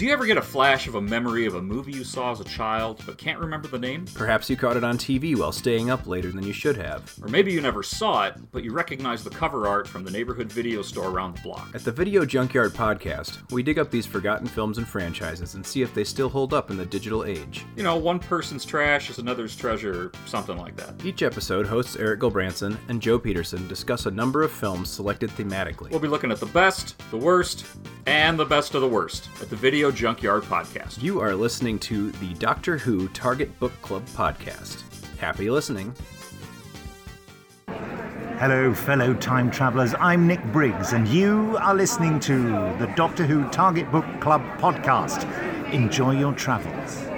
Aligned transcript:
Do 0.00 0.06
you 0.06 0.14
ever 0.14 0.24
get 0.24 0.38
a 0.38 0.42
flash 0.42 0.86
of 0.86 0.94
a 0.94 1.00
memory 1.02 1.44
of 1.44 1.56
a 1.56 1.60
movie 1.60 1.92
you 1.92 2.04
saw 2.04 2.32
as 2.32 2.40
a 2.40 2.44
child 2.44 3.02
but 3.04 3.18
can't 3.18 3.38
remember 3.38 3.68
the 3.68 3.78
name? 3.78 4.06
Perhaps 4.14 4.48
you 4.48 4.56
caught 4.56 4.78
it 4.78 4.82
on 4.82 4.96
TV 4.96 5.36
while 5.36 5.52
staying 5.52 5.90
up 5.90 6.06
later 6.06 6.32
than 6.32 6.42
you 6.42 6.54
should 6.54 6.78
have. 6.78 7.14
Or 7.20 7.28
maybe 7.28 7.52
you 7.52 7.60
never 7.60 7.82
saw 7.82 8.26
it, 8.26 8.36
but 8.50 8.64
you 8.64 8.72
recognize 8.72 9.22
the 9.22 9.28
cover 9.28 9.68
art 9.68 9.86
from 9.86 10.02
the 10.02 10.10
neighborhood 10.10 10.50
video 10.50 10.80
store 10.80 11.10
around 11.10 11.36
the 11.36 11.42
block. 11.42 11.74
At 11.74 11.84
the 11.84 11.92
Video 11.92 12.24
Junkyard 12.24 12.72
podcast, 12.72 13.52
we 13.52 13.62
dig 13.62 13.78
up 13.78 13.90
these 13.90 14.06
forgotten 14.06 14.46
films 14.46 14.78
and 14.78 14.88
franchises 14.88 15.54
and 15.54 15.66
see 15.66 15.82
if 15.82 15.92
they 15.92 16.04
still 16.04 16.30
hold 16.30 16.54
up 16.54 16.70
in 16.70 16.78
the 16.78 16.86
digital 16.86 17.26
age. 17.26 17.66
You 17.76 17.82
know, 17.82 17.98
one 17.98 18.20
person's 18.20 18.64
trash 18.64 19.10
is 19.10 19.18
another's 19.18 19.54
treasure, 19.54 20.12
something 20.24 20.56
like 20.56 20.76
that. 20.76 21.04
Each 21.04 21.22
episode, 21.22 21.66
hosts 21.66 21.96
Eric 21.96 22.20
Gilbranson 22.20 22.78
and 22.88 23.02
Joe 23.02 23.18
Peterson 23.18 23.68
discuss 23.68 24.06
a 24.06 24.10
number 24.10 24.44
of 24.44 24.50
films 24.50 24.88
selected 24.88 25.28
thematically. 25.28 25.90
We'll 25.90 26.00
be 26.00 26.08
looking 26.08 26.32
at 26.32 26.40
the 26.40 26.46
best, 26.46 26.98
the 27.10 27.18
worst, 27.18 27.66
and 28.06 28.38
the 28.38 28.46
best 28.46 28.74
of 28.74 28.80
the 28.80 28.88
worst 28.88 29.28
at 29.42 29.50
the 29.50 29.56
Video 29.56 29.89
Junkyard 29.92 30.44
podcast. 30.44 31.02
You 31.02 31.20
are 31.20 31.34
listening 31.34 31.78
to 31.80 32.10
the 32.12 32.34
Doctor 32.34 32.78
Who 32.78 33.08
Target 33.08 33.58
Book 33.58 33.72
Club 33.82 34.06
podcast. 34.06 34.82
Happy 35.18 35.50
listening. 35.50 35.94
Hello, 37.66 38.72
fellow 38.72 39.14
time 39.14 39.50
travelers. 39.50 39.94
I'm 39.98 40.26
Nick 40.26 40.42
Briggs, 40.52 40.92
and 40.92 41.06
you 41.08 41.58
are 41.60 41.74
listening 41.74 42.20
to 42.20 42.36
the 42.78 42.92
Doctor 42.96 43.26
Who 43.26 43.48
Target 43.50 43.90
Book 43.92 44.06
Club 44.20 44.42
podcast. 44.58 45.24
Enjoy 45.72 46.12
your 46.12 46.32
travels. 46.32 47.09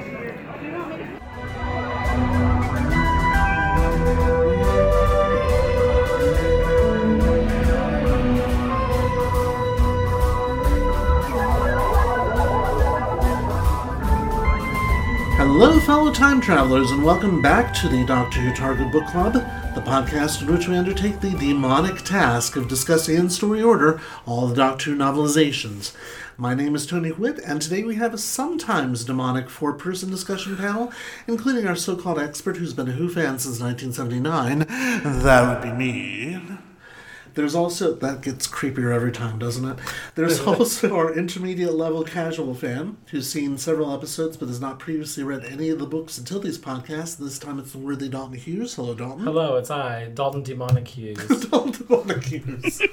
Hello, 15.55 15.79
fellow 15.81 16.11
time 16.11 16.41
travelers, 16.41 16.93
and 16.93 17.05
welcome 17.05 17.43
back 17.43 17.75
to 17.75 17.87
the 17.87 18.07
Doctor 18.07 18.41
Who 18.41 18.55
Target 18.55 18.91
Book 18.91 19.07
Club, 19.09 19.35
the 19.35 19.83
podcast 19.83 20.41
in 20.41 20.51
which 20.51 20.67
we 20.67 20.79
undertake 20.79 21.21
the 21.21 21.33
demonic 21.33 22.01
task 22.01 22.57
of 22.57 22.69
discussing 22.69 23.17
in 23.17 23.29
story 23.29 23.63
order 23.63 24.01
all 24.25 24.47
the 24.47 24.55
Doctor 24.55 24.91
Who 24.93 24.97
novelizations. 24.97 25.95
My 26.39 26.55
name 26.55 26.75
is 26.75 26.87
Tony 26.87 27.13
Witt, 27.13 27.39
and 27.41 27.61
today 27.61 27.83
we 27.83 27.97
have 27.97 28.15
a 28.15 28.19
sometimes 28.19 29.05
demonic 29.05 29.51
four 29.51 29.75
person 29.75 30.09
discussion 30.09 30.57
panel, 30.57 30.91
including 31.27 31.67
our 31.67 31.77
so 31.77 31.97
called 31.97 32.19
expert 32.19 32.57
who's 32.57 32.73
been 32.73 32.89
a 32.89 32.93
Who 32.93 33.11
fan 33.11 33.39
since 33.39 33.61
1979. 33.61 34.61
That 35.23 35.49
would 35.49 35.63
be 35.63 35.77
me. 35.77 36.41
There's 37.35 37.55
also 37.55 37.95
that 37.95 38.21
gets 38.21 38.47
creepier 38.47 38.95
every 38.95 39.13
time, 39.13 39.39
doesn't 39.39 39.65
it? 39.65 39.79
There's 40.15 40.41
also 40.47 40.95
our 40.95 41.13
intermediate 41.15 41.75
level 41.75 42.05
casual 42.05 42.55
fan 42.55 42.99
who's 43.11 43.31
seen 43.31 43.59
several 43.59 43.93
episodes 43.95 44.37
but 44.37 44.49
has 44.49 44.61
not 44.61 44.79
previously 44.79 45.23
read 45.25 45.45
any 45.45 45.71
of 45.71 45.79
the 45.79 45.87
books 45.87 46.19
until 46.19 46.41
these 46.41 46.59
podcasts. 46.59 47.17
This 47.17 47.39
time 47.39 47.59
it's 47.59 47.73
the 47.73 47.79
worthy 47.79 48.09
Dalton 48.09 48.39
Hughes. 48.39 48.75
Hello, 48.75 48.95
Dalton. 48.95 49.25
Hello, 49.25 49.57
it's 49.57 49.71
I, 49.71 50.09
Dalton 50.09 50.43
Demonic 50.43 50.89
Hughes. 50.97 51.47
Dalton 51.47 51.87
Dalton 51.87 52.21
Hughes. 52.21 52.83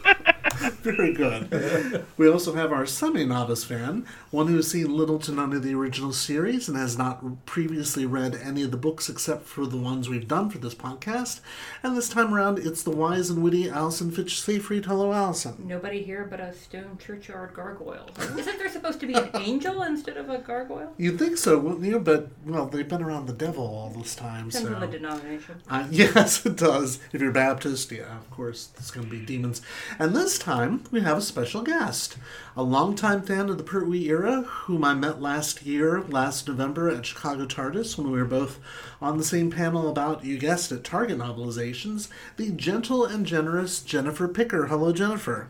Very 0.81 1.13
good. 1.13 2.05
We 2.17 2.27
also 2.27 2.53
have 2.53 2.73
our 2.73 2.85
semi-novice 2.85 3.63
fan, 3.63 4.05
one 4.29 4.47
who 4.47 4.57
has 4.57 4.69
seen 4.69 4.95
little 4.95 5.17
to 5.19 5.31
none 5.31 5.53
of 5.53 5.63
the 5.63 5.73
original 5.73 6.11
series 6.11 6.67
and 6.67 6.77
has 6.77 6.97
not 6.97 7.45
previously 7.45 8.05
read 8.05 8.35
any 8.35 8.63
of 8.63 8.71
the 8.71 8.77
books 8.77 9.07
except 9.07 9.45
for 9.45 9.65
the 9.65 9.77
ones 9.77 10.09
we've 10.09 10.27
done 10.27 10.49
for 10.49 10.57
this 10.57 10.75
podcast. 10.75 11.39
And 11.81 11.95
this 11.95 12.09
time 12.09 12.33
around, 12.33 12.59
it's 12.59 12.83
the 12.83 12.91
wise 12.91 13.29
and 13.29 13.41
witty 13.41 13.69
Alison 13.69 14.11
Fitch 14.11 14.41
Seyfried. 14.41 14.85
Hello, 14.85 15.13
Alison. 15.13 15.55
Nobody 15.65 16.03
here 16.03 16.27
but 16.29 16.41
a 16.41 16.53
stone 16.53 16.97
churchyard 16.97 17.53
gargoyle. 17.53 18.09
Isn't 18.37 18.57
there 18.57 18.69
supposed 18.69 18.99
to 18.99 19.07
be 19.07 19.13
an 19.13 19.29
angel 19.35 19.83
instead 19.83 20.17
of 20.17 20.29
a 20.29 20.39
gargoyle? 20.39 20.93
You'd 20.97 21.19
think 21.19 21.37
so, 21.37 21.57
wouldn't 21.57 21.85
you? 21.85 21.99
But, 21.99 22.29
well, 22.45 22.65
they've 22.65 22.87
been 22.87 23.01
around 23.01 23.27
the 23.27 23.33
devil 23.33 23.63
all 23.65 23.93
this 23.95 24.13
time, 24.13 24.49
Depends 24.49 24.67
so... 24.67 24.75
on 24.75 24.81
the 24.81 24.87
denomination. 24.87 25.61
Uh, 25.69 25.87
yes, 25.91 26.45
it 26.45 26.57
does. 26.57 26.99
If 27.13 27.21
you're 27.21 27.31
Baptist, 27.31 27.91
yeah, 27.91 28.17
of 28.17 28.29
course, 28.29 28.71
it's 28.77 28.91
going 28.91 29.09
to 29.09 29.11
be 29.11 29.25
demons. 29.25 29.61
And 29.97 30.13
this 30.13 30.37
time, 30.37 30.48
we 30.91 31.01
have 31.01 31.19
a 31.19 31.21
special 31.21 31.61
guest. 31.61 32.17
A 32.57 32.63
longtime 32.63 33.21
fan 33.21 33.49
of 33.49 33.59
the 33.59 33.63
Pertwee 33.63 34.09
era, 34.09 34.41
whom 34.41 34.83
I 34.83 34.95
met 34.95 35.21
last 35.21 35.63
year, 35.63 36.01
last 36.01 36.47
November, 36.47 36.89
at 36.89 37.05
Chicago 37.05 37.45
TARDIS, 37.45 37.99
when 37.99 38.09
we 38.09 38.17
were 38.17 38.25
both 38.25 38.59
on 38.99 39.19
the 39.19 39.23
same 39.23 39.51
panel 39.51 39.87
about, 39.87 40.25
you 40.25 40.39
guessed 40.39 40.71
it, 40.71 40.83
Target 40.83 41.19
novelizations, 41.19 42.07
the 42.37 42.49
gentle 42.49 43.05
and 43.05 43.27
generous 43.27 43.79
Jennifer 43.79 44.27
Picker. 44.27 44.65
Hello, 44.65 44.91
Jennifer. 44.91 45.49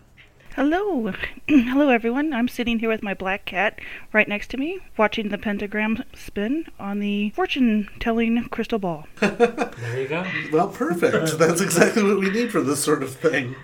Hello. 0.56 1.14
Hello, 1.48 1.88
everyone. 1.88 2.34
I'm 2.34 2.50
sitting 2.50 2.80
here 2.80 2.90
with 2.90 3.02
my 3.02 3.14
black 3.14 3.46
cat 3.46 3.80
right 4.12 4.28
next 4.28 4.50
to 4.50 4.58
me, 4.58 4.80
watching 4.98 5.30
the 5.30 5.38
pentagram 5.38 6.04
spin 6.14 6.66
on 6.78 7.00
the 7.00 7.30
fortune 7.30 7.88
telling 8.02 8.50
crystal 8.50 8.80
ball. 8.80 9.08
there 9.22 10.02
you 10.02 10.10
go. 10.10 10.26
Well, 10.52 10.68
perfect. 10.68 11.38
That's 11.38 11.62
exactly 11.62 12.04
what 12.04 12.20
we 12.20 12.32
need 12.32 12.52
for 12.52 12.60
this 12.60 12.84
sort 12.84 13.02
of 13.02 13.16
thing. 13.16 13.56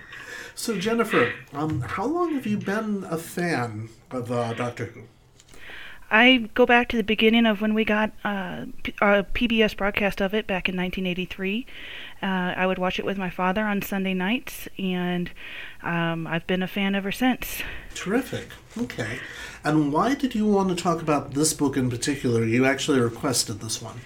So, 0.55 0.79
Jennifer, 0.79 1.33
um, 1.51 1.81
how 1.81 2.05
long 2.05 2.33
have 2.33 2.47
you 2.47 2.57
been 2.57 3.05
a 3.09 3.17
fan 3.17 3.89
of 4.09 4.31
uh, 4.31 4.53
Doctor 4.53 4.85
Who? 4.85 5.03
I 6.09 6.49
go 6.53 6.65
back 6.65 6.87
to 6.89 6.97
the 6.97 7.03
beginning 7.03 7.45
of 7.45 7.59
when 7.59 7.73
we 7.73 7.83
got 7.83 8.11
uh, 8.23 8.65
P- 8.83 8.93
PBS 8.93 9.75
broadcast 9.75 10.21
of 10.21 10.33
it 10.33 10.47
back 10.47 10.69
in 10.69 10.77
1983. 10.77 11.65
Uh, 12.21 12.25
I 12.25 12.65
would 12.67 12.77
watch 12.77 12.99
it 12.99 13.05
with 13.05 13.17
my 13.17 13.29
father 13.29 13.63
on 13.63 13.81
Sunday 13.81 14.13
nights, 14.13 14.69
and 14.79 15.29
um, 15.83 16.25
I've 16.25 16.47
been 16.47 16.63
a 16.63 16.67
fan 16.67 16.95
ever 16.95 17.11
since. 17.11 17.61
Terrific. 17.93 18.47
Okay. 18.77 19.19
And 19.63 19.91
why 19.91 20.15
did 20.15 20.35
you 20.35 20.45
want 20.45 20.69
to 20.69 20.75
talk 20.81 21.01
about 21.01 21.33
this 21.33 21.53
book 21.53 21.75
in 21.75 21.89
particular? 21.89 22.45
You 22.45 22.65
actually 22.65 22.99
requested 22.99 23.59
this 23.59 23.81
one. 23.81 23.99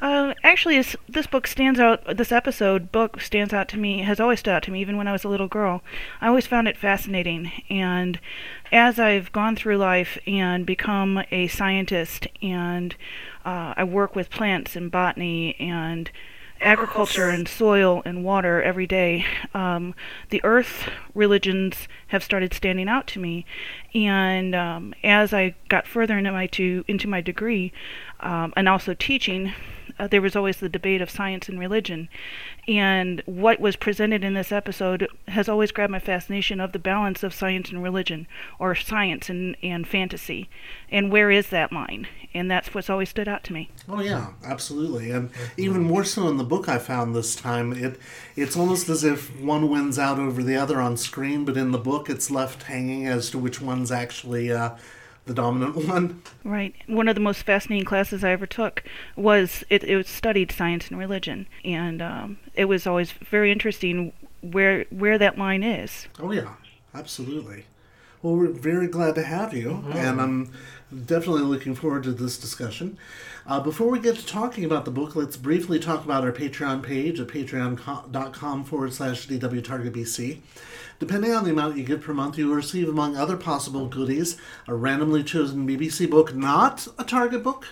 Uh, 0.00 0.34
actually, 0.42 0.76
this, 0.76 0.94
this 1.08 1.26
book 1.26 1.46
stands 1.46 1.80
out. 1.80 2.16
This 2.16 2.30
episode 2.30 2.92
book 2.92 3.20
stands 3.20 3.54
out 3.54 3.68
to 3.68 3.78
me. 3.78 4.00
Has 4.02 4.20
always 4.20 4.40
stood 4.40 4.52
out 4.52 4.62
to 4.64 4.70
me, 4.70 4.80
even 4.80 4.96
when 4.96 5.08
I 5.08 5.12
was 5.12 5.24
a 5.24 5.28
little 5.28 5.48
girl. 5.48 5.82
I 6.20 6.28
always 6.28 6.46
found 6.46 6.68
it 6.68 6.76
fascinating, 6.76 7.50
and 7.70 8.20
as 8.70 8.98
I've 8.98 9.32
gone 9.32 9.56
through 9.56 9.78
life 9.78 10.18
and 10.26 10.66
become 10.66 11.22
a 11.30 11.48
scientist, 11.48 12.26
and 12.42 12.94
uh, 13.44 13.72
I 13.76 13.84
work 13.84 14.14
with 14.14 14.30
plants 14.30 14.76
and 14.76 14.90
botany 14.90 15.56
and 15.58 16.10
agriculture 16.60 17.28
and 17.28 17.46
soil 17.46 18.02
and 18.04 18.24
water 18.24 18.62
every 18.62 18.86
day, 18.86 19.24
um, 19.54 19.94
the 20.30 20.40
earth 20.44 20.88
religions 21.14 21.88
have 22.08 22.24
started 22.24 22.52
standing 22.54 22.88
out 22.88 23.06
to 23.06 23.18
me. 23.18 23.44
And 23.94 24.54
um, 24.54 24.94
as 25.02 25.32
I 25.32 25.54
got 25.68 25.86
further 25.86 26.18
into 26.18 26.32
my 26.32 26.46
to 26.48 26.84
into 26.86 27.08
my 27.08 27.20
degree, 27.20 27.72
um, 28.20 28.52
and 28.56 28.68
also 28.68 28.94
teaching, 28.94 29.52
uh, 29.98 30.06
there 30.06 30.22
was 30.22 30.36
always 30.36 30.58
the 30.58 30.68
debate 30.68 31.00
of 31.00 31.10
science 31.10 31.48
and 31.48 31.58
religion. 31.58 32.08
And 32.68 33.22
what 33.26 33.60
was 33.60 33.76
presented 33.76 34.24
in 34.24 34.34
this 34.34 34.52
episode 34.52 35.08
has 35.28 35.48
always 35.48 35.72
grabbed 35.72 35.92
my 35.92 35.98
fascination 35.98 36.60
of 36.60 36.72
the 36.72 36.78
balance 36.78 37.22
of 37.22 37.34
science 37.34 37.70
and 37.70 37.82
religion, 37.82 38.26
or 38.58 38.74
science 38.74 39.28
and, 39.28 39.56
and 39.62 39.86
fantasy. 39.86 40.48
And 40.90 41.10
where 41.12 41.30
is 41.30 41.48
that 41.50 41.72
line? 41.72 42.08
And 42.34 42.50
that's 42.50 42.74
what's 42.74 42.90
always 42.90 43.08
stood 43.08 43.28
out 43.28 43.44
to 43.44 43.52
me. 43.52 43.70
Oh 43.88 44.00
yeah, 44.00 44.32
absolutely, 44.44 45.10
and 45.10 45.30
even 45.56 45.82
more 45.82 46.04
so 46.04 46.28
in 46.28 46.36
the 46.36 46.44
book 46.44 46.68
I 46.68 46.78
found 46.78 47.14
this 47.14 47.34
time. 47.34 47.72
It 47.72 47.98
it's 48.34 48.56
almost 48.56 48.88
as 48.88 49.04
if 49.04 49.40
one 49.40 49.70
wins 49.70 49.98
out 49.98 50.18
over 50.18 50.42
the 50.42 50.56
other 50.56 50.80
on 50.80 50.96
screen, 50.96 51.44
but 51.44 51.56
in 51.56 51.70
the 51.70 51.78
book 51.78 52.10
it's 52.10 52.30
left 52.30 52.64
hanging 52.64 53.06
as 53.06 53.30
to 53.30 53.38
which 53.38 53.60
one's 53.60 53.90
actually 53.90 54.52
uh, 54.52 54.70
the 55.26 55.34
dominant 55.34 55.76
one. 55.88 56.22
Right. 56.44 56.74
One 56.86 57.08
of 57.08 57.14
the 57.14 57.20
most 57.20 57.42
fascinating 57.42 57.84
classes 57.84 58.24
I 58.24 58.30
ever 58.30 58.46
took 58.46 58.82
was 59.16 59.64
it, 59.68 59.84
it 59.84 59.96
was 59.96 60.08
studied 60.08 60.50
science 60.50 60.88
and 60.88 60.98
religion, 60.98 61.46
and 61.64 62.00
um, 62.00 62.38
it 62.54 62.66
was 62.66 62.86
always 62.86 63.12
very 63.12 63.52
interesting 63.52 64.12
where 64.40 64.84
where 64.90 65.18
that 65.18 65.36
line 65.36 65.62
is. 65.62 66.08
Oh 66.20 66.30
yeah, 66.32 66.54
absolutely. 66.94 67.66
Well, 68.22 68.34
we're 68.36 68.48
very 68.48 68.88
glad 68.88 69.14
to 69.16 69.22
have 69.22 69.52
you, 69.52 69.84
and 69.92 70.20
I'm 70.20 70.50
definitely 71.04 71.42
looking 71.42 71.74
forward 71.74 72.02
to 72.04 72.12
this 72.12 72.38
discussion. 72.38 72.98
Uh, 73.46 73.60
before 73.60 73.88
we 73.88 74.00
get 74.00 74.16
to 74.16 74.26
talking 74.26 74.64
about 74.64 74.84
the 74.84 74.90
book, 74.90 75.14
let's 75.14 75.36
briefly 75.36 75.78
talk 75.78 76.04
about 76.04 76.24
our 76.24 76.32
Patreon 76.32 76.82
page 76.82 77.20
at 77.20 77.28
patreon.com 77.28 78.64
forward 78.64 78.92
slash 78.92 79.28
DWTargetBC. 79.28 80.38
Depending 80.98 81.32
on 81.32 81.44
the 81.44 81.50
amount 81.50 81.76
you 81.76 81.84
give 81.84 82.00
per 82.00 82.14
month, 82.14 82.38
you 82.38 82.48
will 82.48 82.54
receive, 82.54 82.88
among 82.88 83.16
other 83.16 83.36
possible 83.36 83.86
goodies, 83.86 84.38
a 84.66 84.74
randomly 84.74 85.22
chosen 85.22 85.66
BBC 85.68 86.08
book, 86.08 86.34
not 86.34 86.88
a 86.98 87.04
Target 87.04 87.42
book. 87.42 87.66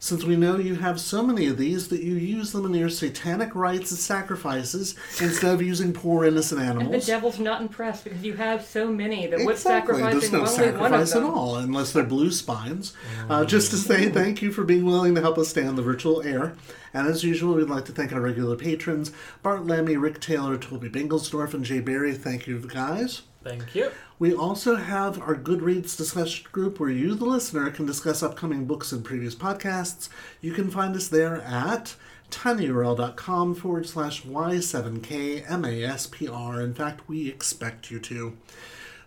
Since 0.00 0.22
we 0.22 0.36
know 0.36 0.58
you 0.58 0.76
have 0.76 1.00
so 1.00 1.24
many 1.24 1.46
of 1.46 1.58
these 1.58 1.88
that 1.88 2.02
you 2.02 2.14
use 2.14 2.52
them 2.52 2.64
in 2.66 2.74
your 2.74 2.88
satanic 2.88 3.52
rites 3.54 3.90
and 3.90 3.98
sacrifices 3.98 4.94
instead 5.20 5.52
of 5.52 5.60
using 5.60 5.92
poor 5.92 6.24
innocent 6.24 6.60
And 6.60 6.94
the 6.94 7.00
devil's 7.00 7.40
not 7.40 7.60
impressed 7.60 8.04
because 8.04 8.22
you 8.22 8.34
have 8.34 8.64
so 8.64 8.92
many 8.92 9.26
that 9.26 9.40
what's 9.40 9.62
Exactly. 9.62 10.00
There's 10.00 10.28
sacrificing 10.28 10.32
no 10.32 10.38
only 10.38 10.80
one 10.80 10.92
of 10.94 11.08
sacrifice 11.08 11.16
at 11.16 11.22
all, 11.24 11.56
unless 11.56 11.92
they're 11.92 12.04
blue 12.04 12.30
spines. 12.30 12.94
Uh, 13.28 13.44
just 13.44 13.72
to 13.72 13.76
say 13.76 14.08
thank 14.08 14.40
you 14.40 14.52
for 14.52 14.62
being 14.62 14.84
willing 14.84 15.16
to 15.16 15.20
help 15.20 15.36
us 15.36 15.48
stay 15.48 15.66
on 15.66 15.74
the 15.74 15.82
virtual 15.82 16.22
air. 16.22 16.54
And 16.94 17.08
as 17.08 17.24
usual, 17.24 17.54
we'd 17.54 17.68
like 17.68 17.84
to 17.86 17.92
thank 17.92 18.12
our 18.12 18.20
regular 18.20 18.56
patrons 18.56 19.12
Bart 19.42 19.66
Lemmy, 19.66 19.96
Rick 19.96 20.20
Taylor, 20.20 20.56
Toby 20.56 20.88
Bingelsdorf, 20.88 21.54
and 21.54 21.64
Jay 21.64 21.80
Barry. 21.80 22.14
Thank 22.14 22.46
you, 22.46 22.60
guys. 22.60 23.22
Thank 23.42 23.74
you. 23.74 23.90
We 24.20 24.34
also 24.34 24.74
have 24.74 25.20
our 25.20 25.36
Goodreads 25.36 25.96
discussion 25.96 26.48
group 26.50 26.80
where 26.80 26.90
you, 26.90 27.14
the 27.14 27.24
listener, 27.24 27.70
can 27.70 27.86
discuss 27.86 28.20
upcoming 28.20 28.64
books 28.64 28.90
and 28.90 29.04
previous 29.04 29.36
podcasts. 29.36 30.08
You 30.40 30.52
can 30.52 30.72
find 30.72 30.96
us 30.96 31.06
there 31.06 31.40
at 31.42 31.94
tinyurl.com 32.28 33.54
forward 33.54 33.86
slash 33.86 34.24
Y7KMASPR. 34.24 36.64
In 36.64 36.74
fact, 36.74 37.08
we 37.08 37.28
expect 37.28 37.92
you 37.92 38.00
to. 38.00 38.36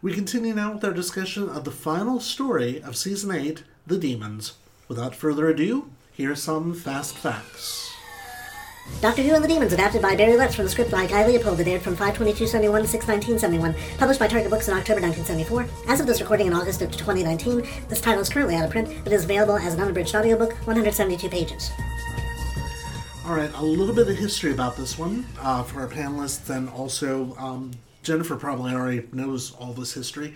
We 0.01 0.13
continue 0.13 0.53
now 0.53 0.71
with 0.73 0.85
our 0.85 0.93
discussion 0.93 1.49
of 1.49 1.65
the 1.65 1.71
final 1.71 2.21
story 2.21 2.81
of 2.81 2.95
Season 2.95 3.31
8, 3.31 3.63
The 3.85 3.97
Demons. 3.97 4.53
Without 4.87 5.13
further 5.13 5.49
ado, 5.49 5.91
here 6.13 6.31
are 6.31 6.35
some 6.35 6.73
fast 6.73 7.17
facts. 7.17 7.90
Doctor 8.99 9.23
Who 9.23 9.33
and 9.33 9.43
the 9.43 9.47
Demons, 9.47 9.73
adapted 9.73 10.01
by 10.01 10.15
Barry 10.15 10.35
Letts 10.35 10.55
from 10.55 10.65
the 10.65 10.71
script 10.71 10.91
by 10.91 11.07
Guy 11.07 11.25
Leopold, 11.25 11.59
aired 11.61 11.81
from 11.81 11.95
52271 11.95 12.81
to 12.81 12.87
61971, 12.87 13.97
published 13.97 14.19
by 14.19 14.27
Target 14.27 14.49
Books 14.51 14.67
in 14.67 14.75
October 14.75 15.01
1974. 15.01 15.91
As 15.91 15.99
of 15.99 16.07
this 16.07 16.21
recording 16.21 16.47
in 16.47 16.53
August 16.53 16.81
of 16.81 16.91
2019, 16.91 17.67
this 17.87 18.01
title 18.01 18.21
is 18.21 18.29
currently 18.29 18.55
out 18.55 18.65
of 18.65 18.71
print, 18.71 18.89
but 19.03 19.13
is 19.13 19.23
available 19.23 19.57
as 19.57 19.73
an 19.73 19.79
unabridged 19.79 20.13
audiobook, 20.13 20.53
172 20.67 21.29
pages. 21.29 21.71
All 23.25 23.35
right, 23.35 23.51
a 23.53 23.63
little 23.63 23.95
bit 23.95 24.07
of 24.07 24.17
history 24.17 24.51
about 24.51 24.75
this 24.75 24.97
one 24.97 25.25
uh, 25.39 25.63
for 25.63 25.81
our 25.81 25.87
panelists, 25.87 26.49
and 26.49 26.67
also 26.69 27.35
um, 27.37 27.71
Jennifer 28.03 28.35
probably 28.35 28.73
already 28.73 29.07
knows 29.11 29.53
all 29.55 29.73
this 29.73 29.93
history. 29.93 30.35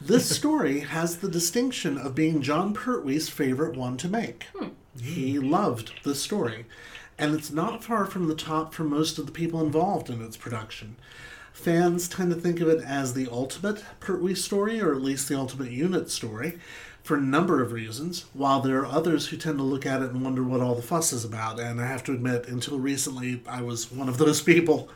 This 0.00 0.28
story 0.36 0.80
has 0.80 1.18
the 1.18 1.28
distinction 1.28 1.96
of 1.96 2.14
being 2.14 2.42
Jon 2.42 2.74
Pertwee's 2.74 3.28
favorite 3.28 3.76
one 3.76 3.96
to 3.98 4.08
make. 4.08 4.46
He 5.00 5.38
loved 5.38 5.92
this 6.04 6.20
story, 6.20 6.66
and 7.18 7.34
it's 7.34 7.50
not 7.50 7.82
far 7.82 8.06
from 8.06 8.28
the 8.28 8.34
top 8.34 8.72
for 8.72 8.84
most 8.84 9.18
of 9.18 9.26
the 9.26 9.32
people 9.32 9.60
involved 9.60 10.08
in 10.08 10.22
its 10.22 10.36
production. 10.36 10.96
Fans 11.52 12.08
tend 12.08 12.32
to 12.32 12.40
think 12.40 12.60
of 12.60 12.68
it 12.68 12.80
as 12.84 13.14
the 13.14 13.28
ultimate 13.30 13.84
Pertwee 13.98 14.36
story, 14.36 14.80
or 14.80 14.94
at 14.94 15.02
least 15.02 15.28
the 15.28 15.36
ultimate 15.36 15.72
unit 15.72 16.08
story, 16.08 16.58
for 17.02 17.16
a 17.16 17.20
number 17.20 17.60
of 17.60 17.72
reasons, 17.72 18.26
while 18.32 18.60
there 18.60 18.78
are 18.78 18.86
others 18.86 19.28
who 19.28 19.36
tend 19.36 19.58
to 19.58 19.64
look 19.64 19.84
at 19.84 20.00
it 20.00 20.10
and 20.10 20.22
wonder 20.22 20.44
what 20.44 20.60
all 20.60 20.76
the 20.76 20.82
fuss 20.82 21.12
is 21.12 21.24
about. 21.24 21.58
And 21.58 21.80
I 21.80 21.86
have 21.86 22.04
to 22.04 22.12
admit, 22.12 22.46
until 22.46 22.78
recently, 22.78 23.42
I 23.48 23.62
was 23.62 23.90
one 23.90 24.08
of 24.08 24.18
those 24.18 24.40
people. 24.52 24.88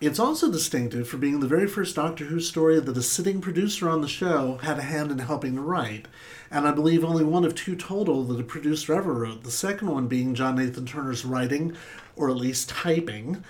It's 0.00 0.18
also 0.18 0.52
distinctive 0.52 1.08
for 1.08 1.16
being 1.16 1.40
the 1.40 1.46
very 1.46 1.66
first 1.66 1.96
Doctor 1.96 2.26
Who 2.26 2.40
story 2.40 2.78
that 2.78 2.96
a 2.96 3.02
sitting 3.02 3.40
producer 3.40 3.88
on 3.88 4.02
the 4.02 4.08
show 4.08 4.58
had 4.58 4.78
a 4.78 4.82
hand 4.82 5.10
in 5.10 5.20
helping 5.20 5.54
to 5.54 5.62
write, 5.62 6.08
and 6.50 6.66
I 6.66 6.72
believe 6.72 7.04
only 7.04 7.24
one 7.24 7.44
of 7.44 7.54
two 7.54 7.76
total 7.76 8.24
that 8.24 8.40
a 8.40 8.44
producer 8.44 8.94
ever 8.94 9.12
wrote, 9.12 9.42
the 9.42 9.50
second 9.50 9.88
one 9.90 10.06
being 10.06 10.34
John 10.34 10.56
Nathan 10.56 10.86
Turner's 10.86 11.24
writing, 11.24 11.76
or 12.16 12.30
at 12.30 12.36
least 12.36 12.68
typing, 12.68 13.42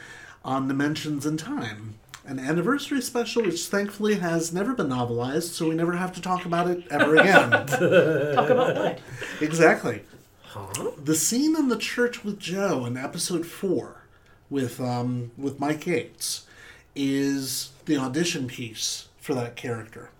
on 0.44 0.68
Dimensions 0.68 1.26
in 1.26 1.36
Time. 1.36 1.94
An 2.26 2.38
anniversary 2.38 3.02
special 3.02 3.42
which 3.42 3.66
thankfully 3.66 4.14
has 4.14 4.52
never 4.52 4.72
been 4.72 4.88
novelized, 4.88 5.50
so 5.52 5.68
we 5.68 5.74
never 5.74 5.92
have 5.92 6.14
to 6.14 6.22
talk 6.22 6.46
about 6.46 6.70
it 6.70 6.84
ever 6.90 7.16
again. 7.16 7.50
Talk 7.66 8.48
about 8.50 8.76
what? 8.76 8.98
exactly. 9.42 10.04
Huh? 10.42 10.92
The 10.96 11.14
scene 11.14 11.54
in 11.54 11.68
the 11.68 11.76
church 11.76 12.24
with 12.24 12.38
Jo 12.38 12.86
in 12.86 12.96
episode 12.96 13.44
four 13.44 14.04
with 14.48 14.80
um, 14.80 15.32
with 15.36 15.60
Mike 15.60 15.86
Yates 15.86 16.46
is 16.94 17.72
the 17.84 17.96
audition 17.98 18.46
piece 18.46 19.08
for 19.20 19.34
that 19.34 19.56
character. 19.56 20.10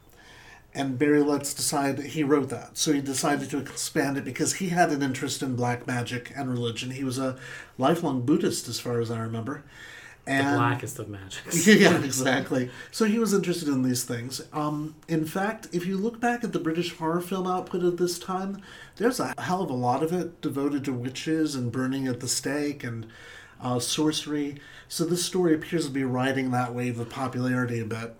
And 0.74 0.98
Barry 0.98 1.22
Letts 1.22 1.54
decided 1.54 2.04
he 2.04 2.24
wrote 2.24 2.48
that, 2.48 2.76
so 2.76 2.92
he 2.92 3.00
decided 3.00 3.48
to 3.50 3.58
expand 3.58 4.16
it 4.16 4.24
because 4.24 4.54
he 4.54 4.70
had 4.70 4.90
an 4.90 5.02
interest 5.02 5.40
in 5.42 5.54
black 5.54 5.86
magic 5.86 6.32
and 6.34 6.50
religion. 6.50 6.90
He 6.90 7.04
was 7.04 7.16
a 7.16 7.36
lifelong 7.78 8.22
Buddhist, 8.22 8.66
as 8.68 8.80
far 8.80 8.98
as 9.00 9.08
I 9.10 9.20
remember. 9.20 9.62
The 10.32 10.32
And 10.32 10.56
blackest 10.56 10.98
of 10.98 11.08
magics. 11.08 11.66
yeah, 11.66 11.98
exactly. 12.02 12.70
So 12.90 13.04
he 13.04 13.18
was 13.18 13.32
interested 13.34 13.68
in 13.68 13.82
these 13.82 14.04
things. 14.04 14.40
Um, 14.52 14.96
in 15.06 15.26
fact, 15.26 15.68
if 15.72 15.86
you 15.86 15.96
look 15.96 16.18
back 16.18 16.42
at 16.42 16.52
the 16.52 16.58
British 16.58 16.96
horror 16.96 17.20
film 17.20 17.46
output 17.46 17.84
at 17.84 17.98
this 17.98 18.18
time, 18.18 18.60
there's 18.96 19.20
a 19.20 19.34
hell 19.38 19.62
of 19.62 19.70
a 19.70 19.74
lot 19.74 20.02
of 20.02 20.12
it 20.12 20.40
devoted 20.40 20.84
to 20.86 20.92
witches 20.92 21.54
and 21.54 21.70
burning 21.70 22.08
at 22.08 22.20
the 22.20 22.28
stake 22.28 22.82
and 22.82 23.06
uh, 23.60 23.78
sorcery. 23.78 24.60
So 24.88 25.04
this 25.04 25.24
story 25.24 25.54
appears 25.54 25.86
to 25.86 25.92
be 25.92 26.04
riding 26.04 26.50
that 26.50 26.74
wave 26.74 26.98
of 26.98 27.10
popularity 27.10 27.80
a 27.80 27.84
bit. 27.84 28.16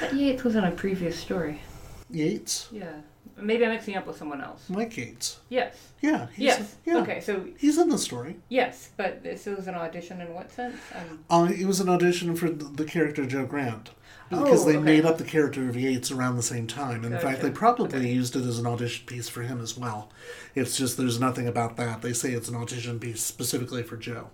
That 0.00 0.14
Yates 0.14 0.44
was 0.44 0.56
in 0.56 0.64
a 0.64 0.70
previous 0.70 1.18
story. 1.18 1.62
Yates, 2.10 2.68
Yeah. 2.72 3.00
Maybe 3.38 3.64
I'm 3.66 3.70
mixing 3.72 3.96
up 3.96 4.06
with 4.06 4.16
someone 4.16 4.40
else. 4.40 4.62
Mike 4.70 4.96
Yates. 4.96 5.40
Yes. 5.50 5.76
Yeah. 6.00 6.28
He's, 6.34 6.44
Yes. 6.46 6.76
Yeah. 6.86 6.98
Okay, 6.98 7.20
so 7.20 7.44
He's 7.58 7.76
in 7.76 7.90
the 7.90 7.98
story. 7.98 8.36
yes, 8.48 8.90
but 8.96 9.22
this 9.22 9.44
was 9.44 9.66
an 9.66 9.74
audition 9.74 10.22
in 10.22 10.32
what 10.32 10.50
sense? 10.50 10.76
Um, 10.94 11.18
Uh, 11.28 11.52
it 11.52 11.66
was 11.66 11.78
an 11.80 11.88
audition 11.90 12.34
for 12.34 12.48
the, 12.48 12.84
character 12.84 13.26
Jo 13.26 13.44
Grant. 13.44 13.90
Because 14.30 14.62
Oh, 14.62 14.68
they 14.70 14.76
okay. 14.76 14.84
made 14.84 15.04
up 15.04 15.18
the 15.18 15.24
character 15.24 15.68
of 15.68 15.76
Yates 15.76 16.10
around 16.10 16.36
the 16.36 16.42
same 16.42 16.66
time. 16.66 17.04
In 17.04 17.16
fact, 17.18 17.42
they 17.42 17.50
probably 17.50 17.98
Okay. 17.98 18.08
used 18.10 18.34
it 18.36 18.44
as 18.46 18.58
an 18.58 18.66
audition 18.66 19.04
piece 19.06 19.28
for 19.28 19.42
him 19.42 19.60
as 19.60 19.76
well. 19.76 20.10
It's 20.54 20.76
just 20.76 20.96
there's 20.96 21.20
nothing 21.20 21.46
about 21.46 21.76
that. 21.76 22.00
They 22.02 22.12
say 22.14 22.32
it's 22.32 22.48
an 22.48 22.56
audition 22.56 22.98
piece 22.98 23.20
specifically 23.20 23.82
for 23.82 23.96
Jo. 23.98 24.30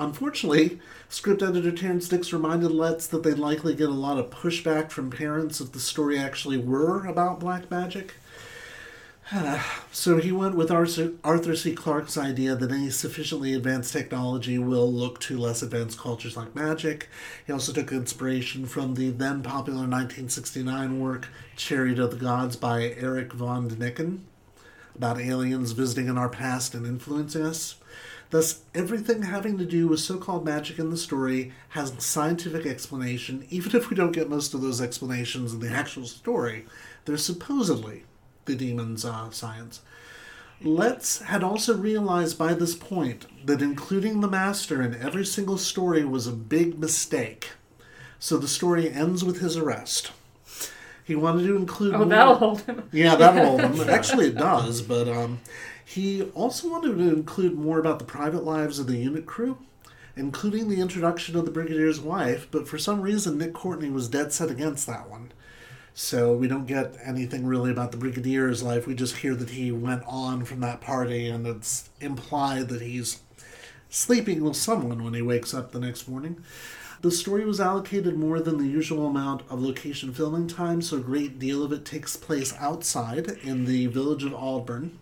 Unfortunately, 0.00 0.80
script 1.10 1.42
editor 1.42 1.70
Terrance 1.70 2.08
Dicks 2.08 2.32
reminded 2.32 2.70
Letts 2.70 3.06
that 3.08 3.22
they'd 3.22 3.38
likely 3.38 3.74
get 3.74 3.90
a 3.90 3.92
lot 3.92 4.18
of 4.18 4.30
pushback 4.30 4.90
from 4.90 5.10
parents 5.10 5.60
if 5.60 5.72
the 5.72 5.78
story 5.78 6.18
actually 6.18 6.56
were 6.56 7.04
about 7.04 7.38
black 7.38 7.70
magic. 7.70 8.14
So 9.92 10.16
he 10.16 10.32
went 10.32 10.54
with 10.54 10.70
Arthur, 10.70 11.56
C. 11.56 11.74
Clarke's 11.74 12.16
idea 12.16 12.56
that 12.56 12.72
any 12.72 12.88
sufficiently 12.88 13.52
advanced 13.52 13.92
technology 13.92 14.56
will 14.56 14.90
look 14.90 15.20
to 15.20 15.36
less 15.38 15.62
advanced 15.62 15.98
cultures 15.98 16.36
like 16.36 16.54
magic. 16.54 17.08
He 17.46 17.52
also 17.52 17.72
took 17.72 17.92
inspiration 17.92 18.64
from 18.64 18.94
the 18.94 19.10
then 19.10 19.42
popular 19.42 19.80
1969 19.80 20.98
work 20.98 21.28
Chariot 21.56 21.98
of 21.98 22.12
the 22.12 22.16
Gods 22.16 22.56
by 22.56 22.94
Eric 22.96 23.34
von 23.34 23.68
Daniken 23.68 24.20
about 24.94 25.20
aliens 25.20 25.72
visiting 25.72 26.08
in 26.08 26.16
our 26.18 26.28
past 26.28 26.74
and 26.74 26.86
influencing 26.86 27.42
us. 27.42 27.76
Thus, 28.30 28.62
everything 28.74 29.22
having 29.22 29.58
to 29.58 29.64
do 29.64 29.88
with 29.88 30.00
so 30.00 30.16
called 30.16 30.44
magic 30.44 30.78
in 30.78 30.90
the 30.90 30.96
story 30.96 31.52
has 31.70 31.92
a 31.92 32.00
scientific 32.00 32.64
explanation, 32.64 33.44
even 33.50 33.74
if 33.74 33.90
we 33.90 33.96
don't 33.96 34.12
get 34.12 34.30
most 34.30 34.54
of 34.54 34.60
those 34.60 34.80
explanations 34.80 35.52
in 35.52 35.60
the 35.60 35.68
actual 35.70 36.06
story. 36.06 36.64
They're 37.04 37.16
supposedly 37.16 38.04
the 38.44 38.54
demon's 38.54 39.04
uh, 39.04 39.30
science. 39.30 39.80
Letts 40.62 41.22
had 41.22 41.42
also 41.42 41.76
realized 41.76 42.38
by 42.38 42.54
this 42.54 42.74
point 42.74 43.26
that 43.46 43.62
including 43.62 44.20
the 44.20 44.28
Master 44.28 44.80
in 44.82 44.94
every 44.94 45.24
single 45.24 45.58
story 45.58 46.04
was 46.04 46.26
a 46.26 46.32
big 46.32 46.78
mistake. 46.78 47.50
So 48.18 48.36
the 48.36 48.46
story 48.48 48.90
ends 48.90 49.24
with 49.24 49.40
his 49.40 49.56
arrest. 49.56 50.12
He 51.02 51.16
wanted 51.16 51.46
to 51.46 51.56
include 51.56 51.94
oh, 51.94 51.98
more- 51.98 52.06
that'll 52.08 52.34
hold 52.36 52.60
him. 52.62 52.88
yeah, 52.92 53.16
that'll 53.16 53.44
hold 53.58 53.60
him. 53.62 53.88
Actually, 53.88 54.26
it 54.26 54.36
does, 54.36 54.82
but 54.82 55.08
um, 55.08 55.40
he 55.90 56.22
also 56.36 56.70
wanted 56.70 56.96
to 56.98 57.12
include 57.12 57.58
more 57.58 57.80
about 57.80 57.98
the 57.98 58.04
private 58.04 58.44
lives 58.44 58.78
of 58.78 58.86
the 58.86 58.96
unit 58.96 59.26
crew, 59.26 59.58
including 60.14 60.68
the 60.68 60.80
introduction 60.80 61.34
of 61.34 61.44
the 61.44 61.50
Brigadier's 61.50 61.98
wife, 61.98 62.46
but 62.52 62.68
for 62.68 62.78
some 62.78 63.00
reason, 63.00 63.38
Nick 63.38 63.54
Courtney 63.54 63.90
was 63.90 64.06
dead 64.06 64.32
set 64.32 64.52
against 64.52 64.86
that 64.86 65.10
one. 65.10 65.32
So 65.92 66.32
we 66.32 66.46
don't 66.46 66.68
get 66.68 66.96
anything 67.04 67.44
really 67.44 67.72
about 67.72 67.90
the 67.90 67.98
Brigadier's 67.98 68.62
life. 68.62 68.86
We 68.86 68.94
just 68.94 69.16
hear 69.16 69.34
that 69.34 69.50
he 69.50 69.72
went 69.72 70.04
on 70.06 70.44
from 70.44 70.60
that 70.60 70.80
party, 70.80 71.26
and 71.28 71.44
it's 71.44 71.90
implied 72.00 72.68
that 72.68 72.82
he's 72.82 73.20
sleeping 73.88 74.44
with 74.44 74.54
someone 74.54 75.02
when 75.02 75.14
he 75.14 75.22
wakes 75.22 75.52
up 75.52 75.72
the 75.72 75.80
next 75.80 76.06
morning. 76.06 76.40
The 77.00 77.10
story 77.10 77.44
was 77.44 77.60
allocated 77.60 78.16
more 78.16 78.38
than 78.38 78.58
the 78.58 78.68
usual 78.68 79.08
amount 79.08 79.42
of 79.50 79.60
location 79.60 80.14
filming 80.14 80.46
time, 80.46 80.82
so 80.82 80.98
a 80.98 81.00
great 81.00 81.40
deal 81.40 81.64
of 81.64 81.72
it 81.72 81.84
takes 81.84 82.16
place 82.16 82.54
outside 82.60 83.28
in 83.42 83.64
the 83.64 83.88
village 83.88 84.22
of 84.22 84.32
Aldbourne. 84.32 84.99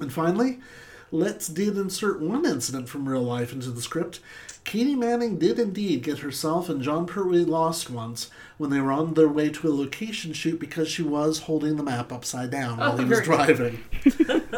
And 0.00 0.12
finally, 0.12 0.60
Letts 1.12 1.48
did 1.48 1.76
insert 1.76 2.20
one 2.20 2.44
incident 2.44 2.88
from 2.88 3.08
real 3.08 3.22
life 3.22 3.52
into 3.52 3.70
the 3.70 3.80
script. 3.82 4.20
Katy 4.64 4.96
Manning 4.96 5.38
did 5.38 5.58
indeed 5.60 6.02
get 6.02 6.18
herself 6.18 6.68
and 6.68 6.82
Jon 6.82 7.06
Pertwee 7.06 7.44
lost 7.44 7.88
once 7.88 8.30
when 8.58 8.70
they 8.70 8.80
were 8.80 8.90
on 8.90 9.14
their 9.14 9.28
way 9.28 9.48
to 9.48 9.68
a 9.68 9.72
location 9.72 10.32
shoot 10.32 10.58
because 10.58 10.88
she 10.88 11.02
was 11.02 11.40
holding 11.40 11.76
the 11.76 11.84
map 11.84 12.12
upside 12.12 12.50
down 12.50 12.80
oh, 12.80 12.88
while 12.88 12.92
Oh, 12.94 12.96
he 12.96 13.04
was 13.04 13.20
driving. 13.20 13.84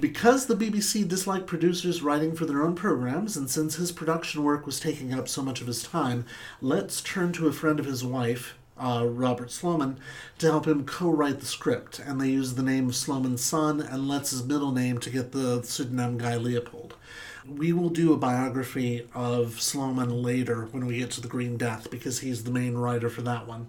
Because 0.00 0.46
the 0.46 0.56
BBC 0.56 1.06
disliked 1.06 1.46
producers 1.46 2.02
writing 2.02 2.34
for 2.34 2.46
their 2.46 2.62
own 2.62 2.74
programs, 2.74 3.36
and 3.36 3.50
since 3.50 3.74
his 3.74 3.92
production 3.92 4.42
work 4.42 4.64
was 4.64 4.80
taking 4.80 5.12
up 5.12 5.28
so 5.28 5.42
much 5.42 5.60
of 5.60 5.66
his 5.66 5.82
time, 5.82 6.24
Letts 6.62 7.02
turned 7.02 7.34
to 7.34 7.48
a 7.48 7.52
friend 7.52 7.78
of 7.78 7.84
his 7.84 8.02
wife, 8.02 8.54
uh, 8.80 9.06
Robert 9.06 9.50
Sloman, 9.50 9.98
to 10.38 10.46
help 10.46 10.66
him 10.66 10.84
co 10.84 11.10
write 11.10 11.40
the 11.40 11.46
script, 11.46 11.98
and 11.98 12.20
they 12.20 12.30
used 12.30 12.56
the 12.56 12.62
name 12.62 12.88
of 12.88 12.96
Sloman's 12.96 13.44
son 13.44 13.80
and 13.80 14.08
Letts' 14.08 14.42
middle 14.42 14.72
name 14.72 14.98
to 14.98 15.10
get 15.10 15.32
the 15.32 15.62
pseudonym 15.62 16.18
Guy 16.18 16.36
Leopold. 16.36 16.94
We 17.46 17.72
will 17.72 17.88
do 17.88 18.12
a 18.12 18.18
biography 18.18 19.06
of 19.14 19.60
Sloman 19.60 20.22
later 20.22 20.66
when 20.70 20.86
we 20.86 20.98
get 20.98 21.10
to 21.12 21.20
The 21.20 21.28
Green 21.28 21.56
Death, 21.56 21.90
because 21.90 22.20
he's 22.20 22.44
the 22.44 22.50
main 22.50 22.74
writer 22.76 23.08
for 23.10 23.22
that 23.22 23.46
one. 23.46 23.68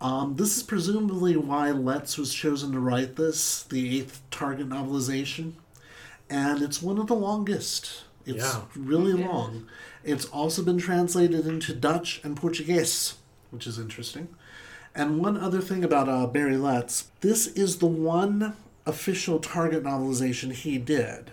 Um, 0.00 0.36
this 0.36 0.56
is 0.56 0.62
presumably 0.62 1.36
why 1.36 1.70
Letts 1.72 2.16
was 2.16 2.32
chosen 2.32 2.72
to 2.72 2.80
write 2.80 3.16
this, 3.16 3.62
the 3.64 3.98
eighth 3.98 4.22
Target 4.30 4.68
novelization, 4.68 5.52
and 6.30 6.62
it's 6.62 6.80
one 6.80 6.98
of 6.98 7.06
the 7.06 7.14
longest. 7.14 8.04
It's 8.24 8.44
Yeah. 8.44 8.62
really 8.76 9.12
long. 9.12 9.66
It's 10.04 10.24
also 10.26 10.62
been 10.62 10.78
translated 10.78 11.46
into 11.46 11.74
Dutch 11.74 12.20
and 12.24 12.36
Portuguese, 12.36 13.14
which 13.50 13.66
is 13.66 13.78
interesting. 13.78 14.28
And 14.94 15.20
one 15.20 15.36
other 15.36 15.60
thing 15.60 15.84
about 15.84 16.08
uh, 16.08 16.26
Barry 16.26 16.56
Letts 16.56 17.08
this 17.20 17.46
is 17.48 17.78
the 17.78 17.86
one 17.86 18.56
official 18.86 19.38
Target 19.38 19.84
novelization 19.84 20.52
he 20.52 20.78
did. 20.78 21.32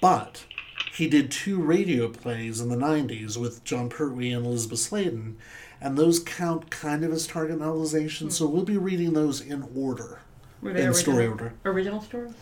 But 0.00 0.44
he 0.92 1.08
did 1.08 1.30
two 1.30 1.60
radio 1.60 2.08
plays 2.08 2.60
in 2.60 2.68
the 2.68 2.76
90s 2.76 3.36
with 3.36 3.64
Jon 3.64 3.88
Pertwee 3.88 4.32
and 4.32 4.46
Elizabeth 4.46 4.78
Sladen, 4.78 5.36
and 5.80 5.96
those 5.96 6.18
count 6.18 6.70
kind 6.70 7.04
of 7.04 7.12
as 7.12 7.26
Target 7.26 7.58
novelizations, 7.58 8.32
so 8.32 8.46
we'll 8.46 8.64
be 8.64 8.76
reading 8.78 9.12
those 9.12 9.40
in 9.40 9.68
order. 9.76 10.20
Were 10.62 10.72
they 10.72 10.84
in 10.84 10.94
story 10.94 11.26
original- 11.26 11.32
order. 11.32 11.54
Original 11.64 12.00
stories? 12.02 12.32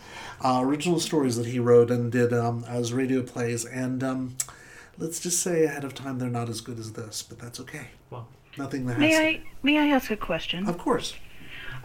Uh, 0.43 0.59
original 0.63 0.99
stories 0.99 1.35
that 1.37 1.47
he 1.47 1.59
wrote 1.59 1.91
and 1.91 2.11
did 2.11 2.33
um, 2.33 2.63
as 2.67 2.93
radio 2.93 3.21
plays, 3.21 3.65
and 3.65 4.03
um, 4.03 4.35
let's 4.97 5.19
just 5.19 5.41
say 5.41 5.63
ahead 5.63 5.83
of 5.83 5.93
time 5.93 6.19
they're 6.19 6.29
not 6.29 6.49
as 6.49 6.61
good 6.61 6.79
as 6.79 6.93
this, 6.93 7.23
but 7.23 7.39
that's 7.39 7.59
okay. 7.59 7.87
Well, 8.09 8.27
Nothing 8.57 8.85
that 8.85 8.93
has 8.93 8.99
May 8.99 9.11
to- 9.11 9.17
I 9.17 9.41
may 9.63 9.77
I 9.79 9.87
ask 9.87 10.09
a 10.11 10.17
question? 10.17 10.67
Of 10.67 10.77
course. 10.77 11.15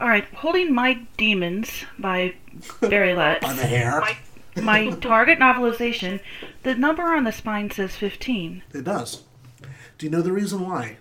All 0.00 0.08
right, 0.08 0.24
holding 0.34 0.72
my 0.72 1.00
demons 1.18 1.84
by 1.98 2.34
Barry 2.80 3.14
Letts. 3.14 3.42
By 3.46 3.52
the 3.52 3.66
hair. 3.66 4.00
My, 4.00 4.16
my 4.62 4.90
target 4.96 5.38
novelization, 5.38 6.20
the 6.62 6.74
number 6.74 7.02
on 7.02 7.24
the 7.24 7.32
spine 7.32 7.70
says 7.70 7.96
15. 7.96 8.62
It 8.72 8.84
does. 8.84 9.22
Do 9.98 10.06
you 10.06 10.10
know 10.10 10.22
the 10.22 10.32
reason 10.32 10.66
why? 10.66 10.96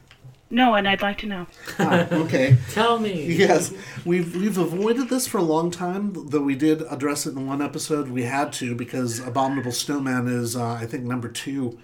No, 0.52 0.74
and 0.76 0.88
I'd 0.88 1.02
like 1.02 1.20
to 1.20 1.28
know. 1.28 1.48
Ah, 1.78 2.08
okay. 2.12 2.58
tell 2.72 3.00
me. 3.00 3.26
Yes, 3.34 3.72
we've 4.04 4.36
we've 4.36 4.58
avoided 4.58 5.08
this 5.10 5.28
for 5.28 5.38
a 5.38 5.44
long 5.44 5.70
time. 5.72 6.12
Though 6.30 6.42
we 6.42 6.56
did 6.56 6.82
address 6.90 7.26
it 7.28 7.36
in 7.36 7.46
one 7.48 7.62
episode, 7.62 8.10
we 8.10 8.24
had 8.24 8.52
to 8.54 8.74
because 8.76 9.20
Abominable 9.20 9.72
Snowman 9.72 10.28
is, 10.28 10.56
uh, 10.56 10.72
I 10.74 10.88
think, 10.88 11.04
number 11.04 11.30
two 11.30 11.78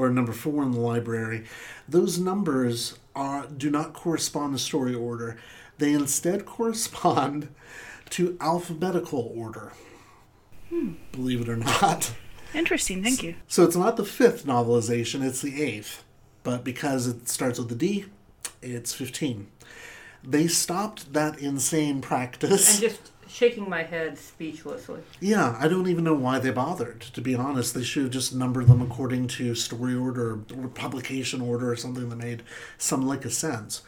or 0.00 0.10
number 0.10 0.32
four 0.32 0.62
in 0.62 0.72
the 0.72 0.80
library. 0.80 1.44
Those 1.88 2.18
numbers 2.18 2.98
are 3.14 3.46
do 3.46 3.70
not 3.70 3.92
correspond 3.92 4.54
to 4.54 4.58
story 4.58 4.94
order. 4.94 5.36
They 5.78 5.92
instead 5.92 6.46
correspond 6.46 7.48
to 8.10 8.36
alphabetical 8.40 9.32
order. 9.34 9.72
Hmm. 10.70 10.94
Believe 11.12 11.42
it 11.42 11.48
or 11.48 11.56
not. 11.56 12.14
Interesting, 12.54 13.02
thank 13.02 13.22
you. 13.22 13.34
So 13.46 13.64
it's 13.64 13.76
not 13.76 13.96
the 13.96 14.04
fifth 14.04 14.46
novelization, 14.46 15.24
it's 15.24 15.42
the 15.42 15.62
eighth. 15.62 16.02
But 16.42 16.64
because 16.64 17.06
it 17.06 17.28
starts 17.28 17.58
with 17.58 17.70
a 17.70 17.74
D, 17.74 18.06
it's 18.62 18.94
15. 18.94 19.48
They 20.24 20.48
stopped 20.48 21.12
that 21.12 21.38
insane 21.38 22.00
practice. 22.00 22.76
I'm 22.76 22.88
just 22.88 23.12
shaking 23.30 23.68
my 23.68 23.82
head 23.82 24.18
speechlessly. 24.18 25.00
Yeah, 25.20 25.56
I 25.58 25.68
don't 25.68 25.88
even 25.88 26.04
know 26.04 26.14
why 26.14 26.38
they 26.38 26.50
bothered, 26.50 27.00
to 27.00 27.20
be 27.20 27.34
honest. 27.34 27.74
They 27.74 27.82
should 27.82 28.04
have 28.04 28.12
just 28.12 28.34
numbered 28.34 28.66
them 28.66 28.82
according 28.82 29.28
to 29.28 29.54
story 29.54 29.94
order 29.94 30.40
or 30.56 30.68
publication 30.68 31.40
order 31.40 31.70
or 31.70 31.76
something 31.76 32.08
that 32.08 32.16
made 32.16 32.42
some 32.78 33.06
lick 33.06 33.24
of 33.24 33.32
sense. 33.32 33.82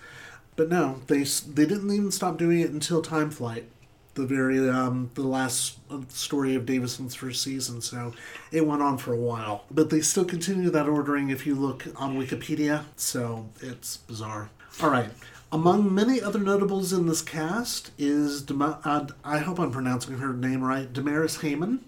But 0.56 0.68
no, 0.68 1.00
they 1.06 1.22
they 1.22 1.66
didn't 1.66 1.90
even 1.90 2.10
stop 2.10 2.36
doing 2.36 2.60
it 2.60 2.70
until 2.70 3.00
Time 3.02 3.30
Flight, 3.30 3.68
the 4.14 4.26
very 4.26 4.68
um, 4.68 5.10
the 5.14 5.22
last 5.22 5.78
uh, 5.90 6.00
story 6.08 6.54
of 6.54 6.66
Davison's 6.66 7.14
first 7.14 7.42
season. 7.42 7.80
So 7.80 8.12
it 8.50 8.66
went 8.66 8.82
on 8.82 8.98
for 8.98 9.12
a 9.12 9.18
while, 9.18 9.64
but 9.70 9.90
they 9.90 10.00
still 10.00 10.24
continue 10.24 10.70
that 10.70 10.88
ordering 10.88 11.30
if 11.30 11.46
you 11.46 11.54
look 11.54 11.86
on 11.96 12.18
Wikipedia. 12.18 12.84
So 12.96 13.48
it's 13.60 13.96
bizarre. 13.96 14.50
All 14.82 14.90
right. 14.90 15.10
Among 15.52 15.94
many 15.94 16.20
other 16.22 16.38
notables 16.38 16.94
in 16.94 17.06
this 17.06 17.20
cast 17.20 17.90
is, 17.98 18.42
Dema- 18.42 18.78
uh, 18.84 19.06
I 19.22 19.38
hope 19.38 19.60
I'm 19.60 19.70
pronouncing 19.70 20.16
her 20.18 20.32
name 20.32 20.64
right, 20.64 20.90
Damaris 20.90 21.42
Hayman, 21.42 21.84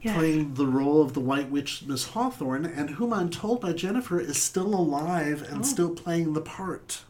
Yes. 0.00 0.16
playing 0.16 0.54
the 0.54 0.66
role 0.66 1.02
of 1.02 1.12
the 1.12 1.20
White 1.20 1.50
Witch 1.50 1.82
Miss 1.86 2.04
Hawthorne, 2.10 2.64
and 2.64 2.90
whom 2.90 3.12
I'm 3.12 3.28
told 3.28 3.60
by 3.60 3.72
Jennifer 3.72 4.20
is 4.20 4.40
still 4.40 4.72
alive 4.72 5.44
and 5.50 5.66
still 5.66 5.90
playing 5.90 6.34
the 6.34 6.40
part. 6.40 7.02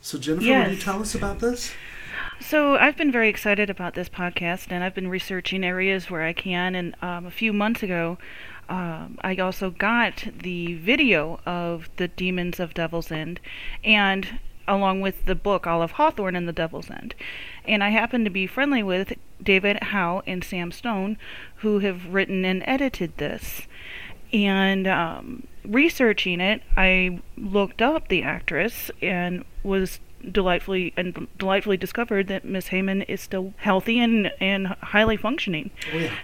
So, 0.00 0.18
Jennifer, 0.18 0.46
will 0.46 0.72
you 0.72 0.76
tell 0.76 1.00
us 1.00 1.14
about 1.14 1.38
this? 1.38 1.72
So 2.40 2.74
I've 2.74 2.96
been 2.96 3.12
very 3.12 3.28
excited 3.28 3.70
about 3.70 3.94
this 3.94 4.08
podcast, 4.08 4.66
and 4.70 4.82
I've 4.82 4.94
been 4.94 5.08
researching 5.08 5.62
areas 5.62 6.10
where 6.10 6.22
I 6.22 6.32
can. 6.32 6.74
And 6.74 6.96
um, 7.00 7.26
a 7.26 7.30
few 7.30 7.52
months 7.52 7.82
ago, 7.82 8.18
um, 8.68 9.18
I 9.22 9.36
also 9.36 9.70
got 9.70 10.24
the 10.42 10.74
video 10.74 11.38
of 11.46 11.88
the 11.96 12.08
Demons 12.08 12.58
of 12.58 12.74
Devil's 12.74 13.12
End, 13.12 13.40
and 13.84 14.40
along 14.70 15.00
with 15.00 15.26
the 15.26 15.34
book 15.34 15.66
Olive 15.66 15.92
Hawthorne 15.92 16.36
and 16.36 16.48
the 16.48 16.52
Devil's 16.52 16.90
End. 16.90 17.14
And 17.66 17.82
I 17.82 17.90
happen 17.90 18.24
to 18.24 18.30
be 18.30 18.46
friendly 18.46 18.82
with 18.82 19.12
David 19.42 19.82
Howe 19.82 20.22
and 20.26 20.44
Sam 20.44 20.70
Stone, 20.70 21.18
who 21.56 21.80
have 21.80 22.06
written 22.06 22.44
and 22.44 22.62
edited 22.66 23.16
this. 23.18 23.62
And 24.32 24.86
um, 24.86 25.48
researching 25.64 26.40
it, 26.40 26.62
I 26.76 27.20
looked 27.36 27.82
up 27.82 28.08
the 28.08 28.22
actress 28.22 28.90
and 29.02 29.44
was 29.64 29.98
delightfully 30.30 30.92
and 30.96 31.26
delightfully 31.36 31.76
discovered 31.76 32.28
that 32.28 32.44
Miss 32.44 32.68
Hayman 32.68 33.02
is 33.02 33.20
still 33.20 33.54
healthy 33.56 33.98
and 33.98 34.30
and 34.38 34.68
highly 34.68 35.16
functioning. 35.16 35.70
Oh, 35.92 35.98
yeah. 35.98 36.14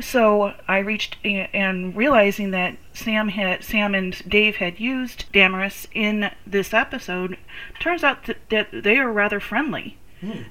So 0.00 0.54
I 0.66 0.78
reached 0.78 1.16
and 1.24 1.96
realizing 1.96 2.50
that 2.52 2.76
Sam 2.92 3.28
had 3.28 3.64
Sam 3.64 3.94
and 3.94 4.16
Dave 4.28 4.56
had 4.56 4.78
used 4.80 5.24
Damaris 5.32 5.86
in 5.92 6.30
this 6.46 6.72
episode, 6.72 7.36
turns 7.80 8.04
out 8.04 8.24
that, 8.26 8.36
that 8.50 8.68
they 8.72 8.98
are 8.98 9.12
rather 9.12 9.40
friendly. 9.40 9.96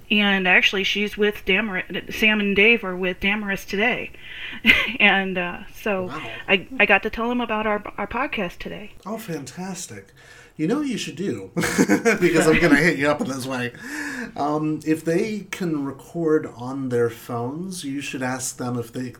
And 0.09 0.47
actually, 0.47 0.85
she's 0.85 1.17
with 1.17 1.43
Damaris. 1.43 2.15
Sam 2.15 2.39
and 2.39 2.55
Dave 2.55 2.85
are 2.85 2.95
with 2.95 3.19
Damaris 3.19 3.65
today, 3.65 4.11
and 4.99 5.37
uh, 5.37 5.59
so 5.75 6.03
Wow. 6.05 6.31
I 6.47 6.65
I 6.79 6.85
got 6.85 7.03
to 7.03 7.09
tell 7.09 7.27
them 7.27 7.41
about 7.41 7.67
our 7.67 7.83
our 7.97 8.07
podcast 8.07 8.59
today. 8.59 8.93
Oh, 9.05 9.17
fantastic. 9.17 10.13
You 10.57 10.65
know 10.65 10.79
what 10.79 10.87
you 10.87 10.97
should 10.97 11.15
do? 11.15 11.51
because 11.55 12.47
I'm 12.47 12.59
going 12.59 12.75
to 12.75 12.77
hit 12.77 12.97
you 12.97 13.09
up 13.09 13.21
in 13.21 13.27
this 13.27 13.45
way. 13.45 13.73
Um, 14.35 14.79
if 14.85 15.05
they 15.05 15.47
can 15.51 15.85
record 15.85 16.47
on 16.57 16.89
their 16.89 17.11
phones, 17.11 17.83
you 17.83 18.01
should 18.01 18.23
ask 18.23 18.57
them 18.57 18.77
if 18.77 18.91
they 18.91 19.13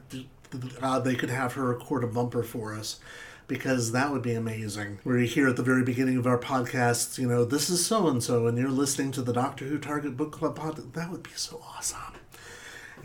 uh, 0.82 1.00
they 1.00 1.14
could 1.14 1.30
have 1.30 1.54
her 1.54 1.66
record 1.66 2.04
a 2.04 2.08
bumper 2.08 2.42
for 2.44 2.74
us. 2.74 3.00
Because 3.48 3.94
that 3.94 4.12
would 4.12 4.24
be 4.24 4.34
amazing. 4.34 5.00
Where 5.04 5.18
you 5.18 5.26
hear 5.26 5.48
at 5.48 5.56
the 5.56 5.64
very 5.64 5.82
beginning 5.82 6.18
of 6.18 6.28
our 6.28 6.38
podcasts, 6.38 7.18
you 7.18 7.30
know, 7.30 7.46
this 7.46 7.70
is 7.70 7.86
so 7.86 8.10
and 8.10 8.22
so, 8.22 8.46
and 8.48 8.58
you're 8.58 8.70
listening 8.70 9.14
to 9.14 9.22
the 9.22 9.32
Doctor 9.32 9.64
Who 9.64 9.78
Target 9.78 10.18
Book 10.18 10.34
Club 10.34 10.58
pod. 10.58 10.94
That 10.94 11.12
would 11.12 11.24
be 11.24 11.30
so 11.34 11.62
awesome. 11.66 12.16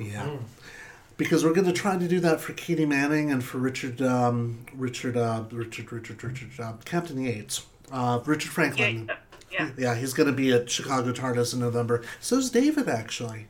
Yeah 0.01 0.39
because 1.17 1.45
we're 1.45 1.53
going 1.53 1.67
to 1.67 1.73
try 1.73 1.97
to 1.97 2.09
do 2.09 2.19
that 2.19 2.41
for 2.41 2.53
Katy 2.53 2.87
Manning 2.87 3.31
and 3.31 3.45
for 3.45 3.59
Richard, 3.59 4.03
um, 4.03 4.65
Richard, 4.75 5.17
uh, 5.17 5.45
Richard, 5.53 5.93
Richard, 5.93 6.25
Richard, 6.25 6.51
uh, 6.59 6.73
Captain 6.85 7.21
Yates, 7.21 7.65
uh, 7.93 8.21
Richard 8.25 8.51
Franklin. 8.51 9.11
Yeah. 9.51 9.71
Yeah, 9.77 9.95
he's 9.95 10.15
going 10.15 10.29
to 10.29 10.33
be 10.33 10.51
at 10.51 10.71
Chicago 10.71 11.13
TARDIS 11.13 11.53
in 11.53 11.61
November. 11.61 12.03
So's 12.21 12.51
David, 12.51 12.89
actually. 12.89 13.49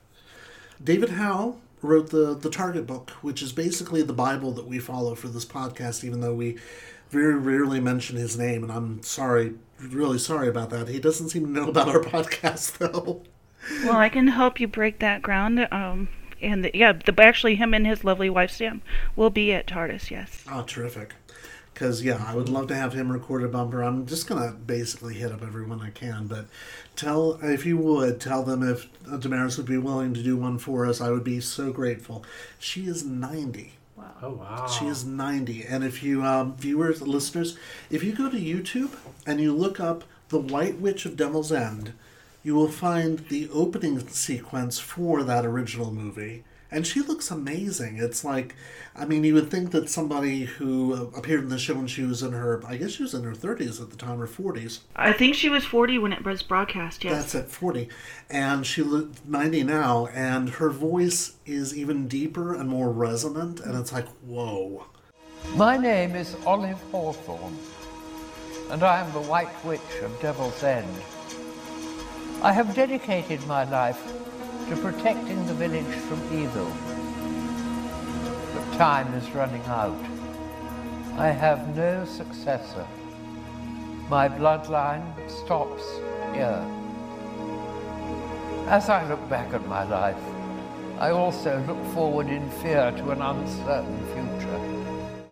David 0.83 1.11
Howe 1.11 1.57
wrote 1.81 2.11
the 2.11 2.35
the 2.35 2.51
Target 2.51 2.87
book, 2.87 3.11
which 3.23 3.41
is 3.41 3.53
basically 3.53 4.03
the 4.03 4.13
Bible 4.13 4.51
that 4.53 4.67
we 4.67 4.81
follow 4.81 5.15
for 5.15 5.29
this 5.29 5.45
podcast, 5.45 6.03
even 6.03 6.21
though 6.21 6.35
we 6.35 6.59
very 7.13 7.37
rarely 7.37 7.79
mention 7.79 8.17
his 8.17 8.39
name, 8.39 8.63
and 8.65 8.73
I'm 8.73 9.03
sorry, 9.03 9.55
really 9.79 10.19
sorry 10.19 10.49
about 10.49 10.71
that. 10.71 10.89
He 10.89 10.99
doesn't 10.99 11.29
seem 11.29 11.45
to 11.45 11.51
know 11.51 11.69
about 11.69 11.89
our 11.89 12.01
podcast, 12.01 12.79
though. 12.79 13.23
Well, 13.85 13.97
I 13.97 14.09
can 14.09 14.29
help 14.29 14.59
you 14.59 14.67
break 14.67 14.99
that 15.01 15.23
ground. 15.23 15.69
Um, 15.71 16.09
and 16.41 16.65
the, 16.65 16.71
yeah, 16.75 16.93
the, 16.93 17.15
actually, 17.23 17.57
him 17.57 17.75
and 17.75 17.87
his 17.87 18.03
lovely 18.03 18.31
wife 18.31 18.51
Sam 18.51 18.83
will 19.15 19.31
be 19.31 19.53
at 19.53 19.67
TARDIS. 19.67 20.11
Yes. 20.11 20.45
Oh, 20.51 20.63
terrific. 20.63 21.15
Because, 21.83 22.05
yeah, 22.05 22.25
I 22.25 22.37
would 22.37 22.49
love 22.49 22.69
to 22.69 22.77
have 22.77 22.93
him 22.93 23.11
record 23.11 23.43
a 23.43 23.49
bumper. 23.49 23.83
I'm 23.83 24.07
just 24.07 24.29
going 24.29 24.41
to 24.41 24.57
basically 24.57 25.15
hit 25.15 25.33
up 25.33 25.43
everyone 25.43 25.81
I 25.81 25.91
can. 25.91 26.29
But 26.29 26.47
tell, 26.95 27.41
if 27.43 27.67
you 27.67 27.77
would, 27.77 28.21
tell 28.21 28.45
them 28.45 28.63
if 28.63 28.89
uh, 29.11 29.17
Damaris 29.17 29.57
would 29.57 29.67
be 29.67 29.79
willing 29.79 30.15
to 30.15 30.23
do 30.23 30.37
one 30.37 30.59
for 30.59 30.87
us. 30.87 31.01
I 31.01 31.11
would 31.11 31.25
be 31.25 31.41
so 31.41 31.73
grateful. 31.73 32.25
She 32.61 32.85
is 32.85 33.05
90. 33.05 33.73
Wow. 33.97 34.05
Oh 34.23 34.31
wow. 34.31 34.69
She 34.69 34.87
is 34.87 35.05
90. 35.05 35.65
And 35.65 35.83
if 35.83 36.05
you, 36.05 36.23
um, 36.23 36.55
viewers, 36.55 37.03
listeners, 37.03 37.59
if 37.91 38.05
you 38.05 38.13
go 38.13 38.31
to 38.31 38.39
YouTube 38.39 38.97
and 39.27 39.41
you 39.41 39.53
look 39.53 39.81
up 39.81 40.05
The 40.29 40.39
White 40.39 40.79
Witch 40.79 41.05
of 41.05 41.17
Devil's 41.17 41.51
End, 41.51 41.95
you 42.45 42.55
will 42.55 42.69
find 42.69 43.27
the 43.27 43.49
opening 43.53 44.07
sequence 44.07 44.79
for 44.79 45.25
that 45.25 45.45
original 45.45 45.93
movie. 45.93 46.45
And 46.73 46.87
she 46.87 47.03
looks 47.03 47.31
amazing. 47.31 47.99
It's 47.99 48.25
like, 48.25 48.55
I 48.97 49.05
mean, 49.05 49.25
you 49.25 49.35
would 49.35 49.51
think 49.51 49.73
that 49.73 49.91
somebody 49.91 50.45
who 50.45 50.95
uh, 50.95 51.19
appeared 51.19 51.43
in 51.43 51.51
the 51.51 51.59
show 51.59 51.75
when 51.75 51.87
she 51.87 52.03
was 52.03 52.23
in 52.23 52.33
her, 52.33 52.63
I 52.67 52.79
guess 52.79 52.93
she 52.93 53.03
was 53.03 53.13
in 53.13 53.25
her 53.25 53.35
30s 53.35 53.79
at 53.81 53.91
the 53.91 53.97
time, 53.97 54.23
or 54.23 54.27
40s. 54.27 54.81
I 54.97 55.13
think 55.13 55.35
she 55.35 55.51
was 55.51 55.67
40 55.67 55.99
when 55.99 56.15
it 56.15 56.25
was 56.25 56.43
broadcast. 56.43 57.05
Yes. 57.05 57.15
That's 57.15 57.35
at 57.35 57.51
40. 57.51 57.91
And 58.31 58.67
she 58.67 58.83
looked 58.83 59.27
90 59.29 59.65
now, 59.65 60.07
and 60.15 60.49
her 60.49 60.71
voice 60.71 61.35
is 61.45 61.77
even 61.77 62.09
deeper 62.09 62.55
and 62.55 62.71
more 62.71 62.91
resonant. 62.91 63.61
And 63.61 63.79
it's 63.79 63.93
like, 63.93 64.09
whoa. 64.23 64.87
My 65.55 65.77
name 65.77 66.17
is 66.17 66.37
Olive 66.47 66.81
Hawthorne, 66.91 67.59
and 68.71 68.83
I 68.83 69.01
am 69.01 69.13
the 69.13 69.21
White 69.21 69.53
Witch 69.63 69.81
of 70.03 70.19
Devil's 70.23 70.63
End. 70.63 70.89
I 72.43 72.53
have 72.53 72.75
dedicated 72.75 73.47
my 73.47 73.65
life 73.65 74.01
to 74.69 74.77
protecting 74.77 75.47
the 75.47 75.55
village 75.55 75.95
from 76.07 76.21
evil. 76.33 76.71
But 78.55 78.79
time 78.79 79.13
is 79.15 79.31
running 79.31 79.63
out. 79.67 79.97
I 81.17 81.29
have 81.29 81.77
no 81.77 82.05
successor. 82.05 82.87
My 84.09 84.29
bloodline 84.29 85.05
stops 85.29 85.83
here. 86.35 86.65
As 88.69 88.89
I 88.89 89.07
look 89.09 89.29
back 89.29 89.53
at 89.53 89.67
my 89.67 89.85
life, 89.85 90.23
I 90.99 91.11
also 91.11 91.63
look 91.67 91.85
forward 91.95 92.29
in 92.29 92.49
fear 92.63 92.93
to 92.93 93.11
an 93.11 93.21
uncertain 93.21 93.99
future. 94.15 95.23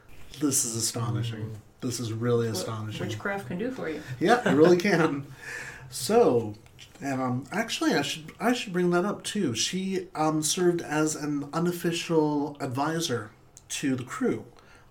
This 0.40 0.64
is 0.64 0.76
astonishing. 0.76 1.56
This 1.80 2.00
is 2.00 2.12
really 2.12 2.48
astonishing. 2.48 3.06
Witchcraft 3.06 3.46
can 3.46 3.58
do 3.58 3.70
for 3.70 3.88
you. 3.88 4.02
Yeah, 4.18 4.46
it 4.48 4.54
really 4.54 4.76
can. 4.76 5.26
So, 5.90 6.54
and 7.00 7.20
um, 7.20 7.44
actually, 7.52 7.94
I 7.94 8.02
should 8.02 8.32
I 8.40 8.52
should 8.52 8.72
bring 8.72 8.90
that 8.90 9.04
up 9.04 9.24
too. 9.24 9.54
She 9.54 10.08
um 10.14 10.42
served 10.42 10.80
as 10.80 11.16
an 11.16 11.48
unofficial 11.52 12.56
advisor 12.60 13.30
to 13.70 13.96
the 13.96 14.04
crew 14.04 14.44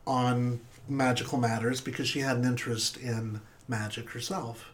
on 0.05 0.59
magical 0.87 1.37
matters 1.37 1.81
because 1.81 2.07
she 2.07 2.19
had 2.19 2.37
an 2.37 2.45
interest 2.45 2.97
in 2.97 3.41
magic 3.67 4.09
herself. 4.11 4.71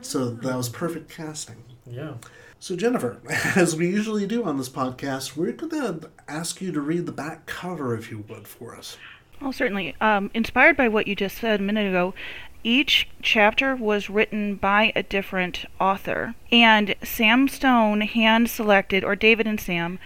So 0.00 0.30
that 0.30 0.56
was 0.56 0.68
perfect 0.68 1.08
casting. 1.10 1.62
Yeah. 1.86 2.14
So 2.58 2.74
Jennifer, 2.74 3.20
as 3.56 3.76
we 3.76 3.88
usually 3.88 4.26
do 4.26 4.44
on 4.44 4.58
this 4.58 4.68
podcast, 4.68 5.36
we're 5.36 5.52
going 5.52 5.70
to 5.70 6.10
ask 6.26 6.60
you 6.60 6.72
to 6.72 6.80
read 6.80 7.06
the 7.06 7.12
back 7.12 7.46
cover, 7.46 7.96
if 7.96 8.10
you 8.10 8.24
would, 8.28 8.48
for 8.48 8.76
us. 8.76 8.96
Oh, 9.40 9.52
certainly. 9.52 9.94
Um, 10.00 10.30
inspired 10.34 10.76
by 10.76 10.88
what 10.88 11.06
you 11.06 11.14
just 11.14 11.38
said 11.38 11.60
a 11.60 11.62
minute 11.62 11.88
ago, 11.88 12.14
each 12.62 13.08
chapter 13.22 13.74
was 13.74 14.10
written 14.10 14.54
by 14.56 14.92
a 14.94 15.02
different 15.02 15.64
author. 15.80 16.34
And 16.52 16.94
Sam 17.02 17.48
Stone 17.48 18.02
hand 18.02 18.50
selected, 18.50 19.04
or 19.04 19.16
David 19.16 19.46
and 19.46 19.60
Sam, 19.60 19.98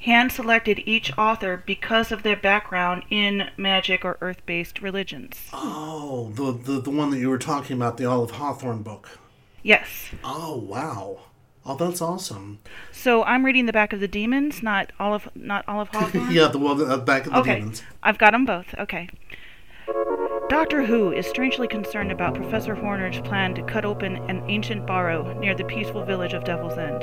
hand 0.00 0.32
selected 0.32 0.82
each 0.86 1.16
author 1.16 1.62
because 1.64 2.10
of 2.12 2.22
their 2.22 2.36
background 2.36 3.04
in 3.10 3.50
magic 3.56 4.04
or 4.04 4.18
earth 4.20 4.44
based 4.46 4.82
religions. 4.82 5.36
Oh, 5.52 6.32
the, 6.34 6.52
the 6.52 6.80
the 6.80 6.90
one 6.90 7.10
that 7.10 7.18
you 7.18 7.30
were 7.30 7.38
talking 7.38 7.76
about, 7.76 7.96
the 7.96 8.06
Olive 8.06 8.32
Hawthorne 8.32 8.82
book. 8.82 9.18
Yes. 9.62 10.10
Oh 10.24 10.56
wow. 10.56 11.20
Oh, 11.64 11.76
that's 11.76 12.02
awesome. 12.02 12.58
So 12.90 13.22
I'm 13.22 13.44
reading 13.46 13.66
the 13.66 13.72
back 13.72 13.92
of 13.92 14.00
the 14.00 14.08
demons, 14.08 14.64
not 14.64 14.90
Olive, 14.98 15.28
not 15.36 15.64
Olive 15.68 15.88
Hawthorne. 15.92 16.32
yeah, 16.32 16.48
the 16.48 16.58
one 16.58 16.80
uh, 16.82 16.96
back 16.96 17.26
of 17.26 17.32
the 17.32 17.38
okay, 17.38 17.58
demons. 17.60 17.82
I've 18.02 18.18
got 18.18 18.32
them 18.32 18.44
both. 18.44 18.74
Okay. 18.78 19.08
Doctor 20.52 20.84
Who 20.84 21.12
is 21.12 21.26
strangely 21.26 21.66
concerned 21.66 22.12
about 22.12 22.34
Professor 22.34 22.74
Horner's 22.74 23.22
plan 23.22 23.54
to 23.54 23.62
cut 23.62 23.86
open 23.86 24.16
an 24.28 24.44
ancient 24.50 24.86
barrow 24.86 25.32
near 25.40 25.54
the 25.54 25.64
peaceful 25.64 26.04
village 26.04 26.34
of 26.34 26.44
Devil's 26.44 26.76
End. 26.76 27.02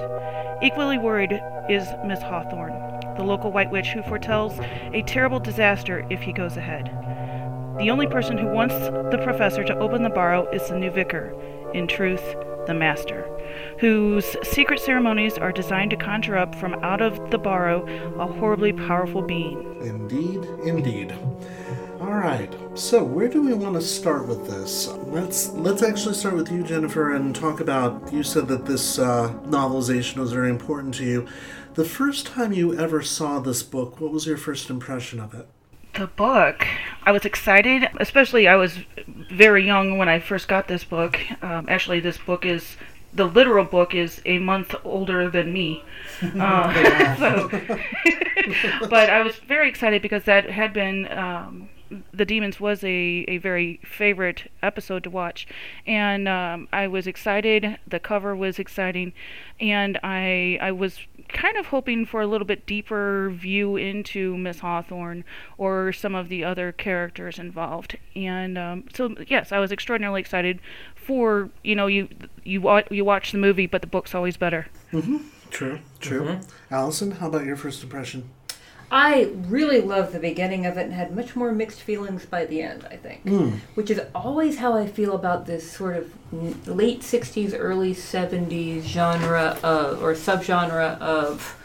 Equally 0.61 0.99
worried 0.99 1.31
is 1.67 1.87
Miss 2.05 2.21
Hawthorne, 2.21 2.73
the 3.17 3.23
local 3.23 3.51
white 3.51 3.71
witch 3.71 3.87
who 3.87 4.03
foretells 4.03 4.59
a 4.93 5.01
terrible 5.07 5.39
disaster 5.39 6.05
if 6.11 6.21
he 6.21 6.31
goes 6.31 6.57
ahead. 6.57 6.95
The 7.79 7.89
only 7.89 8.05
person 8.05 8.37
who 8.37 8.49
wants 8.49 8.75
the 8.75 9.19
professor 9.23 9.63
to 9.63 9.79
open 9.79 10.03
the 10.03 10.09
barrow 10.09 10.47
is 10.51 10.69
the 10.69 10.77
new 10.77 10.91
vicar, 10.91 11.33
in 11.73 11.87
truth, 11.87 12.21
the 12.67 12.75
master, 12.75 13.25
whose 13.79 14.37
secret 14.43 14.79
ceremonies 14.79 15.39
are 15.39 15.51
designed 15.51 15.89
to 15.89 15.97
conjure 15.97 16.37
up 16.37 16.53
from 16.53 16.75
out 16.83 17.01
of 17.01 17.31
the 17.31 17.39
barrow 17.39 17.83
a 18.19 18.27
horribly 18.27 18.73
powerful 18.73 19.23
being. 19.23 19.75
Indeed, 19.81 20.45
indeed. 20.63 21.15
All 21.99 22.13
right. 22.13 22.49
So, 22.75 23.03
where 23.03 23.27
do 23.27 23.41
we 23.41 23.53
want 23.53 23.75
to 23.75 23.81
start 23.81 24.25
with 24.25 24.47
this? 24.47 24.87
Let's 24.87 25.49
let's 25.49 25.83
actually 25.83 26.15
start 26.15 26.35
with 26.35 26.49
you, 26.49 26.63
Jennifer, 26.63 27.13
and 27.13 27.35
talk 27.35 27.59
about. 27.59 28.13
You 28.13 28.23
said 28.23 28.47
that 28.47 28.65
this 28.65 28.97
uh, 28.97 29.33
novelization 29.43 30.15
was 30.15 30.31
very 30.31 30.49
important 30.49 30.93
to 30.95 31.03
you. 31.03 31.27
The 31.73 31.83
first 31.83 32.25
time 32.25 32.53
you 32.53 32.77
ever 32.79 33.01
saw 33.01 33.41
this 33.41 33.63
book, 33.63 33.99
what 33.99 34.13
was 34.13 34.25
your 34.25 34.37
first 34.37 34.69
impression 34.69 35.19
of 35.19 35.33
it? 35.33 35.49
The 35.93 36.07
book, 36.07 36.65
I 37.03 37.11
was 37.11 37.25
excited, 37.25 37.89
especially 37.99 38.47
I 38.47 38.55
was 38.55 38.77
very 39.05 39.65
young 39.65 39.97
when 39.97 40.07
I 40.07 40.19
first 40.21 40.47
got 40.47 40.69
this 40.69 40.85
book. 40.85 41.19
Um, 41.43 41.65
actually, 41.67 41.99
this 41.99 42.17
book 42.17 42.45
is 42.45 42.77
the 43.13 43.25
literal 43.25 43.65
book 43.65 43.93
is 43.93 44.21
a 44.25 44.37
month 44.39 44.73
older 44.85 45.29
than 45.29 45.51
me. 45.51 45.83
Uh, 46.21 47.15
so, 47.17 47.49
but 48.89 49.09
I 49.09 49.21
was 49.21 49.35
very 49.37 49.69
excited 49.69 50.01
because 50.01 50.25
that 50.25 50.49
had 50.49 50.73
been 50.73 51.09
um, 51.17 51.69
the 52.13 52.25
demons 52.25 52.59
was 52.59 52.83
a, 52.83 53.25
a 53.27 53.37
very 53.37 53.79
favorite 53.83 54.51
episode 54.61 55.03
to 55.03 55.09
watch. 55.09 55.47
And 55.87 56.27
um, 56.27 56.67
i 56.71 56.87
was 56.87 57.07
excited. 57.07 57.77
The 57.87 57.99
cover 57.99 58.35
was 58.35 58.59
exciting. 58.59 59.13
And 59.59 59.99
i 60.03 60.57
i 60.61 60.71
was 60.71 60.99
kind 61.27 61.57
of 61.57 61.67
hoping 61.67 62.05
for 62.05 62.21
a 62.21 62.27
little 62.27 62.45
bit 62.45 62.65
deeper 62.65 63.29
view 63.29 63.75
into 63.75 64.35
miss 64.37 64.59
hawthorne 64.59 65.23
or 65.57 65.93
some 65.93 66.15
of 66.15 66.27
the 66.29 66.43
other 66.43 66.71
characters 66.71 67.37
involved. 67.39 67.97
And 68.15 68.57
um, 68.57 68.85
so 68.93 69.15
yes 69.27 69.51
i 69.51 69.59
was 69.59 69.71
extraordinarily 69.71 70.21
excited 70.21 70.59
for 70.95 71.49
you 71.63 71.75
know 71.75 71.87
you 71.87 72.07
you 72.43 72.61
wa- 72.61 72.83
you 72.89 73.03
watch 73.05 73.31
the 73.31 73.37
movie 73.37 73.67
but 73.67 73.81
the 73.81 73.87
book's 73.87 74.13
always 74.15 74.37
better. 74.37 74.67
Mm-hmm. 74.91 75.17
True, 75.49 75.79
true. 75.99 76.39
Allison, 76.69 77.11
how 77.11 77.27
about 77.27 77.45
your 77.45 77.55
first 77.55 77.81
impression? 77.81 78.29
I 78.91 79.31
really 79.47 79.81
loved 79.81 80.13
the 80.13 80.19
beginning 80.19 80.65
of 80.65 80.77
it 80.77 80.83
and 80.85 80.93
had 80.93 81.15
much 81.15 81.35
more 81.35 81.51
mixed 81.51 81.81
feelings 81.81 82.25
by 82.25 82.45
the 82.45 82.61
end, 82.61 82.87
I 82.89 82.95
think. 82.95 83.23
Mm. 83.25 83.59
Which 83.75 83.91
is 83.91 84.01
always 84.15 84.57
how 84.57 84.73
I 84.75 84.87
feel 84.87 85.13
about 85.13 85.45
this 85.45 85.71
sort 85.71 85.95
of 85.97 86.11
late 86.67 87.01
60s, 87.01 87.53
early 87.57 87.93
70s 87.93 88.81
genre 88.83 89.57
of, 89.63 90.01
or 90.01 90.13
subgenre 90.13 90.99
of 90.99 91.55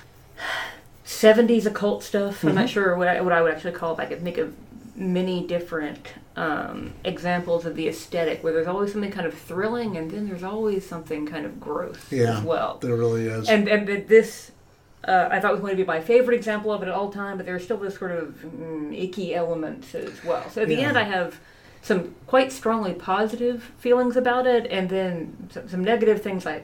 70s 1.07 1.67
occult 1.67 2.03
stuff. 2.03 2.43
I'm 2.45 2.55
not 2.55 2.67
Mhm. 2.67 2.69
sure 2.69 2.97
what 2.97 3.09
I, 3.09 3.21
what 3.21 3.33
I 3.33 3.43
would 3.43 3.53
actually 3.53 3.73
call 3.73 3.95
it. 3.95 4.01
I 4.01 4.07
could 4.07 4.23
think 4.23 4.39
of 4.39 4.55
many 4.97 5.47
different 5.47 5.99
um, 6.37 6.93
examples 7.05 7.65
of 7.65 7.77
the 7.77 7.87
aesthetic 7.89 8.43
where 8.43 8.53
there's 8.53 8.67
always 8.67 8.91
something 8.93 9.11
kind 9.13 9.27
of 9.27 9.35
thrilling 9.35 9.97
and 9.97 10.11
then 10.11 10.29
there's 10.29 10.43
always 10.43 10.85
something 10.85 11.27
kind 11.27 11.47
of 11.47 11.61
gross 11.61 11.97
Yeah, 12.11 12.39
as 12.39 12.45
well. 12.45 12.79
there 12.83 12.97
really 12.97 13.27
is. 13.27 13.49
And 13.49 13.69
and 13.69 13.87
this, 14.09 14.51
uh, 15.07 15.29
I 15.31 15.41
thought 15.41 15.51
it 15.51 15.55
was 15.55 15.61
going 15.61 15.77
to 15.77 15.83
be 15.83 15.87
my 15.87 16.01
favorite 16.01 16.35
example 16.37 16.73
of 16.73 16.83
it 16.83 16.89
at 16.89 16.95
all 16.95 17.11
time, 17.11 17.37
but 17.37 17.47
there's 17.47 17.65
still 17.65 17.77
this 17.77 17.97
sort 17.97 18.13
of 18.13 18.35
mm, 18.45 18.97
icky 18.99 19.35
element 19.35 19.95
as 19.95 20.23
well. 20.25 20.49
So 20.51 20.63
at 20.63 20.69
the 20.69 20.75
Yeah. 20.77 20.89
end, 20.89 20.99
I 20.99 21.05
have 21.05 21.39
some 21.83 22.15
quite 22.27 22.51
strongly 22.53 22.95
positive 22.95 23.63
feelings 23.79 24.17
about 24.17 24.47
it, 24.47 24.67
and 24.71 24.89
then 24.89 25.49
some, 25.53 25.69
some 25.69 25.85
negative 25.85 26.23
things 26.23 26.47
I 26.47 26.63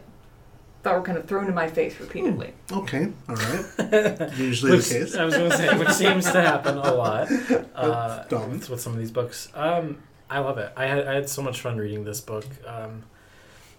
thought 0.82 0.94
were 0.96 1.02
kind 1.02 1.18
of 1.18 1.26
thrown 1.26 1.46
in 1.46 1.54
my 1.54 1.68
face 1.68 2.00
repeatedly. 2.00 2.54
Okay, 2.72 3.12
all 3.28 3.34
right. 3.36 4.30
Usually 4.38 4.72
Which- 4.72 4.88
the 4.88 4.94
case. 5.00 5.14
I 5.14 5.24
was 5.24 5.36
going 5.36 5.50
to 5.50 5.56
say, 5.56 5.76
which 5.78 5.90
seems 5.90 6.24
to 6.32 6.40
happen 6.40 6.78
a 6.78 6.94
lot 6.94 7.28
uh, 7.74 8.24
Dumb. 8.28 8.50
with, 8.52 8.70
with 8.70 8.80
some 8.80 8.94
of 8.94 8.98
these 8.98 9.10
books. 9.10 9.48
Um, 9.54 9.98
I 10.30 10.38
love 10.38 10.56
it. 10.58 10.72
I 10.76 10.86
had, 10.86 11.06
I 11.06 11.14
had 11.14 11.28
so 11.28 11.42
much 11.42 11.60
fun 11.60 11.76
reading 11.76 12.04
this 12.04 12.20
book. 12.22 12.46
Um, 12.66 13.02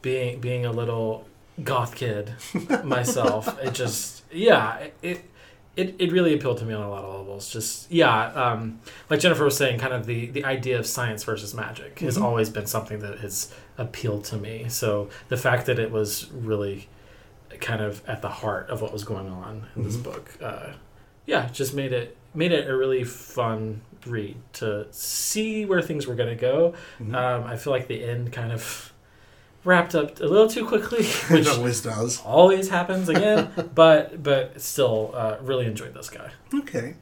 being 0.03 0.39
being 0.41 0.65
a 0.65 0.71
little 0.71 1.27
goth 1.63 1.95
kid 1.95 2.33
myself, 2.83 3.57
it 3.63 3.73
just 3.73 4.20
yeah 4.31 4.87
it. 5.01 5.25
It, 5.77 5.95
it 5.99 6.11
really 6.11 6.33
appealed 6.33 6.57
to 6.57 6.65
me 6.65 6.73
on 6.73 6.83
a 6.83 6.89
lot 6.89 7.05
of 7.05 7.15
levels. 7.17 7.49
Just 7.49 7.89
yeah, 7.89 8.25
um, 8.33 8.81
like 9.09 9.21
Jennifer 9.21 9.45
was 9.45 9.55
saying, 9.55 9.79
kind 9.79 9.93
of 9.93 10.05
the, 10.05 10.25
the 10.27 10.43
idea 10.43 10.77
of 10.77 10.85
science 10.85 11.23
versus 11.23 11.53
magic 11.53 11.99
has 11.99 12.17
Mhm. 12.17 12.23
always 12.23 12.49
been 12.49 12.65
something 12.65 12.99
that 12.99 13.19
has 13.19 13.53
appealed 13.77 14.25
to 14.25 14.37
me. 14.37 14.65
So 14.67 15.07
the 15.29 15.37
fact 15.37 15.67
that 15.67 15.79
it 15.79 15.89
was 15.89 16.29
really 16.33 16.89
kind 17.61 17.81
of 17.81 18.01
at 18.05 18.21
the 18.21 18.27
heart 18.27 18.69
of 18.69 18.81
what 18.81 18.91
was 18.91 19.05
going 19.05 19.29
on 19.29 19.65
in 19.77 19.83
this 19.83 19.95
Mhm. 19.95 20.03
book. 20.03 20.31
Uh, 20.41 20.73
yeah, 21.25 21.47
just 21.53 21.73
made 21.73 21.93
it 21.93 22.17
made 22.33 22.51
it 22.51 22.69
a 22.69 22.75
really 22.75 23.05
fun 23.05 23.79
read 24.05 24.35
to 24.53 24.87
see 24.91 25.63
where 25.65 25.81
things 25.81 26.05
were 26.05 26.15
going 26.15 26.29
to 26.29 26.35
go. 26.35 26.73
Mhm. 27.01 27.15
Um, 27.15 27.43
I 27.45 27.55
feel 27.55 27.71
like 27.71 27.87
the 27.87 28.03
end 28.03 28.33
kind 28.33 28.51
of 28.51 28.90
wrapped 29.63 29.93
up 29.95 30.19
a 30.19 30.23
little 30.25 30.47
too 30.47 30.65
quickly, 30.65 31.05
which 31.29 31.47
always 31.47 31.81
does. 31.81 32.21
always 32.21 32.69
happens 32.69 33.09
again. 33.09 33.51
but 33.75 34.21
but 34.23 34.59
still, 34.61 35.11
uh, 35.15 35.37
really 35.41 35.65
enjoyed 35.65 35.93
this 35.93 36.09
guy. 36.09 36.31
Okay. 36.53 36.95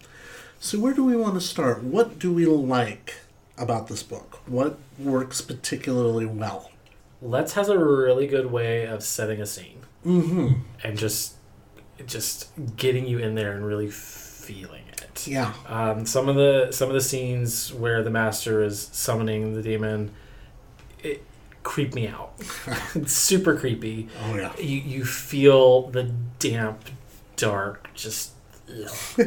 So 0.60 0.78
where 0.80 0.94
do 0.94 1.04
we 1.06 1.16
want 1.16 1.36
to 1.36 1.42
start? 1.42 1.84
What 1.84 2.20
do 2.20 2.34
we 2.34 2.46
like 2.46 3.16
about 3.58 3.88
this 3.88 4.04
book? 4.04 4.42
What 4.46 4.78
works 4.98 5.40
particularly 5.42 6.26
well? 6.26 6.72
Let's 7.22 7.54
has 7.54 7.70
a 7.70 7.78
really 7.78 8.28
good 8.28 8.52
way 8.52 8.86
of 8.86 9.04
setting 9.04 9.42
a 9.42 9.46
scene 9.46 9.82
Mm-hmm. 10.06 10.54
and 10.84 10.98
just 10.98 11.36
just 12.06 12.50
getting 12.78 13.06
you 13.06 13.20
in 13.20 13.36
there 13.36 13.52
and 13.52 13.66
really 13.66 13.90
feeling 13.90 14.84
it. 15.02 15.28
Yeah. 15.28 15.54
Um, 15.68 16.06
some 16.06 16.30
of 16.30 16.36
the 16.36 16.70
some 16.72 16.88
of 16.88 16.94
the 16.94 17.02
scenes 17.02 17.74
where 17.74 18.02
the 18.04 18.10
master 18.10 18.64
is 18.64 18.90
summoning 18.94 19.54
the 19.56 19.62
demon, 19.62 20.12
creep 21.64 21.94
me 21.94 22.08
out. 22.08 22.34
it's 22.96 23.14
super 23.14 23.56
creepy. 23.58 24.08
Oh 24.26 24.36
yeah. 24.36 24.56
You 24.58 24.80
you 24.80 25.06
feel 25.06 25.90
the 25.90 26.12
damp, 26.40 26.90
dark, 27.36 27.90
just 27.94 28.32
ugh, 28.70 29.20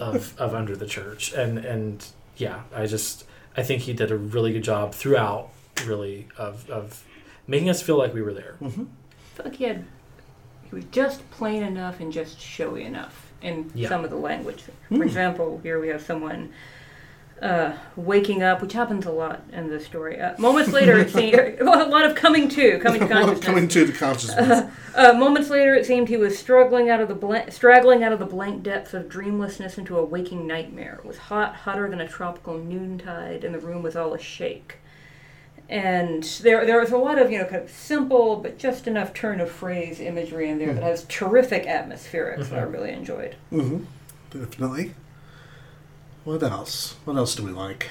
of 0.00 0.34
of 0.40 0.54
under 0.54 0.76
the 0.76 0.86
church, 0.86 1.32
and 1.32 1.58
and 1.58 2.06
yeah, 2.36 2.62
I 2.74 2.86
just 2.86 3.24
I 3.56 3.62
think 3.62 3.82
he 3.82 3.92
did 3.92 4.10
a 4.10 4.16
really 4.16 4.52
good 4.52 4.64
job 4.64 4.94
throughout, 4.94 5.50
really 5.86 6.28
of 6.36 6.68
of 6.70 7.04
making 7.46 7.70
us 7.70 7.82
feel 7.82 7.98
like 7.98 8.14
we 8.14 8.22
were 8.22 8.34
there. 8.34 8.56
Mm-hmm. 8.60 8.82
I 8.82 9.34
felt 9.36 9.48
like 9.48 9.56
he 9.56 9.64
had 9.64 9.84
he 10.68 10.74
was 10.74 10.84
just 10.90 11.28
plain 11.30 11.62
enough 11.62 12.00
and 12.00 12.12
just 12.12 12.40
showy 12.40 12.84
enough 12.84 13.30
in 13.42 13.70
Yeah. 13.74 13.88
some 13.88 14.04
of 14.04 14.10
the 14.10 14.16
language. 14.16 14.62
For 14.62 14.72
Hmm. 14.96 15.02
example, 15.02 15.60
here 15.62 15.80
we 15.80 15.88
have 15.88 16.00
someone 16.02 16.52
uh, 17.42 17.76
waking 17.96 18.42
up, 18.42 18.62
which 18.62 18.72
happens 18.72 19.04
a 19.04 19.10
lot 19.10 19.42
in 19.52 19.68
this 19.68 19.84
story. 19.84 20.20
Uh, 20.20 20.38
moments 20.38 20.72
later, 20.72 20.96
it 20.96 21.10
seemed 21.10 21.34
a 21.60 21.64
lot 21.64 22.04
of 22.04 22.14
coming 22.14 22.48
to, 22.48 22.78
coming 22.78 23.00
to 23.00 23.08
consciousness. 23.08 23.44
Coming 23.44 23.68
to 23.68 23.84
the 23.84 23.92
consciousness. 23.92 24.70
Uh, 24.94 25.12
moments 25.14 25.50
later, 25.50 25.74
it 25.74 25.84
seemed 25.84 26.08
he 26.08 26.16
was 26.16 26.38
struggling 26.38 26.88
out 26.88 27.00
of 27.00 27.08
the 27.08 27.14
blank, 27.14 27.50
straggling 27.50 28.04
out 28.04 28.12
of 28.12 28.20
the 28.20 28.26
blank 28.26 28.62
depths 28.62 28.94
of 28.94 29.08
dreamlessness 29.08 29.76
into 29.76 29.98
a 29.98 30.04
waking 30.04 30.46
nightmare. 30.46 31.00
It 31.02 31.04
was 31.04 31.18
hot, 31.18 31.56
hotter 31.56 31.90
than 31.90 32.00
a 32.00 32.08
tropical 32.08 32.56
noontide, 32.56 33.42
and 33.42 33.52
the 33.52 33.58
room 33.58 33.82
was 33.82 33.96
all 33.96 34.14
a 34.14 34.18
shake. 34.20 34.76
And 35.68 36.22
there, 36.42 36.64
there 36.66 36.78
was 36.78 36.92
a 36.92 36.98
lot 36.98 37.18
of 37.18 37.32
you 37.32 37.38
know 37.38 37.46
kind 37.46 37.62
of 37.62 37.70
simple 37.70 38.36
but 38.36 38.58
just 38.58 38.86
enough 38.86 39.14
turn 39.14 39.40
of 39.40 39.50
phrase 39.50 40.00
imagery 40.00 40.48
in 40.50 40.58
there 40.58 40.74
that 40.74 40.82
has 40.82 41.04
terrific 41.04 41.64
atmospherics 41.64 42.50
that 42.50 42.58
I 42.58 42.62
really 42.62 42.92
enjoyed. 42.92 43.34
hmm 43.50 43.84
Definitely. 44.30 44.94
What 46.24 46.42
else? 46.42 46.96
What 47.04 47.16
else 47.16 47.34
do 47.34 47.44
we 47.44 47.50
like? 47.50 47.90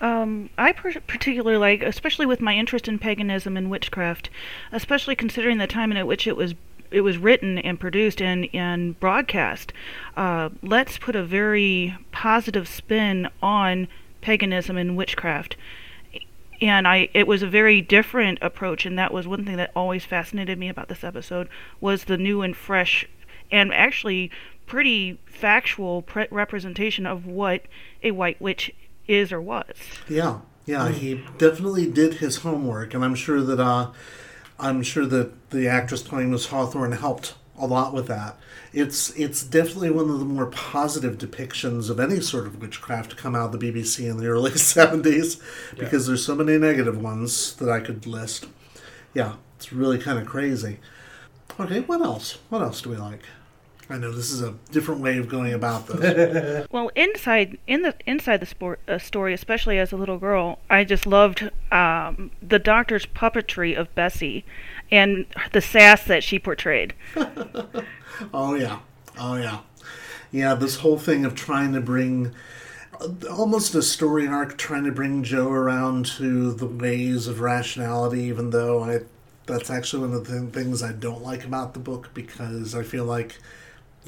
Um, 0.00 0.50
I 0.56 0.72
per- 0.72 1.00
particularly 1.06 1.58
like, 1.58 1.82
especially 1.82 2.26
with 2.26 2.40
my 2.40 2.54
interest 2.54 2.86
in 2.86 2.98
paganism 2.98 3.56
and 3.56 3.70
witchcraft, 3.70 4.30
especially 4.70 5.16
considering 5.16 5.58
the 5.58 5.66
time 5.66 5.90
in 5.90 6.06
which 6.06 6.26
it 6.26 6.36
was 6.36 6.54
it 6.90 7.02
was 7.02 7.18
written 7.18 7.58
and 7.58 7.78
produced 7.78 8.22
and 8.22 8.48
and 8.54 8.98
broadcast. 9.00 9.72
Uh, 10.16 10.50
let's 10.62 10.98
put 10.98 11.16
a 11.16 11.24
very 11.24 11.96
positive 12.12 12.68
spin 12.68 13.28
on 13.42 13.88
paganism 14.20 14.76
and 14.76 14.96
witchcraft. 14.96 15.56
And 16.60 16.88
I, 16.88 17.08
it 17.14 17.28
was 17.28 17.42
a 17.42 17.46
very 17.46 17.80
different 17.80 18.40
approach, 18.42 18.84
and 18.84 18.98
that 18.98 19.12
was 19.12 19.28
one 19.28 19.44
thing 19.44 19.56
that 19.58 19.70
always 19.76 20.04
fascinated 20.04 20.58
me 20.58 20.68
about 20.68 20.88
this 20.88 21.04
episode 21.04 21.48
was 21.80 22.04
the 22.04 22.18
new 22.18 22.42
and 22.42 22.56
fresh, 22.56 23.06
and 23.52 23.72
actually 23.72 24.32
pretty 24.68 25.18
factual 25.24 26.02
pre- 26.02 26.28
representation 26.30 27.06
of 27.06 27.26
what 27.26 27.62
a 28.02 28.12
white 28.12 28.40
witch 28.40 28.72
is 29.08 29.32
or 29.32 29.40
was. 29.40 29.74
Yeah, 30.08 30.40
yeah, 30.66 30.90
he 30.90 31.24
definitely 31.38 31.90
did 31.90 32.14
his 32.14 32.36
homework, 32.38 32.94
and 32.94 33.04
I'm 33.04 33.14
sure 33.14 33.40
that 33.40 33.58
uh, 33.58 33.90
I'm 34.60 34.82
sure 34.82 35.06
that 35.06 35.50
the 35.50 35.66
actress 35.66 36.02
playing 36.02 36.30
Miss 36.30 36.46
Hawthorne 36.46 36.92
helped 36.92 37.34
a 37.58 37.66
lot 37.66 37.94
with 37.94 38.06
that. 38.08 38.36
It's 38.72 39.10
it's 39.10 39.42
definitely 39.42 39.90
one 39.90 40.10
of 40.10 40.18
the 40.18 40.26
more 40.26 40.46
positive 40.46 41.16
depictions 41.16 41.88
of 41.88 41.98
any 41.98 42.20
sort 42.20 42.46
of 42.46 42.60
witchcraft 42.60 43.10
to 43.10 43.16
come 43.16 43.34
out 43.34 43.54
of 43.54 43.58
the 43.58 43.72
BBC 43.72 44.08
in 44.08 44.18
the 44.18 44.26
early 44.26 44.50
'70s, 44.52 45.40
because 45.76 46.06
there's 46.06 46.24
so 46.24 46.34
many 46.34 46.58
negative 46.58 47.00
ones 47.02 47.56
that 47.56 47.70
I 47.70 47.80
could 47.80 48.06
list. 48.06 48.46
Yeah, 49.14 49.36
it's 49.56 49.72
really 49.72 49.98
kind 49.98 50.18
of 50.18 50.26
crazy. 50.26 50.78
Okay, 51.58 51.80
what 51.80 52.02
else? 52.02 52.38
What 52.50 52.62
else 52.62 52.82
do 52.82 52.90
we 52.90 52.96
like? 52.96 53.22
I 53.90 53.96
know 53.96 54.12
this 54.12 54.30
is 54.30 54.42
a 54.42 54.54
different 54.70 55.00
way 55.00 55.16
of 55.16 55.28
going 55.28 55.54
about 55.54 55.86
this. 55.86 56.66
Well, 56.70 56.90
inside 56.94 57.58
in 57.66 57.82
the 57.82 57.94
inside 58.06 58.40
the 58.40 58.46
sport, 58.46 58.80
uh, 58.86 58.98
story, 58.98 59.32
especially 59.32 59.78
as 59.78 59.92
a 59.92 59.96
little 59.96 60.18
girl, 60.18 60.58
I 60.68 60.84
just 60.84 61.06
loved 61.06 61.50
um, 61.72 62.30
the 62.42 62.58
doctor's 62.58 63.06
puppetry 63.06 63.76
of 63.76 63.94
Bessie 63.94 64.44
and 64.90 65.24
the 65.52 65.60
sass 65.60 66.04
that 66.04 66.22
she 66.22 66.38
portrayed. 66.38 66.94
Oh 68.34 68.56
yeah, 68.56 68.80
oh 69.16 69.36
yeah, 69.36 69.60
yeah. 70.32 70.54
This 70.54 70.78
whole 70.78 70.98
thing 70.98 71.24
of 71.24 71.36
trying 71.36 71.72
to 71.74 71.80
bring 71.80 72.34
almost 73.30 73.76
a 73.76 73.82
story 73.82 74.26
arc, 74.26 74.58
trying 74.58 74.82
to 74.84 74.90
bring 74.90 75.22
Jo 75.22 75.52
around 75.52 76.06
to 76.16 76.52
the 76.52 76.66
ways 76.66 77.28
of 77.28 77.40
rationality, 77.40 78.22
even 78.22 78.50
though 78.50 78.82
I 78.82 79.02
that's 79.46 79.70
actually 79.70 80.08
one 80.08 80.16
of 80.16 80.26
the 80.26 80.40
things 80.48 80.82
I 80.82 80.92
don't 80.92 81.22
like 81.22 81.44
about 81.44 81.74
the 81.74 81.80
book 81.80 82.10
because 82.12 82.74
I 82.74 82.82
feel 82.82 83.04
like 83.04 83.38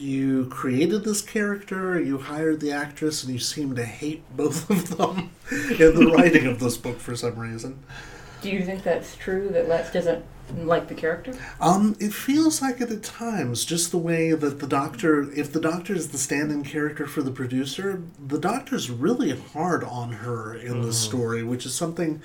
you 0.00 0.46
created 0.46 1.04
this 1.04 1.22
character, 1.22 2.00
you 2.00 2.18
hired 2.18 2.60
the 2.60 2.72
actress, 2.72 3.24
and 3.24 3.32
you 3.32 3.38
seem 3.38 3.74
to 3.76 3.84
hate 3.84 4.22
both 4.36 4.68
of 4.70 4.96
them 4.96 5.30
in 5.50 5.94
the 5.94 6.12
writing 6.16 6.46
of 6.46 6.60
this 6.60 6.76
book 6.76 6.98
for 6.98 7.16
some 7.16 7.38
reason. 7.38 7.78
Do 8.42 8.50
you 8.50 8.64
think 8.64 8.82
that's 8.82 9.16
true 9.16 9.48
that 9.50 9.68
Letts 9.68 9.92
doesn't 9.92 10.24
like 10.56 10.88
the 10.88 10.94
character? 10.94 11.34
Um, 11.60 11.96
it 12.00 12.12
feels 12.12 12.62
like 12.62 12.80
it 12.80 12.90
at 12.90 13.02
times, 13.02 13.64
just 13.64 13.90
the 13.90 13.98
way 13.98 14.32
that 14.32 14.60
the 14.60 14.66
doctor, 14.66 15.30
if 15.32 15.52
the 15.52 15.60
doctor 15.60 15.94
is 15.94 16.08
the 16.08 16.18
stand-in 16.18 16.64
character 16.64 17.06
for 17.06 17.22
the 17.22 17.30
producer, 17.30 18.02
the 18.24 18.38
doctor's 18.38 18.90
really 18.90 19.38
hard 19.38 19.84
on 19.84 20.12
her 20.12 20.54
in 20.54 20.82
this 20.82 20.98
story, 20.98 21.42
which 21.42 21.66
is 21.66 21.74
something 21.74 22.22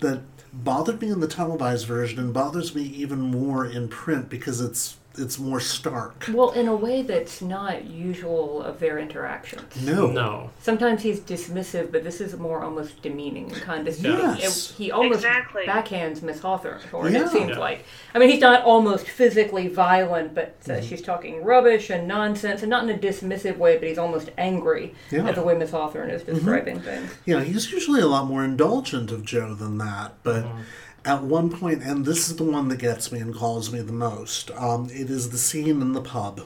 that 0.00 0.22
bothered 0.52 1.00
me 1.00 1.10
in 1.10 1.20
the 1.20 1.28
televised 1.28 1.86
version 1.86 2.18
and 2.18 2.34
bothers 2.34 2.74
me 2.74 2.82
even 2.82 3.20
more 3.20 3.64
in 3.64 3.88
print 3.88 4.28
because 4.28 4.60
it's 4.60 4.96
it's 5.18 5.38
more 5.38 5.60
stark. 5.60 6.24
Well, 6.32 6.50
in 6.52 6.68
a 6.68 6.74
way 6.74 7.02
that's 7.02 7.42
not 7.42 7.84
usual 7.84 8.62
of 8.62 8.78
their 8.80 8.98
interactions. 8.98 9.82
No, 9.84 10.06
No. 10.06 10.50
Sometimes 10.60 11.02
he's 11.02 11.20
dismissive, 11.20 11.92
but 11.92 12.02
this 12.02 12.20
is 12.20 12.36
more 12.38 12.62
almost 12.62 13.02
demeaning 13.02 13.52
and 13.52 13.60
condescending. 13.62 14.18
Yes. 14.38 14.70
It- 14.70 14.74
he 14.76 14.90
almost 14.90 15.24
Exactly. 15.24 15.64
backhands 15.66 16.22
Miss 16.22 16.40
Hawthorne, 16.40 16.80
Thorne, 16.90 17.12
Yeah. 17.12 17.24
it 17.26 17.28
seems 17.30 17.50
Yeah. 17.50 17.58
like. 17.58 17.84
I 18.14 18.18
mean, 18.18 18.30
he's 18.30 18.40
not 18.40 18.64
almost 18.64 19.06
physically 19.06 19.68
violent, 19.68 20.34
but 20.34 20.54
uh, 20.66 20.72
Mm-hmm. 20.72 20.86
she's 20.86 21.02
talking 21.02 21.44
rubbish 21.44 21.90
and 21.90 22.08
nonsense, 22.08 22.62
and 22.62 22.70
not 22.70 22.84
in 22.84 22.90
a 22.90 22.98
dismissive 22.98 23.58
way, 23.58 23.76
but 23.76 23.88
he's 23.88 23.98
almost 23.98 24.30
angry 24.38 24.94
Yeah. 25.10 25.18
Mm-hmm. 25.20 25.28
at 25.28 25.34
the 25.34 25.42
way 25.42 25.54
Miss 25.54 25.70
Hawthorne 25.72 26.10
is 26.10 26.22
describing 26.22 26.80
things. 26.80 27.10
Yeah, 27.26 27.40
he's 27.42 27.70
usually 27.70 28.00
a 28.00 28.06
lot 28.06 28.26
more 28.26 28.44
indulgent 28.44 29.10
of 29.10 29.24
Jo 29.24 29.54
than 29.54 29.76
that, 29.78 30.14
but 30.22 30.46
at 31.04 31.22
one 31.22 31.50
point, 31.50 31.82
and 31.82 32.04
this 32.04 32.28
is 32.28 32.36
the 32.36 32.44
one 32.44 32.68
that 32.68 32.78
gets 32.78 33.10
me 33.10 33.20
and 33.20 33.34
calls 33.34 33.72
me 33.72 33.80
the 33.80 33.92
most, 33.92 34.50
um, 34.52 34.88
it 34.90 35.10
is 35.10 35.30
the 35.30 35.38
scene 35.38 35.80
in 35.80 35.92
the 35.92 36.00
pub 36.00 36.42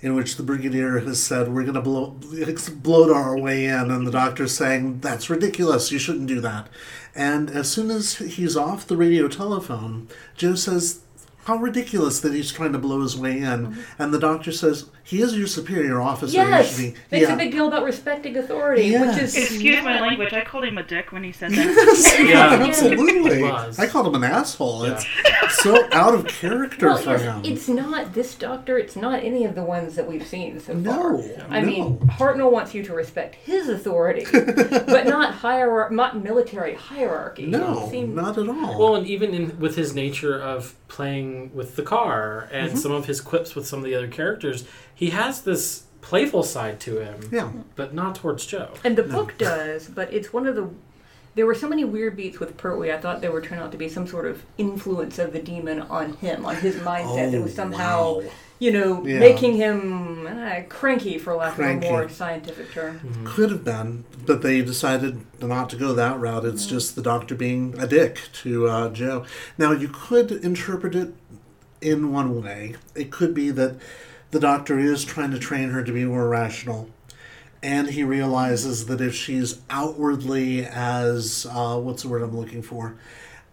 in 0.00 0.14
which 0.14 0.36
the 0.36 0.42
brigadier 0.42 1.00
has 1.00 1.20
said, 1.22 1.48
We're 1.48 1.62
going 1.62 1.74
to 1.74 1.80
blow, 1.80 2.16
explode 2.32 3.10
our 3.10 3.36
way 3.36 3.64
in, 3.66 3.90
and 3.90 4.06
the 4.06 4.12
doctor's 4.12 4.54
saying, 4.54 5.00
That's 5.00 5.30
ridiculous, 5.30 5.90
you 5.90 5.98
shouldn't 5.98 6.28
do 6.28 6.40
that. 6.40 6.68
And 7.14 7.50
as 7.50 7.70
soon 7.70 7.90
as 7.90 8.16
he's 8.16 8.56
off 8.56 8.86
the 8.86 8.96
radio 8.96 9.26
telephone, 9.26 10.08
Jo 10.36 10.54
says, 10.54 11.00
how 11.48 11.56
ridiculous 11.56 12.20
that 12.20 12.34
he's 12.34 12.52
trying 12.52 12.72
to 12.72 12.78
blow 12.78 13.00
his 13.00 13.16
way 13.16 13.38
in. 13.38 13.78
And 13.98 14.12
the 14.12 14.18
doctor 14.18 14.52
says, 14.52 14.90
he 15.08 15.22
is 15.22 15.36
your 15.36 15.46
superior 15.46 16.00
officer. 16.02 16.36
you 16.36 16.42
Yes! 16.46 16.76
should 16.76 16.92
be-" 16.94 17.00
Makes 17.10 17.28
Yeah. 17.28 17.34
a 17.34 17.36
big 17.38 17.52
deal 17.52 17.66
about 17.68 17.84
respecting 17.84 18.36
authority, 18.36 18.82
Yes. 18.84 19.14
which 19.14 19.24
is. 19.24 19.36
Excuse 19.36 19.82
my 19.82 20.00
language. 20.00 20.32
I 20.34 20.42
called 20.44 20.64
him 20.64 20.76
a 20.78 20.82
dick 20.82 21.12
when 21.12 21.24
he 21.24 21.32
said 21.32 21.50
that. 21.52 22.24
Yeah. 22.28 22.66
Absolutely. 22.66 23.44
I 23.44 23.86
called 23.86 24.06
him 24.08 24.14
an 24.22 24.24
asshole. 24.24 24.84
It's 24.84 25.06
so 25.62 25.88
out 25.92 26.14
of 26.14 26.26
character 26.26 26.86
Well, 26.88 26.98
for 26.98 27.10
yes, 27.12 27.22
him. 27.22 27.40
it's 27.44 27.68
not 27.68 28.12
this 28.12 28.34
doctor. 28.34 28.78
It's 28.78 28.96
not 28.96 29.22
any 29.24 29.44
of 29.44 29.54
the 29.54 29.62
ones 29.62 29.94
that 29.96 30.06
we've 30.06 30.26
seen 30.26 30.60
so 30.60 30.74
No, 30.74 30.92
far. 31.22 31.46
I 31.50 31.60
no. 31.60 31.66
mean, 31.66 31.98
Hartnell 32.18 32.50
wants 32.52 32.74
you 32.74 32.82
to 32.84 32.92
respect 32.92 33.34
his 33.36 33.68
authority, 33.68 34.26
but 34.32 35.06
not 35.06 35.34
hierarchy, 35.34 35.94
not 35.94 36.22
military 36.22 36.74
hierarchy. 36.74 37.46
no, 37.46 37.84
It 37.86 37.90
seemed- 37.90 38.14
not 38.14 38.36
at 38.38 38.48
all. 38.48 38.78
Well, 38.78 38.96
and 38.96 39.06
even 39.06 39.32
in 39.34 39.58
with 39.58 39.76
his 39.76 39.94
nature 39.94 40.38
of 40.38 40.74
playing 40.88 41.50
with 41.54 41.76
the 41.76 41.82
car 41.82 42.48
and 42.52 42.68
Mm-hmm. 42.68 42.76
some 42.78 42.92
of 42.92 43.06
his 43.06 43.20
quips 43.20 43.54
with 43.54 43.66
some 43.66 43.78
of 43.78 43.84
the 43.84 43.94
other 43.94 44.08
characters, 44.08 44.64
he 44.98 45.10
has 45.10 45.42
this 45.42 45.84
playful 46.00 46.42
side 46.42 46.80
to 46.80 46.98
him, 46.98 47.28
yeah. 47.30 47.52
but 47.76 47.94
not 47.94 48.16
towards 48.16 48.44
Jo. 48.46 48.70
and 48.82 48.96
the 48.98 49.04
book 49.04 49.38
does, 49.38 49.86
but 49.86 50.12
it's 50.12 50.32
one 50.32 50.46
of 50.48 50.56
the. 50.56 50.68
There 51.36 51.46
were 51.46 51.54
so 51.54 51.68
many 51.68 51.84
weird 51.84 52.16
beats 52.16 52.40
with 52.40 52.56
Pertwee. 52.56 52.90
I 52.90 52.98
thought 52.98 53.20
they 53.20 53.28
were 53.28 53.40
turning 53.40 53.62
out 53.62 53.70
to 53.70 53.78
be 53.78 53.88
some 53.88 54.08
sort 54.08 54.26
of 54.26 54.42
influence 54.56 55.20
of 55.20 55.32
the 55.32 55.38
demon 55.38 55.82
on 55.82 56.14
him, 56.14 56.44
on 56.44 56.56
his 56.56 56.74
mindset. 56.76 57.30
that 57.30 57.40
was 57.40 57.52
Oh, 57.52 57.54
somehow, 57.54 58.14
wow. 58.22 58.30
you 58.58 58.72
know, 58.72 59.06
Yeah. 59.06 59.20
making 59.20 59.54
him 59.54 60.26
uh, 60.26 60.62
cranky, 60.68 61.16
for 61.16 61.36
lack 61.36 61.54
Cranky. 61.54 61.86
of 61.86 61.92
a 61.92 61.96
more 61.96 62.08
scientific 62.08 62.72
term. 62.72 63.22
Could 63.24 63.50
have 63.52 63.62
been, 63.62 64.04
but 64.26 64.42
they 64.42 64.62
decided 64.62 65.20
not 65.40 65.70
to 65.70 65.76
go 65.76 65.92
that 65.94 66.18
route. 66.18 66.44
It's 66.44 66.66
just 66.66 66.96
the 66.96 67.02
doctor 67.02 67.36
being 67.36 67.76
a 67.78 67.86
dick 67.86 68.18
to 68.42 68.66
uh, 68.66 68.88
Jo. 68.88 69.24
Now, 69.56 69.70
you 69.70 69.88
could 69.92 70.32
interpret 70.32 70.96
it 70.96 71.14
in 71.80 72.12
one 72.12 72.42
way. 72.42 72.74
It 72.96 73.12
could 73.12 73.32
be 73.32 73.50
that 73.52 73.76
the 74.30 74.40
doctor 74.40 74.78
is 74.78 75.04
trying 75.04 75.30
to 75.30 75.38
train 75.38 75.70
her 75.70 75.82
to 75.82 75.92
be 75.92 76.04
more 76.04 76.28
rational. 76.28 76.90
And 77.62 77.88
he 77.88 78.04
realizes 78.04 78.86
that 78.86 79.00
if 79.00 79.14
she's 79.14 79.60
outwardly 79.68 80.64
as, 80.64 81.46
uh, 81.50 81.78
what's 81.78 82.02
the 82.02 82.08
word 82.08 82.22
I'm 82.22 82.36
looking 82.36 82.62
for? 82.62 82.96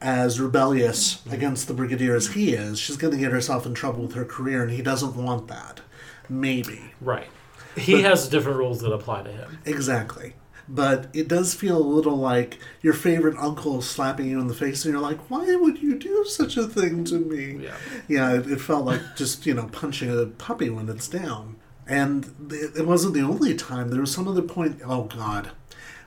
As 0.02 0.40
rebellious 0.40 1.26
against 1.28 1.68
the 1.68 1.74
brigadier 1.74 2.16
as 2.16 2.28
he 2.28 2.54
is, 2.54 2.78
she's 2.78 2.98
going 2.98 3.14
to 3.14 3.20
get 3.20 3.32
herself 3.32 3.66
in 3.66 3.74
trouble 3.74 4.04
with 4.04 4.14
her 4.14 4.26
career, 4.26 4.62
and 4.62 4.72
he 4.72 4.84
doesn't 4.84 5.16
want 5.16 5.48
that. 5.48 5.82
Maybe. 6.30 6.94
Right. 7.02 7.28
He 7.76 8.04
has 8.04 8.30
different 8.30 8.58
rules 8.58 8.82
that 8.82 8.92
apply 8.92 9.24
to 9.24 9.32
him. 9.32 9.60
Exactly. 9.66 10.36
But 10.68 11.08
it 11.14 11.28
does 11.28 11.54
feel 11.54 11.78
a 11.78 11.80
little 11.80 12.18
like 12.18 12.58
your 12.82 12.94
favorite 12.94 13.38
uncle 13.38 13.82
slapping 13.82 14.30
you 14.30 14.40
in 14.40 14.48
the 14.48 14.54
face, 14.56 14.84
and 14.84 14.94
you're 14.94 15.02
like, 15.02 15.30
why 15.30 15.56
would 15.56 15.82
you 15.82 15.98
do 15.98 16.26
such 16.26 16.58
a 16.58 16.68
thing 16.68 17.04
to 17.06 17.20
me? 17.20 17.64
Yeah. 17.66 17.78
Yeah, 18.08 18.34
it, 18.34 18.52
it 18.52 18.62
felt 18.62 18.86
like 18.86 19.02
just, 19.16 19.46
you 19.46 19.54
know, 19.54 19.68
punching 19.68 20.10
a 20.10 20.26
puppy 20.26 20.70
when 20.70 20.90
it's 20.90 21.08
down. 21.08 21.58
And 21.88 22.34
it, 22.50 22.78
it 22.78 22.88
wasn't 22.88 23.14
the 23.14 23.22
only 23.22 23.54
time. 23.54 23.90
There 23.90 24.02
was 24.02 24.12
some 24.12 24.28
other 24.28 24.42
point, 24.42 24.82
oh, 24.84 25.04
God. 25.04 25.52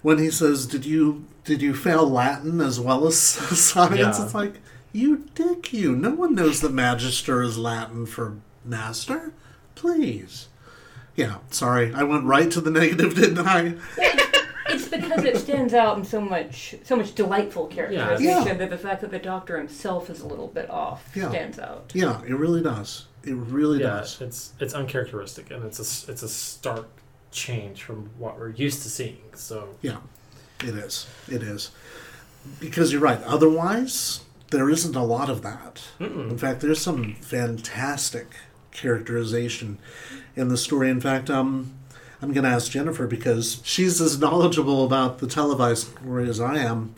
When 0.02 0.18
he 0.18 0.30
says, 0.30 0.66
did 0.66 0.84
you 0.84 1.24
did 1.44 1.62
you 1.62 1.74
fail 1.74 2.08
Latin 2.08 2.60
as 2.60 2.78
well 2.78 3.06
as 3.06 3.18
science? 3.18 3.98
Yeah. 3.98 4.24
It's 4.24 4.34
like, 4.34 4.54
you 4.92 5.28
dick 5.34 5.72
you. 5.72 5.94
No 5.94 6.10
one 6.10 6.34
knows 6.34 6.60
that 6.60 6.72
magister 6.72 7.42
is 7.42 7.56
Latin 7.58 8.06
for 8.06 8.36
master. 8.64 9.32
Please. 9.74 10.48
Yeah, 11.14 11.38
sorry. 11.50 11.92
I 11.94 12.02
went 12.04 12.24
right 12.24 12.50
to 12.50 12.60
the 12.60 12.70
negative, 12.70 13.14
didn't 13.14 13.46
I? 13.46 13.74
It's 14.68 14.84
it's 14.84 14.88
because 14.88 15.24
it 15.24 15.36
stands 15.36 15.74
out 15.74 15.98
in 15.98 16.04
so 16.04 16.20
much 16.20 16.74
so 16.84 16.96
much 16.96 17.14
delightful 17.14 17.66
characterization 17.66 18.46
Yeah. 18.46 18.54
that 18.54 18.70
the 18.70 18.78
fact 18.78 19.00
that 19.00 19.10
the 19.10 19.18
Doctor 19.18 19.56
himself 19.58 20.10
is 20.10 20.20
a 20.20 20.26
little 20.26 20.48
bit 20.48 20.68
off 20.70 21.10
Yeah. 21.14 21.28
stands 21.30 21.58
out. 21.58 21.90
Yeah, 21.94 22.20
it 22.22 22.34
really 22.34 22.62
does. 22.62 23.06
It 23.24 23.34
really 23.34 23.80
yeah, 23.80 23.86
does. 23.98 24.20
it's 24.20 24.52
it's 24.60 24.74
uncharacteristic 24.74 25.50
and 25.50 25.64
it's 25.64 25.78
a 25.78 26.10
it's 26.10 26.22
a 26.22 26.28
stark 26.28 26.88
change 27.30 27.82
from 27.82 28.10
what 28.18 28.38
we're 28.38 28.50
used 28.50 28.82
to 28.82 28.88
seeing. 28.90 29.18
So 29.34 29.68
Yeah, 29.82 29.98
it 30.64 30.74
is. 30.74 31.06
It 31.28 31.42
is. 31.42 31.70
Because 32.60 32.92
you're 32.92 33.02
right. 33.02 33.22
Otherwise, 33.24 34.20
there 34.50 34.70
isn't 34.70 34.96
a 34.96 35.04
lot 35.04 35.28
of 35.28 35.42
that. 35.42 35.82
In 36.00 36.38
fact, 36.38 36.60
there's 36.60 36.80
some 36.80 37.14
fantastic 37.16 38.34
characterization 38.70 39.78
in 40.36 40.48
the 40.48 40.56
story. 40.56 40.88
In 40.88 41.00
fact, 41.00 41.28
um, 41.28 41.74
I'm 42.20 42.32
going 42.32 42.44
to 42.44 42.50
ask 42.50 42.72
Jennifer 42.72 43.06
because 43.06 43.60
she's 43.64 44.00
as 44.00 44.18
knowledgeable 44.18 44.84
about 44.84 45.18
the 45.18 45.26
televised 45.26 45.88
story 45.88 46.28
as 46.28 46.40
I 46.40 46.56
am. 46.58 46.94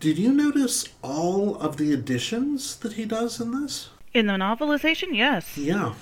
Did 0.00 0.18
you 0.18 0.32
notice 0.32 0.88
all 1.02 1.56
of 1.56 1.76
the 1.76 1.92
additions 1.92 2.76
that 2.76 2.94
he 2.94 3.04
does 3.04 3.40
in 3.40 3.62
this? 3.62 3.90
In 4.12 4.26
the 4.26 4.34
novelization, 4.34 5.08
yes. 5.12 5.56
Yeah. 5.56 5.94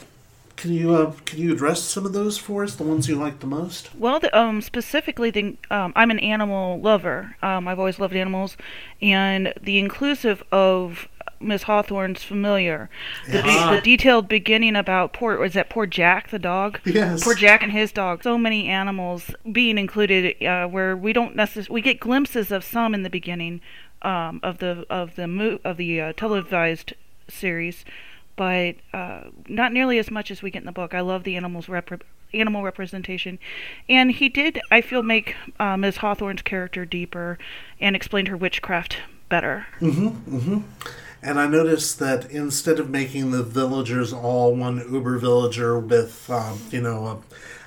Can 0.57 0.73
you 0.73 0.93
uh, 0.93 1.13
can 1.25 1.39
you 1.39 1.53
address 1.53 1.83
some 1.83 2.05
of 2.05 2.13
those 2.13 2.37
for 2.37 2.65
us? 2.65 2.75
The 2.75 2.83
ones 2.83 3.09
you 3.09 3.15
like 3.15 3.39
the 3.39 3.47
most? 3.47 3.95
Well, 3.95 4.19
the, 4.19 4.37
um, 4.37 4.61
specifically, 4.61 5.31
the, 5.31 5.57
um, 5.71 5.93
I'm 5.95 6.11
an 6.11 6.19
animal 6.19 6.81
lover. 6.81 7.37
Um, 7.43 7.69
I've 7.69 7.79
always 7.79 8.01
loved 8.01 8.17
animals, 8.17 8.57
and 9.01 9.55
the 9.63 9.79
inclusive 9.79 10.43
of 10.51 11.07
Miss 11.41 11.65
Hawthorne's 11.65 12.23
familiar, 12.23 12.91
the, 13.27 13.43
the 13.43 13.81
detailed 13.83 14.29
beginning 14.29 14.77
about 14.77 15.13
poor 15.13 15.39
was 15.39 15.55
that 15.55 15.71
poor 15.71 15.87
Jack 15.87 16.31
the 16.31 16.39
dog. 16.39 16.81
Yes. 16.85 17.23
Poor 17.23 17.35
Jack 17.35 17.63
and 17.63 17.73
his 17.73 17.93
dog. 17.93 18.23
So 18.23 18.37
many 18.37 18.69
animals 18.69 19.31
being 19.51 19.79
included, 19.79 20.43
uh, 20.45 20.67
where 20.67 20.97
we 20.97 21.13
don't 21.13 21.37
necessarily 21.37 21.73
we 21.75 21.81
get 21.81 22.01
glimpses 22.01 22.51
of 22.51 22.65
some 22.65 22.95
in 22.95 23.03
the 23.03 23.11
beginning 23.11 23.61
um, 24.03 24.41
of 24.43 24.59
the 24.59 24.85
of 24.91 25.17
the 25.17 25.29
mo- 25.29 25.61
of 25.65 25.77
the 25.77 26.01
uh, 26.01 26.13
televised 26.15 26.95
series, 27.29 27.85
but 28.37 28.77
uh, 28.93 29.25
not 29.49 29.73
nearly 29.73 29.99
as 29.99 30.11
much 30.11 30.31
as 30.31 30.43
we 30.43 30.51
get 30.51 30.63
in 30.63 30.67
the 30.67 30.73
book. 30.73 30.95
I 30.95 31.01
love 31.01 31.25
the 31.25 31.37
animals 31.37 31.69
rep- 31.69 32.05
animal 32.35 32.63
representation, 32.63 33.39
and 33.89 34.13
he 34.13 34.29
did 34.29 34.61
I 34.71 34.81
feel 34.81 35.03
make 35.03 35.35
uh, 35.59 35.77
Ms. 35.77 35.99
Hawthorne's 35.99 36.43
character 36.43 36.85
deeper 36.85 37.39
and 37.81 37.95
explained 37.97 38.29
her 38.29 38.37
witchcraft 38.37 38.99
better. 39.29 39.67
And 41.29 41.39
I 41.39 41.47
noticed 41.47 41.99
that 41.99 42.31
instead 42.31 42.81
of 42.81 42.89
making 42.89 43.33
the 43.33 43.43
villagers 43.43 44.15
all 44.15 44.57
one 44.57 44.79
uber 44.91 45.19
villager 45.19 45.79
with, 45.79 46.31
um, 46.31 46.59
you 46.71 46.81
know, 46.81 47.23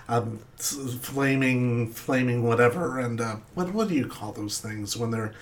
a, 0.09 0.17
a 0.17 0.25
flaming, 0.25 1.91
flaming 1.93 2.41
whatever, 2.41 2.97
and 2.97 3.21
uh, 3.21 3.35
what 3.53 3.71
what 3.71 3.87
do 3.87 3.93
you 3.93 4.07
call 4.07 4.31
those 4.31 4.57
things 4.57 4.97
when 4.97 5.11
they're 5.11 5.35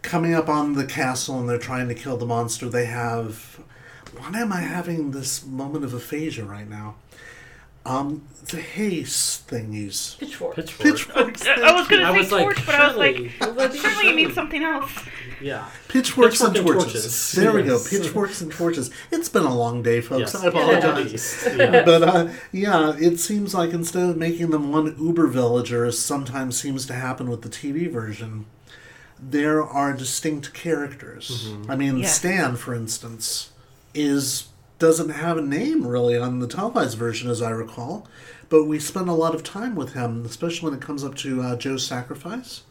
coming 0.00 0.32
up 0.32 0.48
on 0.48 0.72
the 0.72 0.86
castle 0.86 1.38
and 1.38 1.46
they're 1.46 1.58
trying 1.58 1.88
to 1.88 1.94
kill 1.94 2.16
the 2.16 2.24
monster? 2.24 2.66
They 2.66 2.86
have. 2.86 3.60
Why 4.16 4.40
am 4.40 4.54
I 4.54 4.62
having 4.62 5.10
this 5.10 5.44
moment 5.44 5.84
of 5.84 5.92
aphasia 5.92 6.46
right 6.46 6.66
now? 6.66 6.94
Um, 7.86 8.22
the 8.50 8.60
haze 8.60 9.42
thingies. 9.48 10.18
Pitchfork. 10.18 10.54
pitchfork. 10.56 10.86
Pitchforks. 10.86 11.46
I 11.46 11.72
was 11.72 11.88
going 11.88 12.02
I 12.04 12.12
to 12.12 12.18
was 12.18 12.28
say 12.28 12.34
like, 12.36 12.44
torch, 12.44 12.66
but 12.66 12.74
I 12.76 12.86
was 12.88 12.96
like, 12.96 13.16
surely- 13.16 13.78
surely 13.78 14.08
you 14.10 14.14
mean 14.14 14.32
something 14.32 14.62
else. 14.62 14.90
yeah. 15.40 15.68
Pitchforks 15.88 16.38
Pitchfork 16.38 16.48
and 16.48 16.56
and 16.58 16.66
torches. 16.66 16.92
torches. 16.92 17.32
There 17.32 17.52
we 17.52 17.62
go. 17.64 17.82
Pitchforks 17.82 18.40
and 18.40 18.52
torches. 18.52 18.90
It's 19.10 19.28
been 19.28 19.44
a 19.44 19.54
long 19.54 19.82
day, 19.82 20.00
folks. 20.00 20.32
Yes. 20.34 20.44
I 20.44 20.46
apologize. 20.48 20.84
At 20.84 20.96
least, 20.96 21.46
yeah. 21.56 21.84
but 21.84 22.02
uh, 22.02 22.28
yeah, 22.52 22.94
it 22.98 23.18
seems 23.18 23.52
like 23.54 23.70
instead 23.70 24.10
of 24.10 24.16
making 24.16 24.50
them 24.50 24.70
one 24.72 24.94
uber 24.98 25.26
villager, 25.26 25.84
as 25.84 25.98
sometimes 25.98 26.60
seems 26.60 26.86
to 26.86 26.94
happen 26.94 27.28
with 27.28 27.42
the 27.42 27.48
TV 27.48 27.90
version, 27.90 28.46
there 29.18 29.62
are 29.62 29.92
distinct 29.92 30.52
characters. 30.54 31.50
I 31.68 31.74
mean, 31.76 31.98
Yeah. 31.98 32.06
Stan, 32.06 32.56
for 32.56 32.74
instance, 32.74 33.50
is 33.94 34.48
doesn't 34.78 35.08
have 35.10 35.38
a 35.38 35.42
name 35.42 35.86
really 35.86 36.16
on 36.16 36.38
the 36.40 36.46
televised 36.46 36.98
version, 36.98 37.30
as 37.30 37.40
I 37.42 37.50
recall. 37.50 38.06
But 38.48 38.64
we 38.64 38.78
spend 38.78 39.08
a 39.08 39.12
lot 39.14 39.34
of 39.34 39.42
time 39.42 39.74
with 39.74 39.94
him, 39.94 40.24
especially 40.24 40.70
when 40.70 40.78
it 40.78 40.82
comes 40.84 41.02
up 41.02 41.14
to 41.16 41.42
uh, 41.42 41.56
Jo's 41.56 41.84
sacrifice, 41.86 42.62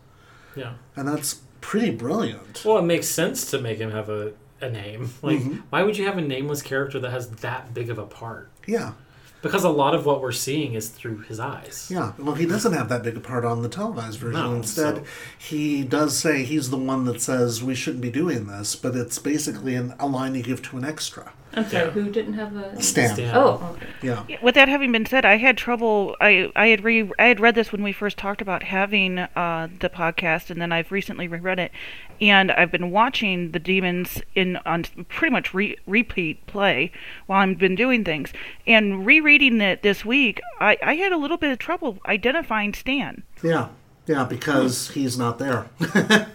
yeah. 0.56 0.74
and 0.96 1.08
that's 1.08 1.41
pretty 1.62 1.91
brilliant. 1.91 2.63
Well, 2.63 2.78
it 2.78 2.84
makes 2.84 3.08
sense 3.08 3.50
to 3.52 3.60
make 3.60 3.80
him 3.80 3.91
have 3.91 4.08
a, 4.08 4.34
a 4.62 4.70
name. 4.70 5.10
Like, 5.22 5.41
why 5.72 5.84
would 5.84 5.98
you 5.98 6.06
have 6.06 6.18
a 6.18 6.22
nameless 6.22 6.62
character 6.62 7.00
that 7.00 7.12
has 7.12 7.30
that 7.30 7.74
big 7.74 7.89
of 7.89 7.98
a 7.98 8.06
part? 8.06 8.50
Yeah, 8.65 8.94
Because 9.41 9.63
a 9.65 9.70
lot 9.70 9.94
of 9.94 10.06
what 10.06 10.22
we're 10.22 10.32
seeing 10.32 10.76
is 10.76 10.88
through 10.88 11.20
his 11.24 11.39
eyes. 11.41 11.89
Yeah, 11.91 12.13
well, 12.18 12.36
he 12.36 12.46
doesn't 12.46 12.72
have 12.74 12.88
that 12.89 13.04
big 13.04 13.18
a 13.18 13.20
part 13.20 13.44
on 13.44 13.62
the 13.62 13.68
televised 13.70 14.20
version. 14.20 14.39
No, 14.41 14.56
Instead, 14.56 14.96
so- 14.98 15.04
he 15.38 15.84
does 15.84 16.18
say 16.18 16.44
he's 16.44 16.70
the 16.70 16.78
one 16.78 17.04
that 17.06 17.22
says 17.22 17.62
we 17.63 17.76
shouldn't 17.76 18.02
be 18.02 18.12
doing 18.12 18.48
this, 18.48 18.78
but 18.78 18.96
it's 18.96 19.20
basically 19.20 19.76
an, 19.76 19.94
a 20.00 20.08
line 20.08 20.36
you 20.36 20.44
give 20.44 20.62
to 20.70 20.78
an 20.78 20.86
extra. 20.86 21.34
I'm 21.56 21.68
sorry, 21.70 21.86
Yeah. 21.86 21.91
who 21.91 22.10
didn't 22.10 22.34
have 22.34 22.56
a. 22.56 22.82
Stan. 22.82 23.13
Stan. 23.13 23.36
Oh, 23.36 23.76
okay. 23.76 23.86
Yeah. 24.02 24.24
With 24.41 24.56
that 24.56 24.68
having 24.68 24.91
been 24.91 25.06
said, 25.06 25.26
I 25.26 25.38
had 25.38 25.58
trouble. 25.58 26.15
I 26.22 26.52
I 26.56 26.68
had 26.68 26.84
re 26.84 27.10
I 27.20 27.26
had 27.26 27.39
read 27.39 27.56
this 27.56 27.72
when 27.72 27.84
we 27.84 27.91
first 27.91 28.18
talked 28.18 28.41
about 28.41 28.63
having 28.63 29.20
uh, 29.20 29.68
the 29.80 29.89
podcast, 29.89 30.50
and 30.50 30.62
then 30.62 30.72
I've 30.72 30.91
recently 30.91 31.28
reread 31.28 31.60
it, 31.60 31.72
and 32.20 32.52
I've 32.52 32.72
been 32.72 32.91
watching 32.91 33.52
the 33.52 33.60
demons 33.60 34.22
in 34.36 34.58
on 34.65 34.84
pretty 35.10 35.32
much 35.32 35.54
re- 35.54 35.78
repeat 35.88 36.46
play 36.48 36.91
while 37.28 37.48
I've 37.48 37.58
been 37.58 37.76
doing 37.76 38.04
things, 38.04 38.34
and 38.68 39.06
rereading 39.06 39.62
it 39.62 39.82
this 39.82 40.04
week, 40.06 40.41
I 40.60 40.78
I 40.84 40.96
had 40.96 41.12
a 41.12 41.18
little 41.18 41.38
bit 41.38 41.52
of 41.52 41.60
trouble 41.60 42.00
identifying 42.06 42.74
Stan. 42.74 43.24
Yeah. 43.44 43.70
Yeah, 44.08 44.24
because 44.26 44.89
he's 44.91 45.18
not 45.18 45.39
there. 45.39 45.65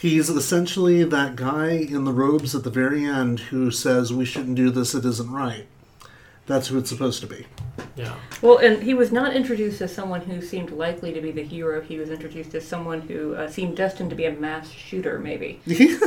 he's 0.00 0.30
essentially 0.30 1.04
that 1.04 1.36
guy 1.36 1.72
in 1.72 2.04
the 2.04 2.12
robes 2.12 2.54
at 2.54 2.64
the 2.64 2.70
very 2.70 3.04
end 3.04 3.38
who 3.38 3.70
says 3.70 4.12
we 4.12 4.24
shouldn't 4.24 4.56
do 4.56 4.70
this, 4.70 4.94
it 4.94 5.04
isn't 5.04 5.30
right. 5.30 5.66
That's 6.46 6.68
who 6.68 6.78
it's 6.78 6.88
supposed 6.88 7.20
to 7.20 7.26
be. 7.26 7.46
Yeah. 7.96 8.14
Well, 8.42 8.58
and 8.58 8.82
he 8.82 8.94
was 8.94 9.12
not 9.12 9.34
introduced 9.34 9.80
as 9.80 9.94
someone 9.94 10.22
who 10.22 10.40
seemed 10.40 10.70
likely 10.70 11.12
to 11.12 11.20
be 11.20 11.32
the 11.32 11.42
hero. 11.42 11.80
He 11.80 11.98
was 11.98 12.10
introduced 12.10 12.54
as 12.54 12.66
someone 12.66 13.02
who 13.02 13.34
uh, 13.34 13.48
seemed 13.48 13.76
destined 13.76 14.10
to 14.10 14.16
be 14.16 14.26
a 14.26 14.32
mass 14.32 14.70
shooter, 14.70 15.18
maybe. 15.18 15.60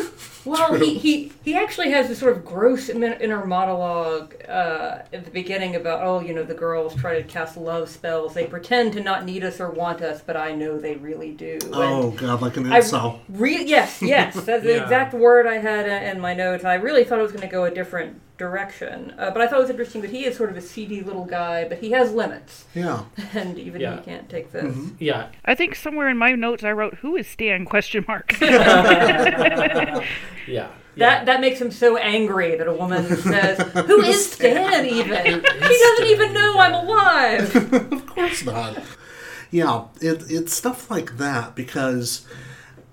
Well, 0.46 0.74
he, 0.74 0.98
he, 0.98 1.32
he 1.44 1.56
actually 1.56 1.92
has 1.92 2.10
this 2.10 2.20
sort 2.20 2.36
of 2.36 2.44
gross 2.44 2.94
min- 2.94 3.22
inner 3.22 3.46
monologue 3.46 4.36
uh, 4.48 5.00
at 5.14 5.24
the 5.24 5.32
beginning 5.32 5.76
about, 5.76 6.04
oh, 6.04 6.20
you 6.20 6.34
know, 6.34 6.44
the 6.44 6.54
girls 6.54 6.96
try 6.96 7.16
to 7.16 7.24
cast 7.24 7.56
love 7.56 7.88
spells. 7.90 8.34
They 8.34 8.46
pretend 8.46 8.94
to 8.94 9.02
not 9.02 9.24
need 9.24 9.44
us 9.44 9.62
or 9.62 9.70
want 9.70 10.02
us, 10.02 10.22
but 10.22 10.36
I 10.36 10.54
know 10.54 10.78
they 10.78 10.96
really 10.96 11.32
do. 11.32 11.60
And 11.64 11.74
oh, 11.74 12.12
God, 12.12 12.42
like 12.42 12.58
an 12.58 12.72
I 12.72 12.82
incel. 12.82 13.20
re- 13.30 13.64
yes, 13.64 14.02
yes, 14.02 14.36
that's 14.36 14.64
the 14.64 14.82
exact 14.84 15.14
word 15.14 15.48
I 15.48 15.60
had 15.60 15.88
uh, 15.88 16.12
in 16.12 16.20
my 16.20 16.34
notes. 16.34 16.66
I 16.66 16.76
really 16.76 17.06
thought 17.06 17.20
it 17.20 17.24
was 17.24 17.32
going 17.32 17.48
to 17.48 17.52
go 17.52 17.64
a 17.64 17.72
different 17.72 18.20
direction, 18.38 19.14
uh, 19.18 19.30
but 19.32 19.42
I 19.42 19.48
thought 19.48 19.60
it 19.60 19.62
was 19.62 19.70
interesting 19.70 20.02
that 20.02 20.10
he 20.10 20.26
is 20.26 20.36
sort 20.36 20.50
of 20.50 20.58
a 20.58 20.62
seedy 20.62 21.02
little 21.02 21.26
guy, 21.26 21.68
but 21.68 21.78
he 21.80 21.92
has 21.92 22.12
limits, 22.14 22.66
Yeah. 22.74 23.04
and 23.34 23.58
even 23.60 23.80
Yeah. 23.82 23.98
he 23.98 24.02
can't 24.04 24.28
take 24.30 24.52
this. 24.52 24.76
Yeah. 25.00 25.28
I 25.46 25.54
think 25.56 25.76
somewhere 25.76 26.10
in 26.10 26.18
my 26.18 26.34
notes 26.34 26.64
I 26.64 26.72
wrote, 26.72 26.96
"Who 26.96 27.16
is 27.16 27.28
Stan?" 27.28 27.66
question 27.66 28.04
mark. 28.08 28.34
Yeah. 30.48 30.68
That 30.98 31.26
that 31.26 31.42
makes 31.42 31.60
him 31.60 31.72
so 31.72 31.98
angry 31.98 32.56
that 32.56 32.68
a 32.68 32.74
woman 32.74 33.04
says, 33.18 33.58
"Who 33.88 34.02
is 34.02 34.32
Stan?" 34.32 34.86
Even 34.86 35.26
he 35.26 35.40
doesn't 35.40 36.06
even 36.08 36.34
know 36.34 36.60
I'm 36.60 36.74
alive. 36.74 37.56
of 37.92 38.06
course 38.06 38.46
not. 38.46 38.78
Yeah, 39.50 39.86
it, 40.02 40.24
it's 40.30 40.54
stuff 40.54 40.92
like 40.92 41.18
that 41.18 41.56
because 41.56 42.28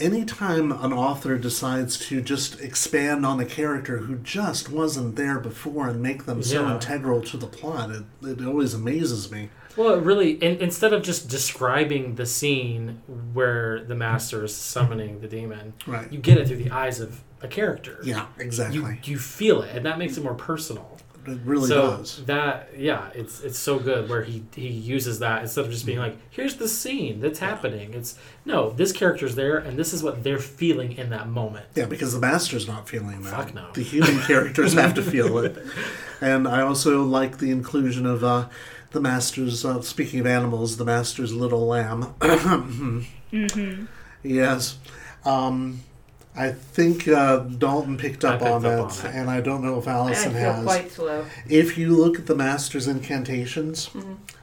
anytime 0.00 0.72
an 0.72 0.92
author 0.92 1.36
decides 1.38 1.98
to 2.08 2.20
just 2.20 2.60
expand 2.60 3.24
on 3.26 3.38
a 3.40 3.44
character 3.44 3.98
who 3.98 4.16
just 4.16 4.70
wasn't 4.70 5.16
there 5.16 5.38
before 5.38 5.88
and 5.88 6.02
make 6.02 6.24
them 6.26 6.42
so 6.42 6.68
integral 6.70 7.20
to 7.22 7.36
the 7.36 7.46
plot, 7.46 7.90
it, 7.90 8.04
it 8.22 8.44
always 8.44 8.74
amazes 8.74 9.30
me. 9.30 9.50
Well, 9.76 9.94
it 9.94 10.02
really, 10.02 10.32
in, 10.32 10.56
instead 10.58 10.92
of 10.92 11.02
just 11.02 11.28
describing 11.28 12.16
the 12.16 12.26
scene 12.26 13.00
where 13.32 13.84
the 13.84 13.94
master 13.94 14.44
is 14.44 14.54
summoning 14.54 15.20
the 15.20 15.28
demon, 15.28 15.74
Right. 15.86 16.10
you 16.12 16.18
get 16.18 16.38
it 16.38 16.48
through 16.48 16.56
the 16.64 16.70
eyes 16.70 16.98
of 17.00 17.20
a 17.40 17.48
character. 17.48 17.98
Yeah, 18.02 18.26
exactly. 18.38 18.78
You, 18.80 18.98
you 19.04 19.18
feel 19.18 19.62
it, 19.62 19.74
and 19.76 19.86
that 19.86 19.98
makes 19.98 20.16
it 20.16 20.24
more 20.24 20.34
personal. 20.34 20.98
It 21.26 21.38
really 21.44 21.68
so 21.68 21.96
does. 21.98 22.24
that 22.26 22.70
yeah, 22.76 23.11
it's 23.14 23.40
it's 23.42 23.59
so 23.59 23.78
good 23.78 24.09
where 24.09 24.22
he 24.22 24.44
he 24.54 24.68
uses 24.68 25.18
that 25.20 25.42
instead 25.42 25.64
of 25.64 25.70
just 25.70 25.87
being 25.87 25.98
like, 25.98 26.16
here's 26.30 26.56
the 26.56 26.68
scene 26.68 27.20
that's 27.20 27.38
happening. 27.38 27.94
It's 27.94 28.16
no, 28.44 28.70
this 28.70 28.92
character's 28.92 29.35
there, 29.35 29.59
and 29.59 29.78
this 29.78 29.92
is 29.92 30.02
what 30.02 30.22
they're 30.24 30.38
feeling 30.38 30.92
in 30.92 31.11
that 31.11 31.28
moment. 31.28 31.66
Yeah, 31.74 31.87
because 31.87 32.12
the 32.14 32.20
master's 32.20 32.66
not 32.66 32.88
feeling 32.88 33.22
that. 33.22 33.30
Fuck 33.35 33.54
no. 33.54 33.70
The 33.72 33.83
human 33.83 34.18
characters 34.26 34.72
have 34.74 34.94
to 34.94 35.02
feel 35.02 35.38
it. 35.38 35.56
And 36.20 36.46
I 36.46 36.62
also 36.62 37.02
like 37.02 37.38
the 37.38 37.50
inclusion 37.50 38.06
of 38.06 38.22
uh, 38.24 38.48
the 38.90 39.00
master's, 39.00 39.64
uh, 39.64 39.80
speaking 39.83 40.20
of 40.20 40.26
animals, 40.26 40.76
the 40.76 40.85
master's 40.85 41.33
little 41.33 41.66
lamb. 41.66 42.02
hmm 43.30 43.85
Yes. 44.22 44.78
Um, 45.24 45.80
I 46.40 46.53
think 46.53 47.07
uh, 47.07 47.40
Dalton 47.40 47.98
picked 47.98 48.24
up, 48.24 48.38
picked 48.40 48.50
on, 48.50 48.64
up 48.64 48.72
it, 48.72 49.05
on 49.05 49.11
it. 49.11 49.14
and 49.14 49.29
I 49.29 49.42
don't 49.42 49.62
know 49.62 49.79
if 49.79 49.87
I 49.87 49.92
Allison 49.92 50.33
feel 50.33 50.40
has. 50.40 50.64
quite 50.64 50.90
slow. 50.90 51.26
If 51.48 51.76
you 51.76 51.94
look 51.94 52.18
at 52.18 52.26
the 52.26 52.35
master's 52.35 52.87
incantations, 52.88 53.90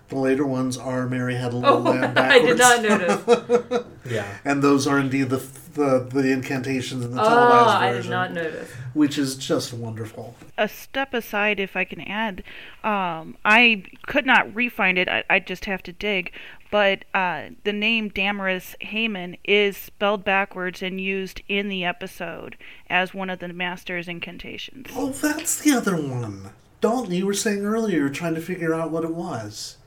the 0.10 0.17
later 0.17 0.46
ones 0.46 0.78
are 0.78 1.08
Mary 1.08 1.36
had 1.36 1.54
a 1.54 1.56
little 1.58 1.78
Oh, 1.88 1.91
lamb 1.91 2.13
I 2.17 2.39
did 2.39 2.58
backwards. 2.58 2.60
not 2.60 2.82
notice. 2.82 3.84
Yeah. 4.10 4.38
and 4.46 4.62
those 4.63 4.88
are 4.88 4.98
indeed 5.00 5.30
the 5.30 5.46
the, 5.74 6.00
the 6.00 6.32
incantations 6.32 7.06
in 7.06 7.12
the 7.13 7.22
Oh, 7.22 7.28
televised 7.28 7.70
I 7.70 7.91
version, 7.91 8.04
did 8.04 8.15
not 8.15 8.34
notice. 8.34 8.72
which 8.96 9.17
is 9.20 9.36
just 9.36 9.74
wonderful. 9.74 10.34
a 10.58 10.67
step 10.67 11.13
aside, 11.13 11.60
if 11.60 11.76
I 11.76 11.84
can 11.84 12.02
add, 12.02 12.41
um, 12.84 13.38
I 13.46 13.84
could 14.08 14.26
not 14.26 14.56
re-find 14.56 14.98
it. 14.98 15.08
I, 15.08 15.24
I 15.30 15.38
just 15.39 15.65
have 15.65 15.84
to 15.84 15.91
dig. 15.91 16.32
But 16.72 17.06
uh, 17.13 17.50
the 17.63 17.74
name 17.74 18.10
Damaris 18.10 18.76
Hayman 18.82 19.38
is 19.43 19.78
spelled 19.78 20.24
backwards 20.26 20.82
and 20.82 21.00
used 21.00 21.41
in 21.48 21.70
the 21.70 21.86
episode 21.86 22.58
as 22.89 23.13
one 23.13 23.30
of 23.30 23.38
the 23.38 23.48
master's 23.50 24.08
incantations. 24.08 24.88
Oh, 24.96 25.10
that's 25.12 25.60
the 25.62 25.72
other 25.74 25.96
one. 25.96 26.50
Dalton, 26.82 27.13
you 27.13 27.26
were 27.28 27.34
saying 27.36 27.63
earlier, 27.63 28.00
you're 28.00 28.10
trying 28.10 28.36
to 28.36 28.41
figure 28.41 28.74
out 28.74 28.89
what 28.89 29.04
it 29.04 29.13
was, 29.13 29.78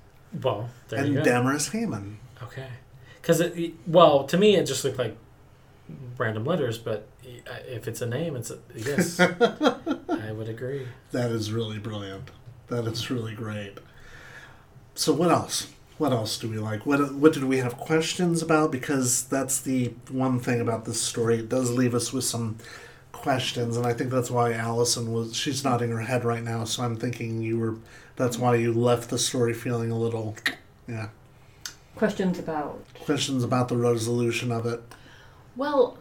Well, 0.43 0.69
there 0.89 1.01
and 1.01 1.09
you 1.09 1.15
go. 1.17 1.25
Damaris 1.25 1.69
Hayman. 1.69 2.19
Okay. 2.43 2.69
Because 3.21 3.41
it, 3.41 3.75
well, 3.87 4.25
to 4.25 4.39
me, 4.39 4.57
it 4.57 4.65
just 4.65 4.85
looked 4.85 4.99
like 4.99 5.17
random 6.17 6.45
letters, 6.45 6.79
but 6.79 7.09
if 7.23 7.89
it's 7.89 8.01
a 8.01 8.07
name, 8.07 8.37
it's 8.37 8.51
a 8.51 8.59
yes. 8.75 9.21
I 9.21 10.33
would 10.33 10.49
agree. 10.49 10.87
That 11.13 11.31
is 11.31 11.53
really 11.53 11.79
brilliant. 11.79 12.31
That 12.69 12.87
is 12.87 13.11
really 13.11 13.35
great. 13.35 13.79
So 14.95 15.13
what 15.13 15.31
else? 15.31 15.69
What 15.99 16.13
else 16.13 16.39
do 16.39 16.49
we 16.49 16.59
like? 16.59 16.87
What 16.87 17.15
what 17.15 17.33
did 17.33 17.45
we 17.45 17.59
have 17.59 17.77
questions 17.77 18.43
about? 18.43 18.71
Because 18.71 19.25
that's 19.25 19.61
the 19.61 19.93
one 20.11 20.41
thing 20.41 20.61
about 20.61 20.85
this 20.85 21.01
story. 21.01 21.39
It 21.39 21.49
does 21.49 21.71
leave 21.71 21.95
us 21.95 22.13
with 22.13 22.25
some 22.25 22.57
questions, 23.13 23.77
and 23.77 23.87
I 23.87 23.93
think 23.93 24.11
that's 24.11 24.31
why 24.31 24.53
Allison 24.53 25.13
was. 25.13 25.37
She's 25.37 25.63
nodding 25.63 25.91
her 25.91 26.01
head 26.01 26.25
right 26.25 26.43
now, 26.43 26.65
so 26.65 26.83
I'm 26.83 26.97
thinking 26.97 27.43
you 27.43 27.59
were. 27.59 27.77
That's 28.21 28.37
why 28.37 28.57
you 28.57 28.75
left 28.75 29.09
the 29.09 29.19
story 29.19 29.55
feeling 29.55 29.91
a 29.91 29.97
little. 29.97 30.37
Yeah. 30.87 31.09
Questions 31.97 32.39
about. 32.39 32.85
Questions 33.07 33.43
about 33.43 33.69
the 33.69 33.79
resolution 33.79 34.53
of 34.53 34.67
it. 34.67 34.83
Well, 35.57 35.97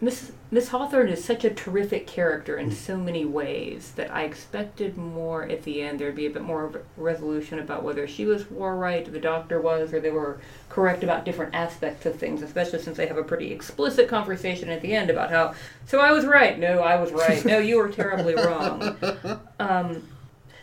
Miss 0.00 0.30
Miss 0.52 0.68
Hawthorne 0.68 1.08
is 1.08 1.24
such 1.24 1.44
a 1.44 1.50
terrific 1.50 2.06
character 2.06 2.56
in 2.56 2.70
so 2.70 2.96
many 2.96 3.24
ways 3.24 3.90
that 3.96 4.14
I 4.14 4.22
expected 4.22 4.96
more 4.96 5.42
at 5.42 5.64
the 5.64 5.82
end. 5.82 5.98
There'd 5.98 6.14
be 6.14 6.26
a 6.26 6.30
bit 6.30 6.42
more 6.42 6.84
resolution 6.96 7.58
about 7.58 7.82
whether 7.82 8.06
she 8.06 8.24
was 8.24 8.48
war 8.48 8.76
right, 8.76 9.04
the 9.10 9.18
doctor 9.18 9.60
was, 9.60 9.92
or 9.92 9.98
they 9.98 10.12
were 10.12 10.40
correct 10.68 11.02
about 11.02 11.24
different 11.24 11.56
aspects 11.56 12.06
of 12.06 12.20
things. 12.20 12.40
Especially 12.40 12.78
since 12.78 12.96
they 12.96 13.08
have 13.08 13.18
a 13.18 13.24
pretty 13.24 13.50
explicit 13.50 14.06
conversation 14.06 14.68
at 14.68 14.80
the 14.80 14.94
end 14.94 15.10
about 15.10 15.30
how, 15.30 15.54
so 15.86 15.98
I 15.98 16.12
was 16.12 16.24
right. 16.24 16.56
No, 16.56 16.78
I 16.84 17.00
was 17.00 17.10
right. 17.10 17.44
No, 17.44 17.58
you 17.58 17.78
were 17.78 17.88
terribly 17.88 18.36
wrong. 18.36 18.96
Um, 19.58 20.02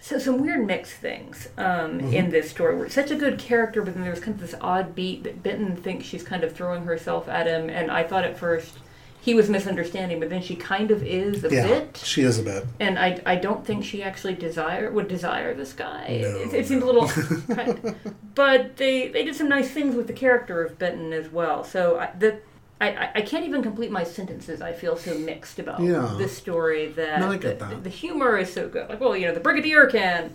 so 0.01 0.17
some 0.17 0.41
weird 0.41 0.65
mixed 0.65 0.93
things 0.93 1.49
um, 1.57 1.99
in 1.99 2.29
this 2.29 2.49
story. 2.49 2.75
Where 2.77 2.89
such 2.89 3.11
a 3.11 3.15
good 3.15 3.37
character, 3.39 3.81
but 3.81 3.93
then 3.93 4.03
there's 4.03 4.19
kind 4.19 4.35
of 4.35 4.41
this 4.41 4.55
odd 4.61 4.95
beat 4.95 5.23
that 5.23 5.43
Benton 5.43 5.75
thinks 5.75 6.05
she's 6.05 6.23
kind 6.23 6.43
of 6.43 6.53
throwing 6.55 6.83
herself 6.83 7.27
at 7.27 7.47
him, 7.47 7.69
and 7.69 7.91
I 7.91 8.03
thought 8.03 8.23
at 8.23 8.37
first 8.37 8.77
he 9.21 9.33
was 9.33 9.49
misunderstanding, 9.49 10.17
but 10.21 10.29
then 10.29 10.41
she 10.41 10.55
kind 10.55 10.91
of 10.91 11.03
is 11.03 11.43
a 11.43 11.49
Yeah, 11.53 11.67
bit. 11.67 11.97
she 11.97 12.21
is 12.21 12.39
a 12.39 12.43
bit. 12.43 12.65
And 12.79 12.97
I, 12.97 13.21
I 13.25 13.35
don't 13.35 13.65
think 13.65 13.83
she 13.83 14.01
actually 14.01 14.33
desire 14.35 14.89
would 14.91 15.09
desire 15.09 15.53
this 15.53 15.73
guy. 15.73 16.19
No. 16.21 16.27
It, 16.37 16.53
it 16.53 16.67
seemed 16.67 16.83
a 16.83 16.85
little, 16.85 17.07
kind 17.53 17.95
but 18.35 18.77
they 18.77 19.09
they 19.09 19.25
did 19.25 19.35
some 19.35 19.49
nice 19.49 19.69
things 19.71 19.95
with 19.95 20.07
the 20.07 20.13
character 20.13 20.63
of 20.63 20.79
Benton 20.79 21.11
as 21.11 21.29
well. 21.29 21.65
So 21.65 21.99
I, 21.99 22.11
the 22.17 22.39
I, 22.81 23.09
I- 23.15 23.21
can't 23.21 23.45
even 23.45 23.61
complete 23.61 23.91
my 23.91 24.03
sentences. 24.03 24.61
I 24.61 24.71
feel 24.73 24.95
so 24.95 25.17
mixed 25.17 25.59
about 25.59 25.81
Yeah. 25.81 26.15
this 26.17 26.35
story 26.35 26.87
that, 26.93 27.19
No, 27.19 27.35
the, 27.35 27.53
that. 27.55 27.83
the 27.83 27.89
humor 27.89 28.37
is 28.37 28.51
so 28.53 28.69
good. 28.69 28.87
Like, 28.89 28.99
well, 29.01 29.15
you 29.17 29.27
know, 29.27 29.33
the 29.33 29.39
Brigadier 29.41 29.87
can. 29.87 30.31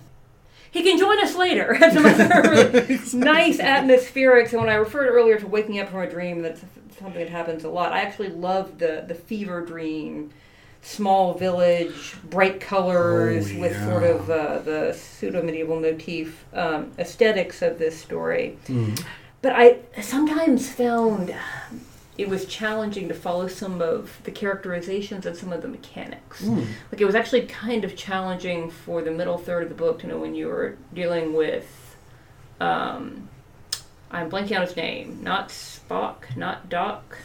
He 0.71 0.83
can 0.83 0.99
join 0.99 1.23
us 1.23 1.37
later. 1.37 1.77
Some 1.93 2.05
other 2.05 2.51
really 2.51 2.99
nice 3.15 3.59
atmospherics. 3.59 4.51
And 4.53 4.61
when 4.61 4.69
I 4.69 4.75
referred 4.75 5.07
earlier 5.09 5.39
to 5.39 5.47
waking 5.47 5.79
up 5.79 5.89
from 5.91 6.01
a 6.01 6.11
dream, 6.11 6.43
that's 6.43 6.61
something 6.99 7.15
that 7.21 7.29
happens 7.29 7.63
a 7.65 7.69
lot. 7.71 7.93
I 7.93 8.01
actually 8.01 8.31
love 8.31 8.79
the 8.79 9.05
the 9.07 9.15
fever 9.15 9.61
dream, 9.65 10.31
small 10.83 11.33
village, 11.35 12.17
bright 12.29 12.61
colors 12.61 13.53
Oh, 13.53 13.61
with 13.61 13.81
sort 13.85 14.03
of 14.03 14.29
uh, 14.29 14.59
the 14.59 14.93
pseudo 14.93 15.43
medieval 15.43 15.79
motif 15.81 16.45
um, 16.53 16.91
aesthetics 16.99 17.63
of 17.63 17.79
this 17.79 17.97
story. 17.97 18.59
Mm. 18.67 19.01
But 19.43 19.53
I 19.55 19.79
sometimes 20.03 20.69
found 20.71 21.33
it 22.17 22.29
was 22.29 22.47
challenging 22.47 23.09
to 23.09 23.15
follow 23.15 23.49
some 23.49 23.83
of 23.83 24.21
the 24.25 24.31
characterizations 24.31 25.27
and 25.27 25.37
some 25.37 25.53
of 25.53 25.63
the 25.63 25.69
mechanics. 25.69 26.43
Mm. 26.43 26.67
Like 26.93 27.01
it 27.01 27.05
was 27.05 27.15
actually 27.15 27.43
kind 27.43 27.85
of 27.85 27.97
challenging 27.97 28.71
for 28.71 29.03
the 29.03 29.11
middle 29.11 29.39
third 29.39 29.65
of 29.65 29.69
the 29.69 29.75
book 29.75 30.01
to 30.01 30.07
know 30.07 30.19
when 30.19 30.35
you 30.35 30.47
were 30.47 30.77
dealing 30.93 31.35
with. 31.35 31.97
Um, 32.61 33.29
I'm 34.11 34.31
blanking 34.31 34.57
on 34.57 34.67
his 34.67 34.77
name. 34.77 35.21
Not 35.23 35.49
Spock, 35.49 36.37
not 36.37 36.69
Doc. 36.69 37.19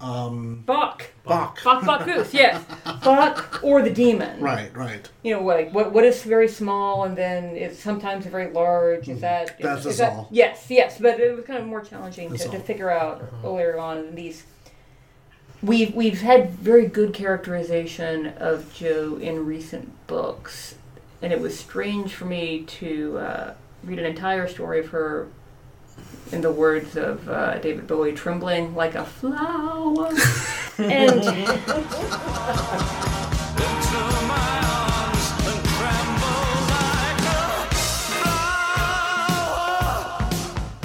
Um, 0.00 0.62
Bok. 0.64 1.10
Bok. 1.24 1.62
Bok, 1.62 1.84
Bok 1.84 2.04
Goose, 2.06 2.32
yes. 2.32 2.64
Bok 3.04 3.60
or 3.62 3.82
the 3.82 3.90
demon. 3.90 4.40
Right, 4.40 4.74
right. 4.74 5.08
You 5.22 5.34
know, 5.36 5.42
like 5.42 5.72
what 5.72 5.92
what 5.92 6.04
is 6.04 6.22
very 6.22 6.48
small 6.48 7.04
and 7.04 7.16
then 7.16 7.56
it's 7.56 7.78
sometimes 7.78 8.24
very 8.26 8.50
large. 8.50 9.08
Is 9.08 9.20
that 9.20 9.50
is, 9.58 9.64
That's 9.64 9.80
is 9.80 9.86
us 9.86 9.98
that, 9.98 10.12
all. 10.12 10.28
Yes, 10.30 10.66
yes, 10.70 10.98
but 10.98 11.20
it 11.20 11.36
was 11.36 11.44
kind 11.44 11.58
of 11.58 11.66
more 11.66 11.82
challenging 11.82 12.30
to, 12.34 12.48
to 12.48 12.58
figure 12.58 12.90
out 12.90 13.22
earlier 13.44 13.78
on 13.78 13.98
in 13.98 14.14
these. 14.14 14.44
We've 15.62 15.94
we've 15.94 16.22
had 16.22 16.50
very 16.50 16.86
good 16.86 17.12
characterization 17.12 18.28
of 18.38 18.72
Jo 18.72 19.16
in 19.16 19.44
recent 19.44 20.06
books, 20.06 20.76
and 21.20 21.30
it 21.30 21.40
was 21.40 21.58
strange 21.58 22.14
for 22.14 22.24
me 22.24 22.62
to 22.62 23.18
uh, 23.18 23.54
read 23.84 23.98
an 23.98 24.06
entire 24.06 24.48
story 24.48 24.80
of 24.80 24.88
her. 24.88 25.28
In 26.32 26.42
the 26.42 26.52
words 26.52 26.96
of 26.96 27.28
uh, 27.28 27.58
David 27.58 27.86
Bowie, 27.86 28.12
trembling 28.12 28.74
like 28.74 28.94
a 28.94 29.04
flower. 29.04 30.12
and 30.78 31.24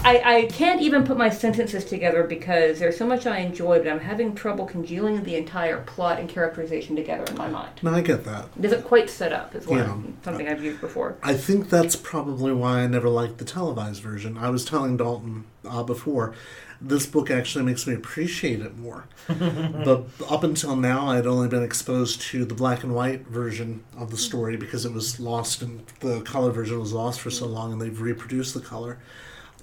I, 0.05 0.21
I 0.37 0.45
can't 0.45 0.81
even 0.81 1.03
put 1.03 1.17
my 1.17 1.31
sentences 1.31 1.83
together 1.83 2.23
because 2.23 2.77
there's 2.77 2.95
so 2.95 3.07
much 3.07 3.25
I 3.25 3.39
enjoy, 3.39 3.79
but 3.79 3.87
I'm 3.87 3.99
having 3.99 4.35
trouble 4.35 4.65
congealing 4.65 5.23
the 5.23 5.35
entire 5.35 5.81
plot 5.81 6.19
and 6.19 6.29
characterization 6.29 6.95
together 6.95 7.23
in 7.23 7.35
my 7.35 7.47
mind. 7.49 7.79
No, 7.81 7.91
I 7.91 8.01
get 8.01 8.23
that. 8.25 8.45
It 8.55 8.61
doesn't 8.61 8.83
quite 8.83 9.09
set 9.09 9.33
up, 9.33 9.55
is 9.55 9.65
what 9.65 9.77
Yeah. 9.77 9.97
something 10.23 10.47
I've 10.47 10.63
used 10.63 10.79
before. 10.79 11.17
I 11.23 11.33
think 11.33 11.71
that's 11.71 11.95
probably 11.95 12.53
why 12.53 12.81
I 12.81 12.87
never 12.87 13.09
liked 13.09 13.39
the 13.39 13.45
televised 13.45 14.03
version. 14.03 14.37
I 14.37 14.51
was 14.51 14.63
telling 14.63 14.95
Dalton 14.95 15.45
uh, 15.67 15.81
before, 15.81 16.35
this 16.79 17.07
book 17.07 17.31
actually 17.31 17.65
makes 17.65 17.87
me 17.87 17.95
appreciate 17.95 18.59
it 18.61 18.77
more. 18.77 19.05
but 19.27 20.05
up 20.29 20.43
until 20.43 20.75
now, 20.75 21.07
I'd 21.07 21.25
only 21.25 21.47
been 21.47 21.63
exposed 21.63 22.21
to 22.29 22.45
the 22.45 22.53
black 22.53 22.83
and 22.83 22.93
white 22.93 23.25
version 23.25 23.83
of 23.97 24.11
the 24.11 24.17
story 24.17 24.55
because 24.55 24.85
it 24.85 24.93
was 24.93 25.19
lost 25.19 25.63
and 25.63 25.83
the 26.01 26.21
color 26.21 26.51
version 26.51 26.79
was 26.79 26.93
lost 26.93 27.21
for 27.21 27.31
so 27.31 27.47
long, 27.47 27.73
and 27.73 27.81
they've 27.81 27.99
reproduced 27.99 28.53
the 28.53 28.59
color. 28.59 28.99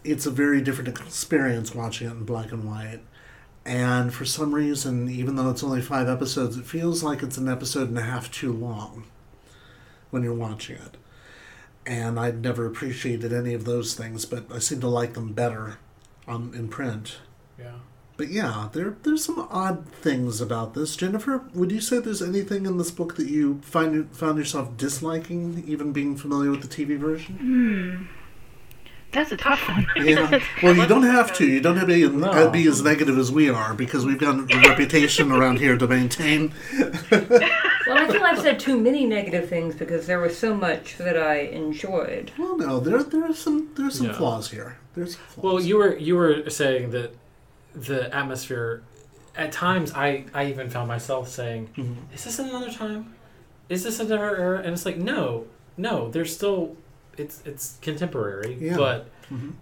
It's 0.05 0.27
a 0.27 0.31
very 0.31 0.61
different 0.61 0.89
experience 0.89 1.75
watching 1.75 2.09
it 2.09 2.13
in 2.13 2.25
black 2.25 2.53
and 2.53 2.65
white. 2.65 3.01
And 3.65 4.13
for 4.13 4.25
some 4.25 4.55
reason, 4.55 5.09
even 5.09 5.37
though 5.37 5.51
it's 5.51 5.63
only 5.63 5.83
five 5.83 6.09
episodes, 6.09 6.57
it 6.57 6.67
feels 6.67 7.05
like 7.05 7.23
it's 7.23 7.39
an 7.39 7.49
episode 7.49 7.89
and 7.89 7.99
a 7.99 8.03
half 8.03 8.31
too 8.31 8.53
long 8.53 9.05
when 10.11 10.23
you're 10.25 10.35
watching 10.35 10.77
it 10.77 10.97
and 11.87 12.19
I'd 12.19 12.43
never 12.43 12.67
appreciated 12.67 13.33
any 13.33 13.55
of 13.55 13.65
those 13.65 13.95
things, 13.95 14.25
but 14.25 14.45
I 14.53 14.59
seem 14.59 14.81
to 14.81 14.89
like 14.89 15.15
them 15.15 15.33
better 15.33 15.79
um, 16.29 16.53
in 16.55 16.69
print. 16.69 17.19
Yeah. 17.59 17.79
But 18.17 18.29
yeah, 18.29 18.69
there 18.73 18.97
there's 19.03 19.25
some 19.25 19.47
odd 19.51 19.89
things 19.89 20.41
about 20.41 20.75
this. 20.75 20.95
Jennifer, 20.97 21.43
would 21.55 21.73
you 21.73 21.81
say 21.81 21.99
there's 21.99 22.23
anything 22.23 22.67
in 22.67 22.79
this 22.79 22.91
book 22.91 23.17
that 23.17 23.29
you 23.29 23.61
find 23.63 24.15
found 24.15 24.39
yourself 24.39 24.77
disliking, 24.77 25.65
even 25.67 25.93
being 25.93 26.17
familiar 26.17 26.51
with 26.51 26.63
the 26.63 26.69
TV 26.69 26.97
version? 26.97 27.37
Hmm. 27.39 28.22
That's 29.13 29.31
a 29.31 29.37
tough 29.37 29.67
one. 29.69 29.87
Yeah. 29.97 30.41
Well, 30.63 30.75
you 30.75 30.87
don't 30.87 31.03
have 31.03 31.33
to. 31.35 31.47
You 31.47 31.61
don't 31.61 31.77
have 31.77 31.87
to 31.89 31.95
be, 31.95 32.17
No. 32.17 32.51
be 32.51 32.67
as 32.67 32.83
negative 32.83 33.19
as 33.19 33.31
we 33.31 33.49
are 33.51 33.75
because 33.75 34.05
we've 34.07 34.19
got 34.19 34.37
a 34.51 34.69
reputation 34.69 35.31
around 35.31 35.59
here 35.59 35.77
to 35.77 35.87
maintain. 35.87 36.53
Well, 37.85 37.99
I 37.99 38.07
feel 38.13 38.23
I've 38.23 38.39
said 38.41 38.61
too 38.61 38.79
many 38.81 39.05
negative 39.05 39.49
things 39.49 39.75
because 39.75 40.07
there 40.07 40.21
was 40.21 40.39
so 40.39 40.55
much 40.55 40.97
that 40.99 41.19
I 41.19 41.41
enjoyed. 41.41 42.31
Well, 42.39 42.57
no, 42.57 42.79
there 42.79 43.03
there 43.03 43.25
are 43.25 43.35
some 43.35 43.71
there's 43.75 43.99
some 43.99 44.07
Yeah. 44.07 44.13
flaws 44.13 44.51
here. 44.53 44.79
There's 44.95 45.17
flaws. 45.17 45.45
Well, 45.45 45.61
you 45.61 45.77
were 45.79 45.97
you 45.99 46.15
were 46.15 46.49
saying 46.49 46.91
that 46.93 47.15
the 47.75 48.15
atmosphere. 48.15 48.83
At 49.35 49.51
times, 49.51 49.93
I 49.95 50.27
I 50.33 50.47
even 50.47 50.71
found 50.71 50.87
myself 50.89 51.29
saying, 51.29 51.71
Mhm. 51.77 51.97
"Is 52.15 52.23
this 52.25 52.39
another 52.39 52.71
time? 52.71 53.15
Is 53.69 53.83
this 53.83 53.99
another 53.99 54.37
era?" 54.39 54.59
And 54.59 54.73
it's 54.75 54.87
like, 54.87 54.97
no, 54.99 55.47
no. 55.77 56.09
There's 56.11 56.33
still, 56.33 56.77
it's 57.23 57.43
it's 57.47 57.79
contemporary, 57.81 58.57
Yeah. 58.61 58.77
but 58.77 59.07
Mhm. 59.33 59.53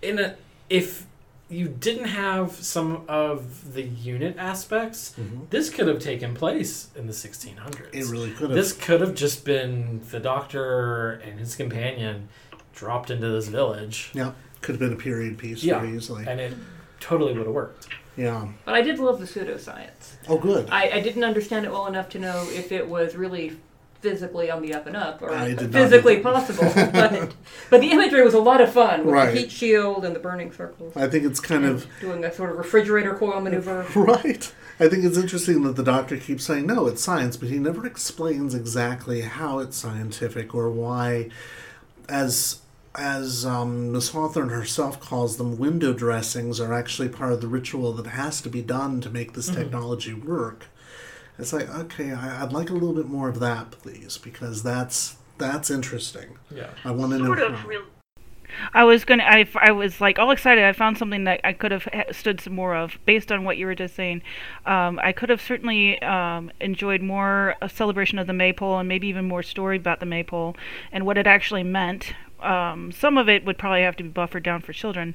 in 0.00 0.18
a 0.18 0.34
if 0.70 1.06
you 1.48 1.68
didn't 1.68 2.06
have 2.06 2.52
some 2.52 3.02
of 3.08 3.74
the 3.74 3.82
UNIT 3.82 4.36
aspects, 4.38 5.14
Mhm. 5.20 5.50
this 5.50 5.68
could 5.68 5.86
have 5.86 5.98
taken 5.98 6.34
place 6.34 6.88
in 6.96 7.06
the 7.06 7.12
1600s. 7.12 7.90
It 7.92 8.06
really 8.10 8.30
could 8.30 8.48
have. 8.50 8.56
This 8.56 8.72
could 8.72 9.02
have 9.02 9.14
just 9.14 9.44
been 9.44 10.00
the 10.10 10.18
doctor 10.18 11.10
and 11.24 11.38
his 11.38 11.54
companion 11.54 12.28
dropped 12.74 13.10
into 13.10 13.28
this 13.28 13.48
village. 13.48 14.10
yeah, 14.14 14.32
could 14.62 14.72
have 14.76 14.80
been 14.80 14.94
a 14.94 15.02
period 15.08 15.36
piece 15.36 15.62
Yeah. 15.62 15.80
very 15.80 15.94
easily. 15.96 16.24
And 16.26 16.40
it 16.40 16.54
totally 17.00 17.34
would 17.34 17.44
have 17.46 17.54
worked. 17.54 17.88
Yeah. 18.16 18.48
But 18.64 18.74
I 18.74 18.80
did 18.82 18.98
love 18.98 19.20
the 19.20 19.26
pseudoscience. 19.26 20.16
Oh, 20.28 20.38
good. 20.38 20.68
I, 20.70 20.90
I 20.96 21.00
didn't 21.00 21.24
understand 21.24 21.66
it 21.66 21.72
well 21.72 21.86
enough 21.86 22.08
to 22.10 22.18
know 22.18 22.46
if 22.50 22.72
it 22.72 22.88
was 22.88 23.14
really 23.14 23.58
physically 24.02 24.50
on 24.50 24.60
the 24.60 24.74
up 24.74 24.86
and 24.86 24.96
up 24.96 25.22
or 25.22 25.30
physically 25.70 26.18
possible. 26.18 26.70
but, 26.74 27.32
but 27.70 27.80
the 27.80 27.90
imagery 27.92 28.22
was 28.22 28.34
a 28.34 28.40
lot 28.40 28.60
of 28.60 28.70
fun 28.72 29.04
with 29.06 29.14
Right. 29.14 29.32
the 29.32 29.40
heat 29.42 29.50
shield 29.52 30.04
and 30.04 30.14
the 30.14 30.18
burning 30.20 30.52
circles. 30.52 30.94
I 30.96 31.08
think 31.08 31.24
it's 31.24 31.40
kind 31.40 31.64
of 31.64 31.86
doing 32.00 32.24
a 32.24 32.32
sort 32.32 32.50
of 32.50 32.58
refrigerator 32.58 33.14
coil 33.14 33.40
maneuver. 33.40 33.86
Right. 33.94 34.52
I 34.80 34.88
think 34.88 35.04
it's 35.04 35.16
interesting 35.16 35.62
that 35.62 35.76
the 35.76 35.84
doctor 35.84 36.16
keeps 36.16 36.44
saying, 36.44 36.66
no, 36.66 36.88
it's 36.88 37.02
science, 37.02 37.36
but 37.36 37.48
he 37.48 37.58
never 37.58 37.86
explains 37.86 38.54
exactly 38.54 39.20
how 39.20 39.60
it's 39.60 39.76
scientific 39.76 40.54
or 40.54 40.70
why, 40.70 41.28
as 42.08 42.58
as 42.94 43.46
um, 43.46 43.90
Miss 43.92 44.10
Hawthorne 44.10 44.50
herself 44.50 45.00
calls 45.00 45.38
them, 45.38 45.56
window 45.56 45.94
dressings 45.94 46.60
are 46.60 46.74
actually 46.74 47.08
part 47.08 47.32
of 47.32 47.40
the 47.40 47.46
ritual 47.46 47.92
that 47.94 48.06
has 48.08 48.42
to 48.42 48.50
be 48.50 48.60
done 48.60 49.00
to 49.00 49.08
make 49.08 49.32
this 49.32 49.48
Mhm. 49.50 49.54
technology 49.54 50.12
work. 50.12 50.66
It's 51.42 51.52
like, 51.52 51.68
okay, 51.68 52.12
I, 52.12 52.42
I'd 52.42 52.52
like 52.52 52.70
a 52.70 52.72
little 52.72 52.94
bit 52.94 53.06
more 53.06 53.28
of 53.28 53.40
that, 53.40 53.72
please, 53.72 54.16
because 54.16 54.62
that's 54.62 55.16
that's 55.38 55.70
interesting. 55.70 56.38
Yeah. 56.54 56.70
I 56.84 56.92
want 56.92 57.12
to 57.12 57.18
know. 57.18 57.32
Of 57.32 57.54
how. 57.56 57.82
I 58.74 58.84
was 58.84 59.04
gonna. 59.04 59.24
I, 59.24 59.48
I 59.56 59.72
was 59.72 60.00
like 60.00 60.20
all 60.20 60.30
excited. 60.30 60.62
I 60.62 60.72
found 60.72 60.98
something 60.98 61.24
that 61.24 61.40
I 61.42 61.52
could 61.52 61.72
have 61.72 61.88
stood 62.12 62.40
some 62.40 62.54
more 62.54 62.76
of 62.76 62.96
based 63.06 63.32
on 63.32 63.44
what 63.44 63.56
you 63.56 63.66
were 63.66 63.74
just 63.74 63.96
saying. 63.96 64.22
Um, 64.66 65.00
I 65.02 65.10
could 65.12 65.30
have 65.30 65.40
certainly 65.40 66.00
um, 66.02 66.52
enjoyed 66.60 67.02
more 67.02 67.56
a 67.60 67.68
celebration 67.68 68.18
of 68.20 68.28
the 68.28 68.32
maypole 68.32 68.78
and 68.78 68.88
maybe 68.88 69.08
even 69.08 69.26
more 69.26 69.42
story 69.42 69.78
about 69.78 70.00
the 70.00 70.06
maypole 70.06 70.56
and 70.92 71.04
what 71.04 71.18
it 71.18 71.26
actually 71.26 71.64
meant. 71.64 72.14
Um, 72.42 72.92
some 72.92 73.16
of 73.16 73.28
it 73.28 73.44
would 73.44 73.58
probably 73.58 73.82
have 73.82 73.96
to 73.96 74.02
be 74.02 74.08
buffered 74.08 74.42
down 74.42 74.60
for 74.60 74.72
children, 74.72 75.14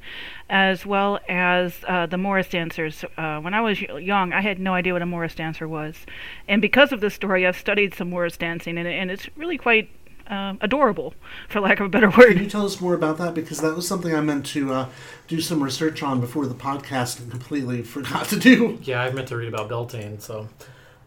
as 0.49 0.85
well 0.85 1.19
as 1.27 1.83
uh, 1.87 2.05
the 2.05 2.17
Morris 2.17 2.49
dancers. 2.49 3.03
Uh, 3.17 3.39
when 3.39 3.53
I 3.53 3.61
was 3.61 3.81
young, 3.81 4.33
I 4.33 4.41
had 4.41 4.59
no 4.59 4.73
idea 4.73 4.93
what 4.93 5.01
a 5.01 5.05
Morris 5.05 5.35
dancer 5.35 5.67
was, 5.67 6.05
and 6.47 6.61
because 6.61 6.91
of 6.91 7.01
this 7.01 7.13
story, 7.13 7.45
I've 7.45 7.57
studied 7.57 7.93
some 7.93 8.09
Morris 8.09 8.37
dancing, 8.37 8.77
and, 8.77 8.87
and 8.87 9.11
it's 9.11 9.27
really 9.35 9.57
quite 9.57 9.89
um, 10.27 10.57
adorable, 10.61 11.13
for 11.47 11.59
lack 11.59 11.79
of 11.79 11.85
a 11.85 11.89
better 11.89 12.09
word. 12.09 12.33
Can 12.33 12.43
you 12.43 12.49
tell 12.49 12.65
us 12.65 12.81
more 12.81 12.93
about 12.93 13.17
that? 13.17 13.33
Because 13.33 13.61
that 13.61 13.75
was 13.75 13.87
something 13.87 14.13
I 14.13 14.21
meant 14.21 14.45
to 14.47 14.73
uh, 14.73 14.89
do 15.27 15.41
some 15.41 15.63
research 15.63 16.03
on 16.03 16.19
before 16.19 16.45
the 16.45 16.55
podcast 16.55 17.19
and 17.19 17.31
completely 17.31 17.81
forgot 17.81 18.27
to 18.29 18.39
do. 18.39 18.79
Yeah, 18.83 19.01
I 19.03 19.11
meant 19.11 19.29
to 19.29 19.37
read 19.37 19.53
about 19.53 19.69
Beltane, 19.69 20.19
so. 20.19 20.49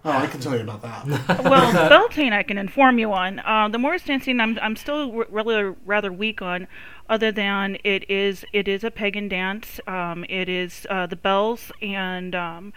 Oh, 0.02 0.10
I 0.10 0.26
can 0.26 0.40
tell 0.40 0.56
you 0.56 0.62
about 0.62 0.80
that. 0.80 1.06
well, 1.44 1.72
the 1.72 1.88
Beltane, 1.90 2.32
I 2.32 2.42
can 2.42 2.56
inform 2.56 2.98
you 2.98 3.12
on. 3.12 3.38
Uh, 3.40 3.68
the 3.68 3.78
Morris 3.78 4.02
dancing, 4.04 4.40
I'm 4.40 4.58
I'm 4.62 4.74
still 4.76 5.14
r- 5.14 5.26
rather 5.28 5.72
rather 5.84 6.10
weak 6.10 6.40
on, 6.40 6.68
other 7.08 7.30
than 7.30 7.76
it 7.84 8.08
is 8.08 8.44
it 8.54 8.66
is 8.66 8.82
a 8.82 8.90
pagan 8.90 9.28
dance. 9.28 9.78
Um, 9.86 10.24
it 10.30 10.48
is 10.48 10.86
uh, 10.88 11.06
the 11.06 11.16
bells 11.16 11.70
and 11.82 12.34
um, 12.34 12.72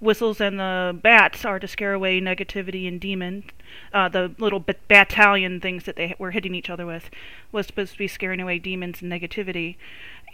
whistles 0.00 0.40
and 0.40 0.60
the 0.60 0.96
bats 1.02 1.44
are 1.44 1.58
to 1.58 1.66
scare 1.66 1.94
away 1.94 2.20
negativity 2.20 2.86
and 2.86 3.00
demons. 3.00 3.46
Uh, 3.92 4.08
the 4.08 4.32
little 4.38 4.60
bat- 4.60 4.86
battalion 4.86 5.60
things 5.60 5.84
that 5.84 5.96
they 5.96 6.14
were 6.18 6.30
hitting 6.30 6.54
each 6.54 6.70
other 6.70 6.86
with 6.86 7.10
was 7.50 7.66
supposed 7.66 7.92
to 7.92 7.98
be 7.98 8.06
scaring 8.08 8.40
away 8.40 8.58
demons 8.58 9.02
and 9.02 9.10
negativity. 9.10 9.76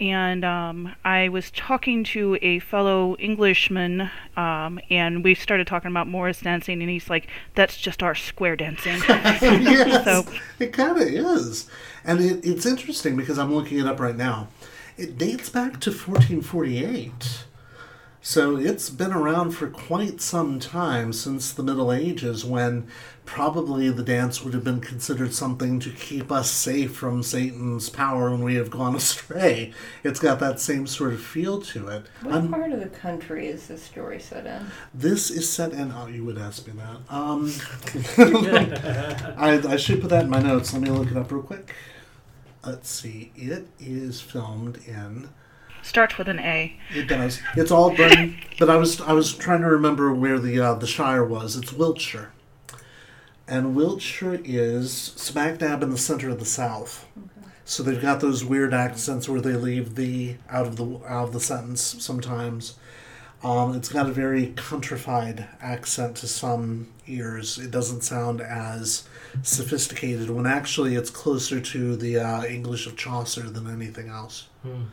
And 0.01 0.45
um, 0.45 0.95
I 1.05 1.29
was 1.29 1.51
talking 1.53 2.03
to 2.05 2.37
a 2.43 2.59
fellow 2.59 3.17
Englishman, 3.17 4.11
um, 4.37 4.81
and 4.91 5.23
we 5.23 5.35
started 5.35 5.67
talking 5.67 5.91
about 5.91 6.09
Morris 6.09 6.41
dancing, 6.41 6.81
and 6.81 6.91
he's 6.91 7.09
like, 7.09 7.29
"That's 7.55 7.77
just 7.77 8.03
our 8.03 8.15
square 8.15 8.57
dancing." 8.57 8.97
yes, 9.09 10.05
So 10.05 10.25
it 10.59 10.73
kind 10.73 10.97
of 11.01 11.07
is, 11.07 11.69
and 12.05 12.21
it, 12.21 12.45
it's 12.45 12.67
interesting 12.67 13.17
because 13.17 13.39
I'm 13.39 13.55
looking 13.55 13.79
it 13.79 13.87
up 13.87 14.01
right 14.01 14.17
now. 14.17 14.49
It 14.97 15.17
dates 15.17 15.49
back 15.49 15.81
to 15.81 15.91
1448, 15.91 17.45
so 18.21 18.57
it's 18.57 18.91
been 18.91 19.13
around 19.13 19.53
for 19.53 19.69
quite 19.69 20.21
some 20.21 20.59
time 20.59 21.13
since 21.13 21.53
the 21.53 21.63
Middle 21.63 21.93
Ages, 21.93 22.45
when 22.45 22.89
probably 23.27 23.89
the 23.91 24.03
dance 24.03 24.43
would 24.45 24.53
have 24.55 24.65
been 24.65 24.81
considered 24.81 25.33
something 25.33 25.81
to 25.81 25.91
keep 25.91 26.31
us 26.31 26.51
safe 26.51 26.95
from 26.95 27.23
Satan's 27.23 27.89
power 27.89 28.31
when 28.31 28.43
we 28.45 28.55
have 28.57 28.71
gone 28.71 28.95
astray. 29.03 29.73
It's 30.03 30.21
got 30.21 30.41
that 30.41 30.61
same 30.61 30.87
sort 30.87 31.13
of 31.15 31.23
feel 31.23 31.61
to 31.63 31.89
it. 31.89 32.07
What 32.23 32.35
I'm- 32.35 32.51
part 32.51 32.73
of 32.73 32.81
the 32.81 32.89
country 32.89 33.47
is 33.49 33.67
this 33.69 33.83
story 33.83 34.21
set 34.21 34.47
in? 34.47 34.67
This 34.93 35.31
is 35.31 35.51
set 35.51 35.73
in. 35.73 35.93
Oh, 35.93 36.07
you 36.07 36.25
would 36.25 36.39
ask 36.39 36.67
me 36.67 36.75
that. 36.75 37.13
Um, 37.15 37.51
I, 39.39 39.61
I 39.69 39.77
should 39.77 40.01
put 40.01 40.11
that 40.11 40.25
in 40.25 40.31
my 40.31 40.41
notes. 40.41 40.73
Let 40.73 40.83
me 40.83 40.91
look 40.91 41.11
it 41.11 41.17
up 41.17 41.31
real 41.33 41.43
quick. 41.43 41.75
Let's 42.65 42.89
see. 42.91 43.33
It 43.37 43.69
is 43.79 44.21
filmed 44.21 44.79
in. 44.87 45.29
starts 45.83 46.17
with 46.19 46.29
an 46.29 46.39
A. 46.39 46.79
It 46.95 47.09
does. 47.09 47.41
It's 47.57 47.71
all 47.71 47.95
done. 47.95 48.39
but 48.59 48.71
I 48.71 48.77
was 48.77 49.01
I 49.03 49.13
was 49.13 49.35
trying 49.35 49.61
to 49.61 49.69
remember 49.69 50.13
where 50.15 50.39
the 50.39 50.59
uh, 50.61 50.75
the 50.75 50.87
Shire 50.87 51.25
was. 51.25 51.57
It's 51.57 51.73
Wiltshire, 51.75 52.33
and 53.47 53.75
Wiltshire 53.75 54.41
is 54.45 54.93
smack 54.93 55.59
dab 55.59 55.83
in 55.83 55.91
the 55.91 55.99
center 55.99 56.31
of 56.31 56.39
the 56.39 56.45
South. 56.45 57.07
So 57.65 57.83
they've 57.83 58.01
got 58.01 58.21
those 58.21 58.45
weird 58.45 58.75
accents 58.75 59.29
where 59.29 59.41
they 59.41 59.55
leave 59.55 59.95
the 59.95 60.37
out 60.51 60.67
of 60.67 60.77
the 60.77 61.01
out 61.07 61.29
of 61.29 61.33
the 61.33 61.41
sentence 61.41 61.81
sometimes. 61.81 62.77
Um, 63.43 63.77
it's 63.77 63.91
got 63.91 64.09
a 64.09 64.13
very 64.13 64.55
countrified 64.57 65.47
accent 65.61 66.17
to 66.19 66.27
some 66.27 66.89
ears. 67.07 67.59
It 67.59 67.71
doesn't 67.71 68.03
sound 68.03 68.41
as 68.41 69.07
sophisticated 69.43 70.31
when 70.31 70.47
actually 70.47 70.95
it's 70.95 71.11
closer 71.11 71.61
to 71.61 71.97
the 71.97 72.19
uh, 72.19 72.45
English 72.45 72.87
of 72.87 72.97
Chaucer 72.97 73.43
than 73.43 73.71
anything 73.71 74.09
else. 74.09 74.49
Hmm. 74.63 74.85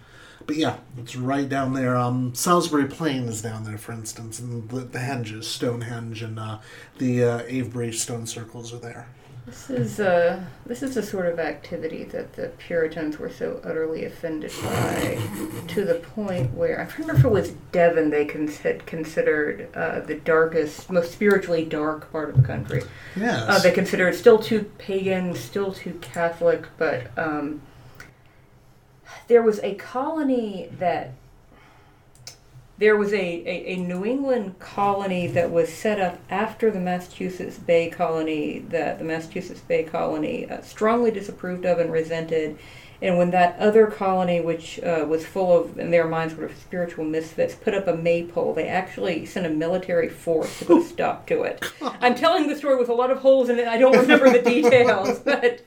But 0.46 0.56
yeah, 0.56 0.78
it's 0.98 1.16
right 1.16 1.48
down 1.48 1.74
there. 1.74 1.96
Um, 1.96 2.34
Salisbury 2.36 2.86
Plain 2.86 3.24
is 3.24 3.42
down 3.42 3.64
there, 3.64 3.78
for 3.78 3.92
instance, 3.92 4.40
and 4.40 4.70
the, 4.70 4.82
the 4.82 5.00
Henges, 5.00 5.46
Stonehenge, 5.46 6.22
and 6.22 6.40
uh, 6.40 6.60
the 6.98 7.24
uh, 7.24 7.40
Avebury 7.48 7.94
stone 7.94 8.26
circles 8.26 8.74
are 8.74 8.80
there. 8.80 9.08
This 9.46 9.70
is 9.72 10.00
uh, 10.00 10.40
this 10.68 10.84
is 10.84 10.94
the 10.94 11.02
sort 11.02 11.26
of 11.26 11.40
activity 11.40 12.04
that 12.06 12.34
the 12.34 12.50
Puritans 12.60 13.18
were 13.18 13.30
so 13.30 13.60
utterly 13.64 14.06
offended 14.06 14.52
by, 14.62 15.20
to 15.70 15.84
the 15.84 15.96
point 15.96 16.54
where 16.54 16.80
I 16.80 17.02
remember 17.02 17.20
if 17.20 17.26
it 17.26 17.32
was 17.32 17.52
Devon 17.72 18.12
they 18.12 18.26
con- 18.26 18.48
had 18.48 18.86
considered 18.86 19.68
uh, 19.76 20.02
the 20.02 20.16
darkest, 20.16 20.92
most 20.92 21.12
spiritually 21.12 21.66
dark 21.66 22.12
part 22.12 22.30
of 22.30 22.38
the 22.38 22.44
country. 22.44 22.84
Yes. 23.16 23.44
Uh, 23.50 23.60
they 23.60 23.72
considered 23.72 24.10
it 24.10 24.18
still 24.18 24.38
too 24.38 24.72
pagan, 24.78 25.34
still 25.34 25.74
too 25.74 25.98
Catholic, 26.02 26.66
but 26.78 27.08
um, 27.18 27.62
there 29.32 29.42
was 29.42 29.60
a 29.60 29.76
colony 29.76 30.68
that 30.78 31.14
there 32.80 32.98
was 32.98 33.14
a, 33.14 33.16
a, 33.16 33.76
a 33.76 33.76
New 33.78 34.04
England 34.04 34.60
colony 34.60 35.26
that 35.28 35.50
was 35.50 35.72
set 35.72 36.02
up 36.02 36.20
after 36.30 36.70
the 36.70 36.82
Massachusetts 36.82 37.58
Bay 37.58 37.90
Colony 37.90 38.60
that 38.60 39.00
the 39.00 39.06
Massachusetts 39.06 39.62
Bay 39.62 39.84
Colony 39.84 40.50
uh, 40.50 40.62
strongly 40.64 41.12
disapproved 41.12 41.66
of 41.66 41.80
and 41.80 41.94
resented. 41.94 42.58
And 43.02 43.18
when 43.18 43.32
that 43.32 43.58
other 43.58 43.88
colony, 43.88 44.42
which 44.42 44.82
uh, 44.82 45.06
was 45.08 45.26
full 45.26 45.58
of, 45.58 45.80
in 45.80 45.92
their 45.92 46.10
minds, 46.10 46.34
sort 46.34 46.52
of 46.52 46.58
spiritual 46.58 47.06
misfits, 47.06 47.56
put 47.56 47.74
up 47.74 47.88
a 47.88 47.96
maypole, 47.96 48.54
they 48.54 48.68
actually 48.68 49.26
sent 49.26 49.46
a 49.46 49.50
military 49.50 50.10
force 50.10 50.60
to 50.60 50.66
put 50.66 50.78
a 50.82 50.84
stop 50.84 51.26
to 51.28 51.44
it. 51.44 51.64
I'm 51.82 52.16
telling 52.16 52.48
the 52.48 52.58
story 52.58 52.76
with 52.76 52.90
a 52.90 52.94
lot 52.94 53.12
of 53.12 53.20
holes 53.20 53.48
in 53.48 53.60
it. 53.60 53.68
I 53.70 53.78
don't 53.78 53.98
remember 53.98 54.30
the 54.30 54.42
details, 54.50 55.20
but 55.20 55.62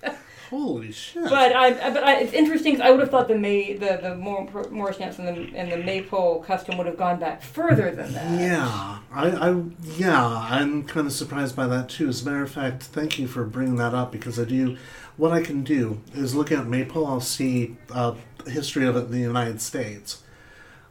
Holy 0.50 0.92
shit! 0.92 1.24
but 1.24 1.54
I, 1.54 1.70
but 1.90 2.02
I, 2.04 2.16
it's 2.20 2.32
interesting. 2.32 2.76
'cause 2.76 2.80
I 2.82 2.90
would 2.90 3.00
have 3.00 3.10
thought 3.10 3.28
the 3.28 3.36
May, 3.38 3.74
the 3.74 3.98
the 4.02 4.14
Mor- 4.16 4.48
Morris 4.70 4.98
dance 4.98 5.18
and 5.18 5.28
the 5.28 5.56
and 5.56 5.70
the 5.72 5.78
maypole 5.78 6.42
custom 6.42 6.76
would 6.78 6.86
have 6.86 6.96
gone 6.98 7.18
back 7.18 7.42
further 7.42 7.90
than 7.90 8.12
that. 8.14 8.40
Yeah, 8.40 8.98
I, 9.12 9.28
I 9.50 9.62
yeah, 9.96 10.26
I'm 10.50 10.84
kind 10.84 11.06
of 11.06 11.12
surprised 11.12 11.54
by 11.56 11.66
that 11.68 11.88
too. 11.88 12.08
As 12.08 12.22
a 12.22 12.24
matter 12.30 12.42
of 12.42 12.50
fact, 12.50 12.82
thank 12.84 13.18
you 13.18 13.26
for 13.26 13.44
bringing 13.44 13.76
that 13.76 13.94
up 13.94 14.12
because 14.12 14.38
I 14.38 14.44
do. 14.44 14.76
What 15.16 15.32
I 15.32 15.42
can 15.42 15.62
do 15.62 16.00
is 16.14 16.34
look 16.34 16.50
at 16.50 16.66
Maple. 16.66 17.06
I'll 17.06 17.20
see 17.20 17.76
uh, 17.92 18.14
history 18.46 18.84
of 18.86 18.96
it 18.96 19.04
in 19.06 19.10
the 19.12 19.18
United 19.20 19.60
States. 19.60 20.22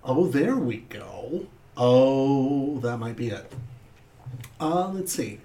Oh, 0.03 0.27
there 0.27 0.55
we 0.57 0.77
go. 0.77 1.47
Oh, 1.75 2.79
that 2.79 2.97
might 2.97 3.15
be 3.15 3.29
it. 3.29 3.51
Uh, 4.59 4.89
let's 4.89 5.11
see. 5.13 5.39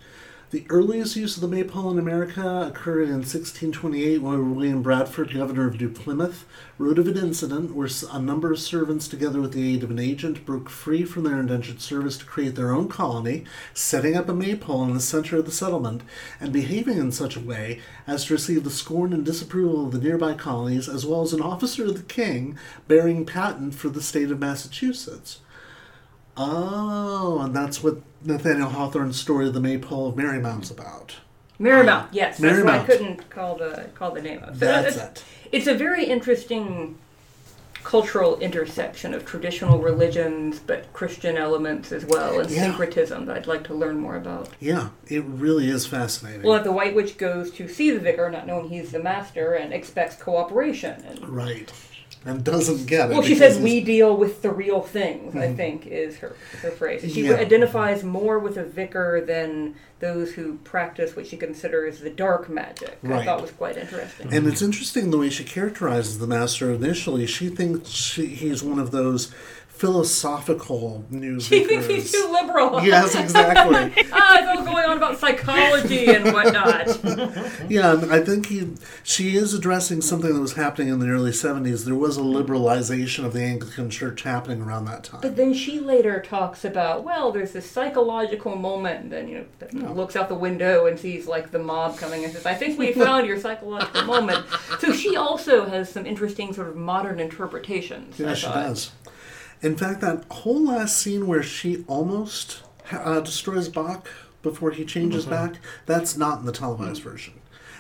The 0.51 0.65
earliest 0.71 1.15
use 1.15 1.37
of 1.37 1.43
the 1.43 1.49
maypole 1.49 1.91
in 1.91 1.99
America 1.99 2.65
occurred 2.67 3.11
in 3.11 3.17
1628 3.17 4.23
when 4.23 4.55
William 4.55 4.81
Bradford, 4.81 5.35
governor 5.35 5.69
of 5.69 5.79
New 5.79 5.91
Plymouth, 5.91 6.47
wrote 6.79 6.99
of 6.99 7.07
an 7.07 7.19
incident 7.19 7.75
where 7.75 7.91
a 8.11 8.19
number 8.19 8.51
of 8.51 8.59
servants, 8.59 9.09
together 9.09 9.43
with 9.43 9.53
the 9.53 9.75
aid 9.75 9.83
of 9.83 9.91
an 9.91 9.99
agent, 9.99 10.47
broke 10.47 10.71
free 10.71 11.05
from 11.05 11.25
their 11.25 11.39
indentured 11.39 11.83
service 11.83 12.17
to 12.17 12.25
create 12.25 12.55
their 12.55 12.73
own 12.73 12.89
colony, 12.89 13.45
setting 13.75 14.17
up 14.17 14.27
a 14.31 14.33
maypole 14.33 14.85
in 14.85 14.95
the 14.95 15.01
center 15.01 15.37
of 15.37 15.45
the 15.45 15.53
settlement, 15.53 16.01
and 16.41 16.51
behaving 16.51 16.97
in 16.97 17.13
such 17.13 17.37
a 17.37 17.41
way 17.41 17.83
as 18.07 18.25
to 18.25 18.33
receive 18.33 18.65
the 18.65 18.71
scorn 18.71 19.13
and 19.13 19.27
disapproval 19.27 19.85
of 19.85 19.93
the 19.93 20.01
nearby 20.01 20.33
colonies, 20.33 20.89
as 20.89 21.05
well 21.05 21.21
as 21.21 21.35
an 21.35 21.43
officer 21.43 21.85
of 21.85 21.99
the 21.99 22.03
king 22.05 22.57
bearing 22.87 23.27
patent 23.27 23.75
for 23.75 23.91
the 23.91 24.01
state 24.01 24.31
of 24.31 24.41
Massachusetts. 24.41 25.41
Oh, 26.39 27.41
and 27.41 27.55
that's 27.55 27.83
what 27.83 27.97
Nathaniel 28.25 28.69
Hawthorne's 28.71 29.19
story 29.21 29.49
of 29.49 29.55
the 29.55 29.61
Maypole 29.61 30.09
of 30.09 30.17
Merry 30.17 30.39
Mount's 30.39 30.71
about. 30.71 31.17
Merry 31.59 31.85
Mount, 31.85 32.15
yes, 32.15 32.39
that's 32.39 32.63
what 32.63 32.73
I 32.73 32.85
couldn't 32.85 33.29
call 33.31 33.57
the 33.57 33.91
call 33.95 34.13
the 34.13 34.23
name 34.23 34.41
of. 34.45 34.57
So 34.59 34.65
That's 34.65 34.97
it's, 34.97 35.05
it. 35.05 35.25
It's 35.51 35.67
a 35.67 35.75
very 35.75 36.05
interesting 36.05 36.97
cultural 37.83 38.39
intersection 38.39 39.15
of 39.15 39.25
traditional 39.25 39.79
religions, 39.79 40.61
but 40.65 40.93
Christian 40.93 41.37
elements 41.37 41.91
as 41.91 42.05
well, 42.05 42.39
and 42.39 42.51
Yeah. 42.51 42.63
syncretism 42.63 43.27
that 43.27 43.37
I'd 43.37 43.47
like 43.47 43.65
to 43.65 43.75
learn 43.75 43.99
more 43.99 44.17
about. 44.17 44.51
Yeah, 44.61 44.91
it 45.09 45.25
really 45.25 45.69
is 45.69 45.87
fascinating. 45.87 46.43
Well, 46.43 46.59
if 46.59 46.65
the 46.65 46.73
White 46.73 46.95
Witch 46.95 47.17
goes 47.19 47.51
to 47.53 47.67
see 47.67 47.91
the 47.91 47.99
vicar, 47.99 48.31
not 48.31 48.47
knowing 48.47 48.69
he's 48.69 48.93
the 48.93 48.99
master, 48.99 49.55
and 49.55 49.73
expects 49.73 50.17
cooperation, 50.17 51.03
and 51.09 51.29
right. 51.29 51.73
And 52.29 52.45
doesn't 52.45 52.87
get 52.87 53.11
it. 53.11 53.15
well, 53.15 53.23
she 53.23 53.35
says 53.35 53.59
we 53.59 53.81
deal 53.81 54.15
with 54.17 54.43
the 54.43 54.51
real 54.51 54.83
things. 54.83 55.35
I 55.35 55.49
hmm. 55.49 55.57
think 55.57 55.87
is 55.87 56.19
her 56.19 56.37
her 56.63 56.71
phrase. 56.71 57.01
She 57.13 57.23
Yeah. 57.23 57.37
identifies 57.37 58.05
more 58.05 58.39
with 58.39 58.59
a 58.59 58.65
vicar 58.65 59.23
than 59.25 59.77
those 60.01 60.33
who 60.35 60.59
practice 60.59 61.17
what 61.17 61.27
she 61.27 61.37
considers 61.37 62.01
the 62.01 62.11
dark 62.11 62.49
magic. 62.49 62.99
I 63.03 63.25
thought 63.25 63.41
was 63.41 63.51
quite 63.51 63.77
interesting. 63.77 64.33
And 64.33 64.47
it's 64.47 64.63
interesting 64.63 65.11
the 65.11 65.19
way 65.19 65.31
she 65.31 65.43
characterizes 65.43 66.19
the 66.19 66.27
master 66.27 66.71
initially. 66.71 67.27
She 67.27 67.49
thinks 67.49 67.89
she, 67.89 68.27
he's 68.27 68.63
one 68.63 68.79
of 68.79 68.91
those 68.91 69.35
philosophical 69.79 71.05
news. 71.09 71.49
She 71.59 71.65
thinks 71.65 71.87
he's 71.87 72.11
too 72.13 72.29
liberal. 72.31 72.83
Yes, 72.83 73.15
exactly. 73.15 74.05
ah, 74.13 74.39
it's 74.39 74.49
all 74.49 74.65
going 74.65 74.85
on 74.85 74.97
about 74.97 75.19
psychology 75.19 76.07
and 76.07 76.33
whatnot. 76.33 76.99
yeah, 77.71 78.05
I 78.11 78.21
think 78.21 78.47
he 78.47 78.75
she 79.03 79.37
is 79.37 79.55
addressing 79.55 80.03
something 80.03 80.35
that 80.35 80.41
was 80.41 80.55
happening 80.55 80.89
in 80.89 80.99
the 80.99 81.09
early 81.09 81.31
70s. 81.31 81.85
There 81.85 81.95
was 81.95 82.17
a 82.17 82.23
liberalization 82.23 83.25
of 83.25 83.33
the 83.33 83.43
Anglican 83.43 83.89
Church 83.89 84.23
happening 84.23 84.61
around 84.61 84.85
that 84.87 85.05
time. 85.05 85.21
But 85.21 85.37
then 85.37 85.55
she 85.55 85.79
later 85.81 86.21
talks 86.21 86.65
about, 86.65 87.05
well, 87.05 87.31
there's 87.33 87.53
this 87.53 87.71
psychological 87.71 88.57
moment, 88.57 89.05
and 89.05 89.13
then, 89.13 89.29
you 89.29 89.47
know, 89.73 89.93
looks 89.93 90.17
out 90.17 90.29
the 90.29 90.35
window 90.35 90.87
and 90.87 90.99
sees, 90.99 91.27
like, 91.27 91.51
the 91.51 91.59
mob 91.59 91.97
coming 91.97 92.25
and 92.25 92.33
says, 92.33 92.47
I 92.47 92.55
think 92.55 92.79
we 92.79 92.93
found 92.93 93.27
your 93.27 93.41
psychological 93.41 94.03
moment. 94.05 94.45
So 94.81 94.93
she 94.93 95.17
also 95.17 95.67
has 95.67 95.89
some 95.91 96.05
interesting 96.05 96.53
sort 96.53 96.69
of 96.69 96.77
modern 96.77 97.21
interpretations. 97.21 98.19
Yeah, 98.19 98.35
she 98.35 98.47
does. 98.47 98.91
In 99.63 99.77
fact, 99.77 100.01
that 100.01 100.25
whole 100.31 100.65
last 100.65 100.99
scene 100.99 101.27
where 101.27 101.43
she 101.43 101.85
almost 101.89 102.63
uh, 102.93 103.21
destroys 103.21 103.69
Bok 103.69 104.09
before 104.43 104.71
he 104.71 104.85
changes 104.85 105.25
Mm-hmm. 105.27 105.53
back, 105.53 105.61
that's 105.87 106.17
not 106.17 106.41
in 106.41 106.47
the 106.47 106.53
televised 106.53 107.03
version. 107.03 107.35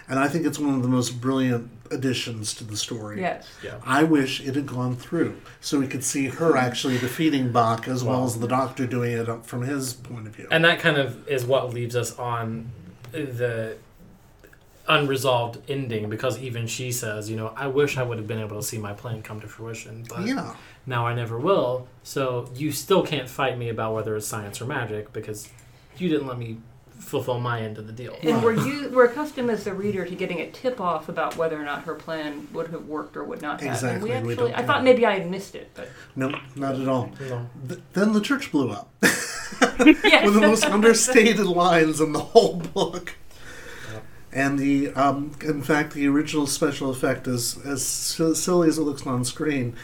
And 0.08 0.18
I 0.18 0.26
think 0.26 0.46
it's 0.46 0.58
one 0.58 0.74
of 0.74 0.82
the 0.82 0.88
most 0.88 1.20
brilliant 1.20 1.70
additions 1.90 2.54
to 2.54 2.64
the 2.64 2.76
story. 2.78 3.20
Yes. 3.20 3.46
Yeah. 3.62 3.74
I 3.84 4.04
wish 4.04 4.40
it 4.40 4.54
had 4.54 4.66
gone 4.66 4.96
through 4.96 5.38
so 5.60 5.78
we 5.78 5.86
could 5.86 6.02
see 6.02 6.28
her 6.28 6.56
actually 6.56 6.96
defeating 6.98 7.52
Bok 7.52 7.86
as 7.86 8.02
well 8.02 8.24
as 8.24 8.38
the 8.40 8.48
doctor 8.48 8.86
doing 8.86 9.12
it 9.12 9.28
from 9.44 9.62
his 9.62 9.92
point 9.92 10.26
of 10.26 10.34
view. 10.34 10.48
And 10.50 10.64
that 10.64 10.80
kind 10.80 10.96
of 10.96 11.28
is 11.28 11.44
what 11.44 11.74
leaves 11.74 11.94
us 11.94 12.18
on 12.18 12.70
the 13.12 13.76
unresolved 14.88 15.58
ending 15.70 16.08
because 16.08 16.38
even 16.40 16.66
she 16.66 16.90
says, 16.90 17.28
you 17.28 17.36
know, 17.36 17.52
I 17.54 17.66
wish 17.66 17.98
I 17.98 18.02
would 18.02 18.16
have 18.18 18.26
been 18.26 18.40
able 18.40 18.56
to 18.56 18.62
see 18.66 18.78
my 18.78 18.94
plan 18.94 19.22
come 19.22 19.40
to 19.42 19.46
fruition, 19.46 20.04
but 20.08 20.26
yeah. 20.26 20.54
Now 20.88 21.06
I 21.06 21.14
never 21.14 21.38
will. 21.38 21.86
So 22.02 22.50
you 22.54 22.72
still 22.72 23.02
can't 23.02 23.28
fight 23.28 23.58
me 23.58 23.68
about 23.68 23.94
whether 23.94 24.16
it's 24.16 24.26
science 24.26 24.60
or 24.60 24.64
magic 24.64 25.12
because 25.12 25.50
you 25.98 26.08
didn't 26.08 26.26
let 26.26 26.38
me 26.38 26.58
fulfill 26.98 27.38
my 27.38 27.60
end 27.60 27.78
of 27.78 27.86
the 27.86 27.92
deal. 27.92 28.16
And 28.22 28.42
we're, 28.42 28.54
you, 28.54 28.90
we're 28.90 29.04
accustomed 29.04 29.50
as 29.50 29.64
the 29.64 29.72
reader 29.72 30.04
to 30.04 30.14
getting 30.14 30.40
a 30.40 30.50
tip 30.50 30.80
off 30.80 31.08
about 31.08 31.36
whether 31.36 31.60
or 31.60 31.64
not 31.64 31.82
her 31.82 31.94
plan 31.94 32.48
would 32.52 32.68
have 32.68 32.86
worked 32.86 33.16
or 33.16 33.24
would 33.24 33.40
not 33.40 33.60
have. 33.60 33.74
Exactly, 33.74 34.10
And 34.10 34.26
we 34.26 34.30
we 34.30 34.34
don't 34.34 34.48
actually, 34.48 34.54
I 34.54 34.56
get 34.58 34.66
thought 34.66 34.84
maybe 34.84 35.06
I 35.06 35.18
had 35.18 35.30
missed 35.30 35.54
it, 35.54 35.70
but 35.74 35.88
No, 36.16 36.32
not 36.56 36.74
at 36.74 36.88
all. 36.88 37.12
No. 37.20 37.48
Th- 37.68 37.80
then 37.92 38.12
the 38.14 38.20
church 38.20 38.50
blew 38.50 38.70
up. 38.70 38.90
yes. 39.02 40.24
one 40.24 40.28
of 40.28 40.34
the 40.34 40.40
most 40.40 40.64
understated 40.64 41.46
lines 41.46 42.00
in 42.00 42.12
the 42.12 42.20
whole 42.20 42.56
book. 42.56 43.14
And 44.30 44.58
the, 44.58 44.90
um, 44.92 45.32
in 45.42 45.62
fact, 45.62 45.94
the 45.94 46.06
original 46.06 46.46
special 46.46 46.90
effect, 46.90 47.26
is 47.26 47.58
as 47.64 47.82
silly 47.84 48.68
as 48.68 48.76
it 48.76 48.82
looks 48.82 49.06
on 49.06 49.24
screen, 49.24 49.74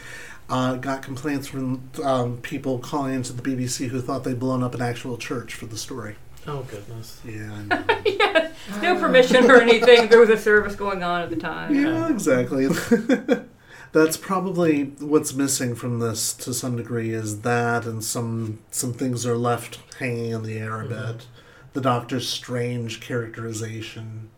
uh, 0.49 0.75
got 0.75 1.01
complaints 1.01 1.47
from 1.47 1.89
um, 2.03 2.37
people 2.37 2.79
calling 2.79 3.15
into 3.15 3.33
the 3.33 3.41
BBC 3.41 3.87
who 3.87 4.01
thought 4.01 4.23
they'd 4.23 4.39
blown 4.39 4.63
up 4.63 4.75
an 4.75 4.81
actual 4.81 5.17
church 5.17 5.53
for 5.53 5.65
the 5.65 5.77
story. 5.77 6.15
Oh 6.47 6.61
goodness. 6.69 7.19
Yeah, 7.25 7.51
I 7.51 7.63
know. 7.63 8.01
yes. 8.05 8.53
No 8.81 8.95
permission 8.99 9.49
or 9.49 9.59
anything. 9.59 10.09
There 10.09 10.19
was 10.19 10.29
a 10.29 10.37
service 10.37 10.75
going 10.75 11.01
on 11.01 11.21
at 11.21 11.29
the 11.29 11.35
time. 11.35 11.73
yeah, 11.73 12.09
exactly. 12.09 12.67
That's 13.91 14.17
probably 14.17 14.83
what's 14.99 15.33
missing 15.33 15.73
from 15.73 15.99
this 15.99 16.33
to 16.33 16.53
some 16.53 16.75
degree 16.75 17.11
is 17.11 17.41
that, 17.41 17.85
and 17.85 18.03
some 18.03 18.59
some 18.69 18.93
things 18.93 19.25
are 19.25 19.37
left 19.37 19.79
hanging 19.99 20.31
in 20.31 20.43
the 20.43 20.57
air 20.57 20.81
a 20.81 20.87
bit. 20.87 21.25
The 21.73 21.81
Doctor's 21.81 22.27
strange 22.27 22.99
characterization. 23.01 24.29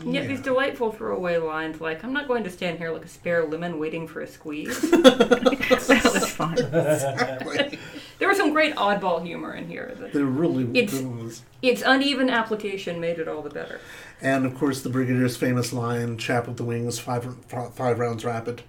And 0.00 0.14
yet 0.14 0.22
Yeah. 0.24 0.28
these 0.28 0.40
delightful 0.40 0.92
throwaway 0.92 1.36
lines 1.36 1.80
like, 1.80 2.02
I'm 2.04 2.12
not 2.12 2.26
going 2.28 2.44
to 2.44 2.50
stand 2.50 2.78
here 2.78 2.90
like 2.90 3.04
a 3.04 3.08
spare 3.08 3.44
lemon 3.44 3.78
waiting 3.78 4.06
for 4.08 4.20
a 4.20 4.26
squeeze. 4.26 4.80
that 4.90 6.00
was 6.04 6.30
fun. 6.32 6.54
Exactly. 6.58 7.78
there 8.18 8.28
was 8.28 8.36
some 8.38 8.52
great 8.52 8.74
oddball 8.76 9.24
humor 9.24 9.54
in 9.54 9.68
here. 9.68 9.94
that- 9.98 10.12
There 10.12 10.24
really 10.24 10.64
It's- 10.78 11.00
was. 11.00 11.42
Its 11.62 11.82
uneven 11.84 12.30
application 12.30 13.00
made 13.00 13.18
it 13.18 13.28
all 13.28 13.42
the 13.42 13.50
better. 13.50 13.80
And 14.22 14.46
of 14.46 14.54
course, 14.54 14.80
the 14.80 14.88
Brigadier's 14.90 15.36
famous 15.36 15.72
line, 15.74 16.16
"Chap 16.16 16.46
with 16.48 16.56
the 16.56 16.64
wings, 16.64 16.98
five 16.98 17.26
five 17.74 17.98
rounds 17.98 18.24
rapid." 18.24 18.62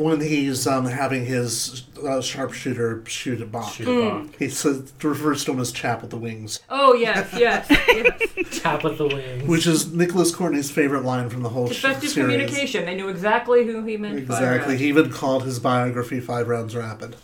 When 0.00 0.20
he's 0.22 0.66
um, 0.66 0.86
having 0.86 1.26
his 1.26 1.82
uh, 2.02 2.22
sharpshooter 2.22 3.02
shoot 3.06 3.40
at 3.42 3.52
Bok, 3.52 3.70
Shoot 3.74 3.86
a 3.86 3.90
Mm. 3.90 4.26
Bok. 4.28 4.36
he 4.38 4.48
says 4.48 4.92
refers 5.02 5.44
to 5.44 5.52
him 5.52 5.60
as 5.60 5.72
"Chap 5.72 6.00
with 6.00 6.10
the 6.10 6.16
wings," 6.16 6.58
Oh, 6.70 6.94
yes, 6.94 7.28
yes. 7.36 7.66
yes. 7.70 8.60
Tap 8.62 8.82
with 8.82 8.96
the 8.96 9.06
wings. 9.08 9.42
which 9.46 9.66
is 9.66 9.92
Nicholas 9.92 10.34
Courtney's 10.34 10.70
favorite 10.70 11.04
line 11.04 11.28
from 11.28 11.42
the 11.42 11.50
whole 11.50 11.68
sh- 11.68 11.84
Effective 11.84 12.10
series. 12.10 12.32
communication. 12.32 12.86
They 12.86 12.94
knew 12.94 13.08
exactly 13.08 13.66
who 13.66 13.84
he 13.84 13.98
meant. 13.98 14.16
Exactly. 14.18 14.78
He 14.78 14.88
even 14.88 15.10
called 15.10 15.44
his 15.44 15.58
biography 15.58 16.18
Five 16.20 16.48
Rounds 16.48 16.74
Rapid, 16.74 17.16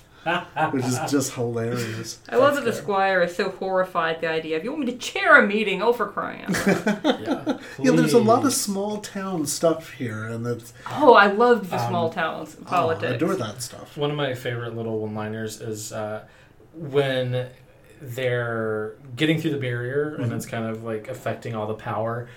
which 0.71 0.85
is 0.85 0.99
just 1.11 1.35
hilarious. 1.35 2.19
I 2.29 2.37
love 2.37 2.55
that 2.57 2.65
the 2.65 2.73
squire 2.73 3.23
is 3.23 3.35
so 3.37 3.51
horrified 3.51 4.17
at 4.17 4.21
the 4.21 4.29
idea 4.29 4.57
of 4.57 4.65
you 4.65 4.73
want 4.73 4.85
me 4.87 4.93
to 4.93 4.99
chair 4.99 5.37
a 5.43 5.47
meeting. 5.47 5.83
Oh, 5.83 5.93
for 5.93 6.07
crying 6.09 6.43
out 6.43 6.67
loud! 6.67 7.05
yeah. 7.05 7.59
Yeah, 7.79 7.91
there's 7.93 8.13
a 8.13 8.19
lot 8.19 8.45
of 8.45 8.53
small 8.53 8.99
town 8.99 9.47
stuff 9.47 9.93
here, 9.93 10.25
and 10.25 10.47
it's 10.47 10.73
oh, 10.91 11.15
I 11.15 11.27
loved 11.27 11.71
the 11.71 11.81
Um, 11.81 11.89
small 11.89 12.11
towns 12.11 12.57
oh, 12.59 12.65
I 12.67 12.69
politics. 12.71 13.13
adore 13.15 13.37
that 13.37 13.63
stuff. 13.63 13.97
One 13.97 14.11
of 14.11 14.17
my 14.17 14.35
favorite 14.35 14.75
little 14.77 14.99
one-liners 15.01 15.61
is 15.61 15.93
uh, 15.93 16.25
when 16.75 17.49
they're 18.01 18.95
getting 19.17 19.41
through 19.41 19.51
the 19.53 19.57
barrier 19.59 20.17
and 20.17 20.31
it's 20.33 20.45
kind 20.45 20.67
of 20.67 20.85
like 20.85 21.09
affecting 21.09 21.55
all 21.55 21.67
the 21.67 21.75
power. 21.75 22.29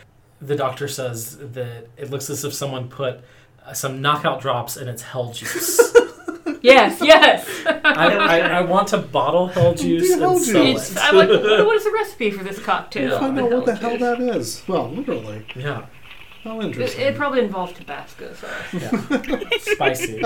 The 0.42 0.56
doctor 0.56 0.88
says 0.88 1.38
that 1.38 1.88
it 1.98 2.10
looks 2.10 2.30
as 2.30 2.46
if 2.46 2.54
someone 2.54 2.88
put 2.88 3.20
uh, 3.66 3.74
some 3.74 4.02
knockout 4.02 4.40
drops 4.42 4.78
in 4.78 4.88
its 4.88 5.02
hell 5.02 5.34
juice. 5.34 5.78
Yes, 6.62 7.00
yes. 7.04 7.48
I, 7.66 7.80
I, 7.84 8.40
I 8.60 8.62
want 8.62 8.90
to 8.90 8.98
bottle 8.98 9.48
hell 9.48 9.74
juice 9.74 10.14
hell 10.14 10.32
and 10.32 10.42
sell 10.42 10.66
It's, 10.66 10.92
it. 10.92 10.98
I'm 11.00 11.16
like, 11.16 11.30
what, 11.30 11.66
what 11.66 11.76
is 11.76 11.84
the 11.84 11.92
recipe 11.94 12.32
for 12.32 12.44
this 12.44 12.60
cocktail? 12.60 13.12
Yeah. 13.12 13.20
Find 13.20 13.40
out 13.40 13.52
what 13.52 13.66
the 13.66 13.76
Hell 13.76 13.98
hell 13.98 14.16
that 14.18 14.22
is. 14.36 14.64
Well, 14.68 14.90
literally. 14.90 15.46
Yeah, 15.56 15.86
How 16.44 16.60
It, 16.60 16.66
interesting. 16.68 17.02
it 17.06 17.16
probably 17.16 17.42
involves 17.42 17.74
Tabasco 17.74 18.34
sauce. 18.34 18.74
yeah. 18.74 19.40
spicy. 19.62 20.22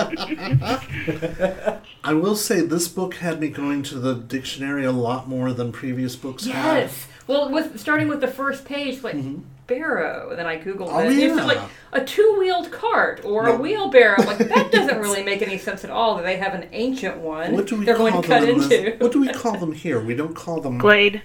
I 2.04 2.14
will 2.14 2.36
say 2.36 2.62
this 2.62 2.88
book 2.88 3.16
had 3.16 3.40
me 3.40 3.50
going 3.50 3.84
to 3.84 4.00
the 4.00 4.16
dictionary 4.16 4.86
a 4.86 4.92
lot 4.92 5.28
more 5.28 5.54
than 5.54 5.72
previous 5.72 6.16
books 6.16 6.46
had. 6.46 6.84
Yes. 6.84 7.08
Well, 7.28 7.50
with 7.50 7.80
starting 7.80 8.08
with 8.08 8.20
the 8.22 8.28
first 8.28 8.66
page, 8.66 9.02
like 9.02 9.16
mm-hmm. 9.16 9.42
Barrow, 9.78 10.30
and 10.30 10.40
then 10.40 10.46
I 10.46 10.58
googled 10.58 10.90
Oh, 10.92 11.00
it. 11.00 11.08
and 11.08 11.18
It 11.20 11.28
yeah. 11.30 11.36
said 11.36 11.46
like 11.46 11.60
a 11.92 12.04
two-wheeled 12.04 12.72
cart 12.72 13.22
or 13.24 13.44
No. 13.44 13.54
a 13.56 13.58
wheelbarrow. 13.58 14.16
I'm 14.20 14.26
like 14.28 14.38
that 14.56 14.72
doesn't 14.72 15.00
really 15.00 15.24
make 15.24 15.42
any 15.42 15.58
sense 15.58 15.84
at 15.84 15.90
all. 15.90 16.16
That 16.18 16.24
they 16.24 16.38
have 16.38 16.54
an 16.54 16.68
ancient 16.72 17.18
one. 17.18 17.54
What 17.54 17.68
do 17.68 17.78
we 17.78 17.86
they're 17.86 17.96
call 17.96 18.12
going 18.12 18.22
to 18.24 18.28
them? 18.28 18.40
cut 18.40 18.50
into. 18.50 18.68
this- 18.68 19.00
what 19.00 19.12
do 19.12 19.22
we 19.22 19.28
call 19.30 19.58
them 19.58 19.72
here? 19.74 20.00
We 20.00 20.16
don't 20.16 20.36
call 20.36 20.62
them. 20.62 20.78
Glade. 20.78 21.22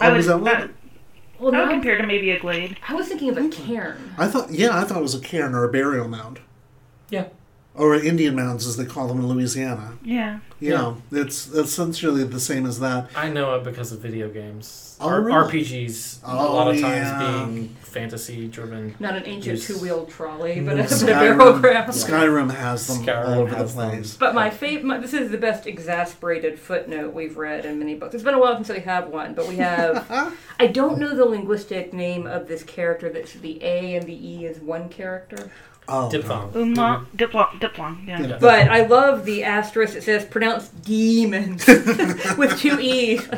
I 0.00 0.08
Oh, 0.08 0.10
would, 0.12 0.20
is 0.20 0.26
that 0.26 0.40
what? 0.40 0.44
that, 0.44 0.70
well, 1.38 1.54
I 1.54 1.58
would 1.60 1.66
now- 1.66 1.70
compare 1.70 1.98
to 1.98 2.06
maybe 2.06 2.30
a 2.30 2.38
glade. 2.40 2.76
I 2.88 2.94
was 2.94 3.08
thinking 3.08 3.28
of 3.30 3.36
a 3.38 3.42
hmm. 3.42 3.50
cairn. 3.50 4.14
I 4.18 4.26
thought, 4.28 4.50
yeah, 4.50 4.78
I 4.78 4.84
thought 4.84 4.98
it 4.98 5.02
was 5.02 5.14
a 5.14 5.20
cairn 5.20 5.54
or 5.54 5.64
a 5.64 5.68
burial 5.70 6.08
mound, 6.08 6.40
Yeah. 7.10 7.28
Or 7.80 7.94
Indian 7.94 8.34
mounds 8.36 8.66
as 8.66 8.76
they 8.76 8.84
call 8.84 9.08
them 9.08 9.18
in 9.20 9.26
Louisiana. 9.26 9.94
Yeah. 10.04 10.40
Yeah, 10.62 10.96
it's 11.10 11.48
essentially 11.48 12.22
the 12.24 12.38
same 12.38 12.66
as 12.66 12.80
that. 12.80 13.08
I 13.16 13.30
know 13.30 13.54
it 13.54 13.64
because 13.64 13.92
of 13.92 14.00
video 14.00 14.28
games. 14.28 14.98
Oh, 15.00 15.08
R- 15.08 15.22
really? 15.22 15.62
RPGs, 15.64 16.22
a 16.22 16.26
Oh, 16.30 16.52
lot 16.54 16.68
of 16.74 16.78
times 16.78 16.84
yeah. 17.06 17.46
being 17.46 17.68
fantasy 17.80 18.46
driven. 18.46 18.94
Not 19.00 19.16
an 19.16 19.22
ancient 19.24 19.62
two-wheeled 19.62 20.10
trolley, 20.10 20.60
but 20.60 20.76
No. 20.76 20.82
a, 20.82 20.86
but 20.86 20.92
a 20.92 21.06
barrowcraft. 21.06 21.86
Skyrim 21.86 22.54
has 22.54 22.86
them 22.86 23.06
Skyrim 23.06 23.24
all 23.26 23.34
over 23.40 23.50
the 23.52 23.56
has 23.56 23.74
them. 23.74 23.88
place. 23.90 24.16
But 24.18 24.34
my 24.34 24.50
favorite, 24.50 25.00
this 25.00 25.14
is 25.14 25.30
the 25.30 25.38
best 25.38 25.66
exasperated 25.66 26.58
footnote 26.58 27.14
we've 27.14 27.38
read 27.38 27.64
in 27.64 27.78
many 27.78 27.94
books. 27.94 28.14
It's 28.14 28.22
been 28.22 28.34
a 28.34 28.38
while 28.38 28.56
since 28.56 28.68
we 28.68 28.80
have 28.80 29.08
one, 29.08 29.32
but 29.32 29.48
we 29.48 29.56
have. 29.56 30.04
I 30.60 30.66
don't 30.66 30.98
know 30.98 31.16
the 31.16 31.24
linguistic 31.24 31.94
name 31.94 32.26
of 32.26 32.48
this 32.48 32.62
character. 32.64 33.08
That's 33.08 33.32
the 33.32 33.62
A 33.64 33.94
and 33.96 34.06
the 34.06 34.28
E 34.32 34.44
is 34.44 34.58
one 34.60 34.90
character. 34.90 35.50
Oh, 35.90 36.10
Diphthong. 36.10 36.54
Umlaut, 36.54 37.16
diplong, 37.16 37.48
uh, 37.56 37.58
diplong. 37.58 38.04
Yeah. 38.06 38.20
Yeah. 38.20 38.38
But 38.40 38.68
I 38.68 38.86
love 38.86 39.24
the 39.24 39.44
asterisk 39.44 39.96
It 39.96 40.02
says 40.04 40.24
pronounced 40.24 40.82
demons 40.84 41.66
with 42.38 42.58
two 42.58 42.78
E's. 42.80 43.28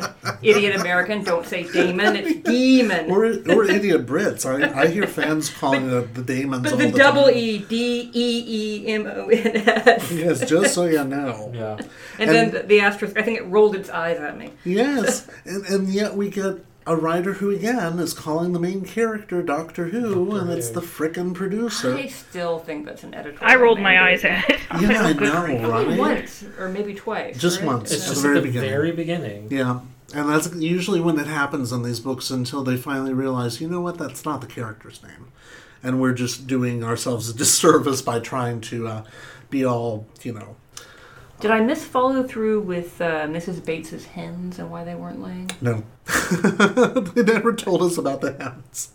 Idiot 0.41 0.79
American, 0.79 1.23
don't 1.23 1.45
say 1.45 1.63
demon, 1.71 2.15
it's 2.15 2.47
demon. 2.49 3.09
Or, 3.09 3.25
or 3.25 3.63
idiot 3.63 4.05
Brits. 4.05 4.45
I, 4.45 4.81
I 4.81 4.87
hear 4.87 5.07
fans 5.07 5.49
calling 5.49 5.89
it 5.89 6.13
the 6.13 6.21
Damons 6.21 6.63
but 6.63 6.73
all 6.73 6.77
the 6.77 6.91
the 6.91 6.97
double 6.97 7.23
time. 7.23 7.35
E, 7.35 7.59
D 7.59 8.11
E 8.13 8.43
E 8.47 8.87
M 8.87 9.07
O 9.07 9.27
N 9.27 9.57
S. 9.57 10.11
Yes, 10.11 10.49
just 10.49 10.73
so 10.73 10.85
you 10.85 11.03
know. 11.03 11.51
Yeah. 11.63 11.77
And, 12.19 12.29
then 12.29 12.51
the, 12.51 12.59
the 12.63 12.79
asterisk, 12.79 13.17
I 13.17 13.21
think 13.21 13.37
it 13.39 13.45
rolled 13.45 13.75
its 13.75 13.89
eyes 13.89 14.17
at 14.19 14.37
me. 14.37 14.51
Yes, 14.63 15.27
and, 15.45 15.65
and 15.65 15.89
yet 15.89 16.15
we 16.15 16.29
get 16.29 16.63
a 16.85 16.95
writer 16.95 17.33
who 17.33 17.49
again 17.51 17.99
is 17.99 18.13
calling 18.13 18.53
the 18.53 18.59
main 18.59 18.83
character 18.83 19.41
Doctor 19.41 19.85
Who, 19.85 20.35
and 20.35 20.49
it's 20.49 20.69
Who. 20.69 20.75
the 20.75 20.81
frickin' 20.81 21.33
producer. 21.33 21.95
I 21.95 22.07
still 22.07 22.59
think 22.59 22.85
that's 22.85 23.03
an 23.03 23.13
editorial. 23.13 23.51
I 23.51 23.55
rolled 23.61 23.79
my 23.79 24.01
eyes 24.09 24.23
at 24.25 24.49
it. 24.49 24.59
Yeah, 24.81 25.01
I 25.01 25.11
like, 25.11 25.15
"Oh, 25.21 25.45
good 25.47 25.61
know, 25.61 25.69
right? 25.69 25.97
Once, 25.99 26.43
or 26.57 26.69
maybe 26.69 26.93
twice. 26.95 27.37
Just 27.39 27.59
right? 27.59 27.67
once. 27.67 27.91
It's 27.91 28.09
At 28.09 28.15
the 28.15 28.21
very 28.21 28.37
at 28.37 28.41
the 28.41 28.47
beginning. 28.49 28.69
very 28.69 28.91
beginning. 28.91 29.47
Yeah, 29.51 29.79
and 30.15 30.29
that's 30.29 30.53
usually 30.55 30.99
when 30.99 31.19
it 31.19 31.27
happens 31.27 31.71
in 31.71 31.83
these 31.83 31.99
books 31.99 32.29
until 32.29 32.63
they 32.63 32.75
finally 32.77 33.13
realize, 33.13 33.61
you 33.61 33.67
know 33.69 33.81
what, 33.81 33.97
that's 33.97 34.25
not 34.25 34.41
the 34.41 34.47
character's 34.47 35.01
name, 35.03 35.27
and 35.83 36.01
we're 36.01 36.13
just 36.13 36.47
doing 36.47 36.83
ourselves 36.83 37.29
a 37.29 37.33
disservice 37.37 38.01
by 38.01 38.19
trying 38.19 38.61
to 38.61 38.87
uh, 38.87 39.03
be 39.49 39.63
all, 39.65 40.07
you 40.23 40.33
know. 40.33 40.55
Did 41.39 41.51
I 41.51 41.59
miss 41.59 41.83
follow 41.83 42.23
through 42.23 42.61
with 42.61 43.01
uh, 43.01 43.27
Mrs. 43.27 43.63
Bates's 43.65 44.05
hens 44.05 44.59
and 44.59 44.71
why 44.71 44.83
they 44.85 44.95
weren't 44.95 45.21
laying? 45.21 45.51
No, 45.61 45.83
they 47.15 47.23
never 47.23 47.53
told 47.53 47.81
us 47.81 47.97
about 47.97 48.21
the 48.21 48.33
hens. 48.39 48.89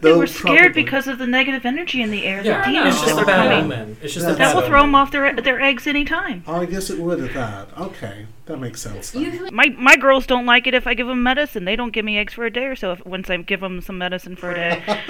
They 0.00 0.12
were 0.12 0.26
scared 0.26 0.74
because 0.74 1.06
of 1.06 1.18
the 1.18 1.28
negative 1.28 1.64
energy 1.64 2.02
in 2.02 2.10
the 2.10 2.24
air. 2.24 2.42
Yeah, 2.44 2.66
the 2.66 2.72
demons 2.72 2.96
it's 2.96 3.04
just 3.04 3.14
that 3.14 3.18
a 3.18 3.20
were 3.20 3.24
bad 3.24 3.48
coming. 3.50 3.64
omen. 3.72 3.96
It's 4.02 4.14
just 4.14 4.26
That 4.26 4.32
a 4.32 4.38
That 4.38 4.54
bad 4.54 4.60
will 4.60 4.66
throw 4.68 4.80
them 4.80 4.96
off 4.96 5.12
their 5.12 5.32
their 5.40 5.60
eggs 5.60 5.86
anytime. 5.86 6.42
Oh, 6.48 6.56
I 6.60 6.64
guess 6.66 6.90
it 6.90 6.98
would 6.98 7.20
at 7.22 7.34
that. 7.34 7.68
Okay, 7.78 8.26
that 8.46 8.56
makes 8.58 8.80
sense. 8.82 9.12
then. 9.12 9.22
Usually, 9.22 9.50
My 9.52 9.66
my 9.78 9.94
girls 9.94 10.26
don't 10.26 10.44
like 10.44 10.66
it 10.66 10.74
if 10.74 10.88
I 10.88 10.94
give 10.94 11.06
them 11.06 11.22
medicine. 11.22 11.66
They 11.66 11.76
don't 11.76 11.92
give 11.92 12.04
me 12.04 12.18
eggs 12.18 12.34
for 12.34 12.44
a 12.46 12.50
day 12.50 12.64
or 12.64 12.74
so. 12.74 12.90
If, 12.92 13.06
once 13.06 13.30
I 13.30 13.36
give 13.36 13.60
them 13.60 13.80
some 13.80 13.96
medicine 13.96 14.34
for 14.34 14.50
a 14.50 14.54
day, 14.54 14.82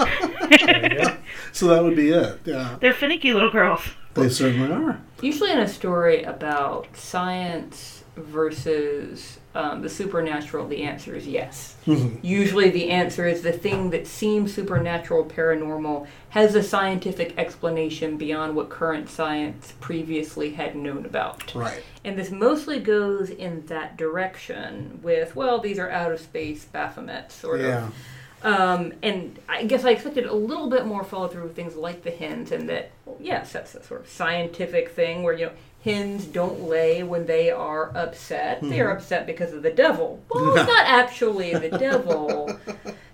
There 0.67 0.93
you 0.93 1.05
go. 1.05 1.17
So 1.53 1.69
that 1.69 1.83
would 1.83 1.97
be 1.97 2.11
it. 2.11 2.41
Yeah, 2.45 2.77
they're 2.83 2.93
finicky 2.93 3.33
little 3.33 3.51
girls. 3.51 3.81
They 4.15 4.29
certainly 4.29 4.73
are. 4.73 5.01
usually 5.23 5.51
in 5.53 5.59
a 5.61 5.69
story 5.69 6.23
about 6.25 6.89
science 6.97 8.05
versus 8.17 9.39
um, 9.55 9.83
the 9.83 9.89
supernatural, 9.89 10.69
the 10.69 10.83
answer 10.83 11.15
is 11.15 11.27
yes. 11.27 11.77
Usually, 12.23 12.71
the 12.71 12.91
answer 12.91 13.27
is 13.27 13.43
the 13.43 13.53
thing 13.53 13.91
that 13.91 14.07
seems 14.07 14.55
supernatural, 14.55 15.25
paranormal, 15.25 16.07
has 16.31 16.55
a 16.55 16.63
scientific 16.63 17.35
explanation 17.37 18.17
beyond 18.17 18.55
what 18.55 18.69
current 18.69 19.09
science 19.09 19.75
previously 19.81 20.53
had 20.53 20.77
known 20.77 21.05
about. 21.05 21.53
Right. 21.55 21.83
And 22.05 22.17
this 22.19 22.31
mostly 22.31 22.79
goes 22.79 23.31
in 23.31 23.67
that 23.67 23.97
direction 23.97 25.01
with, 25.03 25.35
well, 25.35 25.59
these 25.59 25.79
are 25.79 25.91
out 25.91 26.13
of 26.13 26.21
space 26.21 26.65
Baphomet 26.65 27.33
sort 27.33 27.61
Yeah. 27.61 27.87
of. 27.89 27.95
Um, 28.43 28.95
and 29.03 29.39
I 29.49 29.65
guess 29.65 29.85
I 29.85 29.91
expected 29.91 30.25
a 30.27 30.35
little 30.35 30.71
bit 30.71 30.87
more 30.87 31.05
follow 31.05 31.29
through 31.29 31.43
with 31.45 31.57
things 31.57 31.75
like 31.77 32.03
the 32.03 32.11
hens, 32.11 32.53
and 32.53 32.69
that, 32.69 32.91
yes, 33.21 33.53
that's 33.53 33.75
a 33.75 33.83
sort 33.83 34.01
of 34.01 34.09
scientific 34.09 34.91
thing 34.91 35.23
where, 35.23 35.35
you 35.35 35.47
know, 35.47 35.53
hens 35.85 36.25
don't 36.27 36.63
lay 36.63 37.03
when 37.03 37.27
they 37.27 37.51
are 37.51 37.91
upset. 37.97 38.61
They 38.63 38.81
are 38.81 38.91
upset 38.91 39.27
because 39.27 39.53
of 39.53 39.63
the 39.63 39.71
devil. 39.71 40.23
Well, 40.35 40.57
it's 40.57 40.67
not 40.69 40.87
actually 40.87 41.55
the 41.55 41.71
devil. 41.71 42.59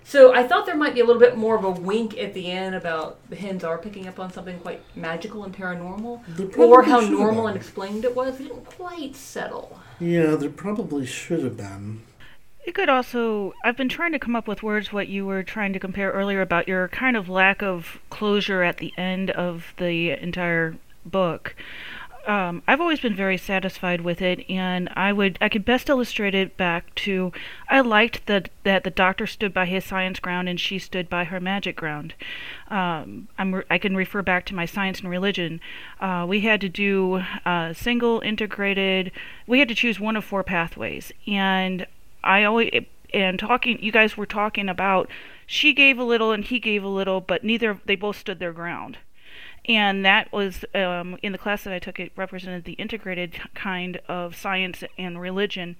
So 0.03 0.33
I 0.33 0.47
thought 0.47 0.65
there 0.65 0.77
might 0.77 0.93
be 0.93 1.01
a 1.01 1.05
little 1.05 1.19
bit 1.19 1.35
more 1.35 1.57
of 1.57 1.65
a 1.65 1.71
wink 1.71 2.17
at 2.17 2.33
the 2.33 2.49
end 2.49 2.75
about 2.75 3.19
the 3.29 3.35
hens 3.35 3.63
are 3.65 3.77
picking 3.77 4.07
up 4.07 4.19
on 4.19 4.31
something 4.31 4.57
quite 4.59 4.81
magical 4.95 5.43
and 5.43 5.53
paranormal, 5.53 6.57
or 6.57 6.83
how 6.83 7.01
normal 7.01 7.47
and 7.47 7.57
explained 7.57 8.05
it 8.05 8.15
was. 8.15 8.39
It 8.39 8.43
didn't 8.43 8.65
quite 8.65 9.15
settle. 9.17 9.77
Yeah, 9.99 10.35
there 10.35 10.49
probably 10.49 11.05
should 11.05 11.43
have 11.43 11.57
been. 11.57 12.03
It 12.67 12.75
could 12.75 12.89
also. 12.89 13.53
I've 13.63 13.77
been 13.77 13.87
trying 13.87 14.11
to 14.11 14.19
come 14.19 14.35
up 14.35 14.45
with 14.45 14.61
words 14.61 14.91
what 14.91 15.07
you 15.07 15.25
were 15.25 15.41
trying 15.41 15.71
to 15.71 15.79
compare 15.79 16.11
earlier 16.11 16.41
about 16.41 16.67
your 16.67 16.89
kind 16.89 17.15
of 17.15 17.29
lack 17.29 17.63
of 17.63 18.01
closure 18.09 18.61
at 18.61 18.75
the 18.75 18.93
end 18.97 19.31
of 19.31 19.73
the 19.77 20.11
entire 20.11 20.75
book. 21.05 21.55
Um, 22.25 22.61
I've 22.67 22.81
always 22.81 22.99
been 22.99 23.15
very 23.15 23.37
satisfied 23.37 24.01
with 24.01 24.21
it, 24.21 24.45
and 24.49 24.89
I 24.97 25.13
would 25.13 25.37
I 25.39 25.47
could 25.47 25.63
best 25.63 25.87
illustrate 25.87 26.35
it 26.35 26.57
back 26.57 26.93
to 26.95 27.31
I 27.69 27.79
liked 27.79 28.25
that 28.25 28.49
that 28.65 28.83
the 28.83 28.89
doctor 28.89 29.25
stood 29.25 29.53
by 29.53 29.65
his 29.65 29.85
science 29.85 30.19
ground 30.19 30.49
and 30.49 30.59
she 30.59 30.77
stood 30.77 31.09
by 31.09 31.23
her 31.23 31.39
magic 31.39 31.77
ground. 31.77 32.15
Um, 32.67 33.29
I'm 33.37 33.55
re- 33.55 33.63
I 33.69 33.77
can 33.77 33.95
refer 33.95 34.21
back 34.21 34.45
to 34.47 34.55
my 34.55 34.65
science 34.65 34.99
and 34.99 35.09
religion. 35.09 35.61
Uh, 36.01 36.25
we 36.27 36.41
had 36.41 36.59
to 36.59 36.67
do 36.67 37.23
uh, 37.45 37.71
single 37.71 38.19
integrated. 38.19 39.13
We 39.47 39.59
had 39.59 39.69
to 39.69 39.75
choose 39.75 40.01
one 40.01 40.17
of 40.17 40.25
four 40.25 40.43
pathways, 40.43 41.13
and 41.25 41.87
I 42.23 42.43
always 42.43 42.85
and 43.13 43.39
talking. 43.39 43.81
You 43.81 43.91
guys 43.91 44.17
were 44.17 44.25
talking 44.25 44.69
about 44.69 45.09
she 45.45 45.73
gave 45.73 45.97
a 45.97 46.03
little 46.03 46.31
and 46.31 46.43
he 46.43 46.59
gave 46.59 46.83
a 46.83 46.89
little, 46.89 47.21
but 47.21 47.43
neither 47.43 47.79
they 47.85 47.95
both 47.95 48.17
stood 48.17 48.39
their 48.39 48.53
ground 48.53 48.97
and 49.67 50.05
that 50.05 50.31
was 50.31 50.63
um, 50.73 51.17
in 51.21 51.33
the 51.33 51.37
class 51.37 51.63
that 51.63 51.73
I 51.73 51.79
took. 51.79 51.99
It 51.99 52.11
represented 52.15 52.63
the 52.63 52.73
integrated 52.73 53.39
kind 53.53 53.99
of 54.07 54.35
science 54.35 54.83
and 54.97 55.19
religion, 55.19 55.75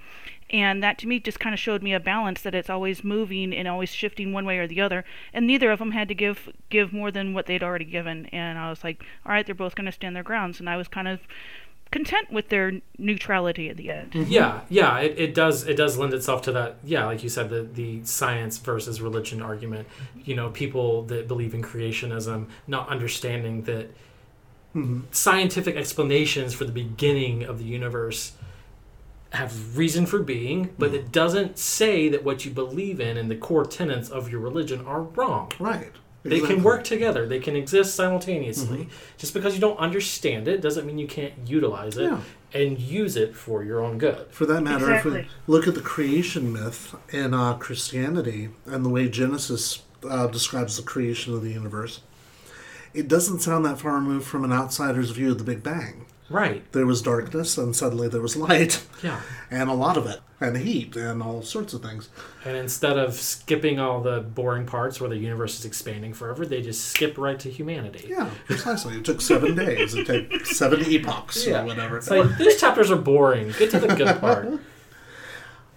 and 0.50 0.84
that 0.84 0.98
to 1.00 1.08
me 1.08 1.20
just 1.20 1.40
kind 1.40 1.54
of 1.54 1.60
showed 1.60 1.82
me 1.82 1.94
a 1.94 2.00
balance 2.00 2.42
that 2.42 2.56
it's 2.56 2.70
always 2.70 3.04
moving 3.04 3.54
and 3.54 3.68
always 3.68 3.90
shifting 3.90 4.34
one 4.34 4.46
way 4.46 4.58
or 4.58 4.68
the 4.68 4.82
other, 4.82 5.06
and 5.34 5.48
neither 5.48 5.72
of 5.72 5.80
them 5.80 5.92
had 5.92 6.08
to 6.10 6.16
give 6.16 6.50
give 6.70 6.92
more 6.92 7.12
than 7.12 7.34
what 7.34 7.46
they'd 7.46 7.64
already 7.64 7.86
given. 7.86 8.26
And 8.28 8.60
I 8.60 8.70
was 8.70 8.84
like, 8.84 9.04
all 9.26 9.32
right, 9.32 9.46
they're 9.46 9.56
both 9.56 9.76
going 9.76 9.86
to 9.86 9.92
stand 9.92 10.16
their 10.16 10.24
grounds, 10.24 10.60
and 10.60 10.70
I 10.70 10.76
was 10.76 10.88
kind 10.88 11.08
of 11.08 11.22
content 11.92 12.32
with 12.32 12.50
their 12.50 12.74
neutrality 12.98 13.70
at 13.70 13.78
the 13.78 13.90
end. 13.92 14.12
Mm-hmm. 14.12 14.32
Yeah, 14.32 14.62
yeah, 14.70 15.00
it, 15.00 15.20
it 15.20 15.36
does 15.36 15.68
it 15.68 15.76
does 15.76 15.98
lend 15.98 16.14
itself 16.14 16.42
to 16.44 16.52
that. 16.54 16.78
Yeah, 16.84 17.06
like 17.06 17.24
you 17.24 17.30
said, 17.30 17.50
the 17.50 17.64
the 17.64 18.04
science 18.06 18.58
versus 18.58 19.02
religion 19.02 19.42
argument. 19.42 19.88
You 20.24 20.36
know, 20.36 20.50
people 20.50 21.04
that 21.04 21.28
believe 21.28 21.54
in 21.54 21.62
creationism 21.62 22.48
not 22.68 22.90
understanding 22.90 23.64
that 23.64 23.90
mm-hmm. 24.76 25.02
scientific 25.12 25.76
explanations 25.76 26.54
for 26.54 26.66
the 26.66 26.72
beginning 26.72 27.44
of 27.44 27.60
the 27.60 27.66
universe 27.66 28.34
have 29.32 29.78
reason 29.78 30.06
for 30.06 30.20
being, 30.20 30.74
but 30.78 30.88
mm-hmm. 30.88 30.98
it 30.98 31.12
doesn't 31.12 31.58
say 31.58 32.08
that 32.10 32.24
what 32.24 32.46
you 32.46 32.52
believe 32.52 33.00
in 33.00 33.18
and 33.18 33.30
the 33.30 33.36
core 33.36 33.66
tenets 33.66 34.10
of 34.10 34.32
your 34.32 34.40
religion 34.40 34.86
are 34.86 35.02
wrong. 35.02 35.52
Right. 35.60 35.92
They 36.24 36.36
Exactly. 36.38 36.56
can 36.56 36.64
work 36.64 36.84
together. 36.84 37.26
They 37.26 37.40
can 37.40 37.56
exist 37.56 37.96
simultaneously. 37.96 38.90
Just 39.18 39.34
because 39.34 39.54
you 39.56 39.62
don't 39.62 39.78
understand 39.80 40.48
it 40.48 40.60
doesn't 40.62 40.86
mean 40.86 40.98
you 40.98 41.08
can't 41.08 41.34
utilize 41.46 41.96
it 41.98 42.04
Yeah. 42.06 42.20
and 42.54 42.78
use 42.80 43.16
it 43.16 43.36
for 43.36 43.64
your 43.64 43.80
own 43.82 43.98
good. 43.98 44.26
For 44.32 44.46
that 44.46 44.62
matter, 44.62 44.92
if 44.94 45.06
we 45.06 45.28
look 45.46 45.68
at 45.68 45.76
the 45.76 45.82
creation 45.82 46.52
myth 46.52 46.96
in 47.14 47.34
uh, 47.34 47.54
Christianity 47.54 48.50
and 48.66 48.84
the 48.84 48.90
way 48.90 49.08
Genesis 49.08 49.84
uh, 50.10 50.28
describes 50.28 50.76
the 50.76 50.84
creation 50.84 51.34
of 51.34 51.44
the 51.44 51.52
universe, 51.52 52.02
it 52.94 53.08
doesn't 53.08 53.40
sound 53.40 53.64
that 53.66 53.80
far 53.80 53.94
removed 53.96 54.26
from 54.28 54.44
an 54.44 54.52
outsider's 54.52 55.12
view 55.12 55.32
of 55.32 55.38
the 55.38 55.44
Big 55.46 55.64
Bang. 55.64 56.07
Right. 56.30 56.70
There 56.74 56.86
was 56.86 57.02
darkness, 57.02 57.58
and 57.58 57.74
suddenly 57.76 58.10
there 58.10 58.22
was 58.22 58.36
light, 58.36 58.86
Yeah. 59.02 59.22
and 59.52 59.70
a 59.70 59.74
lot 59.74 59.96
of 59.96 60.06
it, 60.08 60.20
and 60.42 60.58
heat, 60.58 60.96
and 60.98 61.24
all 61.24 61.42
sorts 61.42 61.74
of 61.74 61.82
things. 61.82 62.10
And 62.44 62.58
instead 62.58 62.98
of 63.00 63.14
skipping 63.14 63.80
all 63.80 64.02
the 64.02 64.20
boring 64.20 64.66
parts 64.66 65.00
where 65.00 65.10
the 65.10 65.16
universe 65.18 65.58
is 65.58 65.64
expanding 65.66 66.14
forever, 66.14 66.46
they 66.46 66.62
just 66.62 66.86
skip 66.86 67.18
right 67.18 67.40
to 67.40 67.50
humanity. 67.50 68.08
Yeah, 68.10 68.30
precisely. 68.46 68.96
It 68.98 69.06
took 69.06 69.22
seven 69.22 69.56
days. 69.66 69.96
It 69.96 70.06
took 70.06 70.46
seven 70.46 70.82
epochs 70.86 71.48
or 71.48 71.64
whatever. 71.66 71.98
It's 71.98 72.10
like 72.10 72.38
these 72.38 72.60
chapters 72.60 72.92
are 72.92 72.98
boring. 72.98 73.54
Get 73.58 73.72
to 73.72 73.80
the 73.80 73.96
good 73.96 74.18
part. 74.20 74.60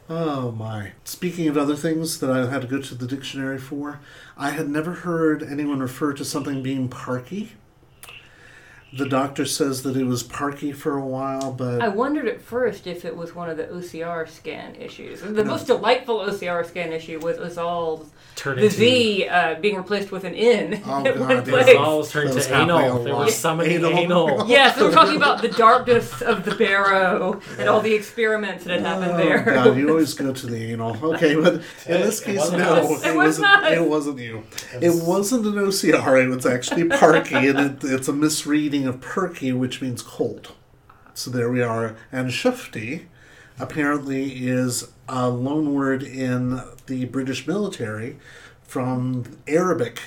Oh 0.09 0.51
my. 0.51 0.92
Speaking 1.05 1.46
of 1.46 1.57
other 1.57 1.76
things 1.76 2.18
that 2.18 2.30
I 2.30 2.51
had 2.51 2.62
to 2.62 2.66
go 2.66 2.80
to 2.80 2.94
the 2.96 3.07
dictionary 3.07 3.59
for, 3.59 4.01
I 4.36 4.51
had 4.51 4.68
never 4.68 4.92
heard 4.94 5.42
anyone 5.44 5.78
refer 5.78 6.12
to 6.14 6.24
something 6.24 6.61
being 6.64 6.88
parky. 6.88 7.53
The 8.93 9.09
doctor 9.09 9.45
says 9.45 9.84
that 9.84 9.97
it 9.97 10.05
was 10.05 10.22
parky 10.24 10.72
for 10.72 10.97
a 10.99 11.05
while, 11.07 11.53
but 11.53 11.80
I 11.80 11.88
wondered 11.88 12.26
at 12.26 12.41
first 12.41 12.86
if 12.88 13.05
it 13.05 13.16
was 13.16 13.34
one 13.36 13.49
of 13.49 13.57
the 13.57 13.64
OCR 13.64 14.28
scan 14.28 14.74
issues. 14.74 15.20
The 15.22 15.45
most 15.45 15.68
delightful 15.68 16.18
OCR 16.18 16.66
scan 16.66 16.93
issue 16.93 17.20
was 17.20 17.38
Azal's 17.38 18.11
Turn 18.36 18.57
the 18.59 18.68
Z 18.70 19.28
uh, 19.28 19.57
being 19.61 19.76
replaced 19.76 20.11
with 20.11 20.24
an 20.24 20.34
N 20.34 20.82
Oh, 20.86 20.99
at 21.07 21.14
God, 21.16 21.20
one 21.20 21.43
place. 21.45 21.76
all 21.76 22.05
turned 22.05 22.30
That 22.30 22.43
to 22.43 22.49
happening 22.49 22.70
a 22.70 22.78
anal. 22.80 23.05
They 23.05 23.11
were 23.12 23.18
lot. 23.18 23.30
summoning 23.30 23.72
Anal. 23.84 23.99
anal. 23.99 24.47
Yes, 24.49 24.76
they 24.76 24.82
were 24.84 24.91
talking 24.93 25.16
about 25.16 25.43
the 25.43 25.49
darkness 25.51 26.22
of 26.22 26.45
the 26.45 26.55
barrow 26.55 27.41
and 27.59 27.68
all 27.68 27.80
the 27.80 27.93
experiments 27.95 28.64
that 28.64 28.80
had 28.80 28.86
happened 28.86 29.12
Oh, 29.12 29.16
there. 29.18 29.45
God, 29.45 29.76
you 29.76 29.88
always 29.91 30.14
go 30.24 30.32
to 30.32 30.47
the 30.47 30.72
anal. 30.72 30.97
Okay, 31.14 31.34
but 31.36 31.55
in 31.55 32.01
this 32.01 32.20
case, 32.20 32.38
wasn't 32.38 32.59
no, 32.62 32.72
us. 32.74 33.05
It 33.05 33.09
it 33.11 33.16
was 33.16 33.26
wasn't. 33.38 33.43
not. 33.43 33.72
It 33.72 33.84
wasn't 33.88 34.18
you. 34.18 34.43
It 34.80 35.05
wasn't 35.07 35.47
an 35.47 35.55
OCR. 35.55 36.24
It 36.24 36.28
was 36.28 36.47
actually 36.47 36.88
parky, 36.88 37.34
and 37.36 37.59
it, 37.61 37.84
it's 37.84 38.09
a 38.09 38.12
misreading 38.12 38.80
of 38.87 39.01
perky, 39.01 39.53
which 39.53 39.81
means 39.83 40.03
cold. 40.03 40.53
So 41.14 41.31
there 41.31 41.51
we 41.51 41.62
are. 41.62 41.97
And 42.12 42.31
shufti 42.31 43.07
apparently 43.59 44.47
is 44.49 44.91
a 45.09 45.28
loan 45.28 45.74
word 45.74 46.03
in 46.03 46.62
the 46.87 47.05
British 47.07 47.47
military 47.47 48.16
from 48.62 49.24
Arabic 49.47 50.01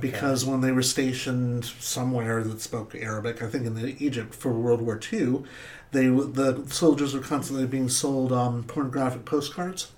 because 0.00 0.44
when 0.44 0.62
they 0.62 0.72
were 0.72 0.82
stationed 0.82 1.64
somewhere 1.64 2.42
that 2.42 2.60
spoke 2.60 2.94
Arabic, 2.94 3.42
I 3.42 3.48
think 3.48 3.66
in 3.66 3.74
the 3.74 3.94
Egypt 4.02 4.34
for 4.34 4.52
World 4.52 4.80
War 4.80 4.98
II, 5.12 5.42
they 5.90 6.06
the 6.06 6.64
soldiers 6.68 7.12
were 7.14 7.20
constantly 7.20 7.66
being 7.66 7.88
sold 7.90 8.32
um, 8.32 8.64
pornographic 8.64 9.24
postcards, 9.26 9.92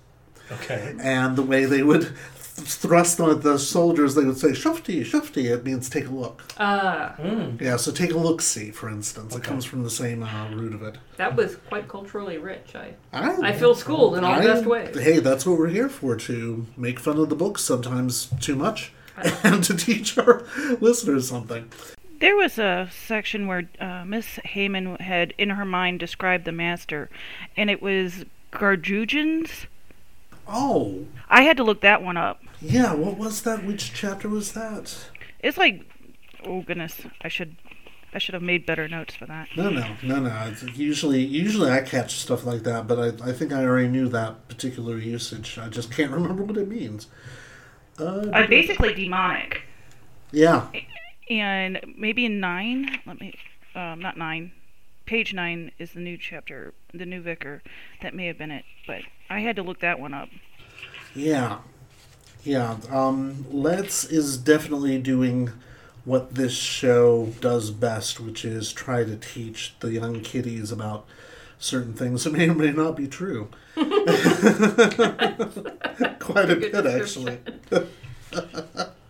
Okay. 0.51 0.95
and 1.01 1.37
the 1.37 1.41
way 1.41 1.63
they 1.65 1.81
would 1.81 2.13
thrust 2.55 3.17
them 3.17 3.29
at 3.29 3.41
the 3.43 3.57
soldiers, 3.59 4.15
they 4.15 4.23
would 4.23 4.37
say 4.37 4.49
"shufti, 4.49 5.01
shufti." 5.01 5.45
It 5.51 5.63
means 5.65 5.89
take 5.89 6.07
a 6.07 6.11
look. 6.11 6.41
Ah, 6.57 7.15
Mm. 7.19 7.59
Yeah, 7.61 7.75
so 7.77 7.91
take 7.91 8.11
a 8.11 8.17
look. 8.17 8.41
See, 8.41 8.71
for 8.71 8.89
instance, 8.89 9.35
it 9.35 9.43
comes 9.43 9.65
from 9.65 9.83
the 9.83 9.89
same 9.89 10.23
uh, 10.23 10.49
root 10.51 10.73
of 10.73 10.81
it. 10.83 10.97
that 11.17 11.35
was 11.35 11.57
quite 11.67 11.87
culturally 11.87 12.37
rich. 12.37 12.73
I 12.75 12.93
I, 13.13 13.49
I 13.49 13.53
feel 13.53 13.75
schooled 13.75 14.17
in 14.17 14.23
all 14.23 14.39
the 14.41 14.47
best 14.47 14.65
ways. 14.65 14.97
Hey, 14.97 15.19
that's 15.19 15.45
what 15.45 15.57
we're 15.59 15.67
here 15.69 15.89
for 15.89 16.15
to 16.15 16.65
make 16.77 16.99
fun 16.99 17.17
of 17.19 17.29
the 17.29 17.35
books 17.35 17.61
sometimes 17.63 18.29
too 18.39 18.55
much 18.55 18.91
and 19.43 19.63
to 19.63 19.75
teach 19.75 20.17
our 20.17 20.43
listeners 20.79 21.27
something. 21.29 21.69
There 22.19 22.37
was 22.37 22.57
a 22.57 22.89
section 23.07 23.45
where 23.47 23.69
uh, 23.79 24.05
Miss 24.05 24.39
Hayman 24.45 24.95
had, 24.95 25.33
in 25.37 25.49
her 25.51 25.65
mind, 25.65 25.99
described 25.99 26.45
the 26.45 26.53
master, 26.53 27.09
and 27.57 27.69
it 27.69 27.81
was 27.81 28.23
Garjugens. 28.53 29.65
Oh, 30.47 31.05
I 31.29 31.41
had 31.41 31.57
to 31.57 31.63
look 31.63 31.81
that 31.81 32.01
one 32.03 32.17
up. 32.17 32.41
yeah, 32.61 32.93
what 32.93 33.17
was 33.17 33.41
that? 33.43 33.63
Which 33.65 33.93
chapter 33.93 34.29
was 34.29 34.53
that? 34.53 35.09
It's 35.39 35.57
like, 35.57 35.81
oh 36.43 36.61
goodness, 36.61 37.01
I 37.21 37.27
should, 37.29 37.55
I 38.13 38.19
should 38.19 38.33
have 38.33 38.43
made 38.43 38.65
better 38.65 38.87
notes 38.87 39.15
for 39.15 39.25
that. 39.25 39.47
No, 39.57 39.69
no, 39.69 39.95
no, 40.03 40.19
no. 40.19 40.43
It's 40.51 40.63
usually, 40.77 41.23
usually 41.23 41.71
I 41.71 41.81
catch 41.81 42.15
stuff 42.15 42.45
like 42.45 42.63
that, 42.63 42.87
but 42.87 42.99
I, 43.21 43.29
I 43.29 43.33
think 43.33 43.51
I 43.53 43.63
already 43.63 43.87
knew 43.87 44.07
that 44.09 44.47
particular 44.47 44.97
usage. 44.97 45.57
I 45.57 45.69
just 45.69 45.91
can't 45.91 46.11
remember 46.19 46.43
what 46.43 46.57
it 46.57 46.67
means. 46.67 47.07
Uh, 47.99 48.27
Uh, 48.33 48.47
basically 48.47 48.93
demonic, 48.93 49.61
yeah, 50.31 50.67
and 51.29 51.79
maybe 51.97 52.25
in 52.25 52.39
nine. 52.39 52.99
Let 53.05 53.19
me, 53.19 53.35
um, 53.73 53.99
not 53.99 54.17
nine. 54.17 54.51
Page 55.05 55.33
nine 55.33 55.71
is 55.79 55.93
the 55.93 55.99
new 56.01 56.17
chapter, 56.17 56.73
the 56.93 57.05
new 57.05 57.21
vicar. 57.21 57.61
That 58.01 58.13
may 58.13 58.25
have 58.27 58.37
been 58.37 58.51
it, 58.51 58.65
but 58.85 59.01
I 59.29 59.39
had 59.39 59.55
to 59.57 59.63
look 59.63 59.79
that 59.79 59.99
one 59.99 60.13
up. 60.13 60.29
yeah, 61.15 61.59
yeah. 62.43 62.77
Um, 62.91 63.45
Letts 63.51 64.03
is 64.05 64.37
definitely 64.37 64.99
doing 64.99 65.51
what 66.03 66.35
this 66.35 66.53
show 66.53 67.33
does 67.41 67.71
best, 67.71 68.19
which 68.19 68.45
is 68.45 68.71
try 68.71 69.03
to 69.03 69.15
teach 69.15 69.73
the 69.79 69.91
young 69.91 70.21
kiddies 70.21 70.71
about 70.71 71.05
certain 71.57 71.93
things 71.93 72.23
that 72.23 72.33
may 72.37 72.49
or 72.49 72.53
may 72.55 72.71
not 72.71 72.95
be 72.95 73.07
true. 73.07 73.49
Quite 76.19 76.49
a 76.49 76.55
bit, 76.55 76.85
actually. 76.85 77.39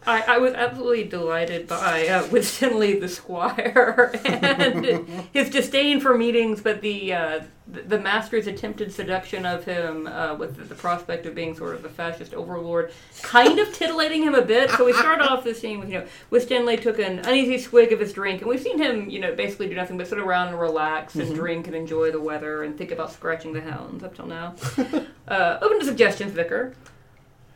I, 0.08 0.22
I 0.22 0.38
was 0.38 0.53
absolutely 0.53 1.06
delighted 1.06 1.68
by 1.68 2.08
uh, 2.08 2.28
Winstanley 2.32 2.99
the 2.99 3.08
Squire 3.10 4.12
and 4.26 5.28
his 5.34 5.49
disdain 5.49 5.99
for 5.99 6.18
meetings, 6.18 6.62
but 6.62 6.82
the 6.82 7.14
uh, 7.14 7.39
the, 7.68 7.99
master's 7.99 8.45
attempted 8.45 8.93
seduction 8.93 9.45
of 9.45 9.66
him 9.66 10.06
uh, 10.06 10.36
with 10.36 10.70
the, 10.70 10.76
prospect 10.76 11.26
of 11.26 11.34
being 11.34 11.56
sort 11.56 11.74
of 11.74 11.84
a 11.84 11.89
fascist 11.89 12.34
overlord, 12.36 12.91
kind 13.24 13.58
of 13.58 13.74
titillating 13.74 14.22
him 14.22 14.36
a 14.36 14.41
bit. 14.41 14.70
So 14.72 14.86
we 14.86 14.93
start 14.93 15.20
off 15.20 15.43
the 15.43 15.56
scene 15.56 15.80
with 15.80 15.89
you 15.89 15.99
know 15.99 16.08
Winstanley 16.30 16.78
took 16.78 16.99
an 16.99 17.20
uneasy 17.20 17.58
swig 17.58 17.91
of 17.91 17.99
his 17.99 18.14
drink, 18.14 18.41
and 18.41 18.49
we've 18.49 18.62
seen 18.62 18.78
him 18.78 19.10
you 19.10 19.20
know 19.20 19.34
basically 19.34 19.68
do 19.68 19.76
nothing 19.76 19.97
but 19.97 20.08
sit 20.08 20.20
around 20.20 20.49
and 20.49 20.60
relax 20.60 21.16
and 21.16 21.34
drink 21.34 21.68
and 21.68 21.76
enjoy 21.76 22.12
the 22.12 22.22
weather 22.22 22.64
and 22.64 22.78
think 22.78 22.91
about 22.91 23.12
scratching 23.12 23.53
the 23.53 23.62
hounds 23.62 24.03
up 24.03 24.16
till 24.16 24.28
now. 24.28 24.56
uh, 25.28 25.58
open 25.62 25.80
to 25.80 25.86
suggestions, 25.86 26.32
Vicar. 26.32 26.76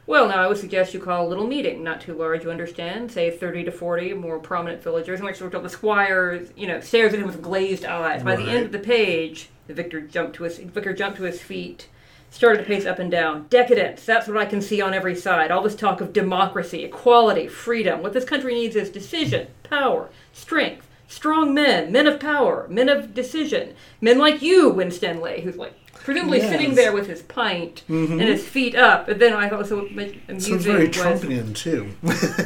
Well, 0.09 0.27
now 0.27 0.41
I 0.41 0.47
would 0.47 0.57
suggest 0.57 0.95
you 0.95 0.99
call 0.99 1.27
a 1.27 1.29
little 1.29 1.45
meeting, 1.45 1.83
not 1.83 2.01
too 2.01 2.15
large, 2.15 2.43
you 2.43 2.49
understand. 2.49 3.11
Say 3.11 3.29
30 3.29 3.65
to 3.65 3.71
40 3.71 4.15
more 4.15 4.39
prominent 4.39 4.81
villagers, 4.81 5.19
in 5.19 5.25
which 5.27 5.35
sort 5.35 5.53
of 5.53 5.61
the 5.61 5.69
squire, 5.69 6.47
you 6.57 6.65
know, 6.65 6.79
stares 6.79 7.13
at 7.13 7.19
him 7.19 7.27
with 7.27 7.43
glazed 7.43 7.85
eyes. 7.85 8.23
By 8.23 8.35
the 8.35 8.49
end 8.49 8.65
of 8.65 8.71
the 8.71 8.79
page, 8.79 9.49
the 9.67 9.75
victor 9.75 10.01
jumped 10.01 10.35
to 10.37 10.45
his 10.45 10.57
vicar 10.57 10.93
jumped 10.93 11.17
to 11.17 11.25
his 11.25 11.39
feet, 11.39 11.89
started 12.31 12.57
to 12.57 12.63
pace 12.63 12.87
up 12.87 12.97
and 12.97 13.11
down. 13.11 13.45
Decadence, 13.51 14.03
that's 14.03 14.27
what 14.27 14.37
I 14.37 14.47
can 14.47 14.63
see 14.63 14.81
on 14.81 14.95
every 14.95 15.15
side. 15.15 15.51
All 15.51 15.61
this 15.61 15.75
talk 15.75 16.01
of 16.01 16.11
democracy, 16.11 16.83
equality, 16.83 17.47
freedom. 17.47 18.01
What 18.01 18.13
this 18.13 18.25
country 18.25 18.55
needs 18.55 18.75
is 18.75 18.89
decision, 18.89 19.45
power, 19.61 20.09
strength. 20.33 20.87
Strong 21.07 21.53
men, 21.53 21.91
men 21.91 22.07
of 22.07 22.19
power, 22.19 22.67
men 22.67 22.89
of 22.89 23.13
decision, 23.13 23.75
men 24.01 24.17
like 24.17 24.41
you, 24.41 24.69
Winstanley, 24.69 25.41
who's 25.41 25.57
like 25.57 25.78
presumably 26.03 26.39
Yes. 26.39 26.49
sitting 26.51 26.75
there 26.75 26.91
with 26.91 27.07
his 27.07 27.21
pint 27.23 27.83
and 27.87 28.07
mm-hmm. 28.09 28.19
his 28.19 28.47
feet 28.47 28.75
up. 28.75 29.07
But 29.07 29.19
then 29.19 29.33
I 29.33 29.49
thought 29.49 29.67
so 29.67 29.79
amusing 29.79 30.21
Sounds 30.39 30.65
very 30.65 30.87
was 30.87 30.97
very 30.97 31.17
Trumpian, 31.17 31.55
too. 31.55 31.91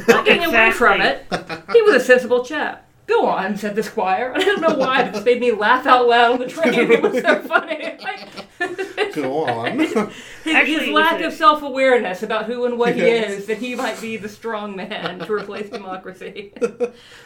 not 0.08 0.24
getting 0.24 0.44
away 0.44 0.70
from 0.72 1.00
it. 1.00 1.24
He 1.72 1.82
was 1.82 1.94
a 1.94 2.00
sensible 2.00 2.44
chap. 2.44 2.86
Go 3.06 3.26
on, 3.26 3.56
said 3.58 3.76
the 3.76 3.82
squire. 3.82 4.32
I 4.36 4.38
don't 4.42 4.60
know 4.62 4.76
why, 4.76 5.02
but 5.04 5.12
this 5.12 5.24
made 5.24 5.40
me 5.40 5.52
laugh 5.52 5.86
out 5.86 6.08
loud 6.08 6.32
on 6.32 6.38
the 6.40 6.46
train. 6.48 6.72
It 6.90 7.02
was 7.02 7.20
so 7.22 7.42
funny. 7.48 7.98
Go 9.14 9.44
on. 9.46 9.78
his, 9.78 9.94
Actually, 10.46 10.86
his 10.86 10.88
lack 10.88 11.20
of 11.20 11.32
self 11.34 11.62
awareness 11.62 12.22
about 12.22 12.46
who 12.46 12.64
and 12.64 12.78
what 12.78 12.94
he 12.94 13.02
is, 13.02 13.46
that 13.46 13.58
he 13.58 13.74
might 13.74 14.00
be 14.00 14.16
the 14.16 14.28
strong 14.28 14.74
man 14.74 15.18
to 15.20 15.32
replace 15.32 15.68
democracy. 15.70 16.52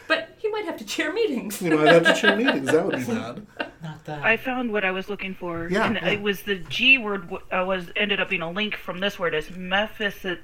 but 0.07 0.35
he 0.37 0.49
might 0.49 0.65
have 0.65 0.77
to 0.77 0.85
chair 0.85 1.13
meetings. 1.13 1.61
you 1.61 1.75
might 1.77 1.87
have 1.93 2.03
to 2.03 2.13
chair 2.13 2.35
meetings. 2.35 2.67
That 2.71 2.85
would 2.85 2.97
be 2.97 3.05
bad. 3.05 3.47
Not 3.81 4.03
that. 4.05 4.21
I 4.23 4.35
found 4.37 4.71
what 4.73 4.83
I 4.83 4.91
was 4.91 5.07
looking 5.09 5.33
for, 5.33 5.69
Yeah, 5.71 5.85
and 5.87 5.95
yeah. 5.95 6.09
it 6.09 6.21
was 6.21 6.41
the 6.43 6.55
G 6.55 6.97
word. 6.97 7.29
w- 7.29 7.43
Uh, 7.51 7.63
was 7.65 7.89
ended 7.95 8.19
up 8.19 8.29
being 8.29 8.41
a 8.41 8.51
link 8.51 8.75
from 8.75 8.99
this 8.99 9.17
word 9.17 9.33
as 9.33 9.49
Mephist. 9.49 10.39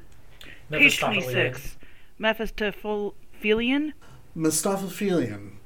Page 0.71 0.99
twenty 0.99 1.21
six. 1.21 1.75
Mephistophelian. 2.17 3.93
Mephistophelian. 4.35 5.57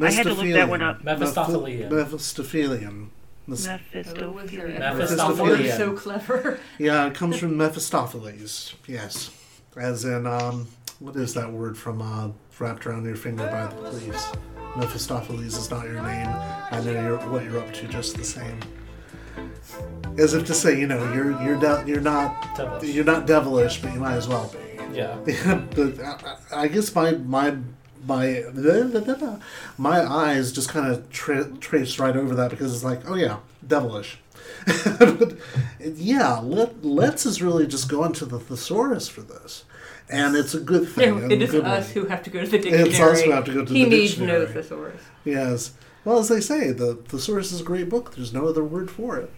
I 0.00 0.10
had 0.10 0.24
to 0.24 0.32
look 0.34 0.46
that 0.52 0.68
one 0.68 0.82
up. 0.82 1.04
Mephistophelian. 1.04 1.90
Mephistophelian. 1.90 3.10
Mes- 3.46 3.66
Mephistophelian. 3.66 4.78
Mephistophelian. 4.78 5.76
so 5.76 5.92
clever. 5.92 6.58
yeah, 6.78 7.06
it 7.06 7.14
comes 7.14 7.36
from 7.36 7.56
Mephistopheles. 7.56 8.74
Yes. 8.86 9.30
As 9.76 10.04
in, 10.04 10.26
um, 10.26 10.68
what 11.00 11.16
is 11.16 11.34
that 11.34 11.52
word 11.52 11.76
from 11.76 12.00
uh, 12.00 12.30
wrapped 12.58 12.86
around 12.86 13.04
your 13.04 13.16
finger 13.16 13.46
by 13.46 13.66
the 13.66 13.90
police? 13.90 14.32
Mephistopheles 14.76 15.58
is 15.58 15.70
not 15.70 15.84
your 15.84 16.02
name. 16.02 16.28
I 16.70 16.80
know 16.82 16.92
you're, 16.92 17.18
what 17.30 17.44
you're 17.44 17.58
up 17.58 17.72
to 17.74 17.88
just 17.88 18.16
the 18.16 18.24
same. 18.24 18.58
As 20.18 20.32
if 20.34 20.46
to 20.46 20.54
say, 20.54 20.78
you 20.78 20.86
know, 20.86 21.12
you're 21.12 21.32
you're 21.42 21.58
de- 21.58 21.84
you're 21.86 22.00
not 22.00 22.54
Devilish. 22.56 22.94
you're 22.94 23.04
not 23.04 23.26
devilish, 23.26 23.80
but 23.80 23.92
you 23.94 24.00
might 24.00 24.14
as 24.14 24.28
well 24.28 24.52
be. 24.52 24.96
Yeah. 24.96 25.16
but 25.74 26.00
I, 26.00 26.36
I 26.52 26.68
guess 26.68 26.94
my 26.94 27.12
my 27.12 27.56
my 28.06 28.44
my 29.78 30.00
eyes 30.02 30.52
just 30.52 30.68
kind 30.68 30.92
of 30.92 31.10
tra- 31.10 31.50
traced 31.58 31.98
right 31.98 32.16
over 32.16 32.34
that 32.34 32.50
because 32.50 32.74
it's 32.74 32.84
like, 32.84 33.08
oh 33.08 33.14
yeah, 33.14 33.38
devilish. 33.66 34.18
but 34.98 35.36
yeah, 35.80 36.38
let 36.38 36.84
Letts 36.84 37.26
is 37.26 37.42
really 37.42 37.66
just 37.66 37.88
going 37.88 38.12
to 38.14 38.24
the 38.24 38.38
thesaurus 38.38 39.08
for 39.08 39.22
this, 39.22 39.64
and 40.08 40.36
it's 40.36 40.54
a 40.54 40.60
good 40.60 40.88
thing. 40.88 41.28
No, 41.28 41.34
it 41.34 41.42
a 41.42 41.64
us 41.64 41.94
one. 41.94 41.94
who 41.94 42.08
have 42.08 42.22
to 42.22 42.30
go 42.30 42.40
to 42.40 42.46
the 42.46 42.58
dictionary. 42.58 42.88
It's 42.88 43.00
us 43.00 43.22
who 43.22 43.30
have 43.30 43.44
to 43.46 43.54
go 43.54 43.64
to 43.64 43.72
he 43.72 43.84
the 43.84 43.90
needs 43.90 44.18
no 44.18 44.46
thesaurus. 44.46 45.02
Yes. 45.24 45.72
Well, 46.04 46.18
as 46.18 46.28
they 46.28 46.40
say, 46.40 46.72
the 46.72 46.96
thesaurus 46.96 47.52
is 47.52 47.60
a 47.60 47.64
great 47.64 47.88
book. 47.88 48.16
There's 48.16 48.32
no 48.32 48.48
other 48.48 48.64
word 48.64 48.90
for 48.90 49.18
it. 49.18 49.30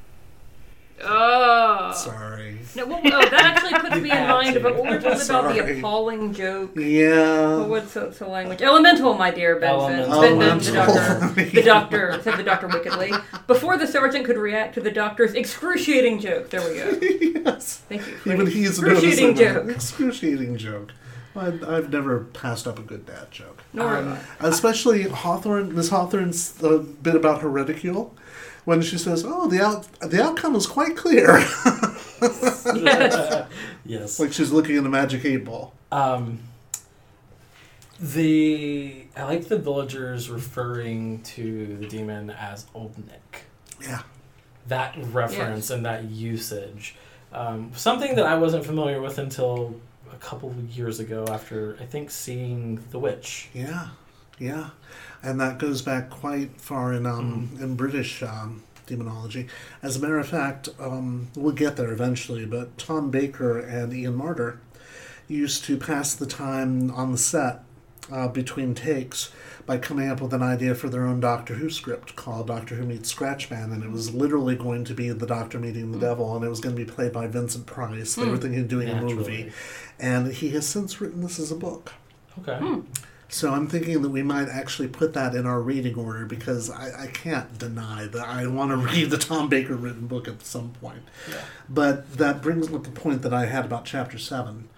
Oh. 1.02 1.92
Sorry. 1.92 2.58
No, 2.76 2.86
well, 2.86 3.00
oh, 3.04 3.28
that 3.28 3.32
actually 3.32 3.78
puts 3.78 3.96
me 4.00 4.10
in 4.10 4.28
mind 4.28 4.56
of 4.56 4.62
what 4.64 4.76
we're 4.76 5.00
talking 5.00 5.28
about 5.28 5.54
the 5.54 5.78
appalling 5.78 6.32
joke. 6.32 6.72
Yeah. 6.76 7.10
Well, 7.10 7.68
what's 7.68 7.94
the, 7.94 8.06
the 8.06 8.26
language? 8.26 8.62
Elemental, 8.62 9.14
my 9.14 9.30
dear 9.30 9.58
Benton. 9.58 10.00
Elemental. 10.00 10.38
Benton, 10.38 10.58
the 10.58 10.72
doctor. 10.72 11.50
The 11.50 11.62
doctor 11.64 12.20
said 12.22 12.36
the 12.36 12.42
doctor 12.42 12.68
wickedly. 12.68 13.12
Before 13.46 13.76
the 13.76 13.86
sergeant 13.86 14.24
could 14.24 14.38
react 14.38 14.74
to 14.74 14.80
the 14.80 14.90
doctor's 14.90 15.34
excruciating 15.34 16.20
joke. 16.20 16.50
There 16.50 16.60
we 16.60 16.76
go. 16.76 17.40
yes. 17.50 17.82
Thank 17.88 18.06
you. 18.06 18.32
Even 18.32 18.44
the 18.46 18.50
he's 18.50 18.78
excruciating 18.78 19.36
joke. 19.36 19.68
Excruciating 19.68 20.56
joke. 20.56 20.92
I've 21.36 21.90
never 21.90 22.20
passed 22.20 22.68
up 22.68 22.78
a 22.78 22.82
good 22.82 23.06
dad 23.06 23.30
joke. 23.32 23.62
Nor 23.72 23.96
Um. 23.96 24.18
Especially 24.40 25.02
Hawthorne, 25.02 25.74
Miss 25.74 25.88
Hawthorne's 25.88 26.62
uh, 26.62 26.78
bit 27.02 27.16
about 27.16 27.42
her 27.42 27.48
ridicule, 27.48 28.14
when 28.64 28.82
she 28.82 28.98
says, 28.98 29.24
"Oh, 29.26 29.48
the 29.48 29.62
out 29.62 29.86
the 30.00 30.22
outcome 30.22 30.54
is 30.56 30.66
quite 30.66 30.96
clear," 30.96 31.38
Yes. 32.74 33.46
Yes. 33.84 34.18
like 34.20 34.32
she's 34.32 34.50
looking 34.52 34.76
in 34.76 34.86
a 34.86 34.88
magic 34.88 35.24
eight 35.24 35.44
ball. 35.44 35.74
Um, 35.92 36.38
the 38.00 39.06
I 39.16 39.24
like 39.24 39.48
the 39.48 39.58
villagers 39.58 40.30
referring 40.30 41.22
to 41.22 41.76
the 41.76 41.86
demon 41.86 42.30
as 42.30 42.66
Old 42.74 42.96
Nick. 43.06 43.44
Yeah. 43.80 44.02
That 44.68 44.94
reference 45.12 45.70
and 45.70 45.84
that 45.84 46.04
usage, 46.04 46.96
um, 47.32 47.70
something 47.76 48.14
that 48.16 48.24
I 48.26 48.36
wasn't 48.36 48.64
familiar 48.64 49.00
with 49.00 49.18
until 49.18 49.78
a 50.10 50.16
couple 50.16 50.48
of 50.48 50.70
years 50.70 51.00
ago. 51.00 51.26
After 51.30 51.76
I 51.80 51.84
think 51.84 52.10
seeing 52.10 52.82
The 52.90 52.98
Witch. 52.98 53.50
Yeah, 53.52 53.88
yeah, 54.38 54.70
and 55.24 55.40
that 55.40 55.58
goes 55.58 55.82
back 55.82 56.10
quite 56.10 56.60
far 56.60 56.92
in 56.92 57.06
um, 57.06 57.50
in 57.60 57.74
British 57.74 58.22
um, 58.22 58.62
demonology. 58.86 59.48
As 59.82 59.96
a 59.96 60.00
matter 60.00 60.18
of 60.18 60.28
fact, 60.28 60.68
um, 60.78 61.28
we'll 61.34 61.54
get 61.54 61.76
there 61.76 61.92
eventually. 61.92 62.46
But 62.46 62.76
Tom 62.78 63.10
Baker 63.10 63.58
and 63.58 63.92
Ian 63.92 64.18
Marter 64.18 64.58
used 65.26 65.64
to 65.64 65.76
pass 65.76 66.14
the 66.14 66.26
time 66.26 66.90
on 66.90 67.12
the 67.12 67.18
set 67.18 67.62
uh, 68.12 68.28
between 68.28 68.74
takes 68.74 69.32
by 69.66 69.78
coming 69.78 70.10
up 70.10 70.20
with 70.20 70.34
an 70.34 70.42
idea 70.42 70.74
for 70.74 70.90
their 70.90 71.06
own 71.06 71.20
Doctor 71.20 71.54
Who 71.54 71.70
script 71.70 72.16
called 72.16 72.48
Doctor 72.48 72.74
Who 72.74 72.84
Meets 72.84 73.12
Scratchman, 73.14 73.72
and 73.72 73.82
it 73.82 73.90
was 73.90 74.14
literally 74.14 74.56
going 74.56 74.84
to 74.84 74.94
be 74.94 75.08
the 75.08 75.26
Doctor 75.26 75.58
meeting 75.58 75.90
the 75.90 75.98
devil, 75.98 76.36
and 76.36 76.44
it 76.44 76.48
was 76.48 76.60
going 76.60 76.76
to 76.76 76.84
be 76.84 76.90
played 76.90 77.14
by 77.14 77.26
Vincent 77.26 77.64
Price. 77.64 78.14
They 78.14 78.26
were 78.26 78.36
thinking 78.36 78.60
of 78.60 78.68
doing 78.68 78.90
a 78.90 79.00
movie, 79.00 79.52
and 79.98 80.32
he 80.32 80.50
has 80.50 80.66
since 80.66 81.00
written 81.00 81.22
this 81.22 81.38
as 81.38 81.50
a 81.50 81.56
book. 81.56 81.92
Okay. 82.40 82.82
So 83.34 83.52
I'm 83.52 83.66
thinking 83.66 84.00
that 84.02 84.10
we 84.10 84.22
might 84.22 84.48
actually 84.48 84.86
put 84.86 85.12
that 85.14 85.34
in 85.34 85.44
our 85.44 85.60
reading 85.60 85.96
order 85.96 86.24
because 86.24 86.70
I, 86.70 87.02
I 87.02 87.06
can't 87.08 87.58
deny 87.58 88.06
that 88.06 88.28
I 88.28 88.46
want 88.46 88.70
to 88.70 88.76
read 88.92 89.10
the 89.10 89.18
Tom 89.18 89.48
Baker 89.48 89.74
written 89.74 90.06
book 90.06 90.28
at 90.28 90.46
some 90.46 90.68
point. 90.80 91.02
But 91.68 92.18
that 92.18 92.42
brings 92.42 92.72
up 92.72 92.84
the 92.84 92.90
point 92.90 93.22
that 93.22 93.34
I 93.34 93.46
had 93.46 93.64
about 93.64 93.86
chapter 93.86 94.18
seven. 94.18 94.68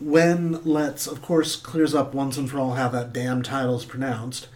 When 0.00 0.64
Letts, 0.64 1.06
of 1.06 1.22
course, 1.22 1.54
clears 1.54 1.94
up 1.94 2.12
once 2.12 2.36
and 2.36 2.50
for 2.50 2.58
all 2.58 2.72
how 2.72 2.88
that 2.88 3.12
damn 3.12 3.40
title 3.44 3.76
is 3.76 3.84
pronounced, 3.84 4.48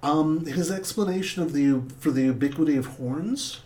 um, 0.00 0.46
his 0.46 0.70
explanation 0.70 1.42
of 1.42 1.54
the 1.54 1.82
for 1.98 2.12
the 2.12 2.22
ubiquity 2.22 2.76
of 2.76 2.86
horns 2.86 3.62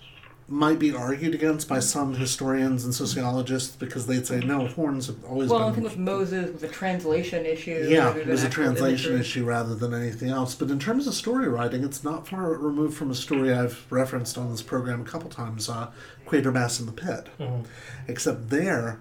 might 0.51 0.78
be 0.78 0.94
argued 0.94 1.34
against 1.34 1.68
by 1.68 1.78
some 1.78 2.14
historians 2.14 2.82
and 2.82 2.94
sociologists 2.94 3.76
because 3.76 4.07
they'd 4.07 4.26
say 4.26 4.40
no, 4.40 4.66
horns 4.66 5.07
have 5.07 5.22
always 5.24 5.51
Well, 5.51 5.59
been 5.61 5.68
I 5.68 5.72
think 5.72 5.84
with 5.84 5.99
Moses 5.99 6.51
was 6.55 6.62
a 6.62 6.68
translation 6.68 7.44
issue. 7.44 7.86
yeah, 7.86 8.14
it 8.16 8.26
was 8.26 8.44
a 8.44 8.49
translation 8.49 9.11
imagery. 9.12 9.20
issue 9.20 9.44
rather 9.44 9.74
than 9.74 9.92
anything 9.92 10.30
else. 10.30 10.55
But 10.55 10.70
in 10.70 10.78
terms 10.78 11.07
of 11.07 11.12
story 11.12 11.49
writing, 11.49 11.84
it's 11.84 12.03
not 12.03 12.26
far 12.26 12.51
removed 12.55 12.96
from 12.96 13.11
a 13.11 13.14
story 13.14 13.53
I've 13.53 13.84
referenced 13.90 14.38
on 14.38 14.51
this 14.51 14.62
program 14.62 15.03
a 15.03 15.05
couple 15.05 15.28
times, 15.28 15.68
uh, 15.68 15.90
Quatermass 16.26 16.80
in 16.80 16.86
the 16.86 16.92
Pit. 16.92 17.28
Except 18.07 18.49
there, 18.49 19.01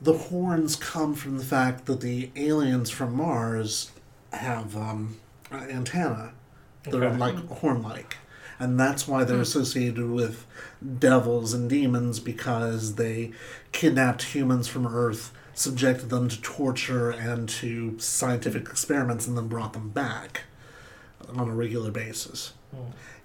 the 0.00 0.12
horns 0.16 0.76
come 0.76 1.14
from 1.14 1.38
the 1.38 1.44
fact 1.44 1.86
that 1.86 2.02
the 2.02 2.30
aliens 2.36 2.90
from 2.90 3.16
Mars 3.16 3.90
have 4.32 4.76
um, 4.76 5.16
uh, 5.50 5.56
antenna 5.56 6.34
that 6.84 7.02
are 7.02 7.14
like 7.16 7.34
horn-like. 7.48 8.18
And 8.58 8.78
that's 8.78 9.08
why 9.08 9.24
they're 9.24 9.40
associated 9.40 10.10
with 10.10 10.46
devils 10.98 11.52
and 11.54 11.68
demons 11.68 12.20
because 12.20 12.94
they 12.94 13.32
kidnapped 13.72 14.22
humans 14.34 14.68
from 14.68 14.86
Earth, 14.86 15.32
subjected 15.54 16.10
them 16.10 16.28
to 16.28 16.40
torture 16.40 17.10
and 17.10 17.48
to 17.48 17.98
scientific 17.98 18.62
experiments, 18.68 19.26
and 19.26 19.36
then 19.36 19.48
brought 19.48 19.72
them 19.72 19.90
back 19.90 20.42
on 21.34 21.48
a 21.48 21.54
regular 21.54 21.90
basis. 21.90 22.52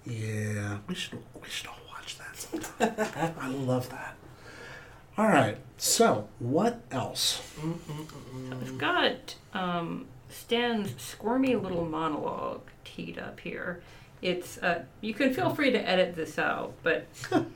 Yeah, 0.04 0.78
we 0.86 0.94
should 0.94 1.18
we 1.40 1.48
should 1.48 1.66
all 1.68 1.80
watch 1.88 2.18
that 2.18 2.36
sometime. 2.36 3.34
I 3.40 3.48
love 3.48 3.90
that. 3.90 4.14
All 5.18 5.26
right, 5.26 5.58
so 5.76 6.28
what 6.38 6.80
else? 6.90 7.42
I've 8.50 8.78
got 8.78 9.34
um, 9.52 10.06
Stan's 10.30 10.94
squirmy 11.00 11.56
little 11.56 11.84
monologue 11.84 12.62
teed 12.84 13.18
up 13.18 13.40
here. 13.40 13.82
It's 14.22 14.58
uh, 14.58 14.84
you 15.00 15.14
can 15.14 15.32
feel 15.32 15.54
free 15.54 15.70
to 15.70 15.78
edit 15.88 16.14
this 16.14 16.38
out, 16.38 16.74
but 16.82 17.06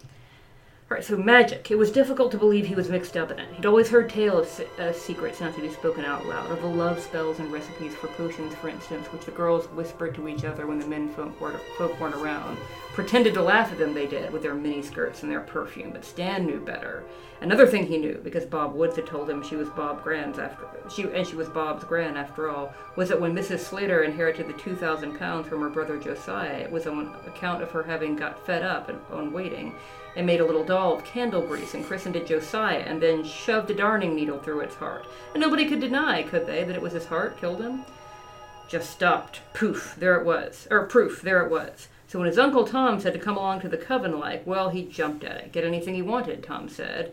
right, 0.94 1.04
so 1.04 1.16
magic. 1.16 1.70
It 1.70 1.78
was 1.78 1.90
difficult 1.90 2.30
to 2.32 2.38
believe 2.38 2.66
he 2.66 2.74
was 2.74 2.88
mixed 2.88 3.16
up 3.16 3.30
in 3.32 3.38
it. 3.40 3.52
He'd 3.54 3.66
always 3.66 3.88
heard 3.88 4.08
tales 4.08 4.60
of 4.60 4.78
uh, 4.78 4.92
secrets 4.92 5.40
not 5.40 5.54
to 5.56 5.60
be 5.60 5.68
spoken 5.68 6.04
out 6.04 6.24
loud, 6.26 6.50
of 6.50 6.62
the 6.62 6.68
love 6.68 7.00
spells 7.00 7.40
and 7.40 7.52
recipes 7.52 7.94
for 7.94 8.06
potions, 8.08 8.54
for 8.54 8.68
instance, 8.68 9.08
which 9.08 9.24
the 9.24 9.32
girls 9.32 9.66
whispered 9.70 10.14
to 10.14 10.28
each 10.28 10.44
other 10.44 10.66
when 10.66 10.78
the 10.78 10.86
men 10.86 11.08
folk 11.14 11.38
weren't, 11.40 11.60
folk 11.76 11.98
weren't 12.00 12.14
around. 12.14 12.56
Pretended 12.92 13.34
to 13.34 13.42
laugh 13.42 13.72
at 13.72 13.78
them, 13.78 13.92
they 13.92 14.06
did, 14.06 14.32
with 14.32 14.42
their 14.42 14.54
miniskirts 14.54 15.24
and 15.24 15.32
their 15.32 15.40
perfume, 15.40 15.90
but 15.90 16.04
Stan 16.04 16.46
knew 16.46 16.60
better. 16.60 17.02
Another 17.40 17.66
thing 17.66 17.86
he 17.86 17.98
knew, 17.98 18.20
because 18.22 18.44
Bob 18.44 18.72
Woods 18.72 18.94
had 18.94 19.06
told 19.06 19.28
him 19.28 19.42
she 19.42 19.56
was 19.56 19.68
Bob 19.70 20.04
Grand's 20.04 20.38
after 20.38 20.64
she 20.88 21.02
and 21.02 21.26
she 21.26 21.34
was 21.34 21.48
Bob's 21.48 21.82
grand 21.84 22.16
after 22.16 22.48
all, 22.48 22.72
was 22.94 23.08
that 23.08 23.20
when 23.20 23.34
Mrs. 23.34 23.58
Slater 23.58 24.04
inherited 24.04 24.46
the 24.46 24.52
two 24.54 24.76
thousand 24.76 25.18
pounds 25.18 25.48
from 25.48 25.60
her 25.60 25.68
brother 25.68 25.98
Josiah, 25.98 26.60
it 26.60 26.70
was 26.70 26.86
on 26.86 27.16
account 27.26 27.62
of 27.62 27.70
her 27.72 27.82
having 27.82 28.14
got 28.14 28.46
fed 28.46 28.62
up 28.62 28.88
and 28.88 29.00
on 29.10 29.32
waiting, 29.32 29.74
and 30.16 30.26
made 30.26 30.40
a 30.40 30.46
little 30.46 30.64
doll 30.64 30.94
of 30.94 31.04
candle 31.04 31.42
grease 31.42 31.74
and 31.74 31.84
christened 31.84 32.16
it 32.16 32.26
Josiah, 32.26 32.84
and 32.86 33.00
then 33.00 33.24
shoved 33.24 33.70
a 33.70 33.74
darning 33.74 34.14
needle 34.14 34.38
through 34.38 34.60
its 34.60 34.76
heart. 34.76 35.06
And 35.32 35.40
nobody 35.40 35.68
could 35.68 35.80
deny, 35.80 36.22
could 36.22 36.46
they, 36.46 36.64
that 36.64 36.76
it 36.76 36.82
was 36.82 36.92
his 36.92 37.06
heart 37.06 37.38
killed 37.38 37.60
him? 37.60 37.84
Just 38.68 38.90
stopped. 38.90 39.40
Poof, 39.52 39.94
there 39.98 40.16
it 40.16 40.24
was. 40.24 40.66
Or 40.70 40.86
proof, 40.86 41.22
there 41.22 41.44
it 41.44 41.50
was. 41.50 41.88
So 42.06 42.18
when 42.18 42.28
his 42.28 42.38
Uncle 42.38 42.64
Tom 42.64 43.00
said 43.00 43.12
to 43.14 43.18
come 43.18 43.36
along 43.36 43.60
to 43.60 43.68
the 43.68 43.76
coven 43.76 44.18
like, 44.18 44.46
well, 44.46 44.68
he 44.70 44.84
jumped 44.84 45.24
at 45.24 45.36
it. 45.36 45.52
Get 45.52 45.64
anything 45.64 45.94
he 45.94 46.02
wanted, 46.02 46.42
Tom 46.44 46.68
said. 46.68 47.12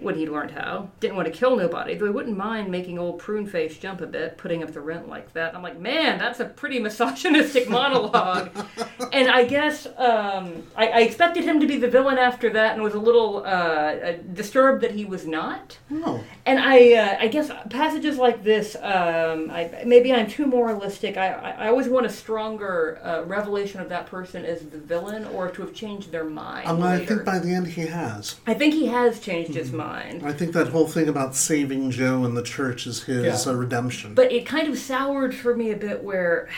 When 0.00 0.16
he 0.16 0.28
learned 0.28 0.52
how. 0.52 0.90
Didn't 1.00 1.16
want 1.16 1.26
to 1.26 1.32
kill 1.32 1.56
nobody, 1.56 1.94
though 1.94 2.06
he 2.06 2.10
wouldn't 2.10 2.36
mind 2.36 2.70
making 2.70 2.98
old 2.98 3.18
prune 3.18 3.46
face 3.46 3.76
jump 3.76 4.00
a 4.00 4.06
bit, 4.06 4.38
putting 4.38 4.62
up 4.62 4.72
the 4.72 4.80
rent 4.80 5.08
like 5.08 5.32
that. 5.32 5.54
I'm 5.54 5.62
like, 5.62 5.78
man, 5.78 6.18
that's 6.18 6.40
a 6.40 6.44
pretty 6.44 6.78
misogynistic 6.78 7.68
monologue. 7.78 8.50
and 9.12 9.28
I 9.28 9.44
guess 9.44 9.86
um, 9.96 10.62
I, 10.76 10.88
I 10.88 11.00
expected 11.00 11.44
him 11.44 11.60
to 11.60 11.66
be 11.66 11.76
the 11.76 11.88
villain 11.88 12.18
after 12.18 12.50
that, 12.50 12.74
and 12.74 12.82
was 12.82 12.94
a 12.94 12.98
little 12.98 13.38
uh, 13.38 13.48
uh, 13.48 14.16
disturbed 14.32 14.82
that 14.82 14.92
he 14.92 15.04
was 15.04 15.26
not. 15.26 15.78
Oh, 15.92 16.22
And 16.46 16.58
I, 16.58 16.92
uh, 16.92 17.16
I 17.20 17.28
guess 17.28 17.50
passages 17.70 18.18
like 18.18 18.44
this, 18.44 18.76
um, 18.76 19.50
I, 19.50 19.82
maybe 19.86 20.12
I'm 20.12 20.28
too 20.28 20.46
moralistic. 20.46 21.16
I, 21.16 21.28
I, 21.28 21.68
always 21.68 21.88
want 21.88 22.06
a 22.06 22.10
stronger 22.10 23.00
uh, 23.02 23.24
revelation 23.24 23.80
of 23.80 23.88
that 23.88 24.06
person 24.06 24.44
as 24.44 24.60
the 24.66 24.78
villain, 24.78 25.24
or 25.26 25.50
to 25.50 25.62
have 25.62 25.74
changed 25.74 26.12
their 26.12 26.24
mind. 26.24 26.66
um, 26.68 26.82
I 26.82 27.04
think 27.04 27.24
by 27.24 27.38
the 27.38 27.50
end 27.50 27.68
he 27.68 27.86
has. 27.86 28.36
I 28.46 28.54
think 28.54 28.74
he 28.74 28.86
has 28.86 29.20
changed 29.20 29.54
his 29.54 29.72
mind. 29.72 29.87
I 29.88 30.32
think 30.32 30.52
that 30.52 30.68
whole 30.68 30.86
thing 30.86 31.08
about 31.08 31.34
saving 31.34 31.90
Jo 31.90 32.24
and 32.24 32.36
the 32.36 32.42
church 32.42 32.86
is 32.86 33.04
his 33.04 33.46
Yeah. 33.46 33.52
uh, 33.52 33.54
redemption. 33.56 34.14
But 34.14 34.30
it 34.32 34.46
kind 34.46 34.68
of 34.68 34.78
soured 34.78 35.34
for 35.34 35.54
me 35.56 35.70
a 35.70 35.76
bit 35.76 36.02
where 36.04 36.48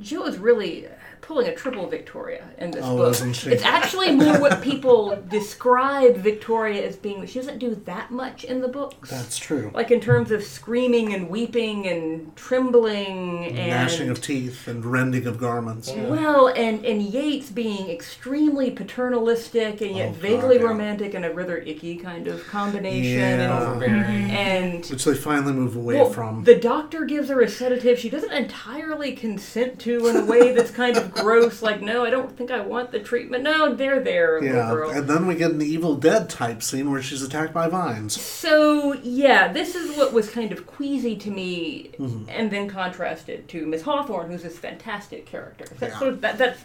Jo 0.00 0.24
is 0.26 0.38
really 0.38 0.86
pulling 1.24 1.48
a 1.48 1.54
triple 1.54 1.86
Victoria 1.86 2.44
in 2.58 2.70
this 2.70 2.84
Oh, 2.84 2.98
book. 2.98 3.12
isn't 3.12 3.32
she? 3.32 3.50
It's 3.50 3.64
actually 3.64 4.12
more 4.14 4.38
what 4.40 4.60
people 4.62 5.16
describe 5.30 6.16
Victoria 6.16 6.86
as 6.86 6.96
being. 6.96 7.24
She 7.26 7.38
doesn't 7.38 7.58
do 7.58 7.74
that 7.86 8.10
much 8.10 8.44
in 8.44 8.60
the 8.60 8.68
books. 8.68 9.08
That's 9.10 9.38
true. 9.38 9.70
like 9.74 9.90
in 9.90 10.00
terms 10.00 10.30
of 10.30 10.42
screaming 10.44 11.14
and 11.14 11.30
weeping 11.30 11.86
and 11.86 12.36
trembling 12.36 13.46
and 13.46 13.56
Gnashing 13.56 14.10
of 14.10 14.20
teeth 14.20 14.68
and 14.68 14.84
rending 14.84 15.26
of 15.26 15.38
garments. 15.38 15.90
well, 15.90 16.48
and 16.48 16.84
and 16.84 17.00
Yates 17.02 17.50
being 17.50 17.88
extremely 17.90 18.70
paternalistic 18.70 19.80
and 19.80 19.96
yet 19.96 20.04
Oh, 20.08 20.12
God, 20.12 20.20
vaguely 20.20 20.56
yeah. 20.56 20.62
romantic 20.64 21.14
and 21.14 21.24
a 21.24 21.32
rather 21.32 21.56
icky 21.58 21.96
kind 21.96 22.28
of 22.28 22.46
combination. 22.48 23.18
Yeah. 23.18 23.40
And, 23.40 23.52
Overbearing. 23.52 24.02
Mm-hmm. 24.02 24.30
and 24.30 24.86
Which 24.86 25.04
they 25.04 25.14
finally 25.14 25.52
move 25.54 25.76
away 25.76 25.94
well, 25.94 26.10
from. 26.10 26.44
the 26.44 26.54
doctor 26.56 27.04
gives 27.06 27.28
her 27.30 27.40
a 27.40 27.48
sedative 27.48 27.98
she 27.98 28.10
doesn't 28.10 28.32
entirely 28.32 29.12
consent 29.12 29.78
to 29.80 30.06
in 30.08 30.16
a 30.16 30.24
way 30.26 30.52
that's 30.52 30.70
kind 30.70 30.96
of 30.96 31.13
gross. 31.14 31.62
Like, 31.62 31.80
no, 31.80 32.04
I 32.04 32.10
don't 32.10 32.36
think 32.36 32.50
I 32.50 32.60
want 32.60 32.90
the 32.92 33.00
treatment. 33.00 33.42
No, 33.44 33.74
they're 33.74 34.00
there, 34.00 34.42
yeah, 34.42 34.70
girl. 34.70 34.90
and 34.90 35.08
then 35.08 35.26
we 35.26 35.34
get 35.34 35.50
an 35.52 35.62
Evil 35.62 35.94
Dead 35.96 36.28
type 36.30 36.62
scene 36.62 36.90
where 36.90 37.02
she's 37.02 37.22
attacked 37.22 37.52
by 37.52 37.68
vines. 37.68 38.20
So 38.20 38.92
yeah, 39.02 39.52
this 39.52 39.74
is 39.74 39.96
what 39.96 40.12
was 40.12 40.30
kind 40.30 40.52
of 40.52 40.66
queasy 40.66 41.16
to 41.16 41.30
me, 41.30 41.90
Mm-hmm. 41.98 42.28
and 42.28 42.50
then 42.50 42.68
contrasted 42.68 43.48
to 43.48 43.66
Miss 43.66 43.82
Hawthorne, 43.82 44.30
who's 44.30 44.42
this 44.42 44.58
fantastic 44.58 45.26
character. 45.26 45.64
That's 45.78 45.92
Yeah. 45.94 45.98
sort 45.98 46.10
of 46.14 46.20
that. 46.22 46.38
That's 46.38 46.60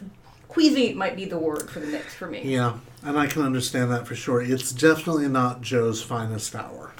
queasy 0.47 0.93
might 0.93 1.15
be 1.15 1.25
the 1.25 1.37
word 1.37 1.69
for 1.69 1.79
the 1.79 1.87
mix 1.87 2.13
for 2.15 2.27
me. 2.27 2.41
Yeah, 2.43 2.73
and 3.03 3.17
I 3.19 3.27
can 3.27 3.43
understand 3.43 3.91
that 3.91 4.07
for 4.07 4.15
sure. 4.15 4.41
It's 4.41 4.71
definitely 4.71 5.27
not 5.27 5.61
Jo's 5.61 6.01
finest 6.01 6.55
hour. 6.55 6.93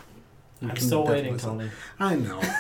You 0.62 0.70
I'm 0.70 0.76
still 0.78 1.06
waiting, 1.06 1.38
Tony. 1.38 1.70
I 2.00 2.16
know. 2.16 2.42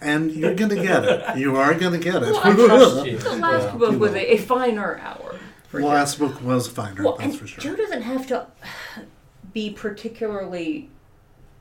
And 0.00 0.30
you're 0.30 0.54
going 0.54 0.70
to 0.70 0.82
get 0.82 1.04
it. 1.04 1.36
You 1.38 1.56
are 1.56 1.74
going 1.74 1.92
to 1.92 1.98
get 1.98 2.16
it. 2.22 2.32
Well, 2.32 2.40
I 2.42 2.54
trust 2.54 3.06
you. 3.06 3.18
The 3.18 3.36
last 3.36 3.64
Yeah. 3.64 3.76
book 3.76 3.98
was 4.00 4.12
a, 4.14 4.34
a 4.34 4.36
finer 4.38 4.98
hour. 4.98 5.38
For 5.68 5.78
The 5.80 5.86
Jo. 5.86 5.88
last 5.92 6.18
book 6.18 6.42
was 6.42 6.68
finer, 6.68 7.02
Well, 7.02 7.16
that's 7.16 7.30
and 7.30 7.38
for 7.38 7.46
sure. 7.46 7.60
Jo 7.62 7.76
doesn't 7.76 8.02
have 8.02 8.26
to 8.28 8.46
be 9.52 9.70
particularly 9.70 10.88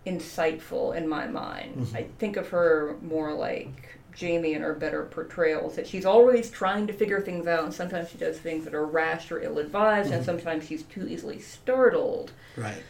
insightful 0.06 0.96
in 0.96 1.08
my 1.08 1.28
mind. 1.28 1.76
Mm-hmm. 1.78 1.96
I 1.98 2.04
think 2.20 2.38
of 2.38 2.48
her 2.50 2.96
more 3.02 3.34
like 3.34 3.98
Jamie 4.14 4.54
in 4.54 4.62
her 4.62 4.74
better 4.74 5.04
portrayals. 5.06 5.76
That 5.76 5.88
she's 5.88 6.06
always 6.06 6.50
trying 6.50 6.88
to 6.88 6.94
figure 6.94 7.20
things 7.22 7.48
out, 7.48 7.64
and 7.66 7.74
sometimes 7.74 8.10
she 8.10 8.18
does 8.18 8.38
things 8.40 8.64
that 8.66 8.74
are 8.74 8.86
rash 8.86 9.32
or 9.32 9.42
ill-advised, 9.42 10.06
Mm-hmm. 10.10 10.18
and 10.18 10.26
sometimes 10.26 10.66
she's 10.68 10.84
too 10.84 11.08
easily 11.08 11.40
startled. 11.40 12.32
Right. 12.56 12.82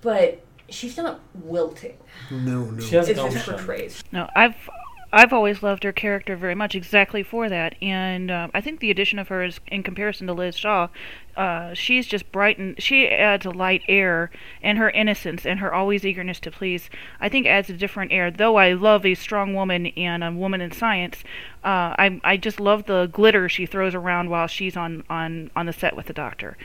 But 0.00 0.40
she's 0.68 0.96
not 0.96 1.20
wilting. 1.34 1.96
No, 2.30 2.64
no. 2.64 2.80
She 2.80 2.96
has 2.96 3.08
It's 3.08 3.20
just 3.20 3.34
gumption. 3.34 3.54
portrayed. 3.54 3.92
No, 4.12 4.28
I've 4.34 4.68
I've 5.12 5.32
always 5.32 5.62
loved 5.62 5.84
her 5.84 5.92
character 5.92 6.36
very 6.36 6.54
much, 6.56 6.74
exactly 6.74 7.22
for 7.22 7.48
that. 7.48 7.76
And 7.80 8.30
uh, 8.30 8.48
I 8.52 8.60
think 8.60 8.80
the 8.80 8.90
addition 8.90 9.18
of 9.20 9.28
her 9.28 9.44
is, 9.44 9.60
in 9.68 9.82
comparison 9.84 10.26
to 10.26 10.32
Liz 10.32 10.56
Shaw, 10.58 10.88
uh, 11.36 11.74
she's 11.74 12.06
just 12.06 12.30
bright 12.32 12.58
and 12.58 12.80
she 12.82 13.08
adds 13.08 13.46
a 13.46 13.50
light 13.50 13.82
air, 13.88 14.30
and 14.62 14.78
her 14.78 14.90
innocence 14.90 15.46
and 15.46 15.60
her 15.60 15.72
always 15.72 16.04
eagerness 16.04 16.40
to 16.40 16.50
please, 16.50 16.90
I 17.20 17.28
think 17.28 17.46
adds 17.46 17.70
a 17.70 17.74
different 17.74 18.10
air. 18.12 18.30
Though 18.30 18.56
I 18.56 18.72
love 18.72 19.06
a 19.06 19.14
strong 19.14 19.54
woman 19.54 19.86
and 19.86 20.24
a 20.24 20.32
woman 20.32 20.60
in 20.60 20.72
science, 20.72 21.22
uh, 21.62 21.94
I 21.98 22.20
I 22.24 22.36
just 22.36 22.58
love 22.58 22.86
the 22.86 23.06
glitter 23.06 23.48
she 23.48 23.64
throws 23.64 23.94
around 23.94 24.28
while 24.28 24.48
she's 24.48 24.76
on 24.76 25.04
on 25.08 25.50
on 25.54 25.66
the 25.66 25.72
set 25.72 25.94
with 25.94 26.06
the 26.06 26.14
doctor. 26.14 26.56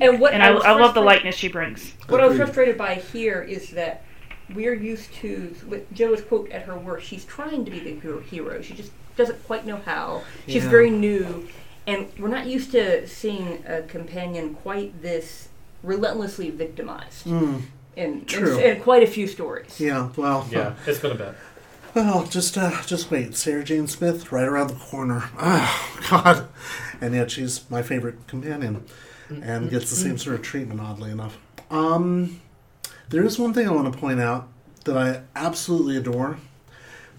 And 0.00 0.20
what 0.20 0.32
And 0.32 0.42
I, 0.42 0.50
was 0.52 0.64
I 0.64 0.72
love 0.72 0.94
the 0.94 1.00
lightness 1.00 1.34
she 1.34 1.48
brings. 1.48 1.92
What 2.08 2.20
I 2.20 2.26
was 2.26 2.36
frustrated 2.36 2.78
by 2.78 2.94
here 2.96 3.42
is 3.42 3.70
that 3.70 4.04
we're 4.54 4.74
used 4.74 5.12
to. 5.14 5.54
With 5.66 5.92
Jo's 5.92 6.22
quote 6.22 6.50
at 6.50 6.62
her 6.62 6.76
work, 6.78 7.02
she's 7.02 7.24
trying 7.24 7.64
to 7.64 7.70
be 7.70 7.80
the 7.80 7.98
hero- 8.00 8.20
hero. 8.20 8.62
She 8.62 8.74
just 8.74 8.92
doesn't 9.16 9.44
quite 9.46 9.66
know 9.66 9.76
how. 9.84 10.22
She's 10.46 10.64
Yeah. 10.64 10.70
very 10.70 10.90
new, 10.90 11.48
and 11.86 12.06
we're 12.18 12.28
not 12.28 12.46
used 12.46 12.70
to 12.72 13.06
seeing 13.08 13.62
a 13.66 13.82
companion 13.82 14.54
quite 14.54 15.02
this 15.02 15.48
relentlessly 15.82 16.50
victimized 16.50 17.26
in, 17.26 17.66
in, 17.96 18.24
True. 18.24 18.58
in 18.58 18.80
quite 18.80 19.02
a 19.02 19.06
few 19.06 19.26
stories. 19.26 19.78
Yeah, 19.80 20.08
well, 20.16 20.46
Yeah, 20.50 20.74
it's 20.86 20.98
been 21.00 21.12
a 21.12 21.14
bit. 21.16 21.34
Well, 21.94 22.24
just 22.26 22.56
uh, 22.56 22.82
just 22.86 23.10
wait. 23.10 23.34
Sarah 23.36 23.64
Jane 23.64 23.86
Smith, 23.88 24.30
right 24.30 24.46
around 24.46 24.68
the 24.68 24.74
corner. 24.76 25.24
Oh 25.40 25.98
God, 26.08 26.48
and 27.00 27.14
yet 27.14 27.30
she's 27.32 27.68
my 27.70 27.82
favorite 27.82 28.26
companion, 28.28 28.84
and 29.28 29.70
gets 29.70 29.90
the 29.90 29.96
same 29.96 30.18
sort 30.18 30.36
of 30.36 30.42
treatment. 30.42 30.80
Oddly 30.80 31.10
enough, 31.10 31.38
um, 31.70 32.40
there 33.10 33.24
is 33.24 33.38
one 33.38 33.52
thing 33.52 33.68
I 33.68 33.72
want 33.72 33.92
to 33.92 33.98
point 33.98 34.20
out 34.20 34.48
that 34.84 34.96
I 34.96 35.22
absolutely 35.36 35.96
adore. 35.96 36.38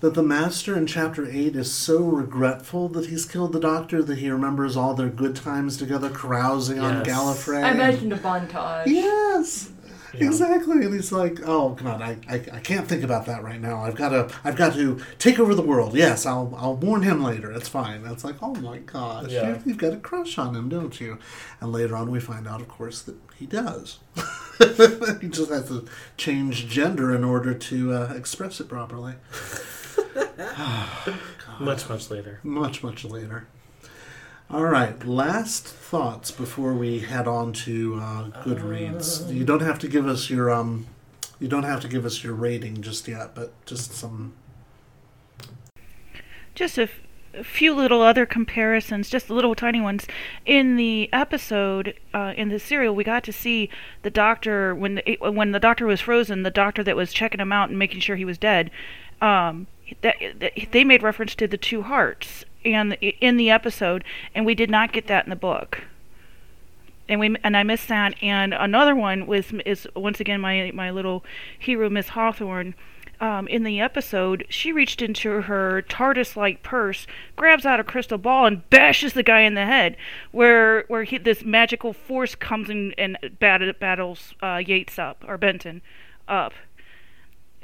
That 0.01 0.14
the 0.14 0.24
master 0.24 0.78
in 0.78 0.88
chapter 0.88 1.30
eight 1.30 1.57
is 1.57 1.74
so 1.74 1.97
regretful 2.03 2.88
that 2.89 3.07
he's 3.07 3.26
killed 3.26 3.51
the 3.51 3.60
doctor 3.60 4.01
that 4.01 4.20
he 4.20 4.30
remembers 4.30 4.78
all 4.78 4.93
their 4.93 5.10
good 5.10 5.36
times 5.36 5.76
together, 5.76 6.10
carousing 6.10 6.80
on 6.80 7.03
Yes. 7.03 7.07
Gallifrey. 7.07 7.62
I 7.62 7.72
imagined 7.72 8.14
a 8.14 8.18
montage. 8.18 8.86
Yes. 8.88 9.72
Yeah. 10.14 10.26
Exactly, 10.28 10.84
and 10.86 10.93
he's 10.93 11.12
like, 11.12 11.39
"Oh 11.45 11.70
God, 11.70 12.01
I, 12.01 12.18
I, 12.28 12.36
I 12.53 12.60
can't 12.62 12.88
think 12.88 13.03
about 13.03 13.26
that 13.28 13.43
right 13.43 13.62
now. 13.62 13.82
I've 13.84 13.95
got 13.95 14.10
to 14.10 14.30
I've 14.43 14.55
got 14.55 14.74
to 14.74 14.99
take 15.20 15.39
over 15.39 15.53
the 15.53 15.62
world. 15.62 15.95
Yes, 15.95 16.26
I'll 16.26 16.53
I'll 16.57 16.76
warn 16.76 17.03
him 17.03 17.24
later. 17.24 17.51
It's 17.51 17.70
fine." 17.70 18.05
It's 18.05 18.24
like, 18.24 18.36
"Oh 18.41 18.55
my 18.55 18.80
gosh, 18.80 19.30
Yeah. 19.32 19.49
you, 19.49 19.62
you've 19.66 19.78
got 19.78 19.93
a 19.93 19.97
crush 19.97 20.38
on 20.38 20.55
him, 20.55 20.68
don't 20.70 20.99
you?" 20.99 21.20
And 21.62 21.72
later 21.72 21.95
on, 21.95 22.10
we 22.12 22.20
find 22.20 22.47
out, 22.47 22.62
of 22.62 22.68
course, 22.68 23.01
that 23.03 23.16
he 23.36 23.45
does. 23.45 23.99
he 25.22 25.28
just 25.30 25.49
has 25.51 25.68
to 25.68 25.86
change 26.18 26.68
gender 26.68 27.14
in 27.16 27.24
order 27.24 27.53
to 27.53 27.93
uh, 27.93 28.14
express 28.16 28.60
it 28.60 28.68
properly. 28.68 29.16
Much, 31.60 31.89
much 31.89 32.10
later. 32.10 32.39
Much 32.43 32.84
much 32.84 33.03
later. 33.03 33.47
All 34.52 34.66
right, 34.66 35.06
last 35.06 35.68
thoughts 35.68 36.32
before 36.32 36.74
we 36.74 37.02
head 37.02 37.28
on 37.28 37.54
to 37.54 38.00
uh, 38.02 38.24
Goodreads. 38.43 39.32
You 39.32 39.45
don't 39.45 39.62
have 39.62 39.78
to 39.78 39.88
give 39.88 40.08
us 40.08 40.28
your 40.28 40.50
um, 40.50 40.88
you 41.39 41.47
don't 41.47 41.66
have 41.66 41.82
to 41.82 41.88
give 41.88 42.04
us 42.04 42.24
your 42.24 42.34
rating 42.34 42.82
just 42.82 43.08
yet, 43.08 43.36
but 43.36 43.54
just 43.68 43.91
some. 43.91 44.34
Just 46.56 46.80
a, 46.80 46.84
f- 46.84 47.02
a 47.36 47.43
few 47.43 47.76
little 47.76 48.02
other 48.02 48.26
comparisons, 48.26 49.08
just 49.08 49.30
little 49.30 49.54
tiny 49.54 49.82
ones. 49.82 50.08
In 50.47 50.78
the 50.78 51.14
episode, 51.14 51.93
uh, 52.16 52.34
in 52.36 52.50
the 52.50 52.58
serial, 52.58 52.95
we 52.95 53.04
got 53.04 53.24
to 53.26 53.32
see 53.32 53.70
the 54.02 54.10
doctor 54.10 54.74
when 54.74 54.95
the, 54.95 55.18
when 55.22 55.52
the 55.52 55.60
doctor 55.60 55.86
was 55.86 56.02
frozen. 56.02 56.41
The 56.41 56.50
doctor 56.50 56.84
that 56.84 56.95
was 56.95 57.14
checking 57.14 57.39
him 57.39 57.52
out 57.52 57.70
and 57.70 57.78
making 57.78 58.00
sure 58.00 58.16
he 58.16 58.26
was 58.26 58.39
dead. 58.39 58.72
Um, 59.22 59.68
that, 60.02 60.16
that 60.39 60.54
they 60.72 60.84
made 60.84 61.04
reference 61.04 61.36
to 61.36 61.47
the 61.47 61.58
two 61.58 61.84
hearts 61.84 62.45
and 62.74 62.93
in 62.93 63.38
the 63.38 63.49
episode, 63.49 64.03
and 64.34 64.45
we 64.45 64.55
did 64.55 64.70
not 64.70 64.93
get 64.93 65.07
that 65.07 65.26
in 65.26 65.30
the 65.30 65.36
book. 65.36 65.84
And 67.07 67.20
we 67.20 67.36
and 67.43 67.57
I 67.57 67.63
missed 67.63 67.88
that. 67.88 68.13
And 68.22 68.53
another 68.53 68.95
one 68.95 69.26
was 69.26 69.51
is 69.65 69.88
once 69.95 70.20
again 70.20 70.41
my 70.41 70.72
my 70.74 70.91
little 70.91 71.24
hero, 71.57 71.89
Miss 71.89 72.09
Hawthorne 72.09 72.76
um, 73.22 73.47
in 73.47 73.63
the 73.63 73.82
episode, 73.82 74.45
she 74.49 74.72
reached 74.72 75.01
into 75.01 75.41
her 75.41 75.82
TARDIS-like 75.82 76.63
purse, 76.63 77.05
grabs 77.36 77.65
out 77.65 77.80
a 77.80 77.84
crystal 77.84 78.17
ball, 78.17 78.45
and 78.45 78.70
bashes 78.70 79.13
the 79.13 79.24
guy 79.24 79.41
in 79.41 79.55
the 79.55 79.65
head. 79.65 79.97
Where 80.32 80.86
where 80.88 81.03
he, 81.03 81.17
this 81.17 81.43
magical 81.43 81.91
force 81.91 82.36
comes 82.36 82.70
in 82.70 82.93
and 82.97 83.17
bat- 83.39 83.80
battles 83.80 84.34
uh, 84.41 84.61
Yates 84.65 84.97
up 84.97 85.24
or 85.28 85.38
Benton 85.38 85.82
up, 86.28 86.53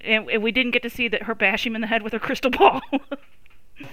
and, 0.04 0.30
and 0.30 0.44
we 0.44 0.52
didn't 0.52 0.72
get 0.72 0.84
to 0.84 0.90
see 0.90 1.08
that 1.08 1.24
her 1.24 1.36
bash 1.36 1.66
him 1.66 1.76
in 1.76 1.82
the 1.82 1.88
head 1.88 2.02
with 2.02 2.14
her 2.14 2.20
crystal 2.20 2.52
ball. 2.52 2.82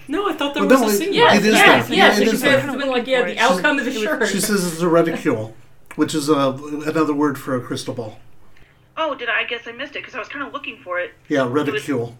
No, 0.08 0.28
I 0.28 0.32
thought 0.34 0.54
there 0.54 0.64
Well, 0.64 0.70
was 0.70 0.80
no, 0.80 0.88
a 0.88 0.90
it- 0.90 0.96
scene. 0.98 1.12
Yes, 1.12 1.38
It 1.38 1.46
is 1.46 1.54
yes, 1.54 1.88
there. 1.88 1.96
yes. 1.96 2.16
Yeah, 2.18 2.22
it 2.22 2.28
she 2.28 2.34
is 2.34 2.40
said 2.40 2.64
something 2.64 2.88
like, 2.88 3.06
yeah, 3.06 3.22
the 3.24 3.38
outcome 3.38 3.78
is 3.80 3.86
assured. 3.88 4.28
She 4.28 4.40
says 4.40 4.64
it's 4.72 4.80
a 4.80 4.88
reticule, 4.88 5.54
which 5.96 6.14
is 6.14 6.30
uh, 6.30 6.56
another 6.86 7.12
word 7.14 7.38
for 7.38 7.56
a 7.56 7.60
crystal 7.60 7.94
ball. 7.94 8.18
oh, 8.96 9.14
did 9.14 9.28
I? 9.28 9.40
I 9.40 9.44
guess 9.44 9.66
I 9.66 9.72
missed 9.72 9.96
it 9.96 10.00
because 10.00 10.14
I 10.14 10.18
was 10.18 10.28
kind 10.28 10.46
of 10.46 10.52
looking 10.52 10.78
for 10.78 11.00
it. 11.00 11.12
Yeah, 11.28 11.46
reticule. 11.50 12.16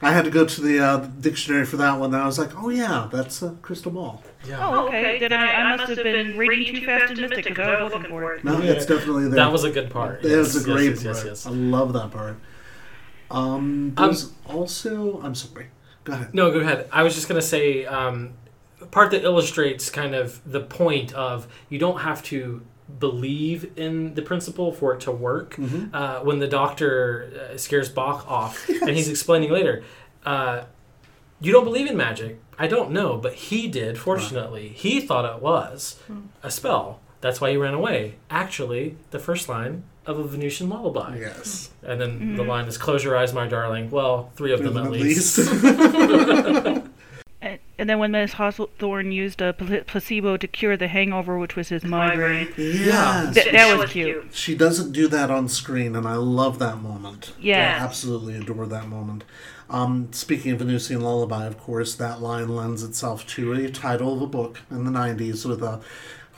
I 0.00 0.12
had 0.12 0.24
to 0.24 0.30
go 0.30 0.46
to 0.46 0.60
the 0.62 0.78
uh, 0.80 0.96
dictionary 1.20 1.66
for 1.66 1.76
that 1.76 1.98
one. 2.00 2.14
And 2.14 2.22
I 2.22 2.26
was 2.26 2.38
like, 2.38 2.50
"Oh 2.56 2.70
yeah, 2.70 3.08
that's 3.12 3.42
a 3.42 3.50
crystal 3.60 3.92
ball." 3.92 4.22
Yeah. 4.46 4.66
Oh, 4.66 4.86
okay. 4.88 5.18
Then 5.18 5.32
I, 5.32 5.52
I 5.52 5.76
must 5.76 5.90
have 5.90 6.02
been 6.02 6.38
reading 6.38 6.74
too 6.74 6.86
fast 6.86 7.10
and 7.10 7.20
missed 7.20 7.34
it 7.34 7.44
because 7.44 7.66
I 7.68 7.82
was 7.82 7.92
looking 7.92 8.08
for 8.10 8.34
it. 8.34 8.44
No, 8.44 8.60
it's 8.62 8.86
definitely 8.86 9.24
there. 9.24 9.32
That 9.36 9.52
was 9.52 9.64
a 9.64 9.70
good 9.70 9.90
part. 9.90 10.22
That 10.22 10.36
was 10.38 10.56
a 10.56 10.64
great 10.64 10.90
yes, 10.94 11.02
part. 11.02 11.16
yes, 11.16 11.24
yes, 11.26 11.46
I 11.46 11.50
love 11.50 11.92
that 11.92 12.10
part. 12.10 12.38
Um, 13.30 13.92
there's 13.96 14.32
also. 14.46 15.20
I'm 15.22 15.34
sorry. 15.34 15.66
Go 16.08 16.14
ahead. 16.14 16.34
No, 16.34 16.50
go 16.50 16.60
ahead. 16.60 16.88
I 16.92 17.02
was 17.02 17.14
just 17.14 17.28
gonna 17.28 17.42
say 17.42 17.84
um, 17.86 18.32
part 18.90 19.10
that 19.12 19.24
illustrates 19.24 19.90
kind 19.90 20.14
of 20.14 20.40
the 20.50 20.60
point 20.60 21.12
of 21.12 21.46
you 21.68 21.78
don't 21.78 22.00
have 22.00 22.22
to 22.24 22.62
believe 22.98 23.76
in 23.76 24.14
the 24.14 24.22
principle 24.22 24.72
for 24.72 24.94
it 24.94 25.00
to 25.02 25.12
work. 25.12 25.56
Mm-hmm. 25.56 25.94
Uh, 25.94 26.20
when 26.20 26.38
the 26.38 26.48
doctor 26.48 27.50
uh, 27.52 27.56
scares 27.56 27.88
Bok 27.88 28.28
off, 28.30 28.68
and 28.82 28.90
he's 28.90 29.08
explaining 29.08 29.50
later, 29.50 29.84
uh, 30.24 30.64
you 31.40 31.52
don't 31.52 31.64
believe 31.64 31.86
in 31.86 31.96
magic. 31.96 32.40
I 32.58 32.66
don't 32.66 32.90
know, 32.90 33.16
but 33.18 33.34
he 33.34 33.68
did. 33.68 33.98
Fortunately, 33.98 34.70
he 34.70 35.00
thought 35.00 35.24
it 35.24 35.40
was 35.40 36.00
a 36.42 36.50
spell. 36.50 37.00
That's 37.20 37.40
why 37.40 37.50
he 37.50 37.56
ran 37.56 37.74
away. 37.74 38.16
Actually, 38.30 38.96
the 39.10 39.18
first 39.18 39.48
line 39.48 39.84
of 40.08 40.18
a 40.18 40.24
Venusian 40.24 40.68
lullaby. 40.68 41.18
Yes. 41.18 41.70
And 41.82 42.00
then 42.00 42.36
the 42.36 42.42
line 42.42 42.66
is 42.66 42.78
"Close 42.78 43.04
your 43.04 43.16
eyes, 43.16 43.32
my 43.32 43.46
darling." 43.46 43.90
Well, 43.90 44.30
three 44.34 44.52
of 44.52 44.62
them 44.62 44.76
at, 44.76 44.86
At 44.86 44.90
least. 44.90 45.38
least. 45.38 46.82
And, 47.40 47.60
and 47.78 47.88
then 47.88 48.00
when 48.00 48.10
Miss 48.10 48.32
Hawthorne 48.32 49.12
used 49.12 49.40
a 49.40 49.52
placebo 49.52 50.36
to 50.38 50.48
cure 50.48 50.76
the 50.76 50.88
hangover, 50.88 51.38
which 51.38 51.54
was 51.54 51.68
his 51.68 51.84
migraine, 51.84 52.52
yes. 52.56 53.32
Th- 53.32 53.52
that 53.52 53.78
was 53.78 53.90
cute. 53.90 54.34
She 54.34 54.56
doesn't 54.56 54.90
do 54.90 55.06
that 55.06 55.30
on 55.30 55.48
screen, 55.48 55.94
and 55.94 56.04
I 56.04 56.14
love 56.16 56.58
that 56.58 56.82
moment. 56.82 57.34
Yeah. 57.40 57.78
I 57.80 57.84
absolutely 57.84 58.34
adore 58.34 58.66
that 58.66 58.88
moment. 58.88 59.22
Um, 59.70 60.08
speaking 60.12 60.50
of 60.50 60.58
Venusian 60.58 61.00
Lullaby, 61.00 61.46
of 61.46 61.58
course, 61.58 61.94
that 61.94 62.20
line 62.20 62.48
lends 62.48 62.82
itself 62.82 63.24
to 63.28 63.52
a 63.52 63.70
title 63.70 64.14
of 64.14 64.22
a 64.22 64.26
book 64.26 64.60
in 64.70 64.84
the 64.84 64.90
90s 64.90 65.46
with 65.46 65.62
a 65.62 65.80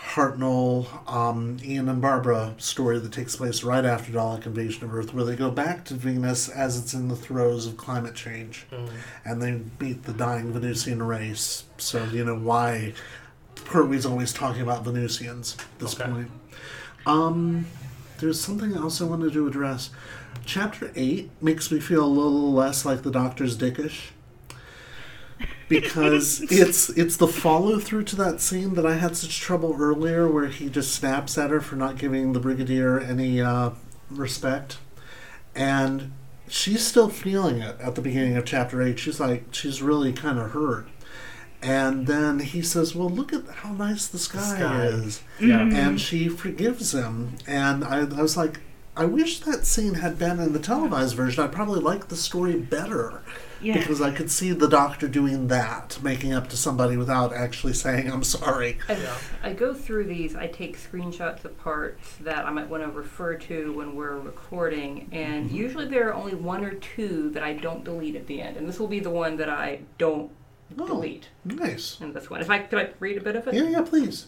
Hartnell, 0.01 0.87
um, 1.13 1.59
Ian 1.65 1.89
and 1.89 2.01
Barbara 2.03 2.55
story 2.59 2.99
that 2.99 3.13
takes 3.13 3.37
place 3.37 3.63
right 3.63 3.85
after 3.85 4.11
Dalek 4.13 4.47
invasion 4.47 4.85
of 4.85 4.95
Earth, 4.95 5.15
where 5.15 5.25
they 5.25 5.37
go 5.37 5.51
back 5.51 5.85
to 5.87 5.95
Venus 5.95 6.49
as 6.49 6.77
it's 6.79 6.95
in 6.95 7.09
the 7.09 7.15
throes 7.17 7.67
of 7.67 7.77
climate 7.77 8.15
change. 8.15 8.67
And 9.25 9.41
they 9.43 9.61
meet 9.79 10.05
the 10.05 10.13
dying 10.13 10.53
Venusian 10.53 11.03
race. 11.03 11.65
So, 11.79 12.03
you 12.07 12.25
know, 12.25 12.37
why 12.37 12.95
Pertwee's 13.57 14.07
always 14.07 14.33
talking 14.33 14.63
about 14.63 14.85
Venusians 14.85 15.57
at 15.61 15.79
this 15.79 15.95
Okay. 16.01 16.11
point. 16.11 16.31
Um, 17.07 17.67
there's 18.19 18.41
something 18.41 18.75
else 18.75 19.01
I 19.01 19.05
wanted 19.05 19.33
to 19.35 19.47
address. 19.47 19.91
Chapter 20.45 20.91
8 20.97 21.31
makes 21.41 21.71
me 21.71 21.79
feel 21.79 22.05
a 22.05 22.07
little 22.07 22.53
less 22.53 22.85
like 22.85 23.03
the 23.03 23.11
Doctor's 23.11 23.57
dickish. 23.57 24.11
Because 25.68 26.41
it's 26.51 26.88
it's 26.91 27.16
the 27.16 27.28
follow 27.28 27.78
through 27.78 28.05
to 28.05 28.16
that 28.16 28.41
scene 28.41 28.74
that 28.74 28.84
I 28.86 28.95
had 28.97 29.16
such 29.16 29.38
trouble 29.41 29.76
earlier 29.78 30.26
where 30.30 30.47
he 30.49 30.68
just 30.68 30.95
snaps 30.95 31.38
at 31.38 31.51
her 31.51 31.61
for 31.61 31.76
not 31.76 31.97
giving 31.99 32.32
the 32.32 32.41
Brigadier 32.41 32.99
any 33.01 33.41
uh, 33.41 33.70
respect. 34.11 34.78
And 35.55 36.12
she's 36.49 36.86
still 36.86 37.09
feeling 37.09 37.59
it 37.61 37.76
at 37.80 37.95
the 37.95 38.01
beginning 38.03 38.36
of 38.36 38.45
chapter 38.45 38.82
8. 38.82 38.99
She's 38.99 39.20
like, 39.20 39.45
she's 39.53 39.82
really 39.82 40.12
kind 40.12 40.38
of 40.38 40.51
hurt. 40.51 40.88
And 41.62 42.07
then 42.07 42.38
he 42.41 42.62
says, 42.62 42.95
Well, 42.95 43.11
look 43.11 43.32
at 43.32 43.47
how 43.49 43.72
nice 43.72 44.07
the 44.07 44.18
sky, 44.18 44.57
sky. 44.57 44.84
is 44.86 45.22
Yeah. 45.38 45.61
and 45.61 46.01
she 46.01 46.28
forgives 46.28 46.95
him. 46.95 47.34
And 47.47 47.84
I, 47.84 47.99
I 48.01 48.22
was 48.22 48.36
like, 48.36 48.61
I 48.97 49.05
wish 49.05 49.41
that 49.41 49.66
scene 49.66 49.95
had 49.95 50.18
been 50.18 50.41
in 50.41 50.53
the 50.53 50.59
televised 50.59 51.14
version. 51.14 51.45
I 51.45 51.47
probably 51.49 51.80
like 51.80 52.09
the 52.09 52.16
story 52.16 52.57
better 52.57 53.22
Yeah. 53.63 53.79
because 53.79 54.01
I 54.01 54.11
could 54.11 54.31
see 54.31 54.53
the 54.53 54.69
doctor 54.69 55.07
doing 55.07 55.49
that, 55.49 55.99
making 56.03 56.33
up 56.33 56.49
to 56.49 56.57
somebody 56.57 56.97
without 56.97 57.33
actually 57.35 57.75
saying 57.75 58.11
I'm 58.11 58.25
sorry. 58.25 58.79
I, 58.89 58.97
I 59.43 59.53
go 59.53 59.75
through 59.75 60.05
these, 60.05 60.35
I 60.35 60.47
take 60.47 60.79
screenshots 60.79 61.45
of 61.45 61.59
parts 61.59 62.17
that 62.21 62.47
I 62.47 62.51
might 62.51 62.69
want 62.69 62.83
to 62.85 62.91
refer 62.91 63.35
to 63.35 63.73
when 63.75 63.95
we're 63.95 64.19
recording, 64.19 65.09
and 65.13 65.51
usually 65.51 65.87
there 65.87 66.09
are 66.09 66.15
only 66.15 66.35
one 66.35 66.65
or 66.65 66.73
two 66.75 67.31
that 67.31 67.43
I 67.43 67.53
don't 67.53 67.85
delete 67.85 68.17
at 68.17 68.27
the 68.27 68.41
end, 68.41 68.57
and 68.57 68.69
this 68.69 68.79
will 68.79 68.89
be 68.89 69.01
the 69.01 69.11
one 69.11 69.37
that 69.37 69.49
I 69.51 69.81
don't 69.99 70.31
Oh. 70.79 70.87
delete 70.87 71.29
Nice. 71.45 72.01
in 72.01 72.13
this 72.13 72.31
one. 72.31 72.41
If 72.41 72.49
I 72.49 72.61
could 72.61 72.79
I 72.79 72.91
read 73.01 73.17
a 73.19 73.21
bit 73.21 73.35
of 73.35 73.49
it? 73.49 73.55
Yeah, 73.55 73.65
yeah, 73.69 73.83
please. 73.83 74.27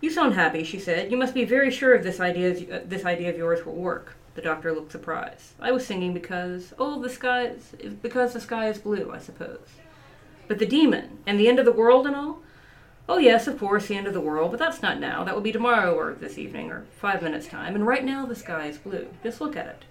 You 0.00 0.10
sound 0.10 0.34
happy, 0.34 0.64
she 0.64 0.78
said. 0.80 1.10
You 1.10 1.16
must 1.18 1.34
be 1.34 1.44
very 1.44 1.70
sure 1.70 1.94
of 1.94 2.02
this 2.02 2.18
idea. 2.18 2.76
Uh, 2.76 2.80
this 2.84 3.04
idea 3.04 3.28
of 3.30 3.36
yours 3.36 3.64
will 3.64 3.74
work. 3.74 4.16
The 4.34 4.42
doctor 4.42 4.72
looked 4.72 4.92
surprised. 4.92 5.52
I 5.60 5.72
was 5.72 5.86
singing 5.86 6.14
because 6.14 6.72
oh, 6.78 7.00
the 7.00 7.10
sky 7.10 7.46
is 7.78 7.94
because 8.00 8.32
the 8.32 8.40
sky 8.40 8.68
is 8.68 8.78
blue, 8.78 9.12
I 9.12 9.18
suppose. 9.18 9.68
But 10.48 10.58
the 10.58 10.66
demon 10.66 11.18
and 11.26 11.38
the 11.38 11.48
end 11.48 11.58
of 11.58 11.64
the 11.64 11.72
world 11.72 12.06
and 12.06 12.16
all. 12.16 12.40
Oh 13.08 13.18
yes, 13.18 13.46
of 13.46 13.58
course, 13.58 13.88
the 13.88 13.96
end 13.96 14.06
of 14.06 14.14
the 14.14 14.20
world, 14.20 14.50
but 14.50 14.60
that's 14.60 14.80
not 14.80 15.00
now. 15.00 15.24
That 15.24 15.34
will 15.34 15.42
be 15.42 15.52
tomorrow 15.52 15.94
or 15.94 16.14
this 16.14 16.38
evening 16.38 16.70
or 16.70 16.86
five 16.98 17.20
minutes 17.20 17.46
time. 17.46 17.74
And 17.74 17.86
right 17.86 18.04
now 18.04 18.24
the 18.24 18.34
sky 18.34 18.66
is 18.66 18.78
blue. 18.78 19.08
Just 19.22 19.40
look 19.40 19.56
at 19.56 19.66
it. 19.66 19.84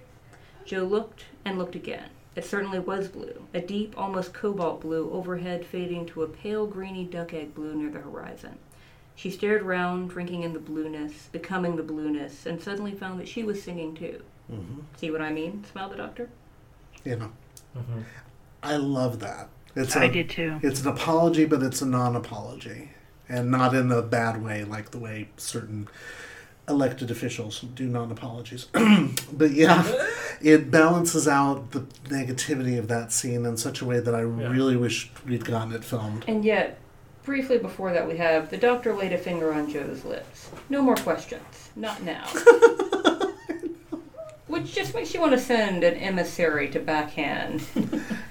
Jo 0.65 0.83
looked 0.83 1.25
and 1.43 1.57
looked 1.57 1.75
again. 1.75 2.09
It 2.35 2.45
certainly 2.45 2.79
was 2.79 3.09
blue, 3.09 3.47
a 3.53 3.59
deep, 3.59 3.93
almost 3.97 4.33
cobalt 4.33 4.81
blue, 4.81 5.11
overhead 5.11 5.65
fading 5.65 6.05
to 6.07 6.23
a 6.23 6.29
pale 6.29 6.65
greeny 6.65 7.03
duck 7.03 7.33
egg 7.33 7.53
blue 7.53 7.75
near 7.75 7.89
the 7.89 7.99
horizon. 7.99 8.57
She 9.15 9.29
stared 9.29 9.61
round, 9.63 10.09
drinking 10.09 10.43
in 10.43 10.53
the 10.53 10.59
blueness, 10.59 11.29
becoming 11.31 11.75
the 11.75 11.83
blueness, 11.83 12.45
and 12.45 12.61
suddenly 12.61 12.93
found 12.93 13.19
that 13.19 13.27
she 13.27 13.43
was 13.43 13.61
singing 13.61 13.93
too. 13.95 14.21
Mm-hmm. 14.51 14.79
See 14.97 15.11
what 15.11 15.21
I 15.21 15.31
mean? 15.31 15.63
smiled 15.71 15.91
the 15.91 15.97
doctor. 15.97 16.29
You 17.05 17.15
know, 17.17 17.31
Mm-hmm. 17.77 18.01
I 18.63 18.75
love 18.75 19.19
that. 19.21 19.47
It's 19.75 19.95
I 19.95 20.05
a- 20.05 20.11
did 20.11 20.29
too. 20.29 20.59
It's 20.61 20.81
an 20.81 20.87
apology, 20.89 21.45
but 21.45 21.63
it's 21.63 21.81
a 21.81 21.85
non-apology, 21.85 22.89
and 23.29 23.49
not 23.49 23.73
in 23.73 23.91
a 23.91 24.01
bad 24.01 24.43
way, 24.43 24.63
like 24.65 24.91
the 24.91 24.99
way 24.99 25.29
certain 25.37 25.87
elected 26.67 27.09
officials 27.09 27.61
do 27.61 27.85
non-apologies. 27.87 28.65
but 29.33 29.51
yeah, 29.51 29.83
it 30.41 30.69
balances 30.69 31.27
out 31.27 31.71
the 31.71 31.81
negativity 32.09 32.77
of 32.77 32.87
that 32.89 33.11
scene 33.13 33.45
in 33.45 33.55
such 33.57 33.81
a 33.81 33.85
way 33.85 33.99
that 33.99 34.13
I 34.13 34.19
really 34.21 34.75
wish 34.75 35.09
we'd 35.25 35.45
gotten 35.45 35.71
it 35.73 35.83
filmed. 35.85 36.25
And 36.27 36.43
yet, 36.43 36.77
briefly 37.23 37.57
before 37.57 37.93
that, 37.93 38.07
we 38.07 38.17
have 38.17 38.49
the 38.49 38.57
doctor 38.57 38.93
laid 38.93 39.13
a 39.13 39.17
finger 39.17 39.53
on 39.53 39.69
Jo's 39.69 40.03
lips. 40.05 40.49
No 40.69 40.81
more 40.81 40.95
questions. 40.95 41.69
Not 41.75 42.01
now. 42.03 42.25
Which 44.47 44.73
just 44.73 44.93
makes 44.93 45.13
you 45.13 45.21
want 45.21 45.31
to 45.31 45.39
send 45.39 45.85
an 45.85 45.93
emissary 45.95 46.67
to 46.71 46.79
backhand 46.79 47.59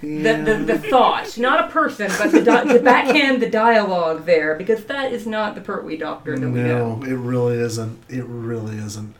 the, 0.02 0.42
the, 0.44 0.62
the 0.66 0.78
thought, 0.78 1.38
not 1.38 1.64
a 1.64 1.72
person, 1.72 2.10
but 2.18 2.30
the, 2.30 2.42
di- 2.42 2.74
to 2.74 2.78
backhand 2.80 3.40
the 3.40 3.48
dialogue 3.48 4.26
there, 4.26 4.54
because 4.54 4.84
that 4.84 5.12
is 5.12 5.26
not 5.26 5.54
the 5.54 5.62
Pertwee 5.62 5.96
doctor 5.96 6.38
that 6.38 6.50
we 6.50 6.60
know. 6.60 6.96
No, 6.96 7.04
it 7.06 7.14
really 7.14 7.56
isn't. 7.56 8.02
It 8.10 8.26
really 8.26 8.76
isn't. 8.76 9.14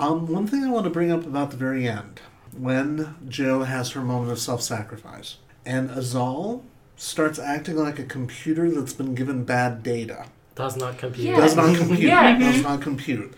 Um, 0.00 0.26
one 0.26 0.48
thing 0.48 0.64
I 0.64 0.70
want 0.70 0.84
to 0.84 0.90
bring 0.90 1.12
up 1.12 1.24
about 1.24 1.52
the 1.52 1.56
very 1.56 1.86
end, 1.86 2.20
when 2.56 3.14
Jo 3.28 3.62
has 3.62 3.92
her 3.92 4.00
moment 4.00 4.32
of 4.32 4.40
self-sacrifice, 4.40 5.36
and 5.64 5.88
Azal 5.90 6.64
starts 7.00 7.38
acting 7.38 7.76
like 7.76 7.98
a 7.98 8.04
computer 8.04 8.70
that's 8.70 8.92
been 8.92 9.14
given 9.14 9.42
bad 9.44 9.82
data. 9.82 10.26
Does 10.54 10.76
not 10.76 10.98
compute. 10.98 11.28
Yeah. 11.28 11.40
Does 11.40 11.56
not 11.56 11.74
compute. 11.74 12.00
Yeah. 12.00 12.38
Does 12.38 12.62
not 12.62 12.82
compute. 12.82 13.32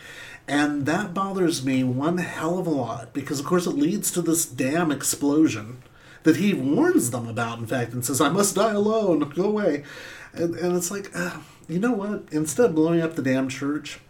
And 0.49 0.85
that 0.87 1.15
bothers 1.15 1.65
me 1.65 1.85
one 1.85 2.19
hell 2.19 2.59
of 2.59 2.67
a 2.67 2.71
lot 2.71 3.13
because, 3.13 3.39
of 3.39 3.47
course, 3.47 3.67
it 3.67 3.77
leads 3.77 4.11
to 4.11 4.23
this 4.23 4.45
damn 4.45 4.91
explosion 4.91 5.81
that 6.25 6.37
he 6.37 6.53
warns 6.53 7.13
them 7.13 7.29
about, 7.29 7.61
in 7.61 7.67
fact, 7.67 7.93
and 7.93 8.05
says, 8.05 8.21
I 8.21 8.29
must 8.29 8.57
die 8.57 8.73
alone, 8.73 9.21
go 9.31 9.45
away. 9.45 9.85
And, 10.33 10.57
and 10.57 10.77
it's 10.77 10.91
like, 10.91 11.11
uh, 11.15 11.39
you 11.69 11.79
know 11.79 11.93
what? 11.93 12.25
Instead 12.33 12.67
of 12.67 12.75
blowing 12.75 13.01
up 13.01 13.15
the 13.15 13.23
damn 13.23 13.49
church, 13.49 14.01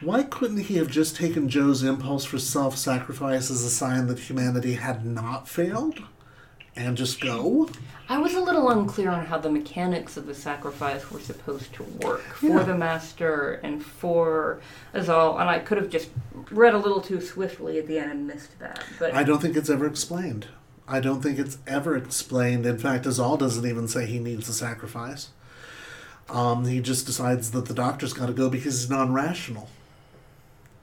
why 0.00 0.22
couldn't 0.22 0.64
he 0.64 0.76
have 0.76 0.88
just 0.88 1.16
taken 1.16 1.50
Jo's 1.50 1.82
impulse 1.82 2.24
for 2.24 2.38
self 2.38 2.78
sacrifice 2.78 3.50
as 3.50 3.62
a 3.62 3.70
sign 3.70 4.06
that 4.06 4.20
humanity 4.20 4.74
had 4.74 5.04
not 5.04 5.48
failed 5.48 6.02
and 6.76 6.96
just 6.96 7.20
go? 7.20 7.68
I 8.08 8.18
was 8.18 8.34
a 8.34 8.40
little 8.40 8.70
unclear 8.70 9.10
on 9.10 9.26
how 9.26 9.38
the 9.38 9.50
mechanics 9.50 10.16
of 10.16 10.26
the 10.26 10.34
sacrifice 10.34 11.10
were 11.10 11.18
supposed 11.20 11.72
to 11.74 11.82
work 11.82 12.22
for 12.34 12.46
Yeah. 12.46 12.62
the 12.62 12.76
master 12.76 13.54
and 13.64 13.84
for 13.84 14.60
Azal, 14.94 15.40
and 15.40 15.48
I 15.50 15.58
could 15.58 15.78
have 15.78 15.90
just 15.90 16.10
read 16.50 16.74
a 16.74 16.78
little 16.78 17.00
too 17.00 17.20
swiftly 17.20 17.78
at 17.78 17.86
the 17.88 17.98
end 17.98 18.12
and 18.12 18.26
missed 18.26 18.58
that. 18.60 18.84
But 18.98 19.14
I 19.14 19.24
don't 19.24 19.40
think 19.42 19.56
it's 19.56 19.70
ever 19.70 19.86
explained. 19.86 20.46
I 20.86 21.00
don't 21.00 21.20
think 21.20 21.38
it's 21.40 21.58
ever 21.66 21.96
explained. 21.96 22.64
In 22.64 22.78
fact, 22.78 23.06
Azal 23.06 23.36
doesn't 23.38 23.66
even 23.66 23.88
say 23.88 24.06
he 24.06 24.20
needs 24.20 24.48
a 24.48 24.52
sacrifice. 24.52 25.30
Um, 26.28 26.64
he 26.64 26.80
just 26.80 27.06
decides 27.06 27.50
that 27.52 27.66
the 27.66 27.74
doctor's 27.74 28.12
got 28.12 28.26
to 28.26 28.32
go 28.32 28.48
because 28.48 28.80
he's 28.80 28.90
non-rational, 28.90 29.68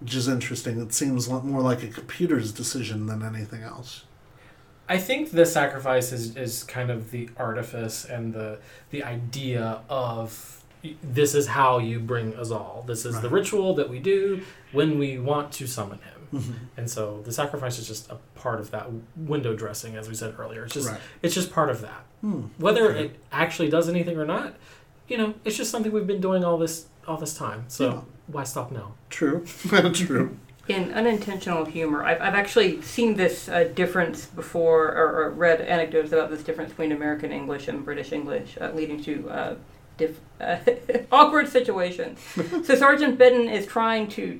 which 0.01 0.15
is 0.15 0.27
interesting. 0.27 0.79
It 0.81 0.93
seems 0.93 1.29
lot 1.29 1.45
more 1.45 1.61
like 1.61 1.83
a 1.83 1.87
computer's 1.87 2.51
decision 2.51 3.05
than 3.07 3.23
anything 3.23 3.61
else. 3.63 4.03
I 4.93 4.97
think 4.99 5.31
the 5.31 5.45
sacrifice 5.45 6.11
is, 6.11 6.35
is 6.37 6.63
kind 6.63 6.91
of 6.91 7.09
the 7.11 7.27
artifice 7.37 8.05
and 8.05 8.33
the 8.33 8.59
the 8.91 9.03
idea 9.03 9.81
of 9.89 10.63
this 11.01 11.33
is 11.33 11.47
how 11.47 11.79
you 11.79 11.99
bring 11.99 12.33
Azal. 12.33 12.85
This 12.85 13.05
is 13.05 13.19
the 13.21 13.29
ritual 13.29 13.73
that 13.75 13.89
we 13.89 13.99
do 13.99 14.41
when 14.71 14.99
we 14.99 15.17
want 15.17 15.51
to 15.53 15.65
summon 15.67 15.99
him. 16.09 16.19
Mhm. 16.41 16.53
And 16.77 16.89
so 16.91 17.21
the 17.23 17.31
sacrifice 17.31 17.79
is 17.79 17.87
just 17.87 18.11
a 18.11 18.17
part 18.35 18.59
of 18.59 18.69
that 18.71 18.85
window 19.15 19.55
dressing, 19.55 19.95
as 19.95 20.07
we 20.09 20.15
said 20.15 20.35
earlier. 20.37 20.65
It's 20.65 20.73
just 20.73 20.89
Right. 20.89 20.99
it's 21.23 21.33
just 21.33 21.51
part 21.51 21.69
of 21.69 21.81
that. 21.81 22.01
Hmm. 22.21 22.41
Whether 22.57 22.85
Okay. 22.91 23.05
it 23.05 23.15
actually 23.31 23.69
does 23.69 23.87
anything 23.89 24.17
or 24.19 24.25
not, 24.25 24.53
you 25.07 25.17
know, 25.17 25.33
it's 25.45 25.55
just 25.57 25.71
something 25.71 25.91
we've 25.91 26.07
been 26.15 26.21
doing 26.21 26.43
all 26.43 26.57
this 26.59 26.85
all 27.07 27.17
this 27.17 27.33
time. 27.45 27.63
So 27.67 27.83
Yeah. 27.89 28.01
why 28.27 28.43
stop 28.43 28.71
now? 28.71 28.93
True, 29.09 29.43
true. 29.93 30.37
In 30.67 30.93
unintentional 30.93 31.65
humor, 31.65 32.03
I've, 32.03 32.21
I've 32.21 32.35
actually 32.35 32.81
seen 32.81 33.15
this 33.15 33.49
uh, 33.49 33.65
difference 33.75 34.27
before, 34.27 34.87
or, 34.93 35.23
or 35.23 35.29
read 35.31 35.61
anecdotes 35.61 36.11
about 36.11 36.29
this 36.29 36.43
difference 36.43 36.69
between 36.69 36.91
American 36.91 37.31
English 37.31 37.67
and 37.67 37.83
British 37.83 38.11
English, 38.13 38.57
uh, 38.61 38.71
leading 38.73 39.01
to 39.03 39.29
uh, 39.29 39.55
diff- 39.97 40.21
uh, 40.39 40.57
awkward 41.11 41.49
situations. 41.49 42.19
so 42.63 42.75
Sergeant 42.75 43.17
Benton 43.17 43.49
is 43.49 43.65
trying 43.65 44.07
to 44.09 44.39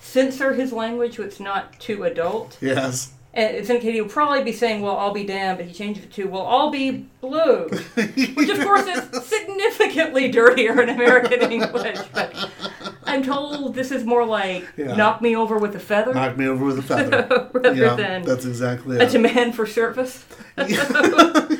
censor 0.00 0.54
his 0.54 0.72
language 0.72 1.16
so 1.16 1.22
it's 1.22 1.40
not 1.40 1.78
too 1.80 2.04
adult. 2.04 2.58
Yes. 2.60 3.12
And 3.32 3.54
it's 3.56 3.70
indicated 3.70 3.94
he'll 3.94 4.08
probably 4.08 4.42
be 4.42 4.50
saying, 4.52 4.82
well, 4.82 4.96
I'll 4.96 5.12
be 5.14 5.24
damned, 5.24 5.58
but 5.58 5.66
he 5.68 5.72
changes 5.72 6.02
it 6.04 6.12
to, 6.14 6.24
well, 6.26 6.44
I'll 6.48 6.70
be 6.70 7.06
blue. 7.20 7.68
Which, 7.94 8.48
of 8.48 8.60
course, 8.64 8.86
is 8.88 9.24
significantly 9.24 10.28
dirtier 10.32 10.80
in 10.82 10.88
American 10.88 11.40
English. 11.52 11.98
But 12.12 12.34
I'm 13.04 13.22
told 13.22 13.76
this 13.76 13.92
is 13.92 14.02
more 14.04 14.26
like, 14.26 14.66
Yeah. 14.76 14.96
knock 14.96 15.22
me 15.22 15.36
over 15.36 15.58
with 15.58 15.76
a 15.76 15.78
feather 15.78 16.12
Knock 16.12 16.36
me 16.36 16.48
over 16.48 16.64
with 16.64 16.80
a 16.80 16.82
feather. 16.82 17.48
rather 17.52 17.72
yeah, 17.74 17.94
than 17.94 18.22
that's 18.22 18.44
exactly 18.46 18.96
a 18.98 19.02
it. 19.04 19.10
demand 19.12 19.54
for 19.54 19.64
service. 19.64 20.24
God. 20.56 21.56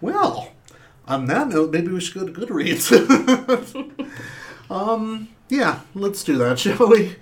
Well, 0.00 0.52
on 1.08 1.26
that 1.26 1.48
note, 1.48 1.72
maybe 1.72 1.88
we 1.88 2.00
should 2.00 2.14
go 2.14 2.26
to 2.26 2.32
Goodreads. 2.32 2.92
um, 4.70 5.28
yeah, 5.48 5.80
let's 5.94 6.22
do 6.22 6.38
that, 6.38 6.60
shall 6.60 6.88
we? 6.88 7.16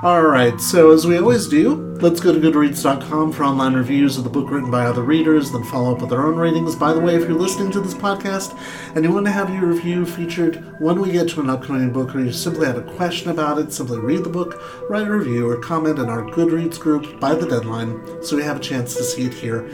All 0.00 0.22
right, 0.22 0.60
so 0.60 0.92
as 0.92 1.08
we 1.08 1.18
always 1.18 1.48
do, 1.48 1.74
let's 2.00 2.20
go 2.20 2.32
to 2.32 2.38
Goodreads.com 2.38 3.32
for 3.32 3.42
online 3.42 3.74
reviews 3.74 4.16
of 4.16 4.22
the 4.22 4.30
book 4.30 4.48
written 4.48 4.70
by 4.70 4.86
other 4.86 5.02
readers, 5.02 5.50
then 5.50 5.64
follow 5.64 5.92
up 5.92 6.00
with 6.00 6.12
our 6.12 6.24
own 6.24 6.36
ratings. 6.36 6.76
By 6.76 6.92
the 6.92 7.00
way, 7.00 7.16
if 7.16 7.22
you're 7.22 7.36
listening 7.36 7.72
to 7.72 7.80
this 7.80 7.94
podcast 7.94 8.56
and 8.94 9.04
you 9.04 9.10
want 9.10 9.26
to 9.26 9.32
have 9.32 9.52
your 9.52 9.66
review 9.66 10.06
featured 10.06 10.80
when 10.80 11.00
we 11.00 11.10
get 11.10 11.28
to 11.30 11.40
an 11.40 11.50
upcoming 11.50 11.92
book, 11.92 12.14
or 12.14 12.20
you 12.20 12.30
simply 12.30 12.66
had 12.66 12.76
a 12.76 12.94
question 12.94 13.32
about 13.32 13.58
it, 13.58 13.72
simply 13.72 13.98
read 13.98 14.22
the 14.22 14.30
book, 14.30 14.62
write 14.88 15.08
a 15.08 15.12
review, 15.12 15.50
or 15.50 15.56
comment 15.56 15.98
in 15.98 16.08
our 16.08 16.22
Goodreads 16.22 16.78
group 16.78 17.18
by 17.18 17.34
the 17.34 17.48
deadline 17.48 18.22
so 18.22 18.36
we 18.36 18.44
have 18.44 18.58
a 18.58 18.60
chance 18.60 18.94
to 18.94 19.02
see 19.02 19.24
it 19.24 19.34
here. 19.34 19.68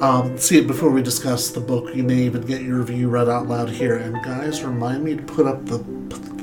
Um, 0.00 0.36
see 0.36 0.58
it 0.58 0.66
before 0.66 0.90
we 0.90 1.00
discuss 1.00 1.50
the 1.50 1.60
book. 1.60 1.94
You 1.94 2.02
may 2.02 2.22
even 2.24 2.42
get 2.42 2.62
your 2.62 2.78
review 2.78 3.08
read 3.08 3.28
out 3.28 3.46
loud 3.46 3.70
here. 3.70 3.98
And 3.98 4.20
guys, 4.24 4.64
remind 4.64 5.04
me 5.04 5.14
to 5.14 5.22
put 5.22 5.46
up 5.46 5.64
the 5.66 5.78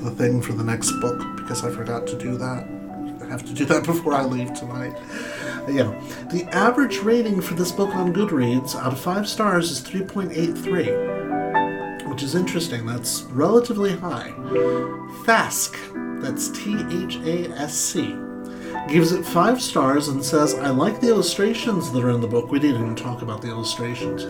the 0.01 0.11
thing 0.11 0.41
for 0.41 0.53
the 0.53 0.63
next 0.63 0.91
book 1.01 1.19
because 1.35 1.65
I 1.65 1.71
forgot 1.71 2.07
to 2.07 2.17
do 2.17 2.37
that. 2.37 2.76
I 3.27 3.31
have 3.31 3.45
to 3.45 3.53
do 3.53 3.65
that 3.65 3.83
before 3.85 4.13
I 4.13 4.23
leave 4.23 4.53
tonight. 4.53 4.97
Yeah, 5.69 5.93
the 6.31 6.47
average 6.51 6.99
rating 6.99 7.41
for 7.41 7.53
this 7.53 7.71
book 7.71 7.93
on 7.93 8.13
Goodreads 8.13 8.75
out 8.75 8.93
of 8.93 8.99
five 8.99 9.27
stars 9.27 9.69
is 9.69 9.81
three 9.81 10.01
point 10.01 10.31
eight 10.31 10.57
three, 10.57 10.91
which 12.07 12.23
is 12.23 12.35
interesting. 12.35 12.85
That's 12.85 13.23
relatively 13.23 13.95
high. 13.97 14.31
Fask, 15.25 15.75
that's 16.21 16.49
T 16.49 16.77
H 17.03 17.17
A 17.17 17.51
S 17.51 17.75
C 17.75 18.17
gives 18.87 19.11
it 19.11 19.25
five 19.25 19.61
stars 19.61 20.07
and 20.07 20.23
says, 20.23 20.53
I 20.55 20.69
like 20.69 21.01
the 21.01 21.07
illustrations 21.07 21.91
that 21.91 22.03
are 22.03 22.11
in 22.11 22.21
the 22.21 22.27
book. 22.27 22.49
We 22.49 22.59
didn't 22.59 22.81
even 22.81 22.95
talk 22.95 23.21
about 23.21 23.41
the 23.41 23.49
illustrations. 23.49 24.25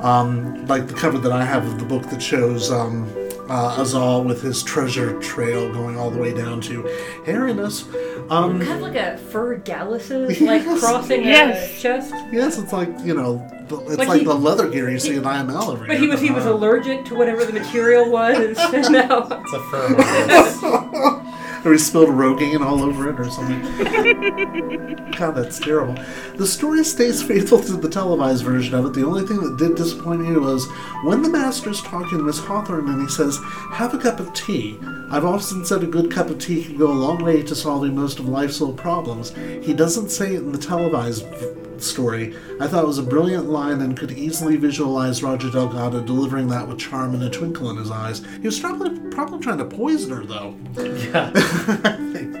Um, 0.00 0.66
like 0.66 0.86
the 0.86 0.94
cover 0.94 1.18
that 1.18 1.32
I 1.32 1.44
have 1.44 1.66
of 1.66 1.78
the 1.78 1.86
book 1.86 2.02
that 2.10 2.20
shows 2.20 2.70
um, 2.70 3.08
uh, 3.48 3.76
Azal 3.76 4.24
with 4.24 4.42
his 4.42 4.62
treasure 4.62 5.18
trail 5.20 5.72
going 5.72 5.96
all 5.98 6.10
the 6.10 6.18
way 6.18 6.32
down 6.32 6.60
to 6.62 6.82
hairiness. 7.26 7.84
Um, 8.30 8.58
kind 8.60 8.72
of 8.72 8.80
like 8.80 8.94
a 8.96 9.18
fur 9.18 9.56
galluses, 9.58 10.40
like 10.40 10.64
Yes. 10.64 10.80
crossing 10.80 11.24
Yes. 11.24 11.78
a 11.78 11.80
chest. 11.82 12.14
yes, 12.32 12.58
it's 12.58 12.72
like, 12.72 12.88
you 13.04 13.14
know, 13.14 13.46
the, 13.68 13.76
it's 13.80 13.96
But 13.96 14.08
like 14.08 14.18
he- 14.20 14.24
the 14.26 14.34
leather 14.34 14.68
gear 14.68 14.88
you 14.90 14.98
see 14.98 15.16
in 15.16 15.22
IML 15.24 15.72
every 15.74 15.86
But 15.88 15.98
he 15.98 16.06
was 16.08 16.20
he 16.20 16.30
was 16.30 16.46
allergic 16.46 17.04
to 17.06 17.14
whatever 17.14 17.44
the 17.44 17.52
material 17.52 18.10
was. 18.10 18.56
no. 18.90 19.28
It's 19.30 19.52
a 19.52 19.60
firm. 19.70 21.20
or 21.64 21.72
he 21.72 21.78
spilled 21.78 22.10
Rogaine 22.10 22.60
all 22.60 22.82
over 22.82 23.08
it 23.10 23.18
or 23.18 23.30
something. 23.30 23.62
God, 25.12 25.32
that's 25.32 25.58
terrible. 25.58 25.96
The 26.36 26.46
story 26.46 26.84
stays 26.84 27.22
faithful 27.22 27.60
to 27.60 27.76
the 27.76 27.88
televised 27.88 28.44
version 28.44 28.74
of 28.74 28.84
it. 28.86 28.92
The 28.92 29.06
only 29.06 29.26
thing 29.26 29.40
that 29.40 29.56
did 29.56 29.76
disappoint 29.76 30.20
me 30.20 30.36
was 30.36 30.66
when 31.04 31.22
the 31.22 31.30
master's 31.30 31.82
talking 31.82 32.18
to 32.18 32.24
Miss 32.24 32.38
Hawthorne 32.38 32.88
and 32.88 33.02
he 33.02 33.08
says, 33.08 33.38
Have 33.72 33.94
a 33.94 33.98
cup 33.98 34.20
of 34.20 34.32
tea. 34.34 34.78
I've 35.10 35.24
often 35.24 35.64
said 35.64 35.82
a 35.82 35.86
good 35.86 36.10
cup 36.10 36.30
of 36.30 36.38
tea 36.38 36.64
can 36.64 36.76
go 36.76 36.90
a 36.90 36.92
long 36.92 37.22
way 37.22 37.42
to 37.42 37.54
solving 37.54 37.94
most 37.94 38.18
of 38.18 38.28
life's 38.28 38.60
little 38.60 38.74
problems. 38.76 39.34
He 39.62 39.72
doesn't 39.72 40.10
say 40.10 40.34
it 40.34 40.40
in 40.40 40.52
the 40.52 40.58
televised 40.58 41.24
v- 41.26 41.73
story. 41.82 42.36
I 42.60 42.66
thought 42.66 42.84
it 42.84 42.86
was 42.86 42.98
a 42.98 43.02
brilliant 43.02 43.48
line 43.48 43.80
and 43.80 43.96
could 43.96 44.12
easily 44.12 44.56
visualize 44.56 45.22
Roger 45.22 45.50
Delgado 45.50 46.00
delivering 46.00 46.48
that 46.48 46.66
with 46.66 46.78
charm 46.78 47.14
and 47.14 47.22
a 47.22 47.30
twinkle 47.30 47.70
in 47.70 47.76
his 47.76 47.90
eyes. 47.90 48.24
He 48.40 48.46
was 48.46 48.58
probably, 48.60 48.98
probably 49.10 49.40
trying 49.40 49.58
to 49.58 49.64
poison 49.64 50.10
her, 50.10 50.24
though. 50.24 50.54
yeah. 50.76 51.30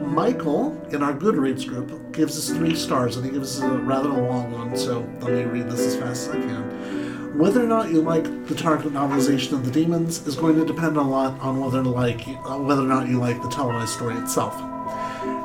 Michael, 0.00 0.80
in 0.90 1.02
our 1.02 1.14
Goodreads 1.14 1.66
group, 1.66 2.12
gives 2.12 2.36
us 2.36 2.50
three 2.56 2.74
stars, 2.74 3.16
and 3.16 3.24
he 3.24 3.30
gives 3.30 3.58
us 3.58 3.62
a 3.62 3.78
rather 3.78 4.10
long 4.10 4.52
one, 4.52 4.76
so 4.76 5.00
let 5.20 5.32
me 5.32 5.42
read 5.44 5.70
this 5.70 5.80
as 5.80 5.96
fast 5.96 6.28
as 6.28 6.34
I 6.36 6.40
can. 6.40 7.38
Whether 7.38 7.64
or 7.64 7.66
not 7.66 7.90
you 7.90 8.02
like 8.02 8.24
the 8.46 8.54
Target 8.54 8.92
novelization 8.92 9.52
of 9.52 9.64
the 9.64 9.70
demons 9.70 10.26
is 10.26 10.36
going 10.36 10.56
to 10.56 10.66
depend 10.66 10.98
a 10.98 11.02
lot 11.02 11.40
on 11.40 11.60
whether 11.60 11.82
like 11.82 12.20
whether 12.26 12.82
or 12.82 12.86
not 12.86 13.08
you 13.08 13.18
like 13.18 13.40
the 13.40 13.48
televised 13.48 13.94
story 13.94 14.16
itself. 14.16 14.54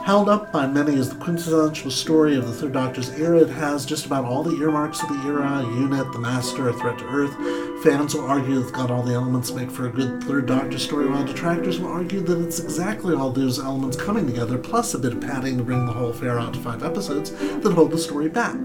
Held 0.08 0.30
up 0.30 0.54
by 0.54 0.66
many 0.66 0.98
as 0.98 1.10
the 1.10 1.18
quintessential 1.18 1.92
story 1.92 2.38
of 2.38 2.48
the 2.48 2.54
Third 2.54 2.72
Doctor's 2.72 3.10
era, 3.10 3.40
it 3.40 3.50
has 3.50 3.86
just 3.86 4.06
about 4.06 4.24
all 4.24 4.42
the 4.42 4.56
earmarks 4.56 5.04
of 5.04 5.10
the 5.10 5.22
era 5.28 5.62
UNIT, 5.62 6.14
The 6.14 6.20
Master, 6.20 6.70
A 6.70 6.74
Threat 6.74 6.98
to 7.00 7.06
Earth. 7.08 7.84
Fans 7.84 8.16
will 8.16 8.24
argue 8.24 8.58
it's 8.58 8.72
got 8.72 8.90
all 8.90 9.04
the 9.04 9.14
elements 9.14 9.52
make 9.52 9.70
for 9.70 9.90
a 9.90 9.92
good 9.92 10.24
Third 10.24 10.46
Doctor 10.46 10.80
story, 10.80 11.10
while 11.10 11.26
detractors 11.26 11.82
will 11.82 11.92
argue 11.92 12.22
that 12.22 12.42
it's 12.42 12.62
exactly 12.62 13.16
all 13.16 13.32
those 13.32 13.60
elements 13.60 13.98
coming 13.98 14.26
together, 14.26 14.58
plus 14.58 14.94
a 14.94 14.98
bit 14.98 15.12
of 15.12 15.20
padding 15.20 15.58
to 15.58 15.64
bring 15.66 15.86
the 15.86 15.92
whole 15.92 16.12
affair 16.12 16.40
out 16.40 16.54
to 16.54 16.60
five 16.62 16.84
episodes, 16.84 17.32
that 17.32 17.74
hold 17.74 17.92
the 17.92 17.98
story 17.98 18.30
back. 18.30 18.56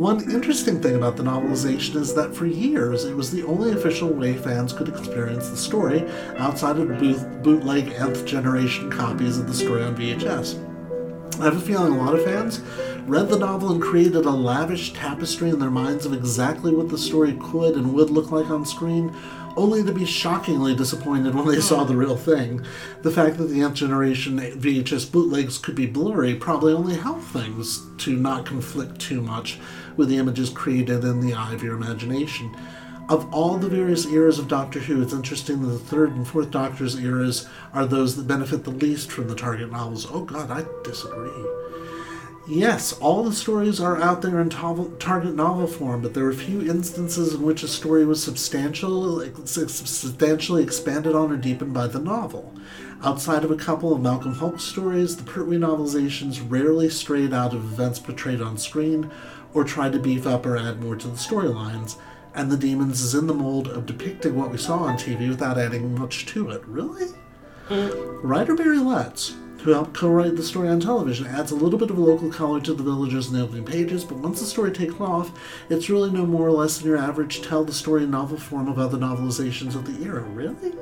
One 0.00 0.30
interesting 0.30 0.80
thing 0.80 0.96
about 0.96 1.18
the 1.18 1.22
novelization 1.22 1.96
is 1.96 2.14
that 2.14 2.34
for 2.34 2.46
years 2.46 3.04
it 3.04 3.14
was 3.14 3.30
the 3.30 3.42
only 3.44 3.72
official 3.72 4.08
way 4.08 4.32
fans 4.32 4.72
could 4.72 4.88
experience 4.88 5.50
the 5.50 5.58
story 5.58 6.08
outside 6.38 6.78
of 6.78 6.98
boot- 6.98 7.42
bootleg 7.42 7.92
nth 7.92 8.24
generation 8.24 8.90
copies 8.90 9.36
of 9.36 9.46
the 9.46 9.52
story 9.52 9.82
on 9.82 9.94
VHS. 9.94 10.58
I 11.38 11.44
have 11.44 11.58
a 11.58 11.60
feeling 11.60 11.92
a 11.92 12.02
lot 12.02 12.14
of 12.14 12.24
fans 12.24 12.62
read 13.06 13.28
the 13.28 13.38
novel 13.38 13.72
and 13.72 13.82
created 13.82 14.24
a 14.24 14.30
lavish 14.30 14.94
tapestry 14.94 15.50
in 15.50 15.58
their 15.58 15.70
minds 15.70 16.06
of 16.06 16.14
exactly 16.14 16.74
what 16.74 16.88
the 16.88 16.96
story 16.96 17.36
could 17.38 17.74
and 17.74 17.92
would 17.92 18.08
look 18.08 18.30
like 18.30 18.48
on 18.48 18.64
screen, 18.64 19.14
only 19.54 19.82
to 19.82 19.92
be 19.92 20.06
shockingly 20.06 20.74
disappointed 20.74 21.34
when 21.34 21.46
they 21.46 21.60
saw 21.60 21.84
the 21.84 21.96
real 21.96 22.16
thing. 22.16 22.64
The 23.02 23.10
fact 23.10 23.36
that 23.36 23.48
the 23.48 23.60
nth 23.60 23.74
generation 23.74 24.38
VHS 24.38 25.10
bootlegs 25.10 25.58
could 25.58 25.74
be 25.74 25.84
blurry 25.84 26.36
probably 26.36 26.72
only 26.72 26.96
helped 26.96 27.24
things 27.24 27.82
to 27.98 28.16
not 28.16 28.46
conflict 28.46 28.98
too 28.98 29.20
much 29.20 29.58
with 30.00 30.08
the 30.08 30.16
images 30.16 30.50
created 30.50 31.04
in 31.04 31.20
the 31.20 31.34
eye 31.34 31.54
of 31.54 31.62
your 31.62 31.76
imagination. 31.76 32.56
Of 33.10 33.32
all 33.34 33.58
the 33.58 33.68
various 33.68 34.06
eras 34.06 34.38
of 34.38 34.48
Doctor 34.48 34.80
Who, 34.80 35.02
it's 35.02 35.12
interesting 35.12 35.60
that 35.60 35.68
the 35.68 35.78
third 35.78 36.12
and 36.16 36.26
fourth 36.26 36.50
Doctor's 36.50 36.98
eras 36.98 37.46
are 37.74 37.84
those 37.84 38.16
that 38.16 38.26
benefit 38.26 38.64
the 38.64 38.70
least 38.70 39.12
from 39.12 39.28
the 39.28 39.34
Target 39.34 39.70
novels. 39.70 40.06
Oh 40.10 40.24
god, 40.24 40.50
I 40.50 40.64
disagree. 40.82 41.30
Yes, 42.48 42.94
all 42.94 43.22
the 43.22 43.32
stories 43.32 43.78
are 43.80 44.00
out 44.00 44.22
there 44.22 44.40
in 44.40 44.48
tov- 44.48 44.98
Target 44.98 45.34
novel 45.34 45.66
form, 45.66 46.00
but 46.00 46.14
there 46.14 46.26
are 46.26 46.32
few 46.32 46.68
instances 46.68 47.34
in 47.34 47.42
which 47.42 47.62
a 47.62 47.68
story 47.68 48.04
was 48.06 48.22
substantial, 48.22 49.20
substantially 49.44 50.62
expanded 50.62 51.14
on 51.14 51.30
or 51.30 51.36
deepened 51.36 51.74
by 51.74 51.86
the 51.86 52.00
novel. 52.00 52.54
Outside 53.02 53.44
of 53.44 53.50
a 53.50 53.56
couple 53.56 53.94
of 53.94 54.02
Malcolm 54.02 54.34
Hulke 54.34 54.60
stories, 54.60 55.16
the 55.16 55.22
Pertwee 55.22 55.58
novelizations 55.58 56.44
rarely 56.46 56.88
strayed 56.90 57.32
out 57.32 57.54
of 57.54 57.64
events 57.64 57.98
portrayed 57.98 58.40
on 58.40 58.58
screen 58.58 59.10
or 59.54 59.64
tried 59.64 59.92
to 59.92 59.98
beef 59.98 60.26
up 60.26 60.46
or 60.46 60.56
add 60.56 60.82
more 60.82 60.96
to 60.96 61.08
the 61.08 61.16
storylines, 61.16 61.96
and 62.34 62.50
The 62.50 62.56
Demons 62.56 63.00
is 63.00 63.14
in 63.14 63.26
the 63.26 63.34
mold 63.34 63.68
of 63.68 63.86
depicting 63.86 64.36
what 64.36 64.50
we 64.50 64.58
saw 64.58 64.78
on 64.78 64.96
TV 64.96 65.28
without 65.28 65.58
adding 65.58 65.98
much 65.98 66.26
to 66.26 66.50
it. 66.50 66.64
Really? 66.66 67.08
Hmm. 67.68 68.26
Writer 68.26 68.54
Barry 68.54 68.78
Letts, 68.78 69.34
who 69.62 69.72
helped 69.72 69.94
co-write 69.94 70.36
the 70.36 70.42
story 70.42 70.68
on 70.68 70.80
television, 70.80 71.26
adds 71.26 71.50
a 71.50 71.56
little 71.56 71.78
bit 71.78 71.90
of 71.90 71.98
a 71.98 72.00
local 72.00 72.30
color 72.30 72.60
to 72.60 72.72
the 72.72 72.82
villagers 72.82 73.28
in 73.28 73.34
the 73.34 73.42
opening 73.42 73.64
pages, 73.64 74.04
but 74.04 74.18
once 74.18 74.40
the 74.40 74.46
story 74.46 74.72
takes 74.72 75.00
off, 75.00 75.30
it's 75.68 75.90
really 75.90 76.10
no 76.10 76.24
more 76.24 76.46
or 76.46 76.52
less 76.52 76.78
than 76.78 76.88
your 76.88 76.96
average 76.96 77.42
tell 77.42 77.64
the 77.64 77.72
story 77.72 78.04
in 78.04 78.10
novel 78.10 78.38
form 78.38 78.68
of 78.68 78.78
other 78.78 78.98
novelizations 78.98 79.74
of 79.74 79.84
the 79.84 80.04
era. 80.04 80.22
Really? 80.22 80.72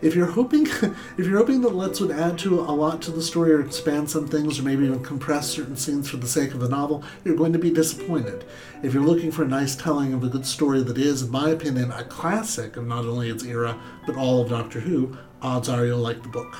If 0.00 0.16
you're 0.16 0.26
hoping 0.26 0.66
if 1.16 1.26
you're 1.26 1.38
hoping 1.38 1.60
that 1.60 1.74
Letts 1.74 2.00
would 2.00 2.10
add 2.10 2.38
to 2.40 2.60
a 2.60 2.72
lot 2.72 3.00
to 3.02 3.10
the 3.10 3.22
story 3.22 3.52
or 3.52 3.60
expand 3.60 4.10
some 4.10 4.26
things 4.26 4.58
or 4.58 4.62
maybe 4.64 4.84
even 4.84 5.02
compress 5.02 5.48
certain 5.48 5.76
scenes 5.76 6.10
for 6.10 6.16
the 6.16 6.26
sake 6.26 6.52
of 6.52 6.60
the 6.60 6.68
novel, 6.68 7.04
you're 7.24 7.36
going 7.36 7.52
to 7.52 7.58
be 7.58 7.70
disappointed. 7.70 8.44
If 8.82 8.92
you're 8.92 9.04
looking 9.04 9.30
for 9.30 9.44
a 9.44 9.48
nice 9.48 9.76
telling 9.76 10.12
of 10.12 10.24
a 10.24 10.28
good 10.28 10.44
story 10.46 10.82
that 10.82 10.98
is, 10.98 11.22
in 11.22 11.30
my 11.30 11.50
opinion, 11.50 11.92
a 11.92 12.02
classic 12.04 12.76
of 12.76 12.86
not 12.86 13.04
only 13.04 13.30
its 13.30 13.44
era, 13.44 13.80
but 14.06 14.16
all 14.16 14.42
of 14.42 14.50
Doctor 14.50 14.80
Who, 14.80 15.16
odds 15.40 15.68
are 15.68 15.86
you'll 15.86 15.98
like 15.98 16.22
the 16.22 16.28
book. 16.28 16.56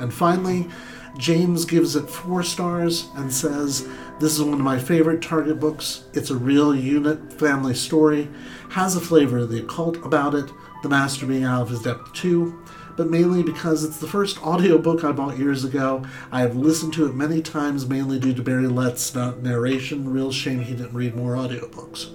And 0.00 0.12
finally, 0.12 0.68
James 1.16 1.64
gives 1.64 1.94
it 1.94 2.10
four 2.10 2.42
stars 2.42 3.08
and 3.14 3.32
says, 3.32 3.86
This 4.18 4.34
is 4.34 4.42
one 4.42 4.54
of 4.54 4.60
my 4.60 4.78
favorite 4.78 5.22
Target 5.22 5.60
books. 5.60 6.04
It's 6.12 6.30
a 6.30 6.36
real 6.36 6.74
UNIT 6.74 7.32
family 7.32 7.74
story, 7.74 8.28
has 8.70 8.96
a 8.96 9.00
flavor 9.00 9.38
of 9.38 9.50
the 9.50 9.60
occult 9.60 9.96
about 10.04 10.34
it, 10.34 10.50
the 10.82 10.88
master 10.88 11.26
being 11.26 11.44
out 11.44 11.62
of 11.62 11.68
his 11.70 11.82
depth 11.82 12.12
too, 12.12 12.60
but 12.96 13.10
mainly 13.10 13.42
because 13.42 13.84
it's 13.84 13.98
the 13.98 14.06
first 14.06 14.42
audiobook 14.42 15.04
I 15.04 15.12
bought 15.12 15.38
years 15.38 15.64
ago. 15.64 16.04
I 16.30 16.40
have 16.40 16.56
listened 16.56 16.92
to 16.94 17.06
it 17.06 17.14
many 17.14 17.42
times, 17.42 17.88
mainly 17.88 18.18
due 18.18 18.34
to 18.34 18.42
Barry 18.42 18.68
Letts' 18.68 19.14
narration. 19.14 20.12
Real 20.12 20.32
shame 20.32 20.60
he 20.60 20.74
didn't 20.74 20.94
read 20.94 21.14
more 21.14 21.34
audiobooks. 21.34 22.10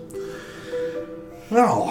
Well, 1.50 1.90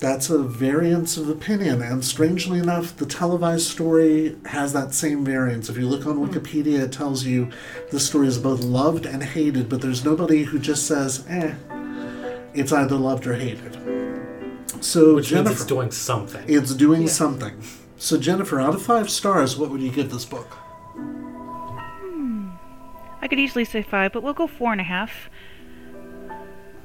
that's 0.00 0.30
a 0.30 0.38
variance 0.42 1.16
of 1.16 1.28
opinion, 1.28 1.82
and 1.82 2.02
strangely 2.04 2.58
enough, 2.58 2.96
the 2.96 3.04
televised 3.06 3.66
story 3.66 4.36
has 4.46 4.72
that 4.72 4.94
same 4.94 5.24
variance. 5.24 5.68
If 5.68 5.76
you 5.76 5.86
look 5.86 6.06
on 6.06 6.26
Wikipedia, 6.26 6.80
it 6.80 6.92
tells 6.92 7.24
you 7.24 7.50
the 7.90 8.00
story 8.00 8.26
is 8.28 8.38
both 8.38 8.60
loved 8.62 9.04
and 9.04 9.22
hated, 9.22 9.68
but 9.68 9.82
there's 9.82 10.04
nobody 10.04 10.44
who 10.44 10.58
just 10.58 10.86
says, 10.86 11.24
eh, 11.28 11.54
it's 12.54 12.72
either 12.72 12.96
loved 12.96 13.26
or 13.26 13.34
hated. 13.34 13.76
So, 14.80 15.16
Which 15.16 15.28
Jennifer, 15.28 15.50
means 15.50 15.60
it's 15.60 15.68
doing 15.68 15.90
something. 15.90 16.44
it's 16.48 16.74
doing 16.74 17.06
something. 17.06 17.62
So, 17.98 18.16
Jennifer, 18.18 18.58
out 18.58 18.74
of 18.74 18.82
five 18.82 19.10
stars, 19.10 19.58
what 19.58 19.70
would 19.70 19.82
you 19.82 19.90
give 19.90 20.10
this 20.10 20.24
book? 20.24 20.46
Hmm. 20.94 22.48
I 23.20 23.28
could 23.28 23.38
easily 23.38 23.66
say 23.66 23.82
five, 23.82 24.12
but 24.12 24.22
we'll 24.22 24.32
go 24.32 24.46
four 24.46 24.72
and 24.72 24.80
a 24.80 24.84
half. 24.84 25.28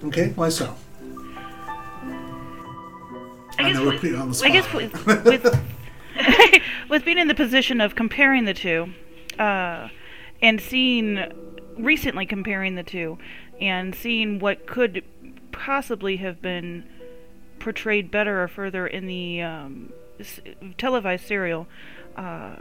Okay, 0.04 0.34
why 0.36 0.50
so? 0.50 0.76
I, 3.58 3.72
know 3.72 3.86
we're 3.86 3.98
putting 3.98 4.16
on 4.16 4.30
the 4.30 4.36
spot. 4.36 4.50
I 4.50 4.54
guess 4.54 4.74
with 4.74 5.06
with, 5.06 5.62
with 6.90 7.06
being 7.06 7.18
in 7.18 7.28
the 7.28 7.36
position 7.36 7.82
of 7.82 7.96
comparing 7.96 8.46
the 8.46 8.54
two, 8.54 8.94
uh, 9.40 9.90
and 10.42 10.62
seeing 10.62 11.32
recently 11.78 12.26
comparing 12.26 12.76
the 12.76 12.84
two, 12.84 13.18
and 13.60 13.94
seeing 13.96 14.40
what 14.40 14.66
could 14.66 15.04
possibly 15.52 16.18
have 16.18 16.42
been 16.42 16.86
portrayed 17.60 18.12
better 18.12 18.44
or 18.44 18.48
further 18.48 18.86
in 18.86 19.08
the 19.08 19.42
um, 19.42 19.92
s- 20.20 20.42
televised 20.78 21.26
serial. 21.26 21.68
Uh, 22.16 22.56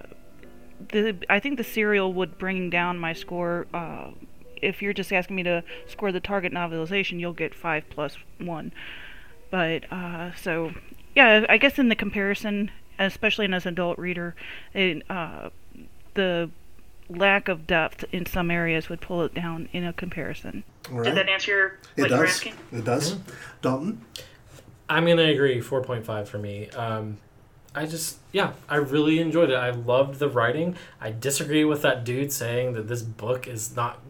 the 0.90 1.16
I 1.28 1.40
think 1.40 1.58
the 1.58 1.64
serial 1.64 2.12
would 2.12 2.38
bring 2.38 2.70
down 2.70 2.98
my 2.98 3.12
score. 3.12 3.66
Uh, 3.72 4.10
if 4.60 4.80
you're 4.80 4.92
just 4.92 5.12
asking 5.12 5.36
me 5.36 5.42
to 5.42 5.62
score 5.86 6.10
the 6.10 6.20
target 6.20 6.52
novelization, 6.52 7.20
you'll 7.20 7.32
get 7.32 7.54
five 7.54 7.84
plus 7.90 8.16
one. 8.38 8.72
But 9.50 9.90
uh, 9.92 10.34
so 10.34 10.72
yeah, 11.14 11.46
I 11.48 11.58
guess 11.58 11.78
in 11.78 11.88
the 11.88 11.94
comparison, 11.96 12.70
especially 12.98 13.46
as 13.52 13.66
an 13.66 13.74
adult 13.74 13.98
reader, 13.98 14.34
it, 14.72 15.02
uh, 15.10 15.50
the 16.14 16.50
lack 17.08 17.48
of 17.48 17.66
depth 17.66 18.04
in 18.12 18.26
some 18.26 18.50
areas 18.50 18.88
would 18.88 19.00
pull 19.00 19.22
it 19.22 19.34
down 19.34 19.68
in 19.72 19.84
a 19.84 19.92
comparison. 19.92 20.64
All 20.92 21.02
Did 21.02 21.14
that 21.16 21.28
answer 21.28 21.78
It 21.96 22.02
what 22.02 22.10
you 22.10 22.16
were 22.16 22.24
does. 22.24 22.34
asking? 22.36 22.54
It 22.72 22.84
does. 22.84 23.16
Dalton? 23.62 24.00
I'm 24.88 25.06
gonna 25.06 25.22
agree. 25.24 25.60
Four 25.60 25.82
point 25.82 26.04
five 26.04 26.28
for 26.28 26.38
me. 26.38 26.68
Um, 26.70 27.16
I 27.74 27.86
just 27.86 28.18
yeah, 28.32 28.52
I 28.68 28.76
really 28.76 29.18
enjoyed 29.18 29.50
it. 29.50 29.54
I 29.56 29.70
loved 29.70 30.18
the 30.18 30.28
writing. 30.28 30.76
I 31.00 31.10
disagree 31.10 31.64
with 31.64 31.82
that 31.82 32.04
dude 32.04 32.32
saying 32.32 32.74
that 32.74 32.86
this 32.88 33.02
book 33.02 33.46
is 33.48 33.74
not. 33.74 34.00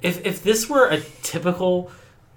If 0.00 0.24
if 0.26 0.42
this 0.42 0.68
were 0.68 0.88
a 0.88 1.00
typical 1.22 1.90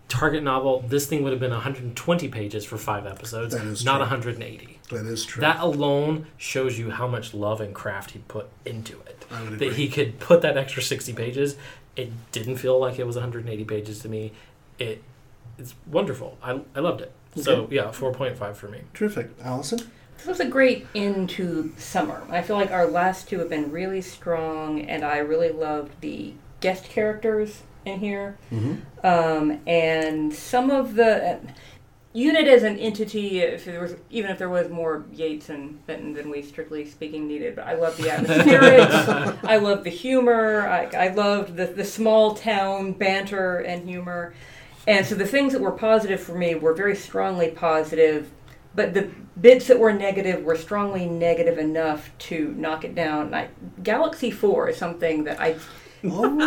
Target 0.08 0.44
novel, 0.44 0.82
this 0.88 1.08
thing 1.08 1.24
would 1.24 1.32
have 1.34 1.40
been 1.40 1.52
120 1.52 2.28
pages 2.30 2.64
for 2.64 2.78
five 2.78 3.06
episodes, 3.08 3.56
not 3.84 3.94
true. 3.98 4.00
180. 4.02 4.80
That 4.90 5.06
is 5.08 5.26
true. 5.26 5.42
That 5.42 5.60
alone 5.60 6.28
shows 6.38 6.78
you 6.78 6.92
how 6.92 7.08
much 7.08 7.34
love 7.34 7.60
and 7.60 7.74
craft 7.74 8.12
he 8.12 8.20
put 8.20 8.48
into 8.66 9.00
it. 9.08 9.26
I 9.32 9.42
would 9.42 9.54
That 9.54 9.66
agree. 9.66 9.74
he 9.74 9.90
could 9.90 10.20
put 10.20 10.42
that 10.44 10.58
extra 10.58 10.84
60 10.84 11.12
pages. 11.14 11.58
It 11.96 12.12
didn't 12.32 12.58
feel 12.58 12.80
like 12.80 13.00
it 13.00 13.06
was 13.08 13.16
180 13.16 13.64
pages 13.66 14.00
to 14.02 14.10
me. 14.10 14.32
It 14.78 15.02
it's 15.58 15.74
wonderful. 15.88 16.38
I, 16.44 16.60
I 16.76 16.82
loved 16.82 17.02
it. 17.02 17.12
So 17.36 17.62
Okay. 17.64 17.76
yeah, 17.78 17.86
4.5 17.86 18.56
for 18.56 18.68
me. 18.68 18.82
Terrific. 18.94 19.30
Allison? 19.42 19.80
This 20.18 20.26
was 20.28 20.40
a 20.40 20.46
great 20.46 20.86
into 20.94 21.74
summer. 21.78 22.22
I 22.30 22.42
feel 22.42 22.58
like 22.58 22.72
our 22.72 22.86
last 22.86 23.28
two 23.30 23.40
have 23.40 23.50
been 23.50 23.72
really 23.72 24.02
strong, 24.02 24.82
and 24.82 25.04
I 25.04 25.18
really 25.18 25.50
loved 25.52 25.94
the 26.02 26.34
guest 26.62 26.86
characters 26.90 27.64
in 27.86 28.00
here. 28.00 28.38
Um, 29.04 29.62
and 29.68 30.34
some 30.34 30.72
of 30.72 30.96
the 30.96 31.40
UNIT 32.14 32.48
as 32.48 32.64
an 32.64 32.78
entity, 32.80 33.40
if 33.40 33.66
there 33.66 33.82
was 33.82 33.96
even 34.10 34.32
if 34.32 34.38
there 34.38 34.50
was 34.50 34.70
more 34.70 35.06
Yates 35.12 35.50
and 35.50 35.86
Benton 35.86 36.14
than 36.14 36.30
we 36.30 36.42
strictly 36.42 36.86
speaking 36.86 37.28
needed, 37.28 37.56
but 37.56 37.68
I 37.68 37.76
love 37.76 37.98
the 37.98 38.04
atmospherics. 38.04 39.40
I 39.44 39.58
love 39.58 39.84
the 39.84 39.90
humor. 39.90 40.68
I, 40.68 40.86
I 40.96 41.08
loved 41.10 41.56
the 41.56 41.66
the 41.68 41.86
small 41.86 42.36
town 42.36 42.94
banter 42.94 43.60
and 43.60 43.88
humor. 43.88 44.34
And 44.88 45.06
so 45.06 45.16
the 45.16 45.26
things 45.26 45.52
that 45.54 45.62
were 45.62 45.72
positive 45.72 46.20
for 46.20 46.38
me 46.38 46.56
were 46.56 46.74
very 46.74 46.96
strongly 46.96 47.50
positive 47.50 48.32
but 48.76 48.94
the 48.94 49.10
bits 49.40 49.68
that 49.68 49.80
were 49.80 49.94
negative 49.94 50.44
were 50.44 50.56
strongly 50.56 51.06
negative 51.06 51.58
enough 51.58 52.12
to 52.18 52.54
knock 52.58 52.84
it 52.84 52.94
down. 52.94 53.34
I, 53.34 53.50
Galaxy 53.82 54.32
Four 54.32 54.70
is 54.70 54.78
something 54.78 55.24
that 55.24 55.40
I 55.40 55.56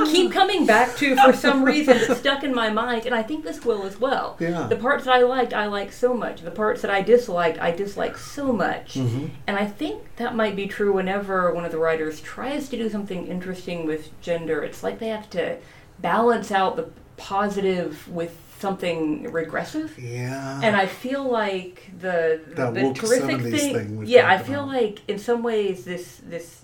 keep 0.06 0.32
coming 0.32 0.66
back 0.66 0.96
to 0.96 1.16
for 1.16 1.32
some 1.32 1.64
reason. 1.64 1.96
It's 1.96 2.18
stuck 2.18 2.42
in 2.44 2.54
my 2.54 2.70
mind, 2.70 3.06
and 3.06 3.14
I 3.14 3.22
think 3.22 3.44
this 3.44 3.64
will 3.64 3.84
as 3.84 3.98
well. 3.98 4.36
Yeah. 4.40 4.66
The 4.68 4.76
parts 4.76 5.04
that 5.04 5.14
I 5.14 5.22
liked, 5.22 5.52
I 5.54 5.66
liked 5.66 5.94
so 5.94 6.14
much. 6.14 6.42
The 6.42 6.50
parts 6.50 6.82
that 6.82 6.90
I 6.90 7.02
disliked, 7.02 7.58
I 7.60 7.70
dislike 7.70 8.16
so 8.18 8.52
much. 8.52 8.94
Mhm. 8.94 9.30
And 9.46 9.56
I 9.56 9.66
think 9.66 10.02
that 10.16 10.34
might 10.34 10.56
be 10.56 10.66
true 10.66 10.92
whenever 10.92 11.52
one 11.52 11.64
of 11.64 11.72
the 11.72 11.78
writers 11.78 12.20
tries 12.20 12.68
to 12.70 12.76
do 12.76 12.88
something 12.88 13.26
interesting 13.26 13.86
with 13.86 14.18
gender. 14.20 14.62
It's 14.62 14.82
like 14.82 14.98
they 14.98 15.08
have 15.08 15.28
to 15.30 15.56
balance 15.98 16.52
out 16.52 16.76
the 16.76 16.88
positive 17.16 18.08
with 18.08 18.34
something 18.60 19.30
regressive. 19.32 19.96
Yeah. 19.98 20.60
And 20.62 20.74
I 20.74 20.86
feel 20.86 21.22
like 21.22 21.90
the 21.98 22.40
That 22.56 22.74
the 22.74 22.92
terrific 22.92 23.40
thing, 23.40 23.74
thing 23.74 24.02
yeah, 24.06 24.28
I 24.28 24.38
feel 24.38 24.64
about. 24.64 24.74
like 24.74 24.98
in 25.06 25.18
some 25.18 25.42
ways 25.44 25.84
this 25.84 26.20
this 26.28 26.62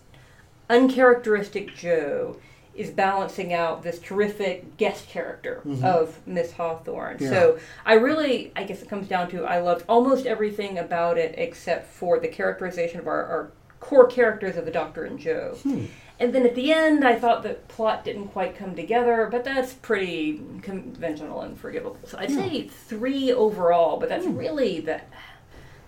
uncharacteristic 0.69 1.75
Jo 1.77 2.37
is 2.75 2.91
balancing 2.91 3.53
out 3.53 3.83
this 3.83 3.99
terrific 3.99 4.77
guest 4.77 5.09
character 5.09 5.61
Mhm. 5.65 5.85
of 5.85 6.19
Miss 6.27 6.53
Hawthorne. 6.53 7.19
Yeah. 7.21 7.31
So 7.31 7.59
I 7.87 7.95
really, 7.95 8.53
I 8.57 8.65
guess 8.65 8.83
it 8.83 8.89
comes 8.89 9.09
down 9.09 9.31
to 9.31 9.45
I 9.45 9.61
loved 9.61 9.85
almost 9.89 10.27
everything 10.27 10.79
about 10.79 11.17
it 11.19 11.35
except 11.39 11.87
for 11.87 12.19
the 12.19 12.29
characterization 12.29 12.99
of 13.01 13.07
our, 13.07 13.25
our 13.25 13.51
core 13.81 14.07
characters 14.07 14.57
of 14.57 14.65
the 14.65 14.71
Doctor 14.71 15.05
and 15.05 15.19
Jo. 15.19 15.57
Hmm. 15.63 15.85
And 16.21 16.33
then 16.33 16.47
at 16.47 16.55
the 16.55 16.73
end, 16.73 17.05
I 17.05 17.17
thought 17.17 17.43
the 17.43 17.55
plot 17.67 18.05
didn't 18.05 18.29
quite 18.29 18.57
come 18.57 18.77
together, 18.77 19.29
but 19.31 19.43
that's 19.45 19.73
pretty 19.75 20.41
conventional 20.63 21.41
and 21.41 21.59
forgivable. 21.59 21.99
So 22.05 22.17
I'd 22.19 22.31
say 22.31 22.69
three 22.69 23.33
overall, 23.33 23.99
but 23.99 24.09
that's 24.09 24.25
really 24.27 24.79
the 24.81 25.01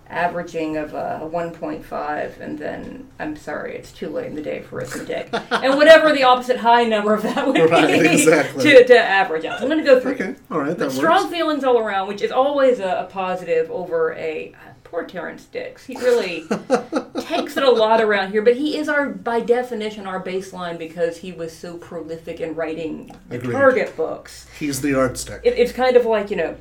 averaging 0.08 0.76
of 0.76 0.94
a 0.94 1.20
1.5, 1.32 2.40
and 2.40 2.58
then 2.58 3.08
I'm 3.18 3.36
sorry, 3.36 3.74
it's 3.76 3.92
too 3.92 4.08
late 4.08 4.26
in 4.26 4.34
the 4.34 4.42
day 4.42 4.62
for 4.62 4.78
arithmetic, 4.78 5.28
and 5.50 5.76
whatever 5.76 6.12
the 6.12 6.22
opposite 6.22 6.58
high 6.58 6.84
number 6.84 7.14
of 7.14 7.22
that 7.22 7.46
would 7.46 7.70
Right, 7.70 8.02
be 8.02 8.08
exactly. 8.22 8.62
to, 8.64 8.84
to 8.86 8.98
average 8.98 9.44
out. 9.44 9.58
So 9.58 9.64
I'm 9.64 9.70
going 9.70 9.84
to 9.84 9.90
go 9.90 10.00
three. 10.00 10.12
Okay, 10.14 10.36
all 10.50 10.60
right, 10.60 10.76
that 10.76 10.84
works. 10.86 10.94
strong 10.96 11.30
feelings 11.30 11.64
all 11.64 11.78
around, 11.78 12.08
which 12.08 12.22
is 12.22 12.30
always 12.30 12.78
a, 12.78 13.00
a 13.00 13.04
positive 13.12 13.70
over 13.70 14.12
a 14.14 14.52
uh, 14.54 14.56
poor 14.84 15.04
Terrance 15.04 15.44
Dicks. 15.46 15.84
He 15.84 15.96
really 15.96 16.44
takes 17.20 17.56
it 17.56 17.62
a 17.64 17.70
lot 17.70 18.00
around 18.00 18.30
here, 18.30 18.42
but 18.42 18.56
he 18.56 18.76
is 18.78 18.88
our, 18.88 19.08
by 19.08 19.40
definition, 19.40 20.06
our 20.06 20.22
baseline 20.22 20.78
because 20.78 21.16
he 21.18 21.32
was 21.32 21.56
so 21.56 21.76
prolific 21.78 22.40
in 22.40 22.54
writing 22.54 23.14
the 23.28 23.36
Agreed. 23.36 23.52
Target 23.52 23.96
books. 23.96 24.46
He's 24.58 24.80
the 24.80 24.94
art 24.94 25.18
stick. 25.18 25.40
It, 25.44 25.54
it's 25.58 25.72
kind 25.72 25.96
of 25.96 26.06
like 26.06 26.30
you 26.30 26.36
know, 26.36 26.56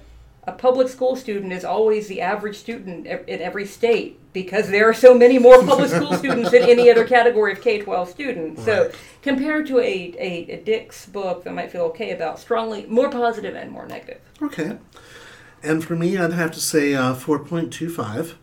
a 0.48 0.52
public 0.52 0.88
school 0.88 1.16
student 1.16 1.52
is 1.52 1.66
always 1.66 2.08
the 2.08 2.22
average 2.22 2.56
student 2.56 3.08
in 3.08 3.42
every 3.42 3.66
state 3.66 4.20
because 4.32 4.70
there 4.70 4.88
are 4.88 4.94
so 4.94 5.14
many 5.14 5.40
more 5.40 5.64
public 5.64 5.90
school 5.90 6.14
students 6.18 6.52
than 6.52 6.62
any 6.64 6.90
other 6.92 7.06
category 7.06 7.52
of 7.52 7.62
K 7.62 7.82
twelve 7.82 8.10
students. 8.10 8.64
So 8.64 8.92
compared 9.22 9.66
to 9.68 9.80
a, 9.80 10.14
a, 10.20 10.52
a 10.52 10.58
Dicks 10.64 11.08
book 11.08 11.44
that 11.44 11.50
I 11.50 11.54
might 11.54 11.72
feel 11.72 11.84
okay 11.84 12.12
about, 12.12 12.40
strongly 12.40 12.86
more 12.86 13.10
positive 13.10 13.56
and 13.56 13.72
more 13.72 13.88
negative. 13.88 14.22
Okay. 14.42 14.78
And 15.64 15.84
for 15.84 15.96
me, 15.96 16.16
I'd 16.16 16.34
have 16.34 16.52
to 16.52 16.62
say 16.62 16.94
uh, 16.94 17.16
4.25, 17.16 18.36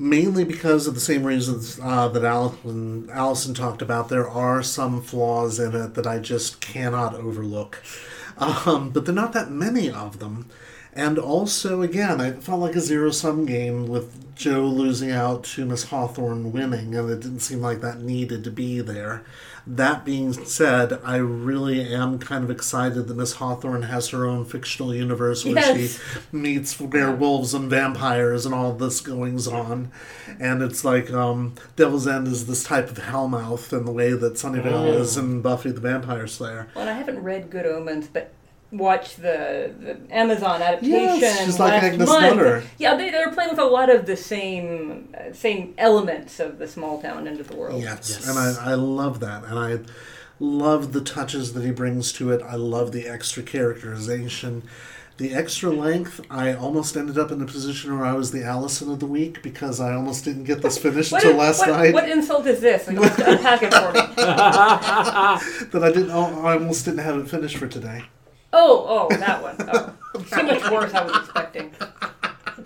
mainly 0.00 0.44
because 0.44 0.88
of 0.88 0.94
the 0.94 1.00
same 1.00 1.22
reasons 1.22 1.78
uh, 1.80 2.08
that 2.08 2.24
Allison, 2.24 3.08
Allison 3.12 3.54
talked 3.54 3.80
about. 3.80 4.08
There 4.08 4.28
are 4.28 4.60
some 4.64 5.00
flaws 5.00 5.60
in 5.60 5.76
it 5.76 5.94
that 5.94 6.08
I 6.08 6.18
just 6.18 6.60
cannot 6.60 7.14
overlook. 7.14 7.80
Um, 8.36 8.90
but 8.90 9.04
there 9.04 9.12
are 9.12 9.14
not 9.14 9.32
that 9.34 9.52
many 9.52 9.88
of 9.88 10.18
them. 10.18 10.50
And 10.96 11.18
also, 11.18 11.82
again, 11.82 12.20
it 12.20 12.42
felt 12.42 12.60
like 12.60 12.76
a 12.76 12.80
zero 12.80 13.10
sum 13.10 13.46
game 13.46 13.88
with 13.88 14.34
Jo 14.36 14.64
losing 14.64 15.10
out 15.10 15.42
to 15.44 15.64
Miss 15.64 15.84
Hawthorne 15.84 16.52
winning, 16.52 16.94
and 16.94 17.10
it 17.10 17.20
didn't 17.20 17.40
seem 17.40 17.60
like 17.60 17.80
that 17.80 18.00
needed 18.00 18.44
to 18.44 18.50
be 18.50 18.80
there. 18.80 19.22
That 19.66 20.04
being 20.04 20.32
said, 20.32 21.00
I 21.04 21.16
really 21.16 21.80
am 21.94 22.18
kind 22.18 22.44
of 22.44 22.50
excited 22.50 23.08
that 23.08 23.16
Miss 23.16 23.34
Hawthorne 23.34 23.82
has 23.82 24.10
her 24.10 24.26
own 24.26 24.44
fictional 24.44 24.94
universe 24.94 25.44
where 25.44 25.54
Yes. 25.54 25.98
she 25.98 26.36
meets 26.36 26.78
werewolves 26.78 27.54
and 27.54 27.70
vampires 27.70 28.44
and 28.44 28.54
all 28.54 28.72
this 28.72 29.00
goings 29.00 29.48
on. 29.48 29.90
And 30.38 30.62
it's 30.62 30.84
like 30.84 31.10
um, 31.12 31.54
Devil's 31.76 32.06
End 32.06 32.28
is 32.28 32.46
this 32.46 32.62
type 32.62 32.90
of 32.90 32.98
hellmouth 32.98 33.72
in 33.72 33.84
the 33.86 33.92
way 33.92 34.12
that 34.12 34.34
Sunnydale 34.34 34.72
Oh. 34.96 35.00
is 35.00 35.16
in 35.16 35.40
Buffy 35.40 35.70
the 35.70 35.80
Vampire 35.80 36.26
Slayer. 36.26 36.68
Well, 36.74 36.82
and 36.82 36.90
I 36.90 36.98
haven't 36.98 37.22
read 37.22 37.48
Good 37.50 37.64
Omens, 37.66 38.06
but 38.12 38.32
watched 38.76 39.22
the, 39.22 39.72
the 39.80 40.14
Amazon 40.14 40.60
adaptation 40.62 40.92
Yes, 40.92 41.44
she's 41.44 41.58
like 41.58 41.72
last 41.72 41.84
Agnes 41.84 42.08
month. 42.08 42.36
Nutter. 42.36 42.62
Yeah, 42.78 42.96
they, 42.96 43.10
they're 43.10 43.32
playing 43.32 43.50
with 43.50 43.58
a 43.58 43.64
lot 43.64 43.90
of 43.90 44.06
the 44.06 44.16
same 44.16 45.14
uh, 45.16 45.32
same 45.32 45.74
elements 45.78 46.40
of 46.40 46.58
the 46.58 46.68
small 46.68 47.00
town 47.00 47.26
end 47.26 47.40
of 47.40 47.48
the 47.48 47.56
world. 47.56 47.82
Yes, 47.82 48.26
and 48.28 48.38
I, 48.38 48.72
I 48.72 48.74
love 48.74 49.20
that, 49.20 49.44
and 49.44 49.58
I 49.58 49.78
love 50.40 50.92
the 50.92 51.00
touches 51.00 51.52
that 51.54 51.64
he 51.64 51.70
brings 51.70 52.12
to 52.14 52.30
it. 52.30 52.42
I 52.42 52.56
love 52.56 52.92
the 52.92 53.06
extra 53.08 53.42
characterization, 53.42 54.64
the 55.16 55.32
extra 55.32 55.70
length. 55.70 56.20
I 56.30 56.54
almost 56.54 56.96
ended 56.96 57.18
up 57.18 57.30
in 57.30 57.38
the 57.38 57.46
position 57.46 57.96
where 57.96 58.04
I 58.04 58.12
was 58.14 58.32
the 58.32 58.44
Allison 58.44 58.90
of 58.90 59.00
the 59.00 59.06
week 59.06 59.42
because 59.42 59.80
I 59.80 59.94
almost 59.94 60.24
didn't 60.24 60.44
get 60.44 60.62
this 60.62 60.78
finished 60.78 61.12
until 61.12 61.30
is- 61.30 61.36
last 61.36 61.58
what, 61.60 61.68
night. 61.68 61.94
what 61.94 62.08
insult 62.08 62.46
is 62.46 62.60
this? 62.60 62.88
Like, 62.88 62.96
almost 62.96 63.18
unpack 63.20 63.62
it 63.62 63.72
for 63.72 63.92
me. 63.92 64.00
that 65.70 65.82
I 65.82 65.92
didn't. 65.92 66.10
I 66.10 66.54
almost 66.54 66.84
didn't 66.84 67.00
have 67.00 67.18
it 67.18 67.28
finished 67.28 67.56
for 67.56 67.68
today. 67.68 68.04
Oh, 68.56 69.08
oh, 69.10 69.16
that 69.16 69.42
one. 69.42 69.56
Oh. 69.58 69.92
So 70.28 70.42
much 70.44 70.70
worse 70.70 70.94
I 70.94 71.04
was 71.04 71.16
expecting. 71.24 71.74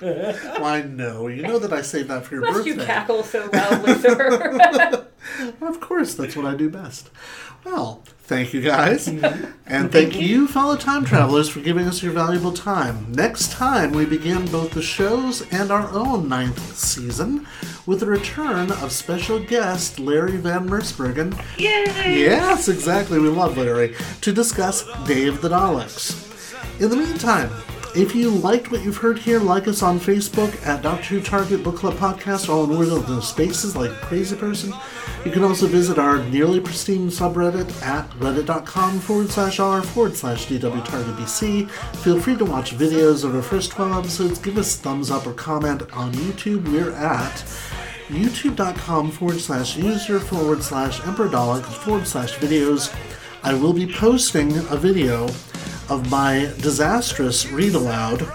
Why 0.59 0.83
no? 0.83 1.27
You 1.27 1.43
know 1.43 1.59
that 1.59 1.73
I 1.73 1.83
saved 1.83 2.09
that 2.09 2.25
for 2.25 2.35
your 2.35 2.45
Must 2.45 2.59
birthday. 2.59 2.71
you 2.71 2.87
cackle 2.87 3.23
so 3.23 3.49
loudly, 3.53 3.95
sir? 3.95 5.05
Of 5.61 5.81
course, 5.81 6.15
that's 6.15 6.37
what 6.37 6.47
I 6.47 6.55
do 6.55 6.71
best. 6.71 7.11
Well, 7.65 8.03
thank 8.21 8.55
you 8.55 8.63
guys. 8.63 9.09
Mm-hmm. 9.09 9.25
and 9.67 9.85
mm-hmm. 9.85 9.89
thank 9.89 10.21
you, 10.21 10.49
fellow 10.49 10.77
time 10.77 11.05
travelers, 11.05 11.49
for 11.49 11.61
giving 11.61 11.87
us 11.87 12.03
your 12.03 12.13
valuable 12.13 12.53
time. 12.53 13.13
Next 13.13 13.53
time, 13.53 13.93
we 13.93 14.07
begin 14.07 14.47
both 14.47 14.71
the 14.73 14.83
shows 14.83 15.43
and 15.53 15.71
our 15.71 15.89
own 15.91 16.29
ninth 16.29 16.77
season 16.77 17.47
with 17.85 18.01
the 18.01 18.07
return 18.07 18.71
of 18.71 18.93
special 18.93 19.39
guest 19.39 19.99
Larry 19.99 20.37
Van 20.37 20.69
Mersbergen. 20.69 21.37
Yay! 21.59 22.21
Yes, 22.21 22.69
exactly. 22.69 23.19
We 23.19 23.29
love 23.29 23.59
Larry. 23.59 23.95
To 24.23 24.33
discuss 24.33 24.87
of 24.89 25.07
the 25.07 25.49
Daleks. 25.49 26.25
In 26.81 26.91
the 26.91 26.97
meantime, 26.97 27.51
if 27.95 28.15
you 28.15 28.31
liked 28.31 28.71
what 28.71 28.85
you've 28.85 28.97
heard 28.97 29.19
here, 29.19 29.39
like 29.39 29.67
us 29.67 29.83
on 29.83 29.99
Facebook 29.99 30.65
at 30.67 30.83
Doctor 30.83 31.15
Who 31.15 31.21
Target 31.21 31.63
Book 31.63 31.77
Club 31.77 31.95
Podcast, 31.95 32.49
all 32.49 32.65
in 32.65 32.77
words 32.77 32.91
those 33.07 33.29
spaces 33.29 33.75
like 33.75 33.91
crazy 33.93 34.37
person. 34.37 34.73
You 35.25 35.33
can 35.33 35.43
also 35.43 35.67
visit 35.67 35.99
our 35.99 36.23
nearly 36.25 36.61
pristine 36.61 37.09
subreddit 37.09 37.83
at 37.83 38.09
reddit.com 38.13 39.01
forward 39.01 39.31
slash 39.31 39.59
r 39.59 39.83
forward 39.83 40.17
slash 40.17 40.47
DW 40.47 40.85
Target 40.85 41.17
BC. 41.17 41.71
Feel 41.97 42.21
free 42.21 42.37
to 42.37 42.45
watch 42.45 42.77
videos 42.77 43.25
of 43.25 43.35
our 43.35 43.43
first 43.43 43.73
12 43.73 43.99
episodes. 43.99 44.39
Give 44.39 44.59
us 44.59 44.77
thumbs 44.77 45.11
up 45.11 45.27
or 45.27 45.33
comment 45.33 45.83
on 45.93 46.13
YouTube. 46.13 46.71
We're 46.71 46.93
at 46.93 47.45
youtube.com 48.09 49.11
forward 49.11 49.41
slash 49.41 49.77
user 49.77 50.21
forward 50.21 50.63
slash 50.63 51.05
emperor 51.07 51.61
forward 51.61 52.07
slash 52.07 52.35
videos. 52.37 52.95
I 53.43 53.55
will 53.55 53.73
be 53.73 53.91
posting 53.91 54.57
a 54.57 54.77
video 54.77 55.29
of 55.89 56.11
my 56.11 56.53
disastrous 56.61 57.47
read 57.51 57.75
aloud 57.75 58.27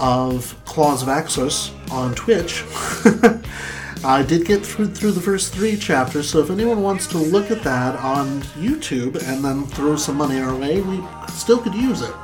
of 0.00 0.54
Claws 0.64 1.02
of 1.02 1.08
Axos 1.08 1.72
on 1.90 2.14
Twitch. 2.14 2.64
I 4.04 4.22
did 4.22 4.46
get 4.46 4.64
through, 4.64 4.88
through 4.88 5.12
the 5.12 5.20
first 5.20 5.52
three 5.52 5.76
chapters, 5.76 6.30
so 6.30 6.38
if 6.38 6.50
anyone 6.50 6.82
wants 6.82 7.06
to 7.08 7.18
look 7.18 7.50
at 7.50 7.62
that 7.62 7.96
on 7.96 8.42
YouTube 8.52 9.20
and 9.28 9.44
then 9.44 9.64
throw 9.66 9.96
some 9.96 10.16
money 10.16 10.38
our 10.38 10.54
way, 10.54 10.80
we 10.80 11.02
still 11.28 11.58
could 11.58 11.74
use 11.74 12.02
it. 12.02 12.14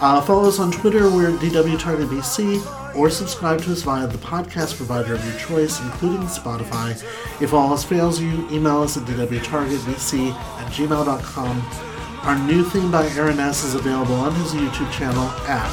Uh, 0.00 0.20
follow 0.20 0.48
us 0.48 0.58
on 0.58 0.70
Twitter, 0.72 1.08
we're 1.08 1.30
DWTargetBC, 1.30 2.94
or 2.96 3.08
subscribe 3.08 3.62
to 3.62 3.72
us 3.72 3.82
via 3.82 4.06
the 4.06 4.18
podcast 4.18 4.76
provider 4.76 5.14
of 5.14 5.24
your 5.24 5.38
choice, 5.38 5.80
including 5.80 6.26
Spotify. 6.26 6.92
If 7.40 7.54
all 7.54 7.70
else 7.70 7.84
fails 7.84 8.20
you, 8.20 8.48
email 8.50 8.82
us 8.82 8.96
at 8.96 9.04
dwtargetbc 9.04 10.32
at 10.32 10.72
gmail.com. 10.72 11.95
Our 12.26 12.36
new 12.40 12.64
theme 12.64 12.90
by 12.90 13.06
Aaron 13.10 13.38
S. 13.38 13.62
is 13.62 13.76
available 13.76 14.16
on 14.16 14.34
his 14.34 14.52
YouTube 14.52 14.90
channel 14.90 15.28
at 15.46 15.70